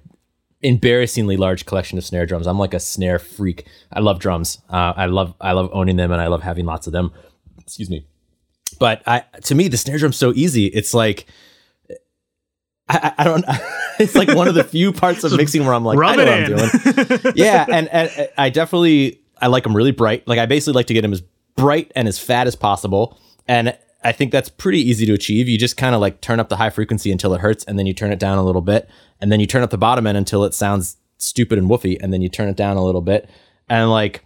embarrassingly 0.61 1.35
large 1.35 1.65
collection 1.65 1.97
of 1.97 2.05
snare 2.05 2.25
drums. 2.25 2.47
I'm 2.47 2.59
like 2.59 2.73
a 2.73 2.79
snare 2.79 3.19
freak. 3.19 3.67
I 3.91 3.99
love 3.99 4.19
drums. 4.19 4.59
Uh, 4.69 4.93
I 4.95 5.07
love 5.07 5.33
I 5.41 5.51
love 5.51 5.69
owning 5.73 5.97
them, 5.97 6.13
and 6.13 6.21
I 6.21 6.27
love 6.27 6.43
having 6.43 6.65
lots 6.65 6.87
of 6.87 6.93
them. 6.93 7.11
Excuse 7.59 7.89
me. 7.89 8.05
But 8.79 9.03
I 9.05 9.25
to 9.43 9.53
me 9.53 9.67
the 9.67 9.77
snare 9.77 9.97
drum's 9.97 10.17
so 10.17 10.31
easy. 10.33 10.67
It's 10.67 10.93
like 10.93 11.25
I, 12.87 13.13
I 13.17 13.23
don't. 13.25 13.43
It's 14.03 14.15
like 14.15 14.29
one 14.29 14.47
of 14.47 14.55
the 14.55 14.63
few 14.63 14.93
parts 14.93 15.25
of 15.25 15.33
mixing 15.35 15.65
where 15.65 15.73
I'm 15.73 15.83
like, 15.83 15.99
I 15.99 16.15
know 16.15 16.25
what 16.25 16.33
I'm 16.33 17.19
doing. 17.21 17.33
yeah, 17.35 17.65
and, 17.69 17.89
and 17.89 18.29
I 18.37 18.49
definitely 18.49 19.19
I 19.41 19.47
like 19.47 19.63
them 19.63 19.75
really 19.75 19.91
bright. 19.91 20.25
Like 20.25 20.39
I 20.39 20.45
basically 20.45 20.73
like 20.73 20.87
to 20.87 20.93
get 20.93 21.01
them 21.01 21.11
as 21.11 21.21
bright 21.57 21.91
and 21.95 22.07
as 22.07 22.17
fat 22.17 22.47
as 22.47 22.55
possible, 22.55 23.19
and 23.45 23.77
I 24.01 24.13
think 24.13 24.31
that's 24.31 24.47
pretty 24.47 24.79
easy 24.79 25.05
to 25.05 25.13
achieve. 25.13 25.49
You 25.49 25.57
just 25.57 25.75
kind 25.75 25.93
of 25.93 26.01
like 26.01 26.21
turn 26.21 26.39
up 26.39 26.47
the 26.47 26.55
high 26.55 26.69
frequency 26.69 27.11
until 27.11 27.33
it 27.33 27.41
hurts, 27.41 27.65
and 27.65 27.77
then 27.77 27.85
you 27.85 27.93
turn 27.93 28.13
it 28.13 28.19
down 28.19 28.37
a 28.37 28.43
little 28.43 28.61
bit, 28.61 28.89
and 29.19 29.31
then 29.31 29.41
you 29.41 29.47
turn 29.47 29.63
up 29.63 29.69
the 29.69 29.77
bottom 29.77 30.07
end 30.07 30.17
until 30.17 30.45
it 30.45 30.53
sounds 30.53 30.95
stupid 31.17 31.57
and 31.57 31.69
woofy, 31.69 31.97
and 32.01 32.13
then 32.13 32.21
you 32.21 32.29
turn 32.29 32.47
it 32.47 32.55
down 32.55 32.77
a 32.77 32.85
little 32.85 33.01
bit, 33.01 33.29
and 33.67 33.89
like 33.89 34.23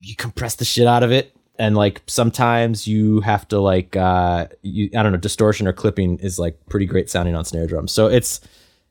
you 0.00 0.16
compress 0.16 0.56
the 0.56 0.64
shit 0.64 0.88
out 0.88 1.04
of 1.04 1.12
it, 1.12 1.34
and 1.60 1.76
like 1.76 2.02
sometimes 2.08 2.88
you 2.88 3.20
have 3.20 3.46
to 3.48 3.60
like 3.60 3.94
uh 3.94 4.48
you 4.62 4.90
I 4.96 5.04
don't 5.04 5.12
know 5.12 5.18
distortion 5.18 5.68
or 5.68 5.72
clipping 5.72 6.18
is 6.18 6.40
like 6.40 6.58
pretty 6.68 6.86
great 6.86 7.08
sounding 7.08 7.36
on 7.36 7.44
snare 7.44 7.68
drums. 7.68 7.92
So 7.92 8.08
it's 8.08 8.40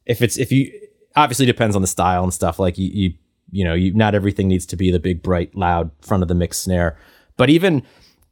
if 0.05 0.21
it's 0.21 0.37
if 0.37 0.51
you 0.51 0.71
obviously 1.15 1.45
depends 1.45 1.75
on 1.75 1.81
the 1.81 1.87
style 1.87 2.23
and 2.23 2.33
stuff 2.33 2.59
like 2.59 2.77
you 2.77 2.89
you 2.93 3.13
you 3.51 3.63
know 3.63 3.73
you 3.73 3.93
not 3.93 4.15
everything 4.15 4.47
needs 4.47 4.65
to 4.65 4.75
be 4.75 4.91
the 4.91 4.99
big 4.99 5.21
bright 5.21 5.55
loud 5.55 5.91
front 6.01 6.23
of 6.23 6.29
the 6.29 6.35
mix 6.35 6.59
snare, 6.59 6.97
but 7.37 7.49
even 7.49 7.83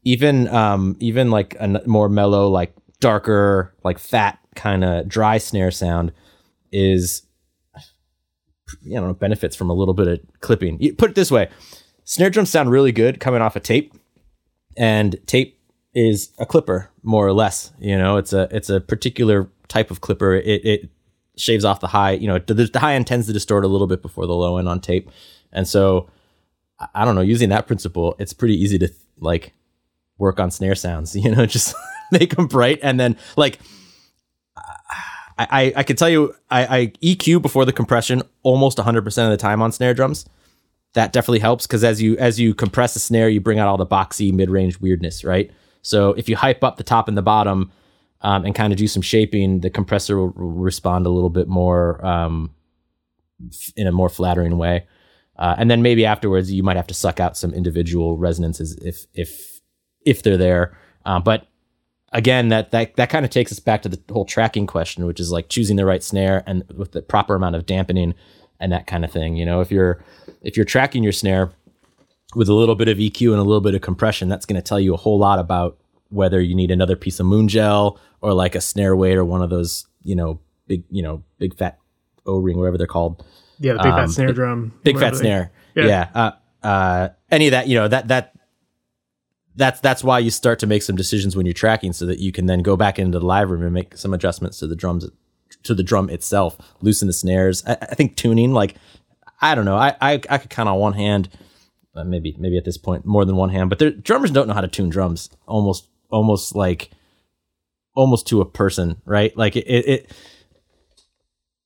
even 0.03 0.47
um 0.49 0.95
even 0.99 1.29
like 1.31 1.55
a 1.59 1.81
more 1.85 2.09
mellow 2.09 2.47
like 2.49 2.73
darker 2.99 3.73
like 3.83 3.99
fat 3.99 4.39
kind 4.55 4.83
of 4.83 5.07
dry 5.07 5.37
snare 5.37 5.71
sound 5.71 6.11
is 6.71 7.23
you 8.81 8.99
know 8.99 9.13
benefits 9.13 9.55
from 9.55 9.69
a 9.69 9.73
little 9.73 9.93
bit 9.93 10.07
of 10.07 10.19
clipping. 10.41 10.81
You 10.81 10.93
put 10.93 11.11
it 11.11 11.15
this 11.15 11.31
way, 11.31 11.49
snare 12.03 12.29
drums 12.29 12.49
sound 12.49 12.71
really 12.71 12.91
good 12.91 13.19
coming 13.19 13.41
off 13.41 13.55
a 13.55 13.59
tape 13.59 13.93
and 14.77 15.15
tape 15.27 15.59
is 15.93 16.31
a 16.39 16.45
clipper 16.45 16.89
more 17.03 17.27
or 17.27 17.33
less 17.33 17.71
you 17.79 17.97
know? 17.97 18.17
It's 18.17 18.33
a 18.33 18.47
it's 18.51 18.69
a 18.69 18.79
particular 18.79 19.49
type 19.67 19.91
of 19.91 20.01
clipper. 20.01 20.35
It, 20.35 20.65
it 20.65 20.89
shaves 21.41 21.65
off 21.65 21.79
the 21.79 21.87
high 21.87 22.11
you 22.11 22.27
know 22.27 22.39
the, 22.39 22.53
the 22.53 22.79
high 22.79 22.93
end 22.93 23.07
tends 23.07 23.27
to 23.27 23.33
distort 23.33 23.63
a 23.63 23.67
little 23.67 23.87
bit 23.87 24.01
before 24.01 24.25
the 24.25 24.33
low 24.33 24.57
end 24.57 24.67
on 24.67 24.79
tape 24.79 25.09
and 25.51 25.67
so 25.67 26.09
i 26.93 27.03
don't 27.05 27.15
know 27.15 27.21
using 27.21 27.49
that 27.49 27.67
principle 27.67 28.15
it's 28.19 28.33
pretty 28.33 28.55
easy 28.55 28.77
to 28.77 28.89
like 29.19 29.53
work 30.17 30.39
on 30.39 30.51
snare 30.51 30.75
sounds 30.75 31.15
you 31.15 31.29
know 31.31 31.45
just 31.45 31.75
make 32.11 32.35
them 32.35 32.47
bright 32.47 32.79
and 32.81 32.99
then 32.99 33.17
like 33.35 33.59
I, 35.37 35.47
I, 35.49 35.73
I 35.77 35.83
can 35.83 35.95
tell 35.95 36.09
you 36.09 36.35
I, 36.49 36.77
I 36.77 36.87
EQ 37.01 37.41
before 37.41 37.65
the 37.65 37.73
compression 37.73 38.21
almost 38.43 38.77
100% 38.77 39.05
of 39.05 39.31
the 39.31 39.37
time 39.37 39.61
on 39.61 39.71
snare 39.71 39.93
drums 39.93 40.25
that 40.93 41.13
definitely 41.13 41.39
helps 41.39 41.65
because 41.65 41.83
as 41.83 42.01
you 42.01 42.17
as 42.17 42.39
you 42.39 42.53
compress 42.53 42.93
the 42.93 42.99
snare, 42.99 43.29
you 43.29 43.39
bring 43.39 43.59
out 43.59 43.67
all 43.67 43.77
the 43.77 43.85
boxy 43.85 44.33
mid 44.33 44.49
range 44.49 44.79
weirdness, 44.79 45.23
right? 45.23 45.51
So 45.81 46.11
if 46.13 46.27
you 46.27 46.35
hype 46.35 46.63
up 46.63 46.77
the 46.77 46.83
top 46.83 47.07
and 47.07 47.17
the 47.17 47.21
bottom 47.21 47.71
um, 48.21 48.45
and 48.45 48.55
kind 48.55 48.71
of 48.71 48.77
do 48.77 48.87
some 48.87 49.01
shaping, 49.01 49.61
the 49.61 49.69
compressor 49.69 50.17
will, 50.17 50.29
respond 50.29 51.05
a 51.05 51.09
little 51.09 51.29
bit 51.29 51.47
more 51.47 52.03
um, 52.05 52.51
in 53.75 53.87
a 53.87 53.91
more 53.91 54.09
flattering 54.09 54.57
way. 54.57 54.85
Uh, 55.37 55.55
and 55.57 55.71
then 55.71 55.81
maybe 55.81 56.05
afterwards, 56.05 56.51
you 56.51 56.61
might 56.61 56.77
have 56.77 56.87
to 56.87 56.93
suck 56.93 57.19
out 57.19 57.35
some 57.35 57.53
individual 57.53 58.17
resonances 58.17 58.75
if 58.77 59.07
if 59.13 59.59
if 60.05 60.21
they're 60.21 60.37
there. 60.37 60.77
Uh, 61.05 61.19
but 61.19 61.47
again, 62.13 62.49
that 62.49 62.71
that 62.71 62.95
that 62.95 63.09
kind 63.09 63.25
of 63.25 63.31
takes 63.31 63.51
us 63.51 63.59
back 63.59 63.81
to 63.81 63.89
the 63.89 63.99
whole 64.11 64.25
tracking 64.25 64.67
question, 64.67 65.05
which 65.05 65.19
is 65.19 65.31
like 65.31 65.49
choosing 65.49 65.77
the 65.77 65.85
right 65.85 66.03
snare 66.03 66.43
and 66.45 66.63
with 66.75 66.91
the 66.91 67.01
proper 67.01 67.33
amount 67.35 67.55
of 67.55 67.65
dampening 67.65 68.13
and 68.59 68.71
that 68.71 68.85
kind 68.85 69.03
of 69.03 69.11
thing. 69.11 69.35
You 69.35 69.45
know, 69.45 69.61
if 69.61 69.71
you're 69.71 70.03
if 70.43 70.55
you're 70.55 70.65
tracking 70.65 71.01
your 71.01 71.11
snare 71.11 71.51
with 72.35 72.47
a 72.47 72.53
little 72.53 72.75
bit 72.75 72.87
of 72.87 72.97
EQ 72.97 73.31
and 73.31 73.39
a 73.39 73.43
little 73.43 73.61
bit 73.61 73.73
of 73.73 73.81
compression, 73.81 74.29
that's 74.29 74.45
going 74.45 74.61
to 74.61 74.61
tell 74.61 74.79
you 74.79 74.93
a 74.93 74.97
whole 74.97 75.17
lot 75.17 75.39
about 75.39 75.77
whether 76.11 76.39
you 76.39 76.55
need 76.55 76.71
another 76.71 76.95
piece 76.95 77.19
of 77.19 77.25
moon 77.25 77.47
gel 77.47 77.99
or 78.21 78.33
like 78.33 78.53
a 78.53 78.61
snare 78.61 78.95
weight 78.95 79.17
or 79.17 79.25
one 79.25 79.41
of 79.41 79.49
those, 79.49 79.87
you 80.03 80.15
know, 80.15 80.39
big, 80.67 80.83
you 80.89 81.01
know, 81.01 81.23
big 81.39 81.57
fat 81.57 81.79
O 82.25 82.37
ring, 82.37 82.57
whatever 82.57 82.77
they're 82.77 82.87
called. 82.87 83.25
Yeah, 83.59 83.73
the 83.73 83.79
big 83.79 83.91
um, 83.91 83.99
fat 83.99 84.09
snare 84.09 84.33
drum. 84.33 84.73
Big 84.83 84.99
fat 84.99 85.15
snare. 85.15 85.51
Yeah. 85.75 85.85
yeah. 85.85 86.09
Uh, 86.13 86.31
uh, 86.65 87.09
any 87.29 87.47
of 87.47 87.51
that, 87.51 87.67
you 87.67 87.75
know, 87.75 87.87
that 87.87 88.07
that 88.09 88.33
that's 89.55 89.79
that's 89.79 90.03
why 90.03 90.19
you 90.19 90.29
start 90.29 90.59
to 90.59 90.67
make 90.67 90.83
some 90.83 90.95
decisions 90.95 91.35
when 91.35 91.45
you're 91.45 91.53
tracking, 91.53 91.93
so 91.93 92.05
that 92.05 92.19
you 92.19 92.31
can 92.31 92.45
then 92.45 92.61
go 92.61 92.75
back 92.75 92.99
into 92.99 93.19
the 93.19 93.25
live 93.25 93.49
room 93.49 93.63
and 93.63 93.73
make 93.73 93.97
some 93.97 94.13
adjustments 94.13 94.59
to 94.59 94.67
the 94.67 94.75
drums 94.75 95.09
to 95.63 95.73
the 95.75 95.83
drum 95.83 96.09
itself, 96.09 96.57
loosen 96.81 97.07
the 97.07 97.13
snares. 97.13 97.63
I, 97.67 97.77
I 97.81 97.95
think 97.95 98.15
tuning, 98.15 98.53
like 98.53 98.75
I 99.41 99.55
don't 99.55 99.65
know. 99.65 99.75
I 99.75 99.95
I, 100.01 100.21
I 100.29 100.37
could 100.37 100.49
count 100.49 100.69
on 100.69 100.79
one 100.79 100.93
hand, 100.93 101.29
uh, 101.95 102.03
maybe 102.03 102.35
maybe 102.39 102.57
at 102.57 102.65
this 102.65 102.77
point 102.77 103.05
more 103.05 103.25
than 103.25 103.35
one 103.35 103.49
hand. 103.49 103.69
But 103.69 104.03
drummers 104.03 104.31
don't 104.31 104.47
know 104.47 104.53
how 104.53 104.61
to 104.61 104.67
tune 104.67 104.89
drums. 104.89 105.29
Almost 105.47 105.87
almost 106.11 106.55
like 106.55 106.91
almost 107.95 108.27
to 108.27 108.41
a 108.41 108.45
person, 108.45 109.01
right? 109.05 109.35
Like 109.35 109.55
it. 109.55 109.65
it, 109.67 109.87
it 109.87 110.11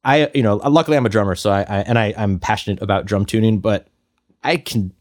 I 0.03 0.29
you 0.35 0.43
know 0.43 0.57
luckily 0.57 0.97
I'm 0.97 1.05
a 1.05 1.09
drummer, 1.09 1.35
so 1.35 1.49
I, 1.49 1.61
I 1.61 1.79
and 1.79 1.97
I 1.97 2.13
I'm 2.15 2.39
passionate 2.39 2.81
about 2.81 3.05
drum 3.05 3.25
tuning, 3.25 3.59
but 3.59 3.87
I 4.43 4.57
can 4.57 4.93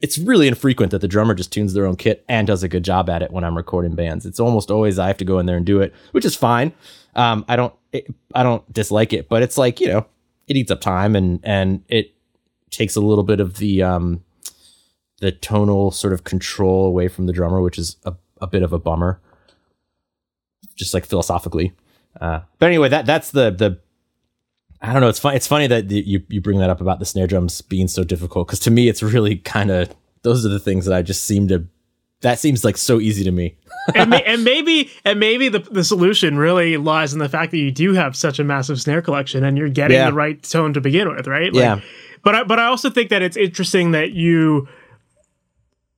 it's 0.00 0.18
really 0.18 0.46
infrequent 0.46 0.92
that 0.92 1.00
the 1.00 1.08
drummer 1.08 1.34
just 1.34 1.52
tunes 1.52 1.72
their 1.72 1.86
own 1.86 1.96
kit 1.96 2.24
and 2.28 2.46
does 2.46 2.62
a 2.62 2.68
good 2.68 2.84
job 2.84 3.08
at 3.08 3.22
it 3.22 3.30
when 3.30 3.42
I'm 3.42 3.56
recording 3.56 3.94
bands. 3.94 4.26
It's 4.26 4.38
almost 4.38 4.70
always 4.70 4.98
I 4.98 5.06
have 5.08 5.16
to 5.16 5.24
go 5.24 5.38
in 5.38 5.46
there 5.46 5.56
and 5.56 5.66
do 5.66 5.80
it, 5.80 5.94
which 6.12 6.24
is 6.24 6.36
fine. 6.36 6.72
Um, 7.16 7.44
I 7.48 7.56
don't 7.56 7.74
it, 7.92 8.06
I 8.34 8.42
don't 8.42 8.70
dislike 8.72 9.12
it, 9.12 9.28
but 9.28 9.42
it's 9.42 9.58
like 9.58 9.80
you 9.80 9.88
know 9.88 10.06
it 10.46 10.56
eats 10.56 10.70
up 10.70 10.80
time 10.80 11.16
and 11.16 11.40
and 11.42 11.82
it 11.88 12.14
takes 12.70 12.96
a 12.96 13.00
little 13.00 13.24
bit 13.24 13.40
of 13.40 13.56
the 13.56 13.82
um, 13.82 14.22
the 15.20 15.32
tonal 15.32 15.90
sort 15.90 16.12
of 16.12 16.24
control 16.24 16.86
away 16.86 17.08
from 17.08 17.26
the 17.26 17.32
drummer, 17.32 17.60
which 17.60 17.78
is 17.78 17.96
a, 18.04 18.14
a 18.44 18.46
bit 18.46 18.62
of 18.62 18.72
a 18.72 18.78
bummer. 18.78 19.20
Just 20.76 20.94
like 20.94 21.06
philosophically, 21.06 21.72
uh, 22.20 22.40
but 22.58 22.66
anyway, 22.66 22.88
that 22.88 23.06
that's 23.06 23.30
the 23.30 23.50
the. 23.50 23.80
I 24.80 24.92
don't 24.92 25.00
know. 25.00 25.08
It's 25.08 25.18
fun. 25.18 25.34
It's 25.34 25.46
funny 25.46 25.66
that 25.66 25.90
you 25.90 26.22
you 26.28 26.40
bring 26.40 26.58
that 26.58 26.70
up 26.70 26.80
about 26.80 26.98
the 26.98 27.04
snare 27.04 27.26
drums 27.26 27.60
being 27.60 27.88
so 27.88 28.04
difficult 28.04 28.48
because 28.48 28.60
to 28.60 28.70
me, 28.70 28.88
it's 28.88 29.02
really 29.02 29.36
kind 29.36 29.70
of 29.70 29.94
those 30.22 30.44
are 30.44 30.48
the 30.48 30.58
things 30.58 30.84
that 30.86 30.94
I 30.94 31.02
just 31.02 31.24
seem 31.24 31.48
to. 31.48 31.66
That 32.20 32.38
seems 32.38 32.64
like 32.64 32.76
so 32.76 33.00
easy 33.00 33.22
to 33.24 33.30
me. 33.30 33.56
and, 33.94 34.10
may, 34.10 34.22
and, 34.26 34.44
maybe 34.44 34.90
and 35.04 35.20
maybe 35.20 35.48
the, 35.48 35.58
the 35.58 35.84
solution 35.84 36.38
really 36.38 36.76
lies 36.76 37.12
in 37.12 37.18
the 37.18 37.28
fact 37.28 37.50
that 37.50 37.58
you 37.58 37.70
do 37.70 37.92
have 37.92 38.16
such 38.16 38.38
a 38.38 38.44
massive 38.44 38.80
snare 38.80 39.02
collection 39.02 39.44
and 39.44 39.58
you're 39.58 39.68
getting 39.68 39.96
yeah. 39.96 40.06
the 40.06 40.16
right 40.16 40.42
tone 40.42 40.72
to 40.72 40.80
begin 40.80 41.14
with, 41.14 41.26
right? 41.26 41.52
Like, 41.52 41.62
yeah. 41.62 41.80
But 42.22 42.34
I, 42.34 42.44
but 42.44 42.58
I 42.58 42.64
also 42.66 42.88
think 42.88 43.10
that 43.10 43.22
it's 43.22 43.36
interesting 43.36 43.92
that 43.92 44.12
you. 44.12 44.68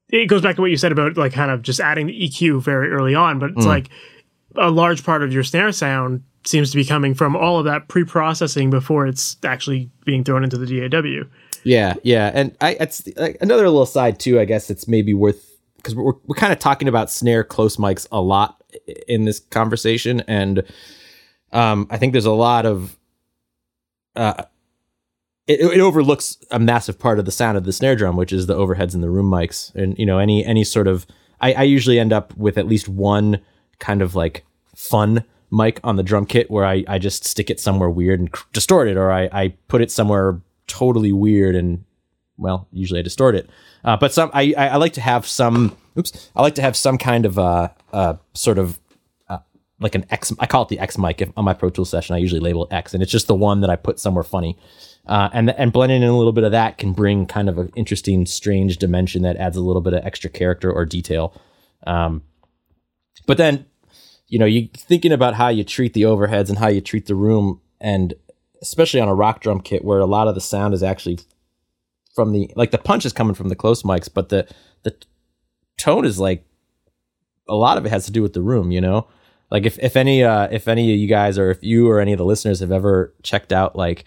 It 0.09 0.27
goes 0.27 0.43
back 0.43 0.57
to 0.57 0.63
what 0.63 0.71
you 0.71 0.77
said 0.77 0.93
about 0.93 1.17
like 1.17 1.33
kind 1.33 1.51
of 1.51 1.63
just 1.63 1.81
adding 1.81 2.07
the 2.07 2.29
EQ 2.29 2.63
very 2.63 2.91
early 2.91 3.15
on, 3.15 3.39
but 3.39 3.51
it's 3.51 3.65
mm. 3.65 3.67
like 3.67 3.89
a 4.57 4.71
large 4.71 5.05
part 5.05 5.23
of 5.23 5.33
your 5.33 5.43
snare 5.43 5.73
sound 5.73 6.23
seems 6.45 6.71
to 6.71 6.77
be 6.77 6.85
coming 6.85 7.13
from 7.13 7.35
all 7.35 7.59
of 7.59 7.65
that 7.65 7.89
pre-processing 7.89 8.71
before 8.71 9.07
it's 9.07 9.37
actually 9.45 9.91
being 10.05 10.23
thrown 10.23 10.45
into 10.45 10.57
the 10.57 10.89
DAW. 10.89 11.29
Yeah, 11.65 11.95
yeah, 12.05 12.31
and 12.33 12.57
I 12.61 12.77
it's 12.79 13.07
like, 13.17 13.37
another 13.41 13.69
little 13.69 13.87
side 13.87 14.21
too. 14.21 14.39
I 14.39 14.45
guess 14.45 14.71
it's 14.71 14.87
maybe 14.87 15.15
worth 15.15 15.59
because 15.77 15.97
we're 15.97 16.13
we're 16.27 16.37
kind 16.37 16.53
of 16.53 16.61
talking 16.61 16.87
about 16.87 17.11
snare 17.11 17.43
close 17.43 17.77
mics 17.77 18.07
a 18.13 18.21
lot 18.21 18.63
in 19.09 19.25
this 19.25 19.41
conversation, 19.41 20.21
and 20.29 20.63
um, 21.53 21.89
I 21.91 21.99
think 21.99 22.13
there's 22.13 22.25
a 22.25 22.31
lot 22.31 22.67
of 22.67 22.97
uh, 24.15 24.45
it, 25.47 25.61
it, 25.61 25.81
overlooks 25.81 26.39
a 26.51 26.59
massive 26.59 26.99
part 26.99 27.19
of 27.19 27.25
the 27.25 27.31
sound 27.31 27.57
of 27.57 27.65
the 27.65 27.73
snare 27.73 27.95
drum, 27.95 28.17
which 28.17 28.33
is 28.33 28.47
the 28.47 28.55
overheads 28.55 28.95
and 28.95 29.03
the 29.03 29.11
room 29.11 29.31
mics, 29.31 29.75
and 29.75 29.99
you 29.99 30.07
know 30.07 30.19
any 30.19 30.45
any 30.45 30.65
sort 30.65 30.89
of. 30.89 31.07
I, 31.41 31.53
I 31.53 31.63
usually 31.65 31.99
end 31.99 32.13
up 32.13 32.37
with 32.37 32.57
at 32.57 32.67
least 32.67 32.89
one 32.89 33.41
kind 33.79 34.01
of 34.01 34.15
like 34.15 34.45
fun 34.75 35.25
mic 35.51 35.81
on 35.85 35.97
the 35.97 36.03
drum 36.03 36.27
kit 36.27 36.51
where 36.51 36.65
I, 36.65 36.85
I 36.89 36.99
just 36.99 37.25
stick 37.25 37.51
it 37.51 37.61
somewhere 37.61 37.91
weird 37.91 38.21
and 38.21 38.35
distort 38.53 38.89
it, 38.89 38.97
or 38.97 39.13
I, 39.13 39.29
I 39.33 39.49
put 39.69 39.83
it 39.83 39.91
somewhere 39.91 40.41
totally 40.67 41.13
weird 41.13 41.55
and 41.55 41.85
well, 42.39 42.69
usually 42.73 43.01
I 43.01 43.03
distort 43.03 43.35
it. 43.35 43.49
Uh, 43.85 43.97
but 43.97 44.13
some 44.13 44.31
I, 44.35 44.55
I 44.57 44.77
like 44.77 44.95
to 44.95 45.01
have 45.01 45.27
some 45.27 45.77
oops, 45.99 46.31
I 46.35 46.43
like 46.43 46.55
to 46.57 46.63
have 46.63 46.77
some 46.77 46.99
kind 46.99 47.25
of 47.25 47.39
uh, 47.39 47.69
uh 47.93 48.15
sort 48.35 48.59
of 48.59 48.79
uh, 49.29 49.39
like 49.81 49.95
an 49.95 50.05
X. 50.11 50.33
I 50.39 50.47
call 50.47 50.63
it 50.63 50.69
the 50.69 50.79
X 50.79 50.99
mic 50.99 51.23
if, 51.23 51.31
on 51.37 51.45
my 51.45 51.55
Pro 51.55 51.71
Tools 51.71 51.91
session. 51.91 52.15
I 52.15 52.19
usually 52.19 52.41
label 52.41 52.67
X, 52.71 52.95
and 52.95 53.03
it's 53.03 53.13
just 53.13 53.27
the 53.27 53.35
one 53.35 53.61
that 53.61 53.71
I 53.71 53.77
put 53.77 54.01
somewhere 54.01 54.25
funny. 54.25 54.59
Uh, 55.07 55.29
and 55.33 55.51
and 55.51 55.73
blending 55.73 56.03
in 56.03 56.09
a 56.09 56.17
little 56.17 56.33
bit 56.33 56.45
of 56.45 56.51
that 56.51 56.79
can 56.79 56.93
bring 56.93 57.27
kind 57.27 57.49
of 57.49 57.59
an 57.59 57.71
interesting, 57.77 58.27
strange 58.27 58.77
dimension 58.77 59.23
that 59.23 59.37
adds 59.37 59.57
a 59.57 59.61
little 59.61 59.83
bit 59.83 59.95
of 59.95 60.05
extra 60.05 60.29
character 60.29 60.71
or 60.71 60.85
detail. 60.85 61.33
Um, 61.87 62.23
but 63.27 63.37
then, 63.37 63.67
you 64.29 64.39
know, 64.39 64.47
you 64.47 64.69
thinking 64.75 65.13
about 65.13 65.35
how 65.35 65.49
you 65.49 65.63
treat 65.63 65.95
the 65.95 66.03
overheads 66.03 66.49
and 66.49 66.59
how 66.59 66.69
you 66.69 66.81
treat 66.81 67.07
the 67.07 67.15
room, 67.15 67.61
and 67.81 68.15
especially 68.61 69.01
on 69.01 69.09
a 69.09 69.15
rock 69.15 69.41
drum 69.41 69.61
kit 69.61 69.85
where 69.85 70.01
a 70.01 70.07
lot 70.07 70.27
of 70.27 70.35
the 70.35 70.41
sound 70.41 70.75
is 70.75 70.83
actually 70.83 71.21
from 72.15 72.33
the 72.33 72.51
like 72.57 72.73
the 72.73 72.79
punch 72.79 73.05
is 73.05 73.13
coming 73.13 73.35
from 73.35 73.49
the 73.49 73.55
close 73.55 73.83
mics, 73.85 74.09
but 74.13 74.31
the 74.31 74.49
the 74.83 74.95
tone 75.79 76.05
is 76.05 76.19
like 76.19 76.45
a 77.49 77.55
lot 77.55 77.79
of 77.79 77.87
it 77.87 77.91
has 77.91 78.07
to 78.07 78.13
do 78.13 78.23
with 78.23 78.33
the 78.33 78.43
room, 78.43 78.73
you 78.73 78.81
know? 78.81 79.07
Like 79.51 79.65
if, 79.65 79.79
if 79.79 79.95
any 79.95 80.25
uh 80.25 80.49
if 80.51 80.67
any 80.67 80.93
of 80.93 80.99
you 80.99 81.07
guys 81.07 81.39
or 81.39 81.51
if 81.51 81.63
you 81.63 81.89
or 81.89 82.01
any 82.01 82.13
of 82.13 82.19
the 82.19 82.25
listeners 82.25 82.61
have 82.61 82.73
ever 82.73 83.15
checked 83.23 83.53
out 83.53 83.77
like 83.77 84.07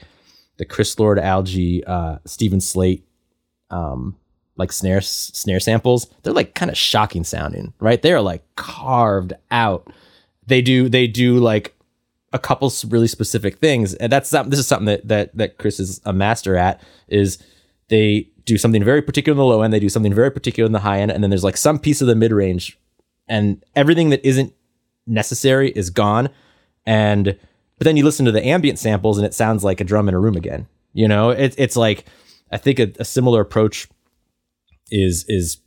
the 0.59 0.65
Chris 0.65 0.99
Lord 0.99 1.17
Alge 1.17 1.81
uh 1.87 2.19
Steven 2.25 2.61
Slate 2.61 3.07
um 3.71 4.15
like 4.59 4.71
snare 4.73 5.01
snare 5.01 5.59
samples, 5.59 6.07
they're 6.21 6.33
like 6.33 6.53
kind 6.53 6.69
of 6.69 6.77
shocking 6.77 7.23
sounding, 7.23 7.73
right? 7.79 8.01
They're 8.01 8.21
like 8.21 8.43
carved 8.55 9.33
out. 9.49 9.91
They 10.45 10.61
do 10.61 10.89
they 10.89 11.07
do 11.07 11.37
like 11.39 11.75
a 12.33 12.37
couple 12.37 12.71
really 12.89 13.07
specific 13.07 13.57
things, 13.57 13.95
and 13.95 14.11
that's 14.11 14.29
this 14.29 14.59
is 14.59 14.67
something 14.67 14.85
that 14.85 15.07
that 15.07 15.35
that 15.35 15.57
Chris 15.57 15.79
is 15.79 16.01
a 16.05 16.13
master 16.13 16.55
at 16.55 16.81
is 17.07 17.39
they 17.87 18.29
do 18.43 18.57
something 18.57 18.83
very 18.83 19.01
particular 19.01 19.33
in 19.33 19.37
the 19.37 19.45
low 19.45 19.61
end, 19.61 19.73
they 19.73 19.79
do 19.79 19.89
something 19.89 20.13
very 20.13 20.29
particular 20.29 20.65
in 20.65 20.73
the 20.73 20.79
high 20.79 20.99
end, 20.99 21.09
and 21.11 21.23
then 21.23 21.29
there's 21.31 21.43
like 21.43 21.57
some 21.57 21.79
piece 21.79 22.01
of 22.01 22.07
the 22.07 22.15
mid 22.15 22.33
range, 22.33 22.77
and 23.29 23.63
everything 23.75 24.09
that 24.09 24.23
isn't 24.27 24.53
necessary 25.07 25.71
is 25.71 25.89
gone. 25.89 26.29
And 26.85 27.37
but 27.79 27.85
then 27.85 27.97
you 27.97 28.03
listen 28.03 28.25
to 28.25 28.31
the 28.31 28.45
ambient 28.45 28.77
samples, 28.77 29.17
and 29.17 29.25
it 29.25 29.33
sounds 29.33 29.63
like 29.63 29.81
a 29.81 29.85
drum 29.85 30.07
in 30.07 30.13
a 30.13 30.19
room 30.19 30.35
again. 30.35 30.67
You 30.93 31.07
know, 31.07 31.31
it, 31.31 31.55
it's 31.57 31.75
like 31.75 32.05
I 32.51 32.57
think 32.57 32.77
a, 32.77 32.91
a 32.99 33.05
similar 33.05 33.41
approach 33.41 33.87
is 34.91 35.25
is 35.27 35.57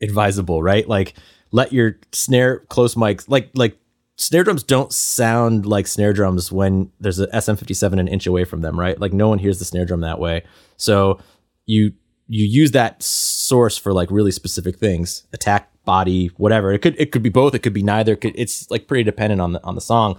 advisable, 0.00 0.62
right? 0.62 0.88
Like 0.88 1.14
let 1.52 1.72
your 1.72 1.98
snare 2.12 2.60
close 2.70 2.94
mics 2.94 3.28
like 3.28 3.50
like 3.54 3.78
snare 4.16 4.44
drums 4.44 4.62
don't 4.62 4.92
sound 4.92 5.66
like 5.66 5.86
snare 5.86 6.12
drums 6.12 6.50
when 6.50 6.90
there's 7.00 7.20
a 7.20 7.26
SM57 7.28 8.00
an 8.00 8.08
inch 8.08 8.26
away 8.26 8.44
from 8.44 8.62
them, 8.62 8.78
right? 8.80 8.98
Like 8.98 9.12
no 9.12 9.28
one 9.28 9.38
hears 9.38 9.58
the 9.58 9.64
snare 9.64 9.84
drum 9.84 10.00
that 10.00 10.18
way. 10.18 10.44
So 10.78 11.20
you 11.66 11.92
you 12.28 12.46
use 12.46 12.70
that 12.70 13.02
source 13.02 13.76
for 13.76 13.92
like 13.92 14.10
really 14.10 14.30
specific 14.30 14.78
things 14.78 15.26
attack 15.32 15.68
body 15.84 16.28
whatever 16.36 16.72
it 16.72 16.78
could 16.78 16.94
it 16.98 17.10
could 17.10 17.22
be 17.22 17.28
both 17.28 17.54
it 17.54 17.58
could 17.58 17.72
be 17.72 17.82
neither 17.82 18.12
it 18.12 18.20
could, 18.20 18.32
it's 18.36 18.70
like 18.70 18.86
pretty 18.86 19.02
dependent 19.02 19.40
on 19.40 19.52
the 19.52 19.62
on 19.64 19.74
the 19.74 19.80
song 19.80 20.16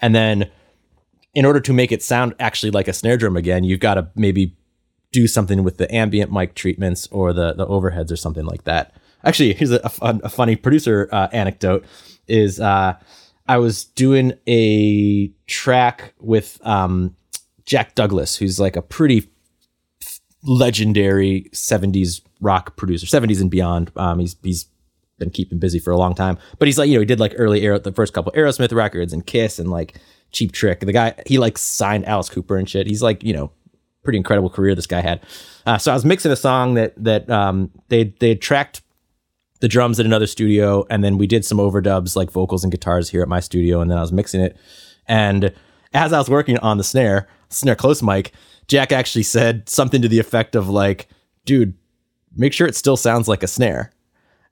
and 0.00 0.14
then 0.14 0.50
in 1.36 1.44
order 1.44 1.60
to 1.60 1.72
make 1.72 1.92
it 1.92 2.02
sound 2.02 2.34
actually 2.40 2.70
like 2.70 2.88
a 2.88 2.92
snare 2.92 3.16
drum 3.16 3.36
again 3.36 3.62
you've 3.62 3.80
got 3.80 3.94
to 3.94 4.08
maybe 4.16 4.56
do 5.12 5.26
something 5.26 5.62
with 5.62 5.76
the 5.76 5.92
ambient 5.94 6.32
mic 6.32 6.54
treatments 6.54 7.06
or 7.12 7.32
the 7.32 7.52
the 7.54 7.66
overheads 7.66 8.10
or 8.10 8.16
something 8.16 8.44
like 8.44 8.64
that 8.64 8.92
actually 9.24 9.52
here's 9.52 9.70
a, 9.70 9.80
a, 10.02 10.20
a 10.24 10.28
funny 10.28 10.56
producer 10.56 11.08
uh, 11.12 11.28
anecdote 11.32 11.84
is 12.26 12.58
uh, 12.58 12.94
i 13.46 13.56
was 13.56 13.84
doing 13.84 14.32
a 14.48 15.28
track 15.46 16.14
with 16.18 16.58
um, 16.66 17.14
jack 17.64 17.94
douglas 17.94 18.36
who's 18.36 18.58
like 18.58 18.74
a 18.74 18.82
pretty 18.82 19.28
legendary 20.46 21.50
70s 21.52 22.22
rock 22.40 22.76
producer, 22.76 23.06
70s 23.06 23.40
and 23.40 23.50
beyond. 23.50 23.90
Um, 23.96 24.18
he's 24.18 24.36
he's 24.42 24.66
been 25.18 25.30
keeping 25.30 25.58
busy 25.58 25.78
for 25.78 25.90
a 25.90 25.96
long 25.96 26.14
time, 26.14 26.38
but 26.58 26.68
he's 26.68 26.78
like 26.78 26.88
you 26.88 26.94
know 26.94 27.00
he 27.00 27.06
did 27.06 27.20
like 27.20 27.34
early 27.36 27.62
Aero, 27.62 27.78
the 27.78 27.92
first 27.92 28.12
couple 28.12 28.32
Aerosmith 28.32 28.72
records 28.72 29.12
and 29.12 29.26
Kiss 29.26 29.58
and 29.58 29.70
like 29.70 29.98
Cheap 30.36 30.52
Trick. 30.52 30.80
The 30.80 30.92
guy 30.92 31.14
he 31.24 31.38
like 31.38 31.56
signed 31.56 32.06
Alice 32.06 32.28
Cooper 32.28 32.58
and 32.58 32.68
shit. 32.68 32.86
He's 32.86 33.02
like 33.02 33.24
you 33.24 33.32
know 33.32 33.50
pretty 34.04 34.18
incredible 34.18 34.50
career 34.50 34.74
this 34.74 34.86
guy 34.86 35.00
had. 35.00 35.20
Uh, 35.64 35.78
so 35.78 35.90
I 35.90 35.94
was 35.94 36.04
mixing 36.04 36.30
a 36.30 36.36
song 36.36 36.74
that 36.74 36.92
that 37.02 37.28
um, 37.30 37.70
they 37.88 38.14
they 38.20 38.34
tracked 38.34 38.82
the 39.60 39.68
drums 39.68 39.98
at 39.98 40.04
another 40.04 40.26
studio, 40.26 40.84
and 40.90 41.02
then 41.02 41.16
we 41.16 41.26
did 41.26 41.44
some 41.44 41.56
overdubs 41.56 42.16
like 42.16 42.30
vocals 42.30 42.64
and 42.64 42.70
guitars 42.70 43.08
here 43.08 43.22
at 43.22 43.28
my 43.28 43.40
studio, 43.40 43.80
and 43.80 43.90
then 43.90 43.96
I 43.96 44.02
was 44.02 44.12
mixing 44.12 44.42
it. 44.42 44.58
And 45.08 45.54
as 45.94 46.12
I 46.12 46.18
was 46.18 46.28
working 46.28 46.58
on 46.58 46.76
the 46.76 46.84
snare, 46.84 47.26
snare 47.48 47.74
close 47.74 48.02
mic, 48.02 48.32
Jack 48.68 48.92
actually 48.92 49.22
said 49.22 49.70
something 49.70 50.02
to 50.02 50.08
the 50.08 50.18
effect 50.18 50.54
of 50.54 50.68
like, 50.68 51.08
dude, 51.46 51.72
make 52.36 52.52
sure 52.52 52.66
it 52.66 52.76
still 52.76 52.98
sounds 52.98 53.26
like 53.26 53.42
a 53.42 53.46
snare. 53.46 53.90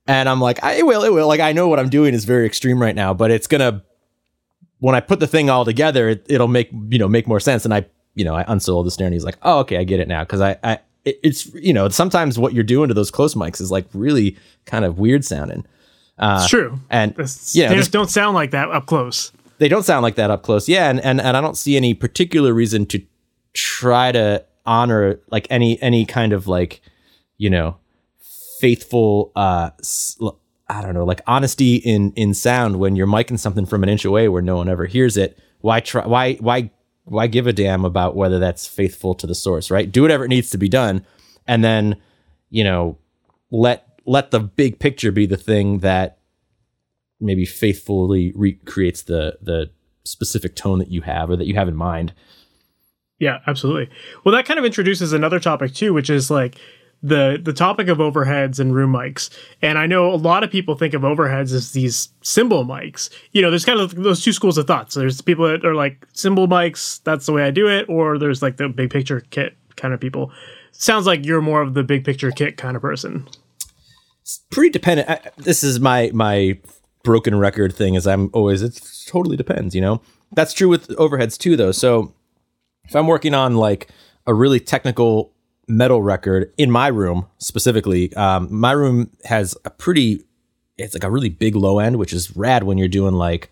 And 0.07 0.29
I'm 0.31 0.41
like, 0.41 0.63
I 0.65 0.81
will, 0.83 1.05
it 1.05 1.13
will. 1.13 1.29
Like, 1.29 1.41
I 1.41 1.53
know 1.53 1.69
what 1.69 1.79
I'm 1.79 1.91
doing 1.91 2.15
is 2.15 2.25
very 2.25 2.47
extreme 2.47 2.81
right 2.81 2.95
now, 2.95 3.13
but 3.13 3.31
it's 3.31 3.47
gonna 3.47 3.85
when 4.81 4.95
I 4.95 5.01
put 5.01 5.21
the 5.21 5.27
thing 5.27 5.51
all 5.51 5.65
together, 5.65 6.09
it, 6.09 6.27
will 6.29 6.49
make 6.49 6.71
you 6.89 6.99
know 6.99 7.09
make 7.09 7.27
more 7.27 7.41
sense. 7.41 7.65
And 7.65 7.73
I, 7.73 7.87
you 8.15 8.25
know, 8.25 8.35
I 8.35 8.45
unsoloed 8.45 8.85
the 8.85 8.91
snare, 8.91 9.07
and 9.07 9.15
he's 9.15 9.25
like, 9.25 9.39
oh, 9.43 9.61
okay, 9.61 9.79
I 9.79 9.85
get 9.85 10.01
it 10.01 10.09
now. 10.09 10.25
Because 10.25 10.41
I, 10.41 10.57
I, 10.63 10.79
it's 11.05 11.47
you 11.55 11.73
know, 11.73 11.89
sometimes 11.89 12.39
what 12.39 12.55
you're 12.55 12.65
doing 12.65 12.89
to 12.89 12.95
those 12.95 13.11
close 13.11 13.35
mics 13.35 13.61
is 13.61 13.71
like 13.71 13.87
really 13.93 14.37
kind 14.67 14.85
of 14.85 14.99
weird 14.99 15.25
sounding. 15.25 15.67
Uh, 16.19 16.39
it's 16.41 16.51
true, 16.51 16.79
and 16.91 17.15
yeah, 17.53 17.69
they 17.69 17.77
just 17.77 17.93
don't 17.93 18.11
sound 18.11 18.35
like 18.35 18.53
that 18.53 18.71
up 18.71 18.87
close. 18.87 19.33
They 19.59 19.69
don't 19.69 19.83
sound 19.83 20.03
like 20.03 20.17
that 20.17 20.31
up 20.31 20.43
close. 20.43 20.69
Yeah, 20.69 20.91
and 20.91 21.01
and 21.01 21.21
and 21.21 21.37
I 21.37 21.41
don't 21.41 21.57
see 21.57 21.77
any 21.77 21.95
particular 21.95 22.53
reason 22.53 22.87
to 22.87 23.03
try 23.53 24.13
to 24.13 24.45
honor 24.67 25.21
like 25.31 25.47
any 25.51 25.81
any 25.83 26.05
kind 26.07 26.33
of 26.33 26.47
like 26.47 26.81
you 27.37 27.51
know 27.51 27.77
faithful 28.61 29.33
uh 29.37 29.71
I 30.69 30.83
don't 30.83 30.95
know 30.95 31.05
like 31.05 31.21
honesty 31.27 31.77
in 31.77 32.13
in 32.13 32.35
sound 32.35 32.79
when 32.79 32.97
you're 32.97 33.07
miking 33.07 33.39
something 33.39 33.67
from 33.67 33.83
an 33.83 33.89
inch 33.89 34.05
away 34.05 34.29
where 34.29 34.43
no 34.43 34.57
one 34.57 34.69
ever 34.69 34.87
hears 34.87 35.17
it 35.17 35.39
why 35.61 35.81
try 35.81 36.07
why 36.07 36.35
why 36.35 36.71
why 37.05 37.27
give 37.27 37.47
a 37.47 37.53
damn 37.53 37.85
about 37.85 38.17
whether 38.17 38.39
that's 38.39 38.67
faithful 38.67 39.15
to 39.15 39.27
the 39.27 39.35
source 39.35 39.71
right 39.71 39.93
do 39.93 40.03
whatever 40.03 40.25
it 40.25 40.29
needs 40.29 40.51
to 40.51 40.59
be 40.59 40.69
done 40.69 41.05
and 41.47 41.63
then 41.63 41.97
you 42.51 42.65
know 42.65 42.97
let 43.51 43.87
let 44.07 44.31
the 44.31 44.41
big 44.41 44.79
picture 44.79 45.13
be 45.13 45.27
the 45.27 45.37
thing 45.37 45.81
that 45.81 46.19
maybe 47.21 47.45
faithfully 47.45 48.33
recreates 48.35 49.03
the 49.03 49.39
the 49.43 49.71
specific 50.05 50.57
tone 50.57 50.79
that 50.79 50.91
you 50.91 51.03
have 51.03 51.31
or 51.31 51.37
that 51.37 51.47
you 51.47 51.55
have 51.55 51.69
in 51.69 51.77
mind 51.77 52.13
yeah, 53.19 53.39
absolutely. 53.47 53.89
Well, 54.25 54.35
that 54.35 54.45
kind 54.45 54.59
of 54.59 54.65
introduces 54.65 55.13
another 55.13 55.39
topic 55.39 55.73
too, 55.73 55.95
which 55.95 56.11
is 56.11 56.31
like 56.31 56.57
the 57.05 57.39
the 57.41 57.53
topic 57.53 57.89
of 57.89 57.99
overheads 57.99 58.59
and 58.59 58.75
room 58.75 58.93
mics. 58.93 59.29
And 59.61 59.79
I 59.79 59.87
know 59.87 60.11
a 60.11 60.17
lot 60.17 60.43
of 60.43 60.51
people 60.51 60.75
think 60.75 60.95
of 60.95 61.03
overheads 61.03 61.53
as 61.53 61.73
these 61.73 62.09
cymbal 62.23 62.65
mics. 62.65 63.11
You 63.33 63.43
know, 63.43 63.51
there's 63.51 63.67
kind 63.67 63.79
of 63.79 63.95
those 63.95 64.25
two 64.25 64.33
schools 64.33 64.57
of 64.57 64.67
thoughts. 64.67 64.95
There's 64.95 65.21
people 65.21 65.47
that 65.47 65.67
are 65.67 65.75
like 65.75 66.07
cymbal 66.15 66.49
mics, 66.49 67.03
that's 67.05 67.27
the 67.27 67.33
way 67.33 67.45
I 67.45 67.51
do 67.51 67.69
it, 67.69 67.87
or 67.91 68.19
there's 68.19 68.41
like 68.41 68.57
the 68.57 68.71
big 68.71 68.91
picture 68.91 69.21
kit 69.29 69.55
kind 69.77 69.93
of 69.93 70.01
people. 70.01 70.33
Sounds 70.73 71.07
like 71.07 71.27
you're 71.27 71.43
more 71.43 71.61
of 71.61 71.75
the 71.75 71.85
big 71.85 72.05
picture 72.05 72.31
kit 72.31 72.57
kind 72.57 72.75
of 72.75 72.81
person. 72.81 73.29
It's 74.23 74.41
pretty 74.51 74.71
dependent. 74.71 75.11
I, 75.11 75.21
this 75.37 75.63
is 75.63 75.81
my 75.81 76.11
my 76.15 76.59
broken 77.03 77.39
record 77.39 77.75
thing. 77.75 77.97
Is 77.97 78.07
I'm 78.07 78.31
always 78.33 78.63
it 78.63 78.81
totally 79.07 79.37
depends. 79.37 79.75
You 79.75 79.83
know, 79.83 80.01
that's 80.33 80.55
true 80.55 80.71
with 80.71 80.89
overheads 80.97 81.37
too, 81.37 81.55
though. 81.55 81.73
So 81.73 82.15
if 82.87 82.97
I'm 82.97 83.07
working 83.07 83.35
on 83.35 83.57
like 83.57 83.89
a 84.27 84.33
really 84.33 84.59
technical 84.59 85.34
metal 85.69 86.03
record 86.03 86.53
in 86.59 86.71
my 86.71 86.89
room 86.89 87.27
specifically, 87.39 88.13
um, 88.15 88.49
my 88.51 88.73
room 88.73 89.11
has 89.25 89.57
a 89.65 89.71
pretty, 89.71 90.25
it's 90.77 90.95
like 90.95 91.05
a 91.05 91.11
really 91.11 91.29
big 91.29 91.57
low 91.57 91.79
end, 91.79 91.97
which 91.97 92.13
is 92.13 92.37
rad 92.37 92.65
when 92.65 92.79
you're 92.79 92.89
doing 92.89 93.15
like 93.15 93.51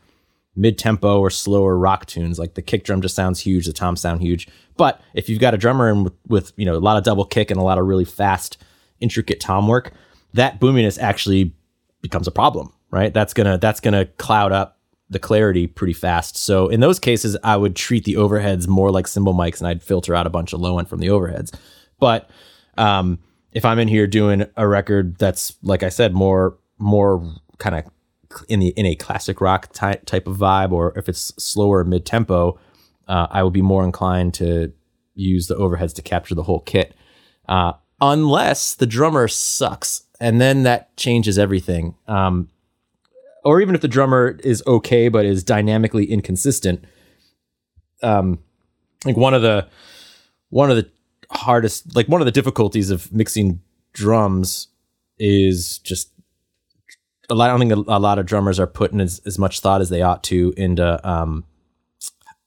mid 0.54 0.78
tempo 0.78 1.18
or 1.18 1.30
slower 1.30 1.76
rock 1.78 2.06
tunes. 2.06 2.38
Like 2.38 2.54
the 2.54 2.62
kick 2.62 2.84
drum 2.84 3.02
just 3.02 3.14
sounds 3.14 3.40
huge, 3.40 3.66
the 3.66 3.72
toms 3.72 4.00
sound 4.00 4.20
huge. 4.20 4.48
But 4.76 5.00
if 5.14 5.28
you've 5.28 5.40
got 5.40 5.54
a 5.54 5.58
drummer 5.58 5.90
in 5.90 6.04
with, 6.04 6.14
with 6.26 6.52
you 6.56 6.64
know 6.64 6.76
a 6.76 6.78
lot 6.78 6.96
of 6.96 7.04
double 7.04 7.24
kick 7.24 7.50
and 7.50 7.58
a 7.58 7.62
lot 7.62 7.78
of 7.78 7.86
really 7.86 8.04
fast, 8.04 8.62
intricate 9.00 9.40
tom 9.40 9.68
work, 9.68 9.92
that 10.34 10.60
boominess 10.60 10.98
actually 10.98 11.54
becomes 12.00 12.26
a 12.26 12.32
problem, 12.32 12.72
right? 12.90 13.12
That's 13.12 13.34
gonna 13.34 13.58
that's 13.58 13.80
gonna 13.80 14.06
cloud 14.06 14.52
up 14.52 14.78
the 15.12 15.18
clarity 15.18 15.66
pretty 15.66 15.92
fast. 15.92 16.36
So 16.38 16.68
in 16.68 16.80
those 16.80 16.98
cases, 16.98 17.36
I 17.44 17.56
would 17.56 17.76
treat 17.76 18.04
the 18.04 18.14
overheads 18.14 18.66
more 18.66 18.90
like 18.90 19.06
cymbal 19.06 19.34
mics 19.34 19.58
and 19.58 19.68
I'd 19.68 19.82
filter 19.82 20.14
out 20.14 20.26
a 20.26 20.30
bunch 20.30 20.54
of 20.54 20.60
low 20.60 20.78
end 20.78 20.88
from 20.88 21.00
the 21.00 21.08
overheads. 21.08 21.54
But 22.02 22.28
um, 22.76 23.20
if 23.52 23.64
I'm 23.64 23.78
in 23.78 23.86
here 23.86 24.08
doing 24.08 24.44
a 24.56 24.66
record 24.66 25.18
that's 25.18 25.54
like 25.62 25.84
I 25.84 25.88
said, 25.88 26.12
more 26.14 26.58
more 26.78 27.32
kind 27.58 27.76
of 27.76 27.84
in 28.48 28.58
the 28.58 28.70
in 28.70 28.86
a 28.86 28.96
classic 28.96 29.40
rock 29.40 29.72
ty- 29.72 30.00
type 30.04 30.26
of 30.26 30.36
vibe, 30.36 30.72
or 30.72 30.98
if 30.98 31.08
it's 31.08 31.32
slower 31.38 31.84
mid 31.84 32.04
tempo, 32.04 32.58
uh, 33.06 33.28
I 33.30 33.44
would 33.44 33.52
be 33.52 33.62
more 33.62 33.84
inclined 33.84 34.34
to 34.34 34.72
use 35.14 35.46
the 35.46 35.54
overheads 35.54 35.94
to 35.94 36.02
capture 36.02 36.34
the 36.34 36.42
whole 36.42 36.58
kit. 36.58 36.92
Uh, 37.48 37.74
unless 38.00 38.74
the 38.74 38.86
drummer 38.86 39.28
sucks, 39.28 40.02
and 40.18 40.40
then 40.40 40.64
that 40.64 40.96
changes 40.96 41.38
everything. 41.38 41.94
Um, 42.08 42.48
or 43.44 43.60
even 43.60 43.76
if 43.76 43.80
the 43.80 43.86
drummer 43.86 44.40
is 44.42 44.60
okay 44.66 45.08
but 45.08 45.24
is 45.24 45.42
dynamically 45.42 46.04
inconsistent 46.04 46.84
um 48.02 48.38
like 49.04 49.16
one 49.16 49.34
of 49.34 49.42
the 49.42 49.68
one 50.50 50.70
of 50.70 50.76
the 50.76 50.88
hardest 51.32 51.94
like 51.96 52.08
one 52.08 52.20
of 52.20 52.26
the 52.26 52.32
difficulties 52.32 52.90
of 52.90 53.12
mixing 53.12 53.60
drums 53.92 54.68
is 55.18 55.78
just 55.78 56.10
a 57.30 57.34
lot. 57.34 57.50
I 57.50 57.56
don't 57.56 57.68
think 57.68 57.88
a, 57.88 57.96
a 57.96 58.00
lot 58.00 58.18
of 58.18 58.26
drummers 58.26 58.58
are 58.60 58.66
putting 58.66 59.00
as, 59.00 59.20
as 59.26 59.38
much 59.38 59.60
thought 59.60 59.80
as 59.80 59.88
they 59.88 60.02
ought 60.02 60.22
to 60.24 60.52
into 60.56 61.08
um, 61.08 61.44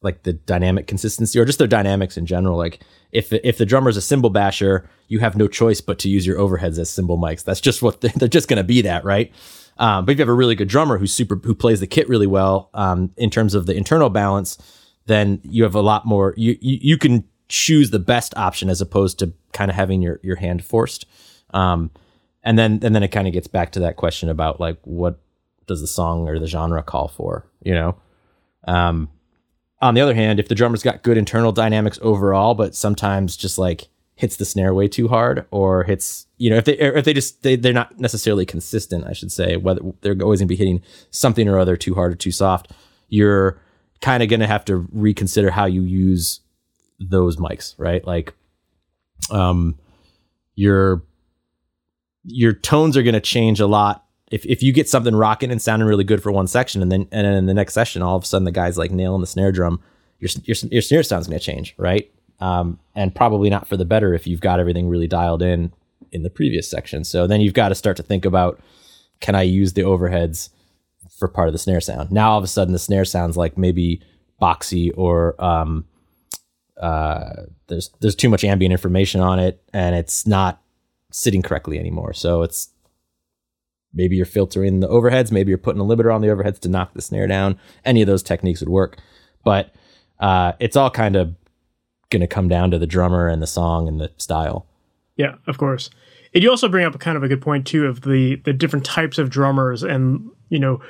like 0.02 0.24
the 0.24 0.34
dynamic 0.34 0.88
consistency 0.88 1.40
or 1.40 1.46
just 1.46 1.58
their 1.58 1.68
dynamics 1.68 2.18
in 2.18 2.26
general. 2.26 2.58
Like 2.58 2.82
if 3.12 3.34
if 3.34 3.58
the 3.58 3.66
drummer's 3.66 3.98
a 3.98 4.02
cymbal 4.02 4.30
basher, 4.30 4.88
you 5.08 5.20
have 5.20 5.36
no 5.36 5.48
choice 5.48 5.82
but 5.82 6.00
to 6.00 6.10
use 6.10 6.26
your 6.26 6.38
overheads 6.38 6.78
as 6.80 6.90
cymbal 6.90 7.18
mics. 7.18 7.44
That's 7.44 7.62
just 7.62 7.82
what 7.82 8.02
they're, 8.02 8.12
they're 8.16 8.28
just 8.28 8.48
going 8.48 8.58
to 8.58 8.64
be 8.64 8.82
that, 8.84 9.04
right? 9.04 9.34
Um, 9.78 10.06
but 10.06 10.14
if 10.14 10.18
you 10.18 10.22
have 10.22 10.30
a 10.30 10.34
really 10.34 10.56
good 10.56 10.70
drummer 10.70 10.98
who's 10.98 11.14
super 11.14 11.36
who 11.36 11.56
plays 11.56 11.80
the 11.80 11.88
kit 11.88 12.08
really 12.08 12.28
well 12.28 12.70
um, 12.74 13.12
in 13.18 13.30
terms 13.30 13.56
of 13.56 13.66
the 13.66 13.76
internal 13.76 14.10
balance, 14.10 14.58
then 15.06 15.42
you 15.44 15.64
have 15.64 15.76
a 15.76 15.82
lot 15.82 16.06
more. 16.06 16.34
You 16.38 16.58
you, 16.62 16.78
you 16.82 16.98
can 16.98 17.26
choose 17.48 17.92
the 17.92 18.00
best 18.00 18.36
option 18.38 18.70
as 18.70 18.82
opposed 18.82 19.20
to 19.20 19.34
kind 19.54 19.70
of 19.70 19.76
having 19.76 20.02
your 20.02 20.20
your 20.24 20.36
hand 20.36 20.64
forced. 20.64 21.06
Um, 21.54 21.92
and 22.44 22.58
then 22.58 22.80
and 22.84 22.96
then 22.96 23.04
it 23.04 23.10
kind 23.10 23.28
of 23.28 23.34
gets 23.34 23.48
back 23.48 23.72
to 23.74 23.80
that 23.82 23.96
question 23.96 24.30
about 24.30 24.60
like 24.60 24.78
what 24.84 25.20
does 25.68 25.82
the 25.82 25.88
song 25.88 26.28
or 26.28 26.40
the 26.40 26.48
genre 26.48 26.84
call 26.84 27.08
for, 27.08 27.48
you 27.64 27.74
know? 27.74 27.98
Um, 28.68 29.10
on 29.82 29.94
the 29.94 30.02
other 30.02 30.14
hand, 30.14 30.40
if 30.40 30.48
the 30.48 30.56
drummer's 30.56 30.84
got 30.84 31.04
good 31.04 31.18
internal 31.18 31.52
dynamics 31.52 32.00
overall, 32.02 32.54
but 32.54 32.76
sometimes 32.76 33.36
just 33.36 33.58
like 33.58 33.88
hits 34.16 34.38
the 34.38 34.46
snare 34.46 34.74
way 34.74 34.88
too 34.88 35.08
hard 35.08 35.46
or 35.52 35.84
hits, 35.84 36.28
you 36.38 36.50
know, 36.50 36.56
if 36.56 36.66
they 36.66 36.78
if 36.78 37.06
they 37.06 37.14
just 37.14 37.44
they, 37.44 37.56
they're 37.56 37.74
not 37.74 38.00
necessarily 38.00 38.46
consistent, 38.46 39.06
I 39.06 39.14
should 39.14 39.32
say, 39.32 39.58
whether 39.58 39.82
they're 40.02 40.16
always 40.22 40.40
gonna 40.40 40.48
be 40.48 40.56
hitting 40.56 40.82
something 41.12 41.48
or 41.48 41.60
other 41.60 41.76
too 41.76 41.94
hard 41.96 42.14
or 42.14 42.16
too 42.16 42.32
soft, 42.32 42.72
you're 43.10 43.60
kind 44.02 44.24
of 44.24 44.30
gonna 44.30 44.48
have 44.48 44.66
to 44.66 44.88
reconsider 44.92 45.52
how 45.52 45.66
you 45.66 45.82
use 45.82 46.40
those 47.00 47.38
mics, 47.38 47.76
right? 47.78 48.06
Like 48.06 48.34
um 49.30 49.78
your 50.56 51.04
your 52.24 52.54
tones 52.54 52.98
are 52.98 53.04
gonna 53.04 53.20
change 53.20 53.60
a 53.60 53.68
lot. 53.68 54.04
If, 54.32 54.44
if 54.46 54.64
you 54.64 54.74
get 54.74 54.90
something 54.90 55.16
rocking 55.16 55.52
and 55.52 55.62
sounding 55.62 55.88
really 55.88 56.04
good 56.04 56.22
for 56.22 56.32
one 56.32 56.48
section 56.48 56.82
and 56.82 56.92
then 56.92 57.08
and 57.12 57.26
then 57.26 57.34
in 57.34 57.46
the 57.46 57.54
next 57.54 57.74
session 57.74 58.02
all 58.02 58.16
of 58.16 58.24
a 58.24 58.26
sudden 58.26 58.46
the 58.46 58.52
guy's 58.52 58.78
like 58.78 58.92
nailing 58.92 59.22
the 59.22 59.28
snare 59.28 59.52
drum 59.52 59.80
your 60.20 60.30
your, 60.44 60.56
your 60.72 60.82
snare 60.82 61.04
sound's 61.04 61.28
going 61.28 61.40
to 61.40 61.46
change 61.46 61.76
right? 61.78 62.12
Um, 62.40 62.80
and 62.96 63.16
probably 63.16 63.50
not 63.50 63.68
for 63.68 63.78
the 63.78 63.86
better 63.86 64.14
if 64.14 64.28
you've 64.28 64.42
got 64.42 64.60
everything 64.60 64.90
really 64.90 65.08
dialed 65.08 65.42
in 65.42 65.72
in 66.12 66.24
the 66.24 66.30
previous 66.30 66.70
section. 66.70 67.04
So 67.04 67.28
then 67.28 67.42
you've 67.42 67.54
got 67.54 67.70
to 67.70 67.76
start 67.76 67.98
to 67.98 68.04
think 68.04 68.26
about 68.26 68.60
can 69.22 69.36
i 69.36 69.44
use 69.44 69.74
the 69.74 69.82
overheads 69.82 70.50
for 71.18 71.28
part 71.28 71.48
of 71.48 71.54
the 71.54 71.60
snare 71.60 71.82
sound? 71.82 72.12
Now 72.12 72.32
all 72.32 72.38
of 72.38 72.44
a 72.44 72.48
sudden 72.48 72.74
the 72.74 72.80
snare 72.80 73.06
sounds 73.06 73.38
like 73.38 73.58
maybe 73.58 74.02
boxy 74.42 74.92
or 74.98 75.42
um, 75.44 75.86
uh, 76.82 77.44
there's 77.68 77.90
there's 78.02 78.16
too 78.16 78.30
much 78.30 78.44
ambient 78.44 78.72
information 78.72 79.22
on 79.22 79.40
it 79.40 79.64
and 79.74 79.96
it's 79.96 80.28
not 80.28 80.62
sitting 81.12 81.42
correctly 81.42 81.80
anymore 81.80 82.14
so 82.14 82.42
it's 82.44 82.70
maybe 83.96 84.16
you're 84.16 84.26
filtering 84.26 84.82
the 84.82 84.88
overheads, 84.88 85.32
maybe 85.32 85.50
you're 85.50 85.58
putting 85.58 85.82
a 85.82 85.86
limiter 85.86 86.14
on 86.14 86.22
the 86.22 86.28
overheads 86.28 86.60
to 86.60 86.70
knock 86.70 86.94
the 86.94 87.02
snare 87.02 87.28
down. 87.28 87.58
Any 87.86 88.02
of 88.02 88.08
those 88.08 88.22
techniques 88.22 88.60
would 88.60 88.70
work, 88.70 88.98
but 89.44 89.74
uh, 90.20 90.52
it's 90.60 90.76
all 90.76 90.92
kind 90.92 91.16
of 91.16 91.34
going 92.10 92.22
to 92.22 92.28
come 92.28 92.48
down 92.48 92.72
to 92.72 92.78
the 92.78 92.86
drummer 92.86 93.28
and 93.28 93.42
the 93.42 93.48
song 93.48 93.88
and 93.88 94.00
the 94.00 94.12
style. 94.18 94.68
Yeah, 95.16 95.36
of 95.48 95.58
course. 95.58 95.90
And 96.34 96.44
you 96.44 96.50
also 96.50 96.68
bring 96.68 96.86
up 96.86 97.00
kind 97.00 97.16
of 97.16 97.24
a 97.24 97.30
good 97.30 97.42
point 97.42 97.66
too 97.66 97.86
of 97.86 98.02
the 98.02 98.36
the 98.44 98.52
different 98.52 98.86
types 98.86 99.18
of 99.18 99.30
drummers, 99.30 99.84
and 99.84 100.30
you 100.50 100.60
know, 100.60 100.82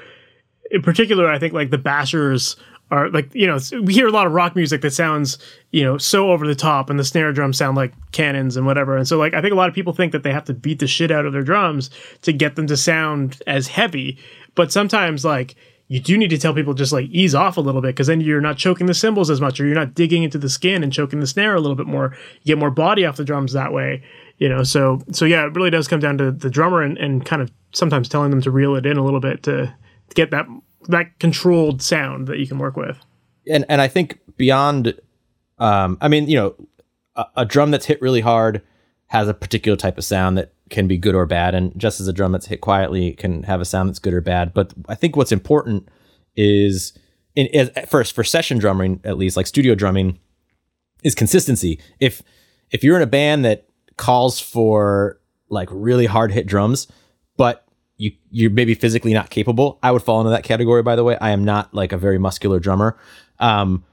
in 0.71 0.81
particular, 0.81 1.29
I 1.29 1.38
think 1.38 1.53
like 1.53 1.69
the 1.69 1.77
bashers 1.77 2.55
are 2.95 3.09
like 3.09 3.33
you 3.33 3.45
know 3.45 3.57
we 3.83 3.93
hear 3.93 4.07
a 4.07 4.11
lot 4.11 4.25
of 4.25 4.33
rock 4.33 4.55
music 4.55 4.81
that 4.81 4.91
sounds 4.91 5.37
you 5.71 5.83
know 5.83 5.97
so 5.97 6.31
over 6.31 6.47
the 6.47 6.55
top 6.55 6.89
and 6.89 6.99
the 6.99 7.03
snare 7.03 7.31
drums 7.33 7.57
sound 7.57 7.77
like 7.77 7.93
cannons 8.11 8.57
and 8.57 8.65
whatever. 8.65 8.97
And 8.97 9.07
so 9.07 9.17
like 9.17 9.33
i 9.33 9.41
think 9.41 9.53
a 9.53 9.57
lot 9.57 9.69
of 9.69 9.75
people 9.75 9.93
think 9.93 10.11
that 10.11 10.23
they 10.23 10.31
have 10.31 10.45
to 10.45 10.53
beat 10.53 10.79
the 10.79 10.87
shit 10.87 11.11
out 11.11 11.25
of 11.25 11.33
their 11.33 11.43
drums 11.43 11.89
to 12.21 12.33
get 12.33 12.55
them 12.55 12.67
to 12.67 12.77
sound 12.77 13.41
as 13.47 13.67
heavy. 13.67 14.17
But 14.55 14.71
sometimes 14.71 15.25
like 15.25 15.55
you 15.87 15.99
do 15.99 16.17
need 16.17 16.31
to 16.31 16.37
tell 16.37 16.53
people 16.53 16.73
just 16.73 16.91
like 16.91 17.07
ease 17.09 17.35
off 17.35 17.57
a 17.57 17.61
little 17.61 17.81
bit 17.81 17.89
because 17.89 18.07
then 18.07 18.19
you're 18.19 18.41
not 18.41 18.57
choking 18.57 18.87
the 18.87 18.93
cymbals 18.93 19.29
as 19.29 19.39
much 19.39 19.59
or 19.59 19.65
you're 19.65 19.75
not 19.75 19.93
digging 19.93 20.23
into 20.23 20.39
the 20.39 20.49
skin 20.49 20.81
and 20.81 20.91
choking 20.91 21.19
the 21.19 21.27
snare 21.27 21.55
a 21.55 21.59
little 21.59 21.75
bit 21.75 21.85
more. 21.85 22.15
You 22.41 22.55
get 22.55 22.57
more 22.57 22.71
body 22.71 23.05
off 23.05 23.17
the 23.17 23.25
drums 23.25 23.53
that 23.53 23.71
way 23.71 24.01
you 24.37 24.49
know? 24.49 24.63
So 24.63 25.01
so 25.11 25.25
yeah 25.25 25.45
it 25.45 25.55
really 25.55 25.69
does 25.69 25.87
come 25.87 25.99
down 25.99 26.17
to 26.17 26.31
the 26.31 26.49
drummer 26.49 26.81
and, 26.81 26.97
and 26.97 27.25
kind 27.25 27.41
of 27.41 27.51
sometimes 27.73 28.09
telling 28.09 28.31
them 28.31 28.41
to 28.41 28.51
reel 28.51 28.75
it 28.75 28.85
in 28.85 28.97
a 28.97 29.03
little 29.03 29.19
bit 29.19 29.43
to, 29.43 29.67
to 29.67 30.15
get 30.15 30.31
that 30.31 30.47
that 30.89 31.19
controlled 31.19 31.81
sound 31.81 32.27
that 32.27 32.39
you 32.39 32.47
can 32.47 32.57
work 32.57 32.77
with. 32.77 32.97
And 33.47 33.65
and 33.69 33.81
I 33.81 33.88
think 33.88 34.19
beyond, 34.38 34.99
um, 35.59 35.97
I 36.01 36.07
mean, 36.07 36.27
you 36.27 36.36
know, 36.36 36.55
a, 37.15 37.25
a, 37.38 37.45
drum 37.45 37.71
that's 37.71 37.86
hit 37.86 38.01
really 38.01 38.21
hard 38.21 38.61
has 39.07 39.27
a 39.27 39.33
particular 39.33 39.75
type 39.75 39.97
of 39.97 40.03
sound 40.03 40.38
that 40.38 40.53
can 40.69 40.88
be 40.88 40.97
good 40.97 41.15
or 41.15 41.25
bad, 41.25 41.53
and 41.53 41.71
just 41.77 41.99
as 41.99 42.07
a 42.07 42.13
drum 42.13 42.31
that's 42.31 42.47
hit 42.47 42.61
quietly 42.61 43.13
can 43.13 43.43
have 43.43 43.61
a 43.61 43.65
sound 43.65 43.89
that's 43.89 43.99
good 43.99 44.13
or 44.13 44.21
bad. 44.21 44.53
But 44.53 44.73
I 44.89 44.95
think 44.95 45.15
what's 45.15 45.31
important 45.31 45.88
is, 46.36 46.97
in 47.36 47.69
first 47.88 48.13
for 48.13 48.23
session 48.23 48.57
drumming, 48.57 48.99
at 49.03 49.17
least 49.17 49.38
like 49.38 49.47
studio 49.47 49.75
drumming, 49.75 50.19
is 51.03 51.13
consistency. 51.15 51.79
If 51.99 52.23
if 52.71 52.83
you're 52.83 52.95
in 52.95 53.03
a 53.03 53.07
band 53.07 53.45
that 53.45 53.67
calls 53.97 54.39
for 54.39 55.19
like 55.49 55.69
really 55.71 56.07
hard 56.07 56.31
hit 56.31 56.47
drums, 56.47 56.88
but 57.38 57.64
you 57.97 58.11
you're 58.29 58.51
maybe 58.51 58.73
physically 58.73 59.13
not 59.13 59.29
capable. 59.29 59.79
I 59.81 59.91
would 59.91 60.03
fall 60.03 60.19
into 60.21 60.31
that 60.31 60.43
category. 60.43 60.83
By 60.83 60.95
the 60.95 61.03
way, 61.03 61.17
I 61.19 61.31
am 61.31 61.43
not 61.43 61.73
like 61.73 61.91
a 61.91 61.97
very 61.97 62.17
muscular 62.17 62.59
drummer. 62.59 62.97
Um, 63.39 63.83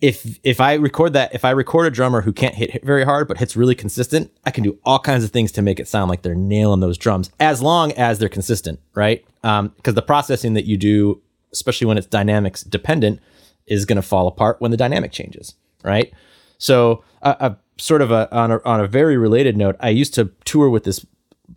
if 0.00 0.38
if 0.42 0.60
I 0.60 0.74
record 0.74 1.14
that, 1.14 1.34
if 1.34 1.44
I 1.44 1.50
record 1.50 1.86
a 1.86 1.90
drummer 1.90 2.20
who 2.20 2.32
can't 2.32 2.54
hit, 2.54 2.70
hit 2.70 2.84
very 2.84 3.04
hard 3.04 3.28
but 3.28 3.38
hits 3.38 3.56
really 3.56 3.74
consistent, 3.74 4.30
I 4.44 4.50
can 4.50 4.62
do 4.62 4.78
all 4.84 4.98
kinds 4.98 5.24
of 5.24 5.30
things 5.30 5.52
to 5.52 5.62
make 5.62 5.80
it 5.80 5.88
sound 5.88 6.10
like 6.10 6.22
they're 6.22 6.34
nailing 6.34 6.80
those 6.80 6.98
drums, 6.98 7.30
as 7.40 7.62
long 7.62 7.92
as 7.92 8.18
they're 8.18 8.28
consistent, 8.28 8.80
right? 8.94 9.24
Because 9.40 9.60
um, 9.60 9.72
the 9.82 10.02
processing 10.02 10.54
that 10.54 10.66
you 10.66 10.76
do, 10.76 11.22
especially 11.52 11.86
when 11.86 11.96
it's 11.96 12.06
dynamics 12.06 12.62
dependent, 12.62 13.20
is 13.66 13.86
going 13.86 13.96
to 13.96 14.02
fall 14.02 14.26
apart 14.26 14.60
when 14.60 14.70
the 14.70 14.76
dynamic 14.76 15.12
changes, 15.12 15.54
right? 15.82 16.12
So, 16.58 17.02
a, 17.22 17.30
a 17.40 17.56
sort 17.78 18.02
of 18.02 18.10
a 18.10 18.34
on 18.34 18.52
a 18.52 18.60
on 18.64 18.80
a 18.80 18.86
very 18.86 19.16
related 19.16 19.56
note, 19.56 19.76
I 19.80 19.88
used 19.88 20.12
to 20.14 20.30
tour 20.44 20.68
with 20.68 20.84
this 20.84 21.06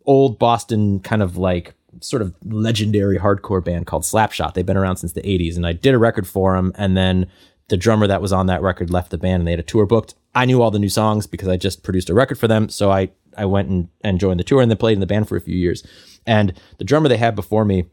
old 0.10 0.40
Boston 0.40 1.00
kind 1.02 1.22
of 1.22 1.38
like 1.38 1.76
sort 2.02 2.24
of 2.24 2.34
legendary 2.44 3.20
hardcore 3.20 3.64
band 3.64 3.86
called 3.86 4.02
Slapshot. 4.02 4.56
They've 4.56 4.66
been 4.66 4.76
around 4.76 4.98
since 4.98 5.14
the 5.14 5.22
80s 5.22 5.56
and 5.56 5.68
I 5.68 5.74
did 5.74 5.94
a 5.94 6.00
record 6.00 6.28
for 6.28 6.56
them 6.56 6.74
and 6.76 6.98
then 6.98 7.28
the 7.68 7.78
drummer 7.78 8.08
that 8.08 8.20
was 8.20 8.34
on 8.34 8.48
that 8.48 8.64
record 8.64 8.90
left 8.90 9.12
the 9.12 9.20
band 9.20 9.42
and 9.42 9.48
they 9.48 9.52
had 9.52 9.60
a 9.60 9.64
tour 9.64 9.86
booked. 9.86 10.16
I 10.34 10.46
knew 10.46 10.64
all 10.64 10.72
the 10.72 10.80
new 10.80 10.90
songs 10.90 11.28
because 11.28 11.48
I 11.48 11.58
just 11.58 11.84
produced 11.84 12.10
a 12.10 12.16
record 12.16 12.40
for 12.40 12.48
them, 12.48 12.70
so 12.70 12.92
I 12.92 13.10
I 13.38 13.46
went 13.46 13.70
and, 13.70 13.88
and 14.04 14.20
joined 14.20 14.40
the 14.40 14.44
tour 14.44 14.62
and 14.62 14.72
then 14.72 14.78
played 14.78 14.94
in 14.94 15.00
the 15.00 15.06
band 15.06 15.30
for 15.30 15.36
a 15.36 15.42
few 15.42 15.56
years. 15.56 15.86
And 16.26 16.60
the 16.80 16.84
drummer 16.84 17.08
they 17.08 17.18
had 17.18 17.36
before 17.36 17.64
me, 17.66 17.86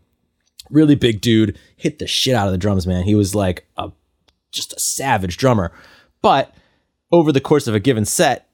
really 0.71 0.95
big 0.95 1.21
dude, 1.21 1.59
hit 1.77 1.99
the 1.99 2.07
shit 2.07 2.35
out 2.35 2.47
of 2.47 2.53
the 2.53 2.59
drums, 2.59 2.87
man. 2.87 3.05
He 3.05 3.15
was 3.15 3.35
like 3.35 3.67
a 3.77 3.93
just 4.51 4.73
a 4.73 4.81
savage 4.81 5.37
drummer. 5.37 5.71
But 6.23 6.55
over 7.13 7.31
the 7.31 7.41
course 7.41 7.67
of 7.67 7.75
a 7.75 7.81
given 7.81 8.07
set, 8.07 8.46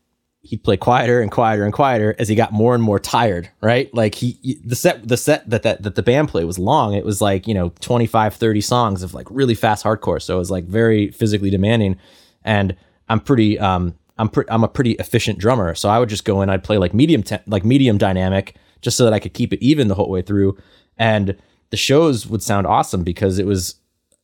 he'd 0.43 0.65
play 0.65 0.77
quieter 0.77 1.21
and 1.21 1.31
quieter 1.31 1.65
and 1.65 1.73
quieter 1.73 2.17
as 2.19 2.29
he 2.29 2.35
got 2.35 2.53
more 2.53 2.75
and 2.75 2.83
more 2.83 2.99
tired 2.99 3.49
right? 3.61 3.93
Like 3.95 4.15
he 4.15 4.61
the 4.65 4.77
set 4.77 5.07
the 5.07 5.17
set 5.17 5.49
that 5.49 5.63
that, 5.63 5.83
that 5.83 5.95
the 5.95 6.03
band 6.03 6.29
played 6.29 6.45
was 6.45 6.59
long. 6.59 6.95
It 6.95 7.05
was 7.05 7.21
like 7.21 7.47
you 7.47 7.55
know 7.55 7.71
25 7.81 8.35
30 8.35 8.61
songs 8.61 9.03
of 9.03 9.15
like 9.15 9.27
really 9.31 9.55
fast 9.55 9.85
hardcore. 9.85 10.21
So 10.21 10.37
it 10.37 10.39
was 10.39 10.51
like 10.51 10.65
very 10.65 11.11
physically 11.11 11.51
demanding. 11.51 11.99
And 12.45 12.77
i'm 13.09 13.21
pretty 13.21 13.59
um 13.59 13.95
i'm 14.19 14.29
pretty 14.29 14.51
i'm 14.51 14.65
a 14.65 14.69
pretty 14.69 14.93
efficient 14.93 15.39
drummer. 15.39 15.75
So 15.75 15.89
i 15.89 15.99
would 15.99 16.09
just 16.09 16.25
go 16.25 16.43
in 16.43 16.51
i'd 16.51 16.65
play 16.65 16.79
like 16.79 16.93
medium 16.93 17.23
te- 17.23 17.39
like 17.47 17.65
medium 17.65 17.99
dynamic 17.99 18.57
just 18.81 18.97
so 18.97 19.05
that 19.05 19.13
i 19.13 19.21
could 19.21 19.35
keep 19.35 19.53
it 19.53 19.63
even 19.63 19.89
the 19.89 19.95
whole 19.95 20.11
way 20.11 20.23
through. 20.23 20.59
And 20.99 21.37
the 21.71 21.77
shows 21.77 22.27
would 22.27 22.43
sound 22.43 22.67
awesome 22.67 23.03
because 23.03 23.39
it 23.39 23.47
was 23.47 23.77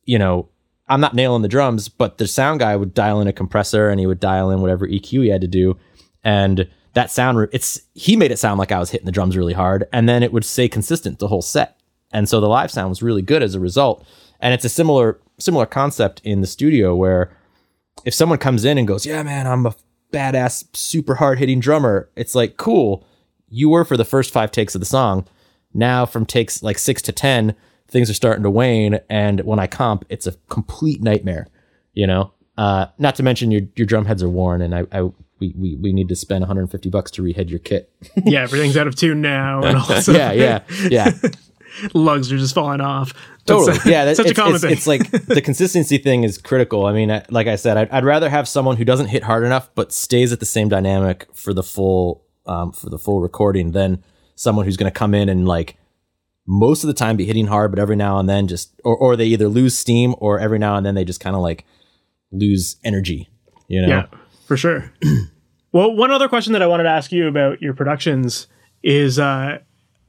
you 0.05 0.17
know 0.17 0.47
i'm 0.87 1.01
not 1.01 1.13
nailing 1.15 1.41
the 1.41 1.47
drums 1.47 1.89
but 1.89 2.17
the 2.17 2.27
sound 2.27 2.59
guy 2.59 2.75
would 2.75 2.93
dial 2.93 3.19
in 3.19 3.27
a 3.27 3.33
compressor 3.33 3.89
and 3.89 3.99
he 3.99 4.05
would 4.05 4.19
dial 4.19 4.51
in 4.51 4.61
whatever 4.61 4.87
eq 4.87 5.05
he 5.05 5.27
had 5.27 5.41
to 5.41 5.47
do 5.47 5.75
and 6.23 6.67
that 6.93 7.11
sound 7.11 7.47
it's 7.51 7.81
he 7.93 8.15
made 8.15 8.31
it 8.31 8.39
sound 8.39 8.59
like 8.59 8.71
I 8.71 8.79
was 8.79 8.89
hitting 8.89 9.05
the 9.05 9.11
drums 9.11 9.37
really 9.37 9.53
hard 9.53 9.87
and 9.93 10.09
then 10.09 10.23
it 10.23 10.33
would 10.33 10.45
stay 10.45 10.67
consistent 10.67 11.19
the 11.19 11.27
whole 11.27 11.41
set. 11.41 11.79
And 12.11 12.27
so 12.27 12.41
the 12.41 12.47
live 12.47 12.71
sound 12.71 12.89
was 12.89 13.03
really 13.03 13.21
good 13.21 13.43
as 13.43 13.53
a 13.53 13.59
result. 13.59 14.05
And 14.39 14.53
it's 14.53 14.65
a 14.65 14.69
similar 14.69 15.19
similar 15.37 15.65
concept 15.65 16.21
in 16.23 16.41
the 16.41 16.47
studio 16.47 16.95
where 16.95 17.31
if 18.05 18.13
someone 18.13 18.39
comes 18.39 18.65
in 18.65 18.77
and 18.77 18.87
goes, 18.87 19.05
"Yeah, 19.05 19.23
man, 19.23 19.47
I'm 19.47 19.65
a 19.65 19.75
badass 20.11 20.75
super 20.75 21.15
hard 21.15 21.39
hitting 21.39 21.59
drummer." 21.59 22.09
It's 22.15 22.35
like, 22.35 22.57
"Cool. 22.57 23.05
You 23.49 23.69
were 23.69 23.85
for 23.85 23.97
the 23.97 24.05
first 24.05 24.31
5 24.31 24.51
takes 24.51 24.75
of 24.75 24.81
the 24.81 24.85
song. 24.85 25.25
Now 25.73 26.05
from 26.05 26.25
takes 26.25 26.63
like 26.63 26.77
6 26.77 27.01
to 27.03 27.11
10, 27.11 27.55
things 27.87 28.09
are 28.09 28.13
starting 28.15 28.43
to 28.43 28.49
wane 28.49 28.99
and 29.09 29.41
when 29.41 29.59
I 29.59 29.67
comp, 29.67 30.05
it's 30.09 30.27
a 30.27 30.33
complete 30.49 31.01
nightmare, 31.01 31.47
you 31.93 32.07
know? 32.07 32.31
Uh, 32.57 32.87
not 32.97 33.15
to 33.15 33.23
mention 33.23 33.51
your 33.51 33.61
your 33.75 33.87
drum 33.87 34.05
heads 34.05 34.21
are 34.21 34.29
worn 34.29 34.61
and 34.61 34.75
I, 34.75 34.85
I 34.91 35.09
we, 35.39 35.53
we, 35.57 35.75
we 35.75 35.93
need 35.93 36.09
to 36.09 36.15
spend 36.15 36.41
150 36.41 36.89
bucks 36.89 37.11
to 37.11 37.21
rehead 37.21 37.49
your 37.49 37.59
kit. 37.59 37.91
yeah, 38.25 38.41
everything's 38.41 38.77
out 38.77 38.87
of 38.87 38.95
tune 38.95 39.21
now. 39.21 39.61
And 39.63 39.77
also, 39.77 40.13
yeah, 40.15 40.31
yeah, 40.31 40.63
yeah. 40.89 41.11
Lugs 41.93 42.31
are 42.31 42.37
just 42.37 42.55
falling 42.55 42.81
off. 42.81 43.13
Totally. 43.45 43.73
That's, 43.73 43.85
yeah, 43.85 44.05
that's 44.05 44.17
such 44.17 44.27
it's, 44.27 44.37
a 44.37 44.41
common 44.41 44.55
it's, 44.55 44.63
thing. 44.63 44.71
it's 44.71 44.87
like 44.87 45.11
the 45.27 45.41
consistency 45.41 45.97
thing 45.97 46.23
is 46.23 46.37
critical. 46.37 46.85
I 46.85 46.93
mean, 46.93 47.23
like 47.29 47.47
I 47.47 47.55
said, 47.55 47.77
I'd, 47.77 47.89
I'd, 47.89 48.05
rather 48.05 48.29
have 48.29 48.47
someone 48.47 48.77
who 48.77 48.85
doesn't 48.85 49.07
hit 49.07 49.23
hard 49.23 49.43
enough 49.43 49.69
but 49.75 49.91
stays 49.91 50.33
at 50.33 50.39
the 50.39 50.45
same 50.45 50.67
dynamic 50.67 51.27
for 51.33 51.53
the 51.53 51.63
full 51.63 52.25
um, 52.45 52.71
for 52.71 52.89
the 52.89 52.99
full 52.99 53.21
recording 53.21 53.71
than 53.71 54.03
someone 54.35 54.65
who's 54.65 54.77
going 54.77 54.91
to 54.91 54.97
come 54.97 55.13
in 55.13 55.29
and 55.29 55.47
like 55.47 55.77
most 56.45 56.83
of 56.83 56.87
the 56.87 56.93
time 56.93 57.15
be 57.15 57.25
hitting 57.25 57.47
hard, 57.47 57.71
but 57.71 57.79
every 57.79 57.95
now 57.95 58.17
and 58.17 58.27
then 58.27 58.47
just 58.47 58.79
or 58.83 58.97
or 58.97 59.15
they 59.15 59.25
either 59.25 59.47
lose 59.47 59.77
steam 59.77 60.15
or 60.17 60.39
every 60.39 60.59
now 60.59 60.75
and 60.75 60.85
then 60.85 60.95
they 60.95 61.05
just 61.05 61.19
kind 61.19 61.35
of 61.35 61.41
like 61.41 61.65
lose 62.31 62.77
energy. 62.83 63.29
You 63.67 63.83
know? 63.83 63.87
Yeah, 63.87 64.18
for 64.49 64.57
sure. 64.57 64.91
well, 65.71 65.93
one 65.95 66.09
other 66.09 66.27
question 66.27 66.53
that 66.53 66.63
I 66.63 66.65
wanted 66.65 66.83
to 66.83 66.89
ask 66.89 67.11
you 67.11 67.27
about 67.27 67.61
your 67.61 67.75
productions 67.75 68.47
is 68.81 69.19
uh, 69.19 69.59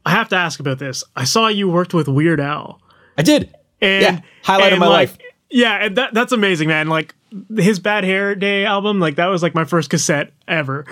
I 0.07 0.11
have 0.11 0.31
to 0.31 0.37
ask 0.37 0.61
about 0.61 0.79
this. 0.79 1.05
I 1.15 1.25
saw 1.25 1.49
you 1.49 1.69
worked 1.69 1.93
with 1.93 2.09
Weird 2.09 2.41
Al. 2.41 2.81
I 3.19 3.23
did. 3.23 3.55
And, 3.83 4.03
yeah, 4.03 4.21
highlight 4.43 4.73
and 4.73 4.75
of 4.75 4.79
my 4.81 4.87
like, 4.87 5.11
life. 5.11 5.19
Yeah, 5.51 5.85
and 5.85 5.97
that, 5.99 6.15
that's 6.15 6.33
amazing, 6.33 6.69
man. 6.69 6.89
Like 6.89 7.15
his 7.57 7.79
Bad 7.79 8.05
Hair 8.05 8.35
Day 8.37 8.65
album, 8.65 9.01
like 9.01 9.17
that 9.17 9.27
was 9.27 9.43
like 9.43 9.55
my 9.55 9.65
first 9.65 9.91
cassette 9.91 10.33
ever. 10.49 10.85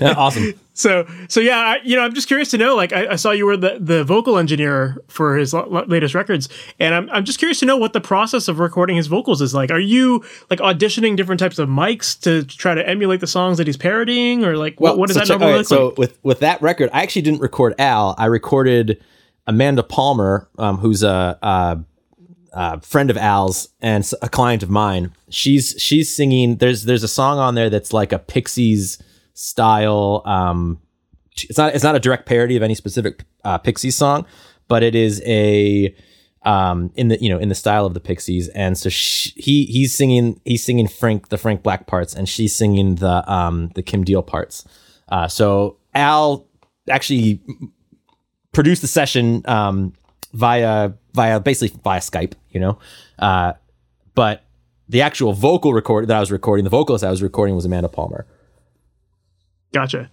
Yeah, 0.00 0.14
awesome. 0.16 0.54
So, 0.74 1.06
so 1.28 1.40
yeah, 1.40 1.58
I, 1.58 1.80
you 1.84 1.96
know, 1.96 2.02
I'm 2.02 2.14
just 2.14 2.28
curious 2.28 2.50
to 2.52 2.56
know. 2.56 2.74
Like, 2.74 2.94
I, 2.94 3.08
I 3.08 3.16
saw 3.16 3.30
you 3.30 3.44
were 3.44 3.58
the, 3.58 3.76
the 3.78 4.04
vocal 4.04 4.38
engineer 4.38 4.96
for 5.06 5.36
his 5.36 5.52
l- 5.52 5.68
latest 5.86 6.14
records, 6.14 6.48
and 6.80 6.94
I'm 6.94 7.10
I'm 7.10 7.26
just 7.26 7.38
curious 7.38 7.60
to 7.60 7.66
know 7.66 7.76
what 7.76 7.92
the 7.92 8.00
process 8.00 8.48
of 8.48 8.58
recording 8.58 8.96
his 8.96 9.06
vocals 9.06 9.42
is 9.42 9.52
like. 9.52 9.70
Are 9.70 9.78
you 9.78 10.24
like 10.48 10.60
auditioning 10.60 11.14
different 11.14 11.40
types 11.40 11.58
of 11.58 11.68
mics 11.68 12.18
to 12.22 12.44
try 12.44 12.74
to 12.74 12.88
emulate 12.88 13.20
the 13.20 13.26
songs 13.26 13.58
that 13.58 13.66
he's 13.66 13.76
parodying, 13.76 14.46
or 14.46 14.56
like 14.56 14.80
what, 14.80 14.96
what 14.96 15.08
does 15.08 15.16
so 15.16 15.20
that 15.20 15.26
check- 15.26 15.40
normally 15.40 15.52
right, 15.52 15.58
look 15.58 15.66
so 15.66 15.86
like? 15.88 15.94
So 15.96 16.00
with 16.00 16.18
with 16.22 16.40
that 16.40 16.62
record, 16.62 16.88
I 16.94 17.02
actually 17.02 17.22
didn't 17.22 17.40
record 17.40 17.74
Al. 17.78 18.14
I 18.16 18.24
recorded 18.24 19.04
Amanda 19.46 19.82
Palmer, 19.82 20.48
um, 20.56 20.78
who's 20.78 21.02
a, 21.02 21.38
a, 21.42 21.80
a 22.52 22.80
friend 22.80 23.10
of 23.10 23.16
Al's 23.16 23.68
and 23.80 24.08
a 24.20 24.28
client 24.28 24.62
of 24.62 24.70
mine. 24.70 25.12
She's 25.28 25.74
she's 25.78 26.14
singing. 26.14 26.56
There's 26.56 26.84
there's 26.84 27.02
a 27.02 27.08
song 27.08 27.38
on 27.38 27.54
there 27.54 27.70
that's 27.70 27.92
like 27.92 28.12
a 28.12 28.18
Pixies 28.18 29.02
style. 29.34 30.22
Um, 30.26 30.80
it's 31.34 31.58
not 31.58 31.74
it's 31.74 31.84
not 31.84 31.94
a 31.94 32.00
direct 32.00 32.26
parody 32.26 32.56
of 32.56 32.62
any 32.62 32.74
specific 32.74 33.24
uh, 33.44 33.58
Pixies 33.58 33.96
song, 33.96 34.26
but 34.68 34.82
it 34.82 34.94
is 34.94 35.22
a 35.24 35.94
um 36.44 36.90
in 36.96 37.08
the 37.08 37.22
you 37.22 37.28
know 37.28 37.38
in 37.38 37.48
the 37.48 37.54
style 37.54 37.86
of 37.86 37.94
the 37.94 38.00
Pixies, 38.00 38.48
and 38.48 38.76
so 38.76 38.88
sh 38.88 39.32
he 39.36 39.64
he's 39.64 39.96
singing 39.96 40.40
he's 40.44 40.64
singing 40.64 40.88
Frank 40.88 41.28
the 41.28 41.38
Frank 41.38 41.62
Black 41.62 41.86
parts, 41.86 42.14
and 42.14 42.28
she's 42.28 42.54
singing 42.54 42.96
the 42.96 43.32
um 43.32 43.70
the 43.74 43.82
Kim 43.82 44.04
Deal 44.04 44.22
parts. 44.22 44.64
Uh, 45.08 45.28
so 45.28 45.78
Al 45.94 46.46
actually 46.88 47.40
produced 48.52 48.82
the 48.82 48.88
session 48.88 49.42
um 49.46 49.94
via 50.32 50.92
via 51.14 51.40
basically 51.40 51.78
via 51.82 52.00
Skype, 52.00 52.34
you 52.50 52.60
know, 52.60 52.78
uh, 53.18 53.52
but 54.14 54.44
the 54.88 55.02
actual 55.02 55.32
vocal 55.32 55.72
record 55.72 56.08
that 56.08 56.16
I 56.16 56.20
was 56.20 56.30
recording, 56.30 56.64
the 56.64 56.70
vocalist 56.70 57.04
I 57.04 57.10
was 57.10 57.22
recording 57.22 57.54
was 57.54 57.64
Amanda 57.64 57.88
Palmer. 57.88 58.26
Gotcha. 59.72 60.10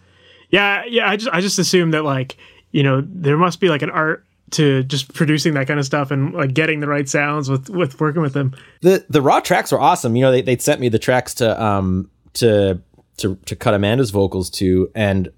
Yeah, 0.50 0.84
yeah. 0.86 1.10
I 1.10 1.18
just 1.18 1.34
I 1.34 1.42
just 1.42 1.60
assumed 1.60 1.94
that 1.94 2.04
like 2.04 2.38
you 2.72 2.84
know 2.84 3.04
there 3.06 3.38
must 3.38 3.60
be 3.60 3.70
like 3.70 3.82
an 3.82 3.90
art 3.90 4.26
to 4.52 4.84
just 4.84 5.14
producing 5.14 5.54
that 5.54 5.68
kind 5.68 5.80
of 5.80 5.86
stuff 5.86 6.12
and 6.12 6.34
like 6.34 6.54
getting 6.54 6.80
the 6.80 6.88
right 6.88 7.08
sounds 7.08 7.50
with 7.50 7.70
with 7.70 8.00
working 8.00 8.22
with 8.22 8.34
them. 8.34 8.56
the 8.82 9.06
the 9.10 9.22
raw 9.22 9.40
tracks 9.40 9.72
were 9.72 9.80
awesome. 9.80 10.16
You 10.16 10.24
know, 10.24 10.32
they 10.32 10.42
they'd 10.42 10.62
sent 10.62 10.80
me 10.80 10.90
the 10.90 11.00
tracks 11.00 11.34
to 11.36 11.62
um 11.62 12.10
to 12.34 12.82
to 13.18 13.36
to 13.46 13.56
cut 13.56 13.74
Amanda's 13.74 14.12
vocals 14.12 14.50
to, 14.52 14.90
and 14.96 15.30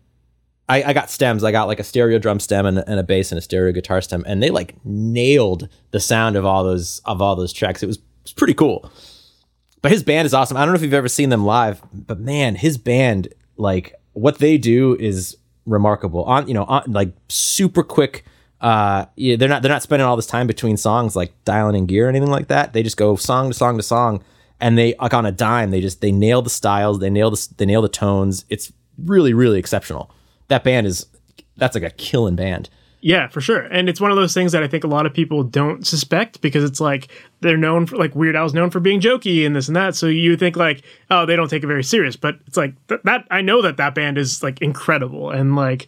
I, 0.70 0.84
I 0.84 0.94
got 0.94 1.10
stems. 1.10 1.44
I 1.44 1.52
got 1.52 1.68
like 1.68 1.80
a 1.80 1.84
stereo 1.84 2.18
drum 2.18 2.40
stem 2.40 2.66
and, 2.66 2.78
and 2.80 3.00
a 3.00 3.04
bass 3.04 3.32
and 3.32 3.40
a 3.40 3.42
stereo 3.42 3.74
guitar 3.74 4.02
stem, 4.02 4.24
and 4.26 4.42
they 4.42 4.50
like 4.50 4.76
nailed 4.86 5.68
the 5.92 6.00
sound 6.00 6.36
of 6.36 6.46
all 6.46 6.64
those 6.64 7.02
of 7.06 7.22
all 7.22 7.36
those 7.36 7.52
tracks. 7.52 7.84
It 7.84 7.88
was, 7.88 7.98
it 7.98 8.04
was 8.24 8.34
pretty 8.34 8.54
cool. 8.54 8.90
But 9.82 9.92
his 9.92 10.04
band 10.04 10.28
is 10.28 10.34
awesome. 10.34 10.58
I 10.58 10.62
don't 10.62 10.70
know 10.70 10.76
if 10.76 10.84
you've 10.84 10.94
ever 10.94 11.10
seen 11.10 11.30
them 11.30 11.44
live, 11.44 11.82
but 11.92 12.20
man, 12.20 12.56
his 12.56 12.78
band 12.78 13.30
like 13.58 13.96
what 14.14 14.40
they 14.40 14.58
do 14.58 14.96
is 15.00 15.38
remarkable. 15.66 16.24
On 16.24 16.48
you 16.48 16.54
know, 16.54 16.66
on, 16.66 16.84
like 16.92 17.14
super 17.30 17.84
quick. 17.84 18.24
Uh, 18.60 19.06
yeah, 19.16 19.36
they're 19.36 19.50
not 19.50 19.64
they're 19.64 19.72
not 19.72 19.82
spending 19.82 20.06
all 20.06 20.16
this 20.16 20.28
time 20.28 20.46
between 20.46 20.78
songs 20.78 21.16
like 21.16 21.34
dialing 21.46 21.76
in 21.76 21.88
gear 21.88 22.06
or 22.06 22.10
anything 22.10 22.30
like 22.30 22.48
that. 22.48 22.74
They 22.74 22.84
just 22.84 22.98
go 22.98 23.16
song 23.16 23.50
to 23.50 23.54
song 23.56 23.78
to 23.78 23.84
song, 23.84 24.24
and 24.60 24.78
they 24.78 24.94
like 25.00 25.16
on 25.16 25.26
a 25.26 25.32
dime. 25.32 25.72
They 25.72 25.82
just 25.82 26.00
they 26.00 26.12
nail 26.12 26.44
the 26.44 26.50
styles, 26.52 27.00
they 27.00 27.10
nail 27.10 27.32
the 27.32 27.48
they 27.58 27.66
nail 27.66 27.82
the 27.82 27.90
tones. 27.90 28.46
It's 28.50 28.72
really 28.98 29.34
really 29.34 29.58
exceptional. 29.58 30.12
That 30.52 30.65
band 30.65 30.86
is 30.86 31.06
that's 31.56 31.76
like 31.76 31.84
a 31.84 31.91
killing 31.91 32.36
band. 32.36 32.69
Yeah, 32.99 33.30
for 33.30 33.40
sure. 33.40 33.61
And 33.61 33.88
it's 33.88 34.02
one 34.02 34.11
of 34.11 34.18
those 34.18 34.34
things 34.34 34.52
that 34.52 34.64
I 34.64 34.68
think 34.68 34.84
a 34.84 34.88
lot 34.88 35.06
of 35.06 35.14
people 35.14 35.44
don't 35.44 35.88
suspect 35.88 36.41
because 36.41 36.64
it's 36.65 36.82
like 36.82 37.07
they're 37.40 37.56
known 37.56 37.88
for 37.88 37.95
like 37.95 38.15
Weird 38.15 38.36
Al's 38.36 38.53
known 38.53 38.69
for 38.69 38.82
being 38.82 38.99
jokey 38.99 39.45
and 39.45 39.56
this 39.56 39.68
and 39.68 39.76
that. 39.78 39.95
So 39.95 40.07
you 40.07 40.36
think 40.36 40.57
like, 40.57 40.84
oh, 41.10 41.26
they 41.26 41.38
don't 41.38 41.48
take 41.48 41.64
it 41.64 41.68
very 41.68 41.86
serious. 41.86 42.18
But 42.18 42.40
it's 42.48 42.57
like 42.57 42.76
th- 42.88 42.99
that. 43.06 43.26
I 43.32 43.41
know 43.41 43.61
that 43.61 43.78
that 43.78 43.95
band 43.95 44.18
is 44.18 44.44
like 44.44 44.61
incredible 44.61 45.32
and 45.32 45.56
like 45.56 45.88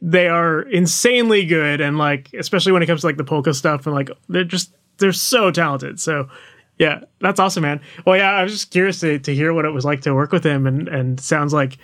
they 0.00 0.26
are 0.26 0.62
insanely 0.62 1.44
good 1.44 1.82
and 1.82 1.98
like 1.98 2.32
especially 2.32 2.72
when 2.72 2.82
it 2.82 2.86
comes 2.86 3.02
to 3.02 3.08
like 3.08 3.18
the 3.18 3.24
polka 3.24 3.52
stuff 3.52 3.86
and 3.86 3.94
like 3.94 4.10
they're 4.30 4.42
just 4.42 4.72
they're 4.96 5.12
so 5.12 5.50
talented. 5.50 6.00
So 6.00 6.30
yeah, 6.78 7.00
that's 7.20 7.38
awesome, 7.38 7.62
man. 7.62 7.80
Well, 8.06 8.16
yeah, 8.16 8.30
I 8.30 8.42
was 8.42 8.52
just 8.52 8.70
curious 8.70 9.00
to, 9.00 9.18
to 9.18 9.34
hear 9.34 9.52
what 9.52 9.66
it 9.66 9.70
was 9.70 9.84
like 9.84 10.00
to 10.02 10.14
work 10.14 10.32
with 10.32 10.44
him 10.44 10.66
and 10.66 10.88
and 10.88 11.20
sounds 11.20 11.52
like. 11.52 11.76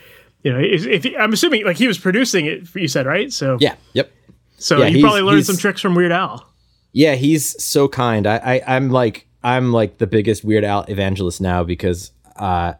You 0.44 0.52
know, 0.52 0.60
if, 0.60 0.86
if 0.86 1.02
he, 1.02 1.16
I'm 1.16 1.32
assuming 1.32 1.64
like 1.64 1.78
he 1.78 1.88
was 1.88 1.98
producing 1.98 2.46
it, 2.46 2.72
you 2.74 2.86
said 2.86 3.06
right? 3.06 3.32
So 3.32 3.56
Yeah. 3.60 3.74
Yep. 3.94 4.12
so 4.58 4.78
Yeah, 4.78 4.86
you 4.86 5.02
probably 5.02 5.22
learned 5.22 5.46
some 5.46 5.56
tricks 5.56 5.80
from 5.80 5.94
Weird 5.94 6.12
Al. 6.12 6.46
Yeah, 6.92 7.14
he's 7.16 7.60
so 7.62 7.88
kind. 7.88 8.26
I, 8.26 8.36
I 8.36 8.76
I'm 8.76 8.90
like 8.90 9.26
I'm 9.42 9.72
like 9.72 9.98
the 9.98 10.06
biggest 10.06 10.44
Weird 10.44 10.62
Al 10.62 10.84
evangelist 10.84 11.40
now 11.40 11.64
because 11.64 12.12
uh 12.36 12.74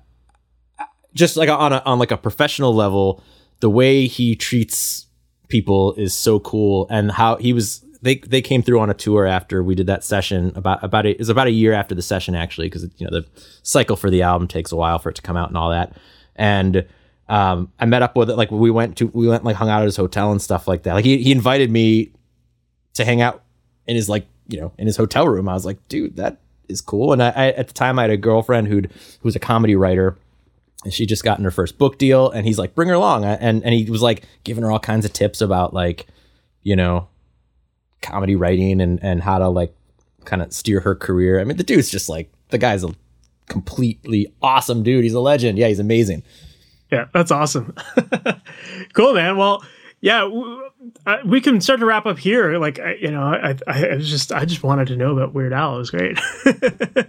just 1.15 1.37
like 1.37 1.49
on 1.49 1.73
a 1.73 1.83
on 1.87 1.99
like 1.99 2.11
a 2.11 2.17
professional 2.17 2.75
level, 2.75 3.23
the 3.61 3.71
way 3.71 4.07
he 4.07 4.37
treats 4.37 5.07
people 5.49 5.95
is 5.95 6.15
so 6.15 6.39
cool 6.41 6.87
and 6.91 7.13
how 7.13 7.37
he 7.37 7.53
was 7.53 7.85
they 8.03 8.17
they 8.17 8.43
came 8.43 8.63
through 8.63 8.81
on 8.81 8.91
a 8.91 8.95
tour 8.95 9.27
after 9.27 9.63
we 9.63 9.75
did 9.75 9.87
that 9.87 10.05
session 10.05 10.53
about 10.55 10.83
about 10.85 11.07
it 11.07 11.19
was 11.19 11.29
about 11.29 11.47
a 11.47 11.51
year 11.51 11.73
after 11.73 11.95
the 11.95 12.03
session 12.03 12.35
actually 12.35 12.67
because 12.67 12.83
you 12.99 13.07
know 13.07 13.11
the 13.11 13.27
cycle 13.63 13.97
for 13.97 14.11
the 14.11 14.23
album 14.23 14.47
takes 14.47 14.71
a 14.73 14.77
while 14.77 14.99
for 14.99 15.09
it 15.09 15.15
to 15.15 15.23
come 15.23 15.37
out 15.37 15.49
and 15.49 15.57
all 15.57 15.71
that 15.71 15.97
and 16.37 16.87
um 17.29 17.73
I 17.79 17.87
met 17.87 18.03
up 18.03 18.17
with 18.17 18.31
it 18.31 18.37
like 18.37 18.51
we 18.51 18.71
went 18.71 18.97
to 18.99 19.07
we 19.09 19.27
went 19.29 19.45
like 19.45 19.57
hung 19.57 19.69
out 19.69 19.81
at 19.81 19.87
his 19.87 19.97
hotel 19.97 20.31
and 20.31 20.43
stuff 20.43 20.69
like 20.69 20.83
that 20.83 20.95
like 20.95 21.05
he, 21.05 21.23
he 21.23 21.33
invited 21.33 21.71
me 21.71 22.13
to 22.95 23.05
hang 23.05 23.21
out 23.21 23.43
in 23.87 23.97
his 23.97 24.09
like 24.09 24.27
you 24.49 24.61
know 24.61 24.73
in 24.79 24.87
his 24.87 24.97
hotel 24.97 25.29
room. 25.29 25.49
I 25.49 25.55
was 25.55 25.67
like, 25.67 25.87
dude, 25.89 26.17
that 26.17 26.41
is 26.69 26.81
cool. 26.81 27.13
And 27.13 27.23
I, 27.23 27.31
I 27.31 27.47
at 27.53 27.69
the 27.69 27.75
time 27.75 27.99
I 27.99 28.03
had 28.03 28.11
a 28.11 28.17
girlfriend 28.17 28.69
who'd 28.69 28.87
who 28.87 29.27
was 29.27 29.37
a 29.37 29.41
comedy 29.41 29.77
writer, 29.77 30.17
and 30.85 30.93
she 30.93 31.07
just 31.07 31.25
gotten 31.25 31.45
her 31.45 31.51
first 31.51 31.79
book 31.79 31.99
deal. 31.99 32.31
And 32.31 32.47
he's 32.47 32.59
like, 32.59 32.75
bring 32.75 32.89
her 32.89 32.95
along. 32.95 33.25
And 33.25 33.63
and 33.65 33.75
he 33.75 33.91
was 33.91 34.03
like 34.03 34.25
giving 34.45 34.65
her 34.65 34.71
all 34.71 34.81
kinds 34.81 35.05
of 35.05 35.13
tips 35.13 35.41
about 35.41 35.75
like, 35.75 36.07
you 36.63 36.77
know, 36.77 37.09
comedy 38.03 38.37
writing 38.37 38.81
and 38.81 39.03
and 39.03 39.23
how 39.23 39.39
to 39.39 39.49
like 39.49 39.75
kind 40.25 40.43
of 40.43 40.53
steer 40.53 40.81
her 40.81 40.95
career. 40.95 41.41
I 41.41 41.45
mean, 41.45 41.57
the 41.57 41.65
dude's 41.65 41.91
just 41.91 42.09
like 42.09 42.33
the 42.49 42.59
guy's 42.59 42.85
a 42.85 42.95
completely 43.49 44.33
awesome 44.41 44.83
dude. 44.83 45.05
He's 45.05 45.15
a 45.15 45.21
legend. 45.21 45.59
Yeah, 45.59 45.69
he's 45.69 45.79
amazing. 45.79 46.23
Yeah, 46.95 47.07
that's 47.13 47.31
awesome. 47.31 47.75
cool, 48.93 49.15
man. 49.15 49.37
Well, 49.37 49.65
yeah, 50.01 50.31
we 51.25 51.41
can 51.41 51.61
start 51.61 51.81
to 51.81 51.87
wrap 51.87 52.07
up 52.07 52.19
here. 52.19 52.59
Like, 52.59 52.79
you 53.01 53.11
know, 53.11 53.23
I, 53.23 53.57
I, 53.67 53.97
just, 53.97 54.33
I 54.33 54.45
just 54.45 54.63
wanted 54.63 54.89
to 54.89 54.97
know 54.97 55.13
about 55.13 55.33
Weird 55.35 55.53
Al. 55.53 55.77
It 55.77 55.79
was 55.79 55.91
great. 55.91 56.19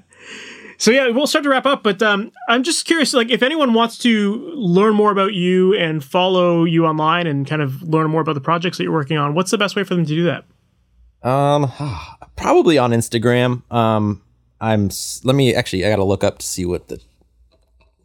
so 0.78 0.92
yeah, 0.92 1.10
we'll 1.10 1.28
start 1.28 1.44
to 1.44 1.50
wrap 1.50 1.66
up. 1.66 1.84
But 1.84 2.02
um, 2.02 2.32
I'm 2.48 2.64
just 2.64 2.86
curious, 2.86 3.14
like, 3.14 3.30
if 3.30 3.44
anyone 3.44 3.74
wants 3.74 3.98
to 4.00 4.36
learn 4.56 4.96
more 4.96 5.12
about 5.12 5.34
you 5.34 5.76
and 5.76 6.04
follow 6.04 6.64
you 6.64 6.86
online 6.86 7.28
and 7.28 7.46
kind 7.46 7.62
of 7.62 7.84
learn 7.84 8.10
more 8.10 8.22
about 8.22 8.36
the 8.36 8.42
projects 8.42 8.78
that 8.78 8.84
you're 8.86 8.94
working 8.94 9.18
on, 9.18 9.36
what's 9.36 9.52
the 9.52 9.58
best 9.58 9.76
way 9.76 9.84
for 9.84 9.94
them 9.94 10.06
to 10.06 10.16
do 10.16 10.24
that? 10.24 11.30
Um, 11.30 11.72
probably 12.38 12.78
on 12.78 12.92
Instagram. 12.92 13.70
Um, 13.72 14.22
I'm. 14.62 14.90
Let 15.24 15.36
me 15.36 15.54
actually. 15.54 15.86
I 15.86 15.90
gotta 15.90 16.04
look 16.04 16.24
up 16.24 16.40
to 16.40 16.46
see 16.46 16.66
what 16.66 16.88
the 16.88 17.00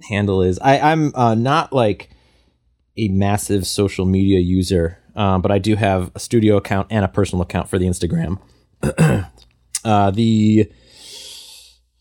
handle 0.09 0.43
is. 0.43 0.59
I 0.59 0.79
I'm 0.79 1.15
uh, 1.15 1.35
not 1.35 1.73
like 1.73 2.11
a 2.97 3.09
massive 3.09 3.67
social 3.67 4.05
media 4.05 4.41
user, 4.41 4.99
um, 5.15 5.43
but 5.43 5.51
I 5.51 5.59
do 5.59 5.77
have 5.77 6.11
a 6.15 6.19
studio 6.19 6.57
account 6.57 6.89
and 6.91 7.05
a 7.05 7.09
personal 7.09 7.43
account 7.43 7.69
for 7.69 7.79
the 7.79 7.87
Instagram. 7.87 8.39
uh, 9.85 10.11
the 10.11 10.71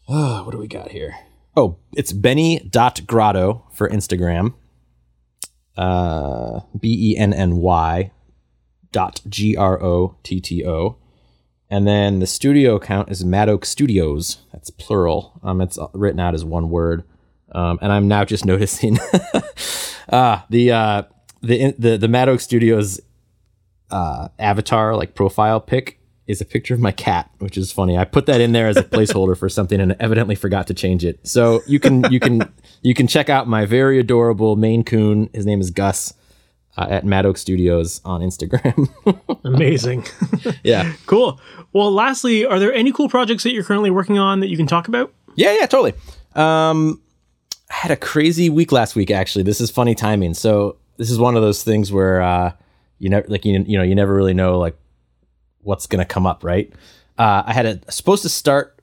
uh, 0.07 0.43
what 0.43 0.51
do 0.51 0.57
we 0.57 0.67
got 0.67 0.91
here? 0.91 1.15
Oh, 1.55 1.77
it's 1.95 2.13
Benny 2.13 2.59
dot 2.59 3.01
Grotto 3.05 3.65
for 3.73 3.89
Instagram. 3.89 4.53
Uh, 5.77 6.61
B 6.80 7.13
E 7.13 7.17
N 7.17 7.34
N 7.34 7.57
Y 7.57 8.11
dot 8.91 9.21
G 9.27 9.55
R 9.55 9.81
O 9.81 10.15
T 10.23 10.39
T 10.39 10.65
O. 10.65 10.97
And 11.69 11.88
then 11.88 12.19
the 12.19 12.27
studio 12.27 12.76
account 12.76 13.11
is 13.11 13.23
Mad 13.23 13.47
Oak 13.47 13.63
Studios. 13.63 14.39
That's 14.51 14.71
plural. 14.71 15.39
Um, 15.43 15.61
it's 15.61 15.77
written 15.93 16.19
out 16.19 16.34
as 16.34 16.43
one 16.43 16.69
word. 16.69 17.03
Um, 17.51 17.80
and 17.81 17.91
I'm 17.91 18.07
now 18.07 18.26
just 18.26 18.45
noticing 18.53 18.97
uh, 20.09 20.41
the 20.49 20.71
uh, 20.71 21.03
the 21.41 21.73
the 21.77 21.97
the 21.97 22.07
Mad 22.07 22.30
Oak 22.30 22.39
Studios 22.41 22.99
uh, 23.91 24.27
avatar 24.38 24.95
like 24.95 25.15
profile 25.15 25.59
pic 25.59 25.99
is 26.27 26.41
a 26.41 26.45
picture 26.45 26.76
of 26.76 26.80
my 26.80 26.91
cat, 26.91 27.30
which 27.39 27.57
is 27.57 27.71
funny. 27.71 27.97
I 27.97 28.05
put 28.05 28.27
that 28.27 28.39
in 28.39 28.51
there 28.51 28.67
as 28.67 28.77
a 28.77 28.84
placeholder 28.84 29.35
for 29.35 29.49
something 29.49 29.80
and 29.80 29.95
evidently 29.99 30.35
forgot 30.35 30.67
to 30.67 30.76
change 30.76 31.03
it. 31.03 31.19
So 31.27 31.61
you 31.65 31.80
can 31.80 32.03
you 32.11 32.19
can 32.19 32.51
you 32.84 32.93
can 32.93 33.07
check 33.07 33.30
out 33.30 33.47
my 33.47 33.65
very 33.65 33.99
adorable 33.99 34.55
Maine 34.55 34.84
Coon. 34.84 35.30
His 35.34 35.45
name 35.45 35.59
is 35.59 35.71
Gus. 35.71 36.13
uh, 36.77 36.85
at 36.89 37.03
Mad 37.03 37.26
Oak 37.26 37.38
Studios 37.38 37.99
on 38.05 38.21
Instagram. 38.21 38.88
Amazing. 39.43 40.05
yeah. 40.63 40.93
Cool. 41.07 41.41
Well, 41.73 41.91
lastly, 41.91 42.45
are 42.45 42.59
there 42.59 42.71
any 42.73 42.91
cool 42.91 43.09
projects 43.09 43.43
that 43.43 43.51
you're 43.53 43.63
currently 43.63 43.89
working 43.89 44.19
on 44.19 44.39
that 44.41 44.49
you 44.49 44.55
can 44.55 44.67
talk 44.67 44.88
about? 44.88 45.11
Yeah, 45.35 45.53
yeah, 45.59 45.65
totally. 45.65 45.93
Um, 46.35 47.01
I 47.69 47.75
had 47.75 47.91
a 47.91 47.97
crazy 47.97 48.49
week 48.49 48.71
last 48.71 48.95
week. 48.95 49.11
Actually, 49.11 49.43
this 49.43 49.61
is 49.61 49.69
funny 49.69 49.95
timing. 49.95 50.33
So 50.33 50.77
this 50.97 51.11
is 51.11 51.19
one 51.19 51.35
of 51.35 51.41
those 51.41 51.63
things 51.63 51.91
where 51.91 52.21
uh, 52.21 52.51
you 52.97 53.09
never 53.09 53.27
like 53.27 53.45
you 53.45 53.63
you 53.67 53.77
know 53.77 53.83
you 53.83 53.95
never 53.95 54.13
really 54.13 54.33
know 54.33 54.57
like 54.57 54.75
what's 55.61 55.87
gonna 55.87 56.05
come 56.05 56.25
up, 56.25 56.43
right? 56.43 56.71
Uh, 57.17 57.43
I 57.45 57.53
had 57.53 57.65
a 57.65 57.91
supposed 57.91 58.23
to 58.23 58.29
start 58.29 58.79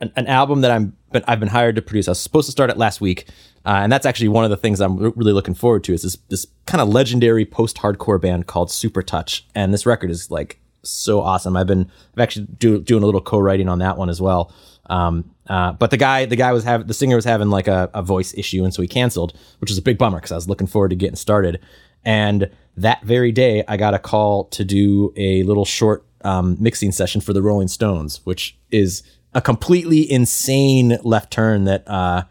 an, 0.00 0.12
an 0.16 0.26
album 0.26 0.60
that 0.62 0.70
I'm 0.70 0.96
but 1.10 1.24
I've 1.26 1.40
been 1.40 1.48
hired 1.48 1.76
to 1.76 1.82
produce. 1.82 2.08
I 2.08 2.12
was 2.12 2.20
supposed 2.20 2.46
to 2.46 2.52
start 2.52 2.70
it 2.70 2.76
last 2.76 3.00
week, 3.00 3.28
uh, 3.64 3.80
and 3.82 3.90
that's 3.90 4.06
actually 4.06 4.28
one 4.28 4.44
of 4.44 4.50
the 4.50 4.56
things 4.56 4.80
I'm 4.80 5.02
r- 5.02 5.12
really 5.16 5.32
looking 5.32 5.54
forward 5.54 5.84
to. 5.84 5.92
Is 5.92 6.02
this 6.02 6.16
this 6.28 6.46
kind 6.66 6.80
of 6.80 6.88
legendary 6.88 7.44
post 7.44 7.78
hardcore 7.78 8.20
band 8.20 8.46
called 8.46 8.70
Super 8.70 9.02
Touch, 9.02 9.46
and 9.54 9.72
this 9.72 9.86
record 9.86 10.10
is 10.10 10.30
like 10.30 10.60
so 10.82 11.20
awesome. 11.20 11.56
I've 11.56 11.66
been 11.66 11.90
I've 12.14 12.20
actually 12.20 12.46
do, 12.46 12.80
doing 12.80 13.02
a 13.02 13.06
little 13.06 13.20
co-writing 13.20 13.68
on 13.68 13.78
that 13.80 13.96
one 13.96 14.08
as 14.08 14.20
well. 14.20 14.52
Um, 14.88 15.30
uh, 15.48 15.72
but 15.72 15.90
the 15.90 15.96
guy 15.96 16.26
the 16.26 16.36
guy 16.36 16.52
was 16.52 16.64
having 16.64 16.86
the 16.86 16.94
singer 16.94 17.16
was 17.16 17.24
having 17.24 17.50
like 17.50 17.68
a, 17.68 17.90
a 17.94 18.02
voice 18.02 18.34
issue, 18.34 18.64
and 18.64 18.72
so 18.72 18.82
he 18.82 18.88
canceled, 18.88 19.36
which 19.60 19.70
was 19.70 19.78
a 19.78 19.82
big 19.82 19.98
bummer 19.98 20.18
because 20.18 20.32
I 20.32 20.36
was 20.36 20.48
looking 20.48 20.66
forward 20.66 20.90
to 20.90 20.96
getting 20.96 21.16
started. 21.16 21.60
And 22.04 22.50
that 22.76 23.02
very 23.02 23.32
day, 23.32 23.64
I 23.66 23.76
got 23.76 23.94
a 23.94 23.98
call 23.98 24.44
to 24.44 24.64
do 24.64 25.12
a 25.16 25.42
little 25.42 25.64
short 25.64 26.04
um, 26.22 26.56
mixing 26.60 26.92
session 26.92 27.20
for 27.20 27.32
the 27.32 27.42
Rolling 27.42 27.68
Stones, 27.68 28.20
which 28.24 28.56
is 28.70 29.02
a 29.34 29.40
completely 29.40 30.10
insane 30.10 30.98
left 31.02 31.32
turn 31.32 31.64
that 31.64 31.86
uh, 31.88 32.22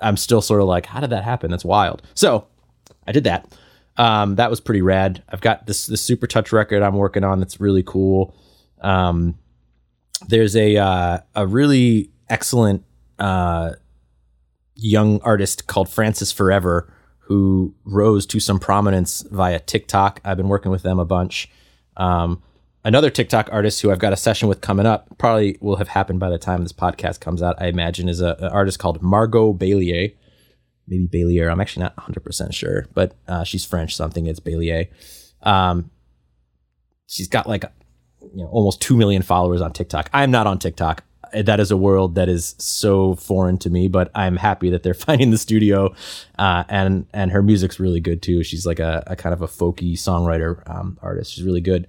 I'm 0.00 0.16
still 0.16 0.42
sort 0.42 0.60
of 0.60 0.68
like, 0.68 0.86
how 0.86 1.00
did 1.00 1.10
that 1.10 1.24
happen? 1.24 1.50
That's 1.50 1.64
wild. 1.64 2.02
So 2.14 2.46
I 3.06 3.12
did 3.12 3.24
that. 3.24 3.56
Um, 3.96 4.34
that 4.36 4.50
was 4.50 4.60
pretty 4.60 4.82
rad. 4.82 5.22
I've 5.28 5.40
got 5.40 5.66
this 5.66 5.86
this 5.86 6.02
super 6.02 6.26
touch 6.26 6.52
record 6.52 6.82
I'm 6.82 6.96
working 6.96 7.24
on 7.24 7.38
that's 7.38 7.60
really 7.60 7.82
cool. 7.84 8.34
Um, 8.80 9.38
there's 10.28 10.56
a 10.56 10.76
uh, 10.76 11.18
a 11.34 11.46
really 11.46 12.10
excellent 12.28 12.84
uh, 13.18 13.72
young 14.74 15.20
artist 15.22 15.66
called 15.66 15.88
Francis 15.88 16.32
Forever 16.32 16.92
who 17.26 17.74
rose 17.84 18.26
to 18.26 18.40
some 18.40 18.58
prominence 18.58 19.22
via 19.30 19.58
TikTok. 19.58 20.20
I've 20.24 20.36
been 20.36 20.48
working 20.48 20.70
with 20.70 20.82
them 20.82 20.98
a 20.98 21.04
bunch. 21.04 21.48
Um, 21.96 22.42
another 22.84 23.08
TikTok 23.08 23.48
artist 23.50 23.80
who 23.80 23.90
I've 23.90 23.98
got 23.98 24.12
a 24.12 24.16
session 24.16 24.46
with 24.46 24.60
coming 24.60 24.84
up, 24.84 25.16
probably 25.16 25.56
will 25.60 25.76
have 25.76 25.88
happened 25.88 26.20
by 26.20 26.28
the 26.28 26.38
time 26.38 26.62
this 26.62 26.72
podcast 26.72 27.20
comes 27.20 27.42
out, 27.42 27.56
I 27.58 27.68
imagine, 27.68 28.10
is 28.10 28.20
a, 28.20 28.36
an 28.40 28.48
artist 28.48 28.78
called 28.78 29.00
Margot 29.02 29.54
Baillier. 29.54 30.14
Maybe 30.86 31.06
Baillier. 31.06 31.50
I'm 31.50 31.62
actually 31.62 31.84
not 31.84 31.96
100% 31.96 32.52
sure, 32.52 32.86
but 32.92 33.14
uh, 33.26 33.42
she's 33.42 33.64
French, 33.64 33.96
so 33.96 34.04
I'm 34.04 34.10
thinking 34.10 34.30
it's 34.30 34.40
Baillier. 34.40 34.88
Um, 35.42 35.90
she's 37.06 37.28
got 37.28 37.48
like 37.48 37.64
you 38.34 38.42
know 38.42 38.48
almost 38.48 38.80
2 38.82 38.96
million 38.96 39.22
followers 39.22 39.60
on 39.60 39.72
TikTok. 39.72 40.10
I'm 40.12 40.30
not 40.30 40.46
on 40.46 40.58
TikTok. 40.58 41.04
That 41.32 41.58
is 41.58 41.72
a 41.72 41.76
world 41.76 42.14
that 42.14 42.28
is 42.28 42.54
so 42.58 43.16
foreign 43.16 43.58
to 43.58 43.70
me, 43.70 43.88
but 43.88 44.10
I'm 44.14 44.36
happy 44.36 44.70
that 44.70 44.84
they're 44.84 44.94
finding 45.08 45.30
the 45.30 45.38
studio, 45.38 45.94
uh, 46.38 46.64
and 46.68 47.06
and 47.12 47.32
her 47.32 47.42
music's 47.42 47.80
really 47.80 48.00
good 48.00 48.22
too. 48.22 48.42
She's 48.42 48.66
like 48.66 48.78
a, 48.78 49.02
a 49.06 49.16
kind 49.16 49.32
of 49.32 49.42
a 49.42 49.48
folky 49.48 49.94
songwriter 49.94 50.68
um, 50.70 50.98
artist. 51.02 51.32
She's 51.32 51.44
really 51.44 51.60
good. 51.60 51.88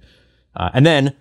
Uh, 0.54 0.70
and 0.72 0.86
then 0.86 1.14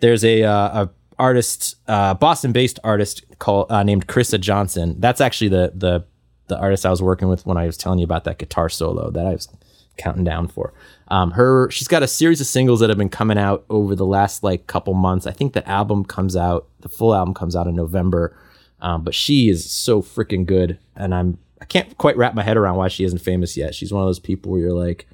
there's 0.00 0.24
a, 0.24 0.42
uh, 0.44 0.84
a 0.84 0.90
artist, 1.18 1.76
uh, 1.88 2.14
Boston-based 2.14 2.78
artist 2.82 3.22
called 3.38 3.70
uh, 3.70 3.82
named 3.82 4.06
Krista 4.06 4.40
Johnson. 4.40 4.96
That's 4.98 5.20
actually 5.20 5.48
the 5.48 5.72
the 5.74 6.04
the 6.46 6.58
artist 6.58 6.86
I 6.86 6.90
was 6.90 7.02
working 7.02 7.28
with 7.28 7.44
when 7.46 7.56
I 7.56 7.66
was 7.66 7.76
telling 7.76 7.98
you 7.98 8.04
about 8.04 8.24
that 8.24 8.38
guitar 8.38 8.68
solo 8.68 9.10
that 9.10 9.26
I 9.26 9.32
was 9.32 9.48
counting 9.98 10.24
down 10.24 10.48
for. 10.48 10.72
Um, 11.08 11.32
her 11.32 11.70
she's 11.70 11.88
got 11.88 12.02
a 12.02 12.08
series 12.08 12.40
of 12.40 12.46
singles 12.46 12.80
that 12.80 12.88
have 12.88 12.98
been 12.98 13.08
coming 13.08 13.38
out 13.38 13.64
over 13.68 13.94
the 13.94 14.06
last 14.06 14.42
like 14.42 14.66
couple 14.66 14.94
months. 14.94 15.26
I 15.26 15.32
think 15.32 15.52
the 15.52 15.68
album 15.68 16.04
comes 16.04 16.36
out, 16.36 16.68
the 16.80 16.88
full 16.88 17.14
album 17.14 17.34
comes 17.34 17.54
out 17.54 17.66
in 17.66 17.74
November. 17.74 18.36
Um, 18.80 19.02
but 19.02 19.14
she 19.14 19.48
is 19.48 19.68
so 19.68 20.02
freaking 20.02 20.46
good, 20.46 20.78
and 20.94 21.14
I'm 21.14 21.38
I 21.60 21.64
can't 21.64 21.96
quite 21.98 22.16
wrap 22.16 22.34
my 22.34 22.42
head 22.42 22.56
around 22.56 22.76
why 22.76 22.88
she 22.88 23.04
isn't 23.04 23.18
famous 23.18 23.56
yet. 23.56 23.74
She's 23.74 23.92
one 23.92 24.02
of 24.02 24.08
those 24.08 24.20
people 24.20 24.52
where 24.52 24.60
you're 24.60 24.72
like, 24.72 25.08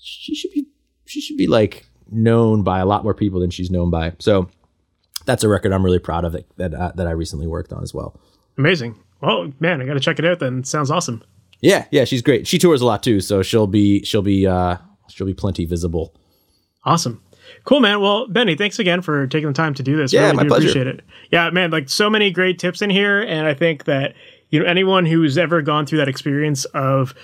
she 0.00 0.34
should 0.34 0.52
be 0.52 0.66
she 1.04 1.20
should 1.20 1.36
be 1.36 1.46
like 1.46 1.86
known 2.10 2.62
by 2.62 2.78
a 2.78 2.86
lot 2.86 3.02
more 3.02 3.14
people 3.14 3.40
than 3.40 3.50
she's 3.50 3.70
known 3.70 3.90
by. 3.90 4.12
So 4.18 4.48
that's 5.26 5.42
a 5.42 5.48
record 5.48 5.72
I'm 5.72 5.84
really 5.84 5.98
proud 5.98 6.24
of 6.24 6.32
that 6.32 6.56
that, 6.56 6.74
uh, 6.74 6.92
that 6.94 7.06
I 7.06 7.10
recently 7.10 7.46
worked 7.46 7.72
on 7.72 7.82
as 7.82 7.92
well. 7.92 8.20
Amazing. 8.56 8.96
Well, 9.20 9.52
man, 9.58 9.80
I 9.80 9.86
got 9.86 9.94
to 9.94 10.00
check 10.00 10.18
it 10.18 10.24
out. 10.24 10.38
Then 10.38 10.64
sounds 10.64 10.90
awesome. 10.90 11.24
Yeah, 11.64 11.86
yeah, 11.90 12.04
she's 12.04 12.20
great. 12.20 12.46
She 12.46 12.58
tours 12.58 12.82
a 12.82 12.86
lot 12.86 13.02
too, 13.02 13.20
so 13.20 13.42
she'll 13.42 13.66
be 13.66 14.04
she'll 14.04 14.20
be 14.20 14.46
uh 14.46 14.76
she'll 15.08 15.26
be 15.26 15.32
plenty 15.32 15.64
visible. 15.64 16.14
Awesome. 16.84 17.22
Cool, 17.64 17.80
man. 17.80 18.02
Well, 18.02 18.28
Benny, 18.28 18.54
thanks 18.54 18.78
again 18.78 19.00
for 19.00 19.26
taking 19.26 19.48
the 19.48 19.54
time 19.54 19.72
to 19.74 19.82
do 19.82 19.96
this. 19.96 20.12
Yeah, 20.12 20.24
really 20.24 20.36
my 20.36 20.42
do 20.42 20.48
pleasure. 20.48 20.68
appreciate 20.68 20.86
it. 20.86 21.00
Yeah, 21.30 21.48
man, 21.50 21.70
like 21.70 21.88
so 21.88 22.10
many 22.10 22.30
great 22.30 22.58
tips 22.58 22.82
in 22.82 22.90
here. 22.90 23.22
And 23.22 23.46
I 23.46 23.54
think 23.54 23.84
that, 23.84 24.14
you 24.50 24.60
know, 24.60 24.66
anyone 24.66 25.06
who's 25.06 25.38
ever 25.38 25.62
gone 25.62 25.86
through 25.86 25.98
that 25.98 26.08
experience 26.08 26.66
of 26.66 27.14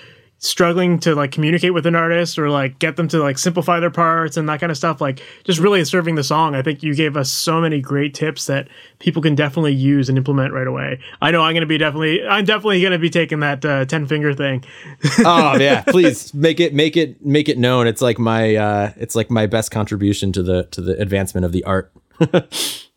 struggling 0.43 0.97
to 0.97 1.13
like 1.13 1.31
communicate 1.31 1.71
with 1.71 1.85
an 1.85 1.95
artist 1.95 2.39
or 2.39 2.49
like 2.49 2.79
get 2.79 2.95
them 2.95 3.07
to 3.07 3.19
like 3.19 3.37
simplify 3.37 3.79
their 3.79 3.91
parts 3.91 4.37
and 4.37 4.49
that 4.49 4.59
kind 4.59 4.71
of 4.71 4.77
stuff, 4.77 4.99
like 4.99 5.21
just 5.43 5.59
really 5.59 5.85
serving 5.85 6.15
the 6.15 6.23
song. 6.23 6.55
I 6.55 6.63
think 6.63 6.81
you 6.81 6.95
gave 6.95 7.15
us 7.15 7.29
so 7.29 7.61
many 7.61 7.79
great 7.79 8.15
tips 8.15 8.47
that 8.47 8.67
people 8.97 9.21
can 9.21 9.35
definitely 9.35 9.73
use 9.73 10.09
and 10.09 10.17
implement 10.17 10.51
right 10.51 10.65
away. 10.65 10.99
I 11.21 11.29
know 11.29 11.43
I'm 11.43 11.53
going 11.53 11.61
to 11.61 11.67
be 11.67 11.77
definitely, 11.77 12.25
I'm 12.25 12.43
definitely 12.43 12.81
going 12.81 12.91
to 12.91 12.99
be 12.99 13.11
taking 13.11 13.39
that 13.41 13.63
uh, 13.63 13.85
10 13.85 14.07
finger 14.07 14.33
thing. 14.33 14.65
oh 15.19 15.57
yeah, 15.57 15.83
please 15.83 16.33
make 16.33 16.59
it 16.59 16.73
make 16.73 16.97
it 16.97 17.23
make 17.23 17.47
it 17.47 17.59
known. 17.59 17.85
It's 17.85 18.01
like 18.01 18.17
my 18.17 18.55
uh 18.55 18.93
it's 18.97 19.15
like 19.15 19.29
my 19.29 19.45
best 19.45 19.69
contribution 19.69 20.31
to 20.33 20.43
the 20.43 20.63
to 20.71 20.81
the 20.81 20.99
advancement 20.99 21.45
of 21.45 21.51
the 21.51 21.63
art. 21.65 21.93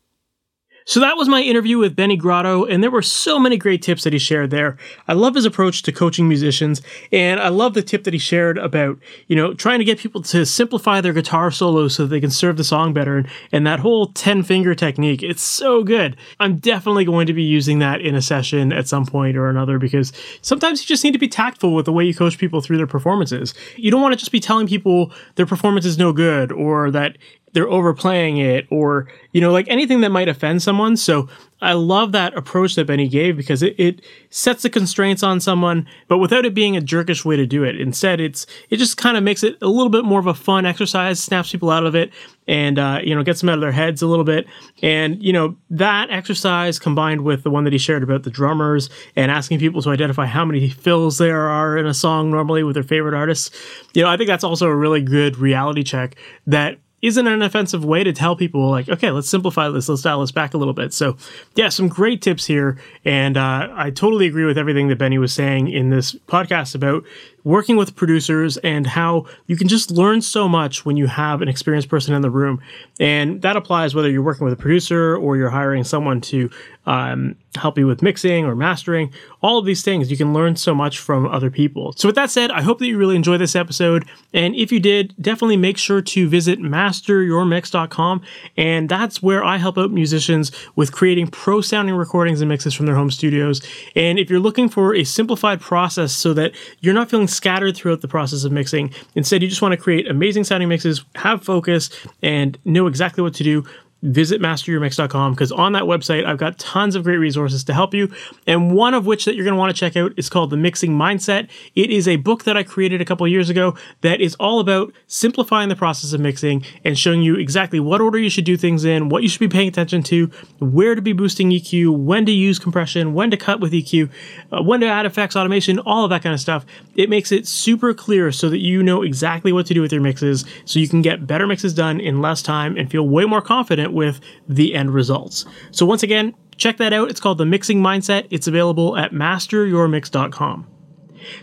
So 0.87 1.01
that 1.01 1.17
was 1.17 1.31
my 1.31 1.41
interview 1.41 1.79
with 1.79 1.97
Benny 1.97 2.15
Grotto, 2.15 2.67
and 2.67 2.83
there 2.83 2.91
were 2.91 3.01
so 3.01 3.39
many 3.39 3.57
great 3.57 3.81
tips 3.81 4.05
that 4.05 4.13
he 4.13 4.19
shared 4.19 4.51
there. 4.51 4.77
I 5.09 5.15
love 5.15 5.35
his 5.35 5.47
approach 5.47 5.81
to 5.83 5.93
coaching 5.93 6.29
musicians, 6.29 6.83
and 7.11 7.41
I 7.41 7.49
love 7.49 7.73
the 7.73 7.81
tip 7.81 8.05
that 8.05 8.13
he 8.13 8.19
shared 8.19 8.59
about, 8.59 8.99
you 9.27 9.35
know, 9.35 9.55
trying 9.55 9.79
to 9.79 9.85
get 9.87 9.99
people 9.99 10.21
to 10.25 10.45
simplify 10.45 11.01
their 11.01 11.15
guitar 11.15 11.51
solos 11.51 11.95
so 11.95 12.03
that 12.03 12.11
they 12.11 12.21
can 12.21 12.31
serve 12.31 12.59
the 12.59 12.65
song 12.65 12.93
better, 12.93 13.17
and, 13.17 13.29
and 13.51 13.67
that 13.67 13.81
whole 13.81 14.09
10 14.09 14.43
finger 14.43 14.75
technique. 14.75 15.23
It's 15.23 15.43
so 15.43 15.83
good. 15.83 16.19
I'm 16.39 16.59
definitely 16.59 17.07
going 17.07 17.29
to 17.29 17.35
be 17.35 17.43
using 17.43 17.79
that 17.79 18.03
in 18.03 18.15
a 18.15 18.21
session 18.21 18.71
at 18.71 18.87
some 18.87 19.07
point 19.07 19.39
or 19.39 19.49
another 19.49 19.79
because 19.79 20.13
sometimes 20.43 20.83
you 20.83 20.87
just 20.87 21.03
need 21.03 21.13
to 21.13 21.19
be 21.19 21.29
tactful 21.29 21.75
with 21.75 21.87
the 21.87 21.93
way 21.93 22.05
you 22.05 22.15
coach 22.15 22.37
people 22.37 22.61
through 22.61 22.77
their 22.77 22.87
performances. 22.87 23.55
You 23.77 23.91
don't 23.91 24.03
want 24.03 24.13
to 24.13 24.19
just 24.19 24.33
be 24.33 24.41
telling 24.41 24.67
people 24.67 25.13
their 25.37 25.47
performance 25.47 25.87
is 25.87 25.97
no 25.97 26.13
good 26.13 26.53
or 26.53 26.91
that 26.91 27.17
they're 27.55 27.69
overplaying 27.69 28.37
it 28.37 28.67
or 28.71 29.09
you 29.33 29.41
know 29.41 29.51
like 29.51 29.67
anything 29.69 30.03
that 30.03 30.11
might 30.11 30.29
offend 30.29 30.63
someone. 30.63 30.97
So 30.97 31.29
i 31.63 31.73
love 31.73 32.13
that 32.13 32.37
approach 32.37 32.75
that 32.75 32.87
benny 32.87 33.09
gave 33.09 33.39
because 33.39 33.63
it, 33.63 33.75
it 33.79 34.05
sets 34.29 34.65
the 34.65 34.69
constraints 34.69 35.23
on 35.23 35.41
someone 35.41 35.87
but 36.09 36.19
without 36.19 36.45
it 36.45 36.53
being 36.53 36.77
a 36.77 36.81
jerkish 36.81 37.25
way 37.25 37.37
to 37.37 37.47
do 37.47 37.65
it. 37.65 37.81
Instead 37.81 38.21
it's 38.21 38.47
it 38.71 38.77
just 38.77 38.97
kind 38.97 39.17
of 39.17 39.23
makes 39.23 39.43
it 39.43 39.57
a 39.63 39.69
little 39.69 39.89
bit 39.89 40.05
more 40.05 40.21
of 40.21 40.27
a 40.27 40.35
fun 40.35 40.67
exercise 40.67 41.23
snaps 41.23 41.53
people 41.53 41.71
out 41.71 41.87
of 41.87 41.95
it 41.95 42.13
and 42.47 42.79
uh, 42.79 43.01
you 43.03 43.15
know 43.15 43.23
gets 43.23 43.41
them 43.41 43.49
out 43.49 43.55
of 43.55 43.61
their 43.61 43.73
heads 43.73 44.03
a 44.03 44.07
little 44.07 44.25
bit. 44.25 44.47
And 44.83 45.23
you 45.23 45.33
know 45.33 45.57
that 45.71 46.11
exercise 46.11 46.79
combined 46.79 47.23
with 47.23 47.43
the 47.45 47.51
one 47.51 47.65
that 47.65 47.73
he 47.73 47.79
shared 47.79 48.03
about 48.03 48.25
the 48.25 48.31
drummers 48.31 48.91
and 49.17 49.31
asking 49.31 49.59
people 49.59 49.81
to 49.83 49.91
identify 49.91 50.27
how 50.27 50.45
many 50.45 50.69
fills 50.69 51.19
there 51.19 51.49
are 51.49 51.79
in 51.79 51.87
a 51.87 51.95
song 51.95 52.31
normally 52.31 52.63
with 52.63 52.75
their 52.75 52.83
favorite 52.83 53.15
artists 53.15 53.51
you 53.95 54.03
know 54.03 54.09
i 54.09 54.17
think 54.17 54.29
that's 54.29 54.45
also 54.45 54.67
a 54.67 54.77
really 54.77 55.01
good 55.01 55.37
reality 55.37 55.83
check 55.83 56.17
that 56.47 56.79
isn't 57.07 57.27
an 57.27 57.43
offensive 57.43 57.85
way 57.85 58.03
to 58.03 58.13
tell 58.13 58.35
people 58.37 58.71
like 58.71 58.89
okay 58.89 59.11
let's 59.11 59.29
simplify 59.29 59.69
this 59.69 59.89
let's 59.89 60.03
dial 60.03 60.21
this 60.21 60.33
back 60.33 60.55
a 60.55 60.59
little 60.59 60.75
bit. 60.75 60.93
So 60.93 61.17
yeah 61.55 61.69
some 61.69 61.89
great 61.89 62.23
tips 62.23 62.45
here 62.47 62.79
and 63.05 63.37
uh, 63.37 63.69
i 63.75 63.91
totally 63.91 64.27
agree 64.27 64.45
with 64.45 64.57
everything 64.59 64.89
that 64.89 64.99
benny 64.99 65.19
was 65.19 65.33
saying 65.33 65.69
in 65.69 65.91
this 65.91 66.15
podcast 66.27 66.75
about 66.75 67.05
working 67.45 67.77
with 67.77 67.95
producers 67.95 68.57
and 68.59 68.87
how 68.87 69.27
you 69.47 69.57
can 69.57 69.69
just 69.69 69.91
learn 69.91 70.21
so 70.21 70.49
much 70.49 70.85
when 70.85 70.97
you 70.97 71.07
have 71.07 71.43
an 71.43 71.49
experienced 71.49 71.89
person 71.89 72.15
in 72.15 72.23
the 72.23 72.31
room. 72.31 72.61
And 72.99 73.43
that 73.43 73.57
applies 73.57 73.95
whether 73.95 74.11
you're 74.11 74.23
working 74.23 74.45
with 74.45 74.55
a 74.55 74.57
producer 74.57 75.17
or 75.17 75.37
you're 75.37 75.51
hiring 75.51 75.85
someone 75.85 76.21
to 76.23 76.51
um, 76.87 77.37
help 77.57 77.79
you 77.79 77.87
with 77.87 78.03
mixing 78.03 78.45
or 78.45 78.55
mastering. 78.55 79.13
All 79.41 79.59
of 79.59 79.65
these 79.65 79.83
things 79.83 80.11
you 80.11 80.17
can 80.17 80.33
learn 80.33 80.57
so 80.57 80.75
much 80.75 80.99
from 80.99 81.27
other 81.27 81.51
people. 81.51 81.93
So 81.97 82.09
with 82.09 82.17
that 82.17 82.31
said 82.31 82.51
i 82.51 82.63
hope 82.63 82.79
that 82.79 82.87
you 82.87 82.99
really 82.99 83.17
enjoyed 83.17 83.41
this 83.41 83.57
episode. 83.57 84.07
And 84.33 84.55
if 84.55 84.73
you 84.73 84.81
did 84.81 85.15
definitely 85.21 85.57
make 85.57 85.79
sure 85.79 86.03
to 86.03 86.29
visit 86.29 86.59
masteryourmix.com 86.61 88.23
and 88.57 88.89
that's 88.89 89.23
where 89.23 89.45
i 89.45 89.57
help 89.57 89.79
out 89.79 89.93
musicians 89.93 90.53
with 90.77 90.93
creating 90.93 91.29
pro 91.29 91.61
sounding 91.61 91.95
recordings 91.95 92.41
and 92.41 92.49
mixes 92.49 92.75
from 92.75 92.87
their 92.87 92.97
home 92.97 93.11
studios. 93.11 93.63
And 93.95 94.19
if 94.19 94.29
you're 94.29 94.41
looking 94.41 94.69
for 94.69 94.95
a 94.95 95.05
simplified 95.05 95.61
process 95.61 96.13
so 96.13 96.35
that 96.35 96.53
you're 96.81 96.95
not 96.95 97.11
feeling 97.11 97.29
scattered 97.35 97.77
throughout 97.77 98.01
the 98.01 98.09
process 98.09 98.45
of 98.45 98.53
mixing. 98.53 98.93
Instead 99.15 99.43
you 99.43 99.49
just 99.49 99.63
want 99.63 99.73
to 99.73 99.77
create 99.77 100.09
amazing 100.09 100.45
sounding 100.45 100.69
mixes 100.69 101.05
have 101.15 101.43
focus 101.43 101.91
and 102.23 102.59
know 102.65 102.87
exactly 102.87 103.23
what 103.23 103.35
to 103.35 103.45
do 103.45 103.65
visit 104.05 104.41
masteryourmix.com 104.41 105.33
because 105.33 105.51
on 105.51 105.73
that 105.73 105.85
website, 105.85 106.27
I've 106.27 106.39
got 106.39 106.59
tons 106.59 106.95
of 106.95 107.05
great 107.05 107.17
resources 107.17 107.65
to 107.65 107.75
help 107.75 107.95
you. 107.95 108.13
And 108.47 108.75
one 108.75 108.93
of 108.93 109.07
which 109.07 109.25
that 109.25 109.35
you're 109.35 109.45
going 109.45 109.55
to 109.55 109.59
want 109.59 109.75
to 109.75 109.79
check 109.79 109.97
out 109.97 110.13
is 110.17 110.29
called 110.29 110.51
The 110.51 110.57
Mixing 110.57 110.93
Mindset. 110.93 111.49
It 111.75 111.91
is 111.91 112.07
a 112.07 112.17
book 112.17 112.45
that 112.45 112.57
I 112.57 112.63
created 112.63 113.01
a 113.01 113.05
couple 113.05 113.27
years 113.27 113.49
ago 113.49 113.77
that 114.03 114.21
is 114.21 114.35
all 114.37 114.61
about 114.61 114.93
simplifying 115.07 115.71
the 115.71 115.77
process 115.77 116.13
of 116.13 116.21
mixing 116.21 116.65
and 116.85 116.99
showing 116.99 117.23
you 117.23 117.37
exactly 117.37 117.81
what 117.81 118.01
order 118.01 118.19
you 118.19 118.29
should 118.29 118.45
do 118.45 118.57
things 118.57 118.85
in, 118.85 119.09
what 119.09 119.23
you 119.23 119.29
should 119.29 119.41
be 119.41 119.49
paying 119.49 119.69
attention 119.69 120.03
to, 120.05 120.27
where 120.59 120.95
to 120.95 121.01
be 121.01 121.15
boosting 121.15 121.51
EQ, 121.51 121.97
when 121.97 122.27
to 122.27 122.33
use 122.33 122.59
compression, 122.59 123.15
when 123.15 123.31
to 123.31 123.37
cut 123.37 123.61
with 123.61 123.73
EQ, 123.73 124.11
uh, 124.53 124.63
when 124.63 124.81
to 124.81 124.87
add 124.87 125.07
effects, 125.07 125.35
automation, 125.35 125.79
all 125.81 126.05
of 126.05 126.11
that 126.11 126.23
kind 126.23 126.35
of 126.35 126.41
stuff. 126.41 126.67
It 126.95 127.09
makes 127.09 127.33
it 127.33 127.47
super 127.47 127.95
clear 127.95 128.31
so 128.33 128.51
that 128.51 128.59
you 128.59 128.83
know 128.83 129.03
exactly 129.03 129.53
what 129.53 129.65
to 129.67 129.75
do 129.75 129.81
with 129.81 129.93
your 129.93 130.03
mixes 130.03 130.45
so 130.67 130.79
you 130.79 130.89
can 130.89 131.01
get 131.01 131.27
better 131.27 131.47
mixes 131.47 131.73
done 131.73 132.01
in 132.01 132.21
less 132.21 132.43
time 132.43 132.77
and 132.77 132.91
feel 132.91 133.09
way 133.09 133.25
more 133.25 133.41
confident 133.41 133.94
with 133.95 134.21
the 134.49 134.75
end 134.75 134.93
results. 134.93 135.45
So, 135.71 135.87
once 135.87 136.03
again, 136.03 136.35
check 136.57 136.77
that 136.79 136.93
out. 136.93 137.11
It's 137.11 137.21
called 137.21 137.39
The 137.39 137.47
Mixing 137.47 137.81
Mindset. 137.81 138.27
It's 138.31 138.47
available 138.47 138.97
at 138.97 139.13
masteryourmix.com. 139.13 140.67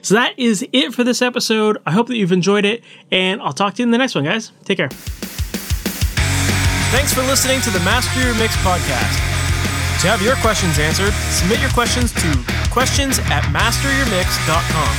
So, 0.01 0.13
that 0.15 0.37
is 0.37 0.65
it 0.73 0.93
for 0.93 1.03
this 1.03 1.21
episode. 1.21 1.77
I 1.85 1.91
hope 1.91 2.07
that 2.07 2.17
you've 2.17 2.31
enjoyed 2.31 2.65
it, 2.65 2.83
and 3.11 3.41
I'll 3.41 3.53
talk 3.53 3.75
to 3.75 3.81
you 3.81 3.85
in 3.85 3.91
the 3.91 3.97
next 3.97 4.15
one, 4.15 4.23
guys. 4.25 4.51
Take 4.65 4.77
care. 4.77 4.89
Thanks 6.91 7.13
for 7.13 7.21
listening 7.21 7.61
to 7.61 7.69
the 7.69 7.79
Master 7.79 8.21
Your 8.21 8.35
Mix 8.35 8.55
podcast. 8.57 9.15
To 10.01 10.07
have 10.07 10.21
your 10.21 10.35
questions 10.37 10.79
answered, 10.79 11.13
submit 11.29 11.61
your 11.61 11.69
questions 11.69 12.11
to 12.13 12.43
questions 12.71 13.19
at 13.29 13.43
masteryourmix.com. 13.53 14.93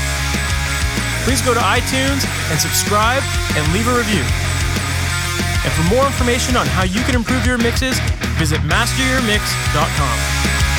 Please 1.25 1.43
go 1.43 1.55
to 1.55 1.61
iTunes 1.61 2.25
and 2.51 2.61
subscribe 2.61 3.23
and 3.57 3.73
leave 3.73 3.89
a 3.89 3.97
review. 3.97 4.52
And 5.65 5.73
for 5.73 5.95
more 5.95 6.07
information 6.07 6.57
on 6.57 6.67
how 6.67 6.83
you 6.83 7.01
can 7.03 7.15
improve 7.15 7.47
your 7.47 7.59
mixes, 7.59 7.99
visit 8.39 8.61
masteryourmix.com. 8.63 10.72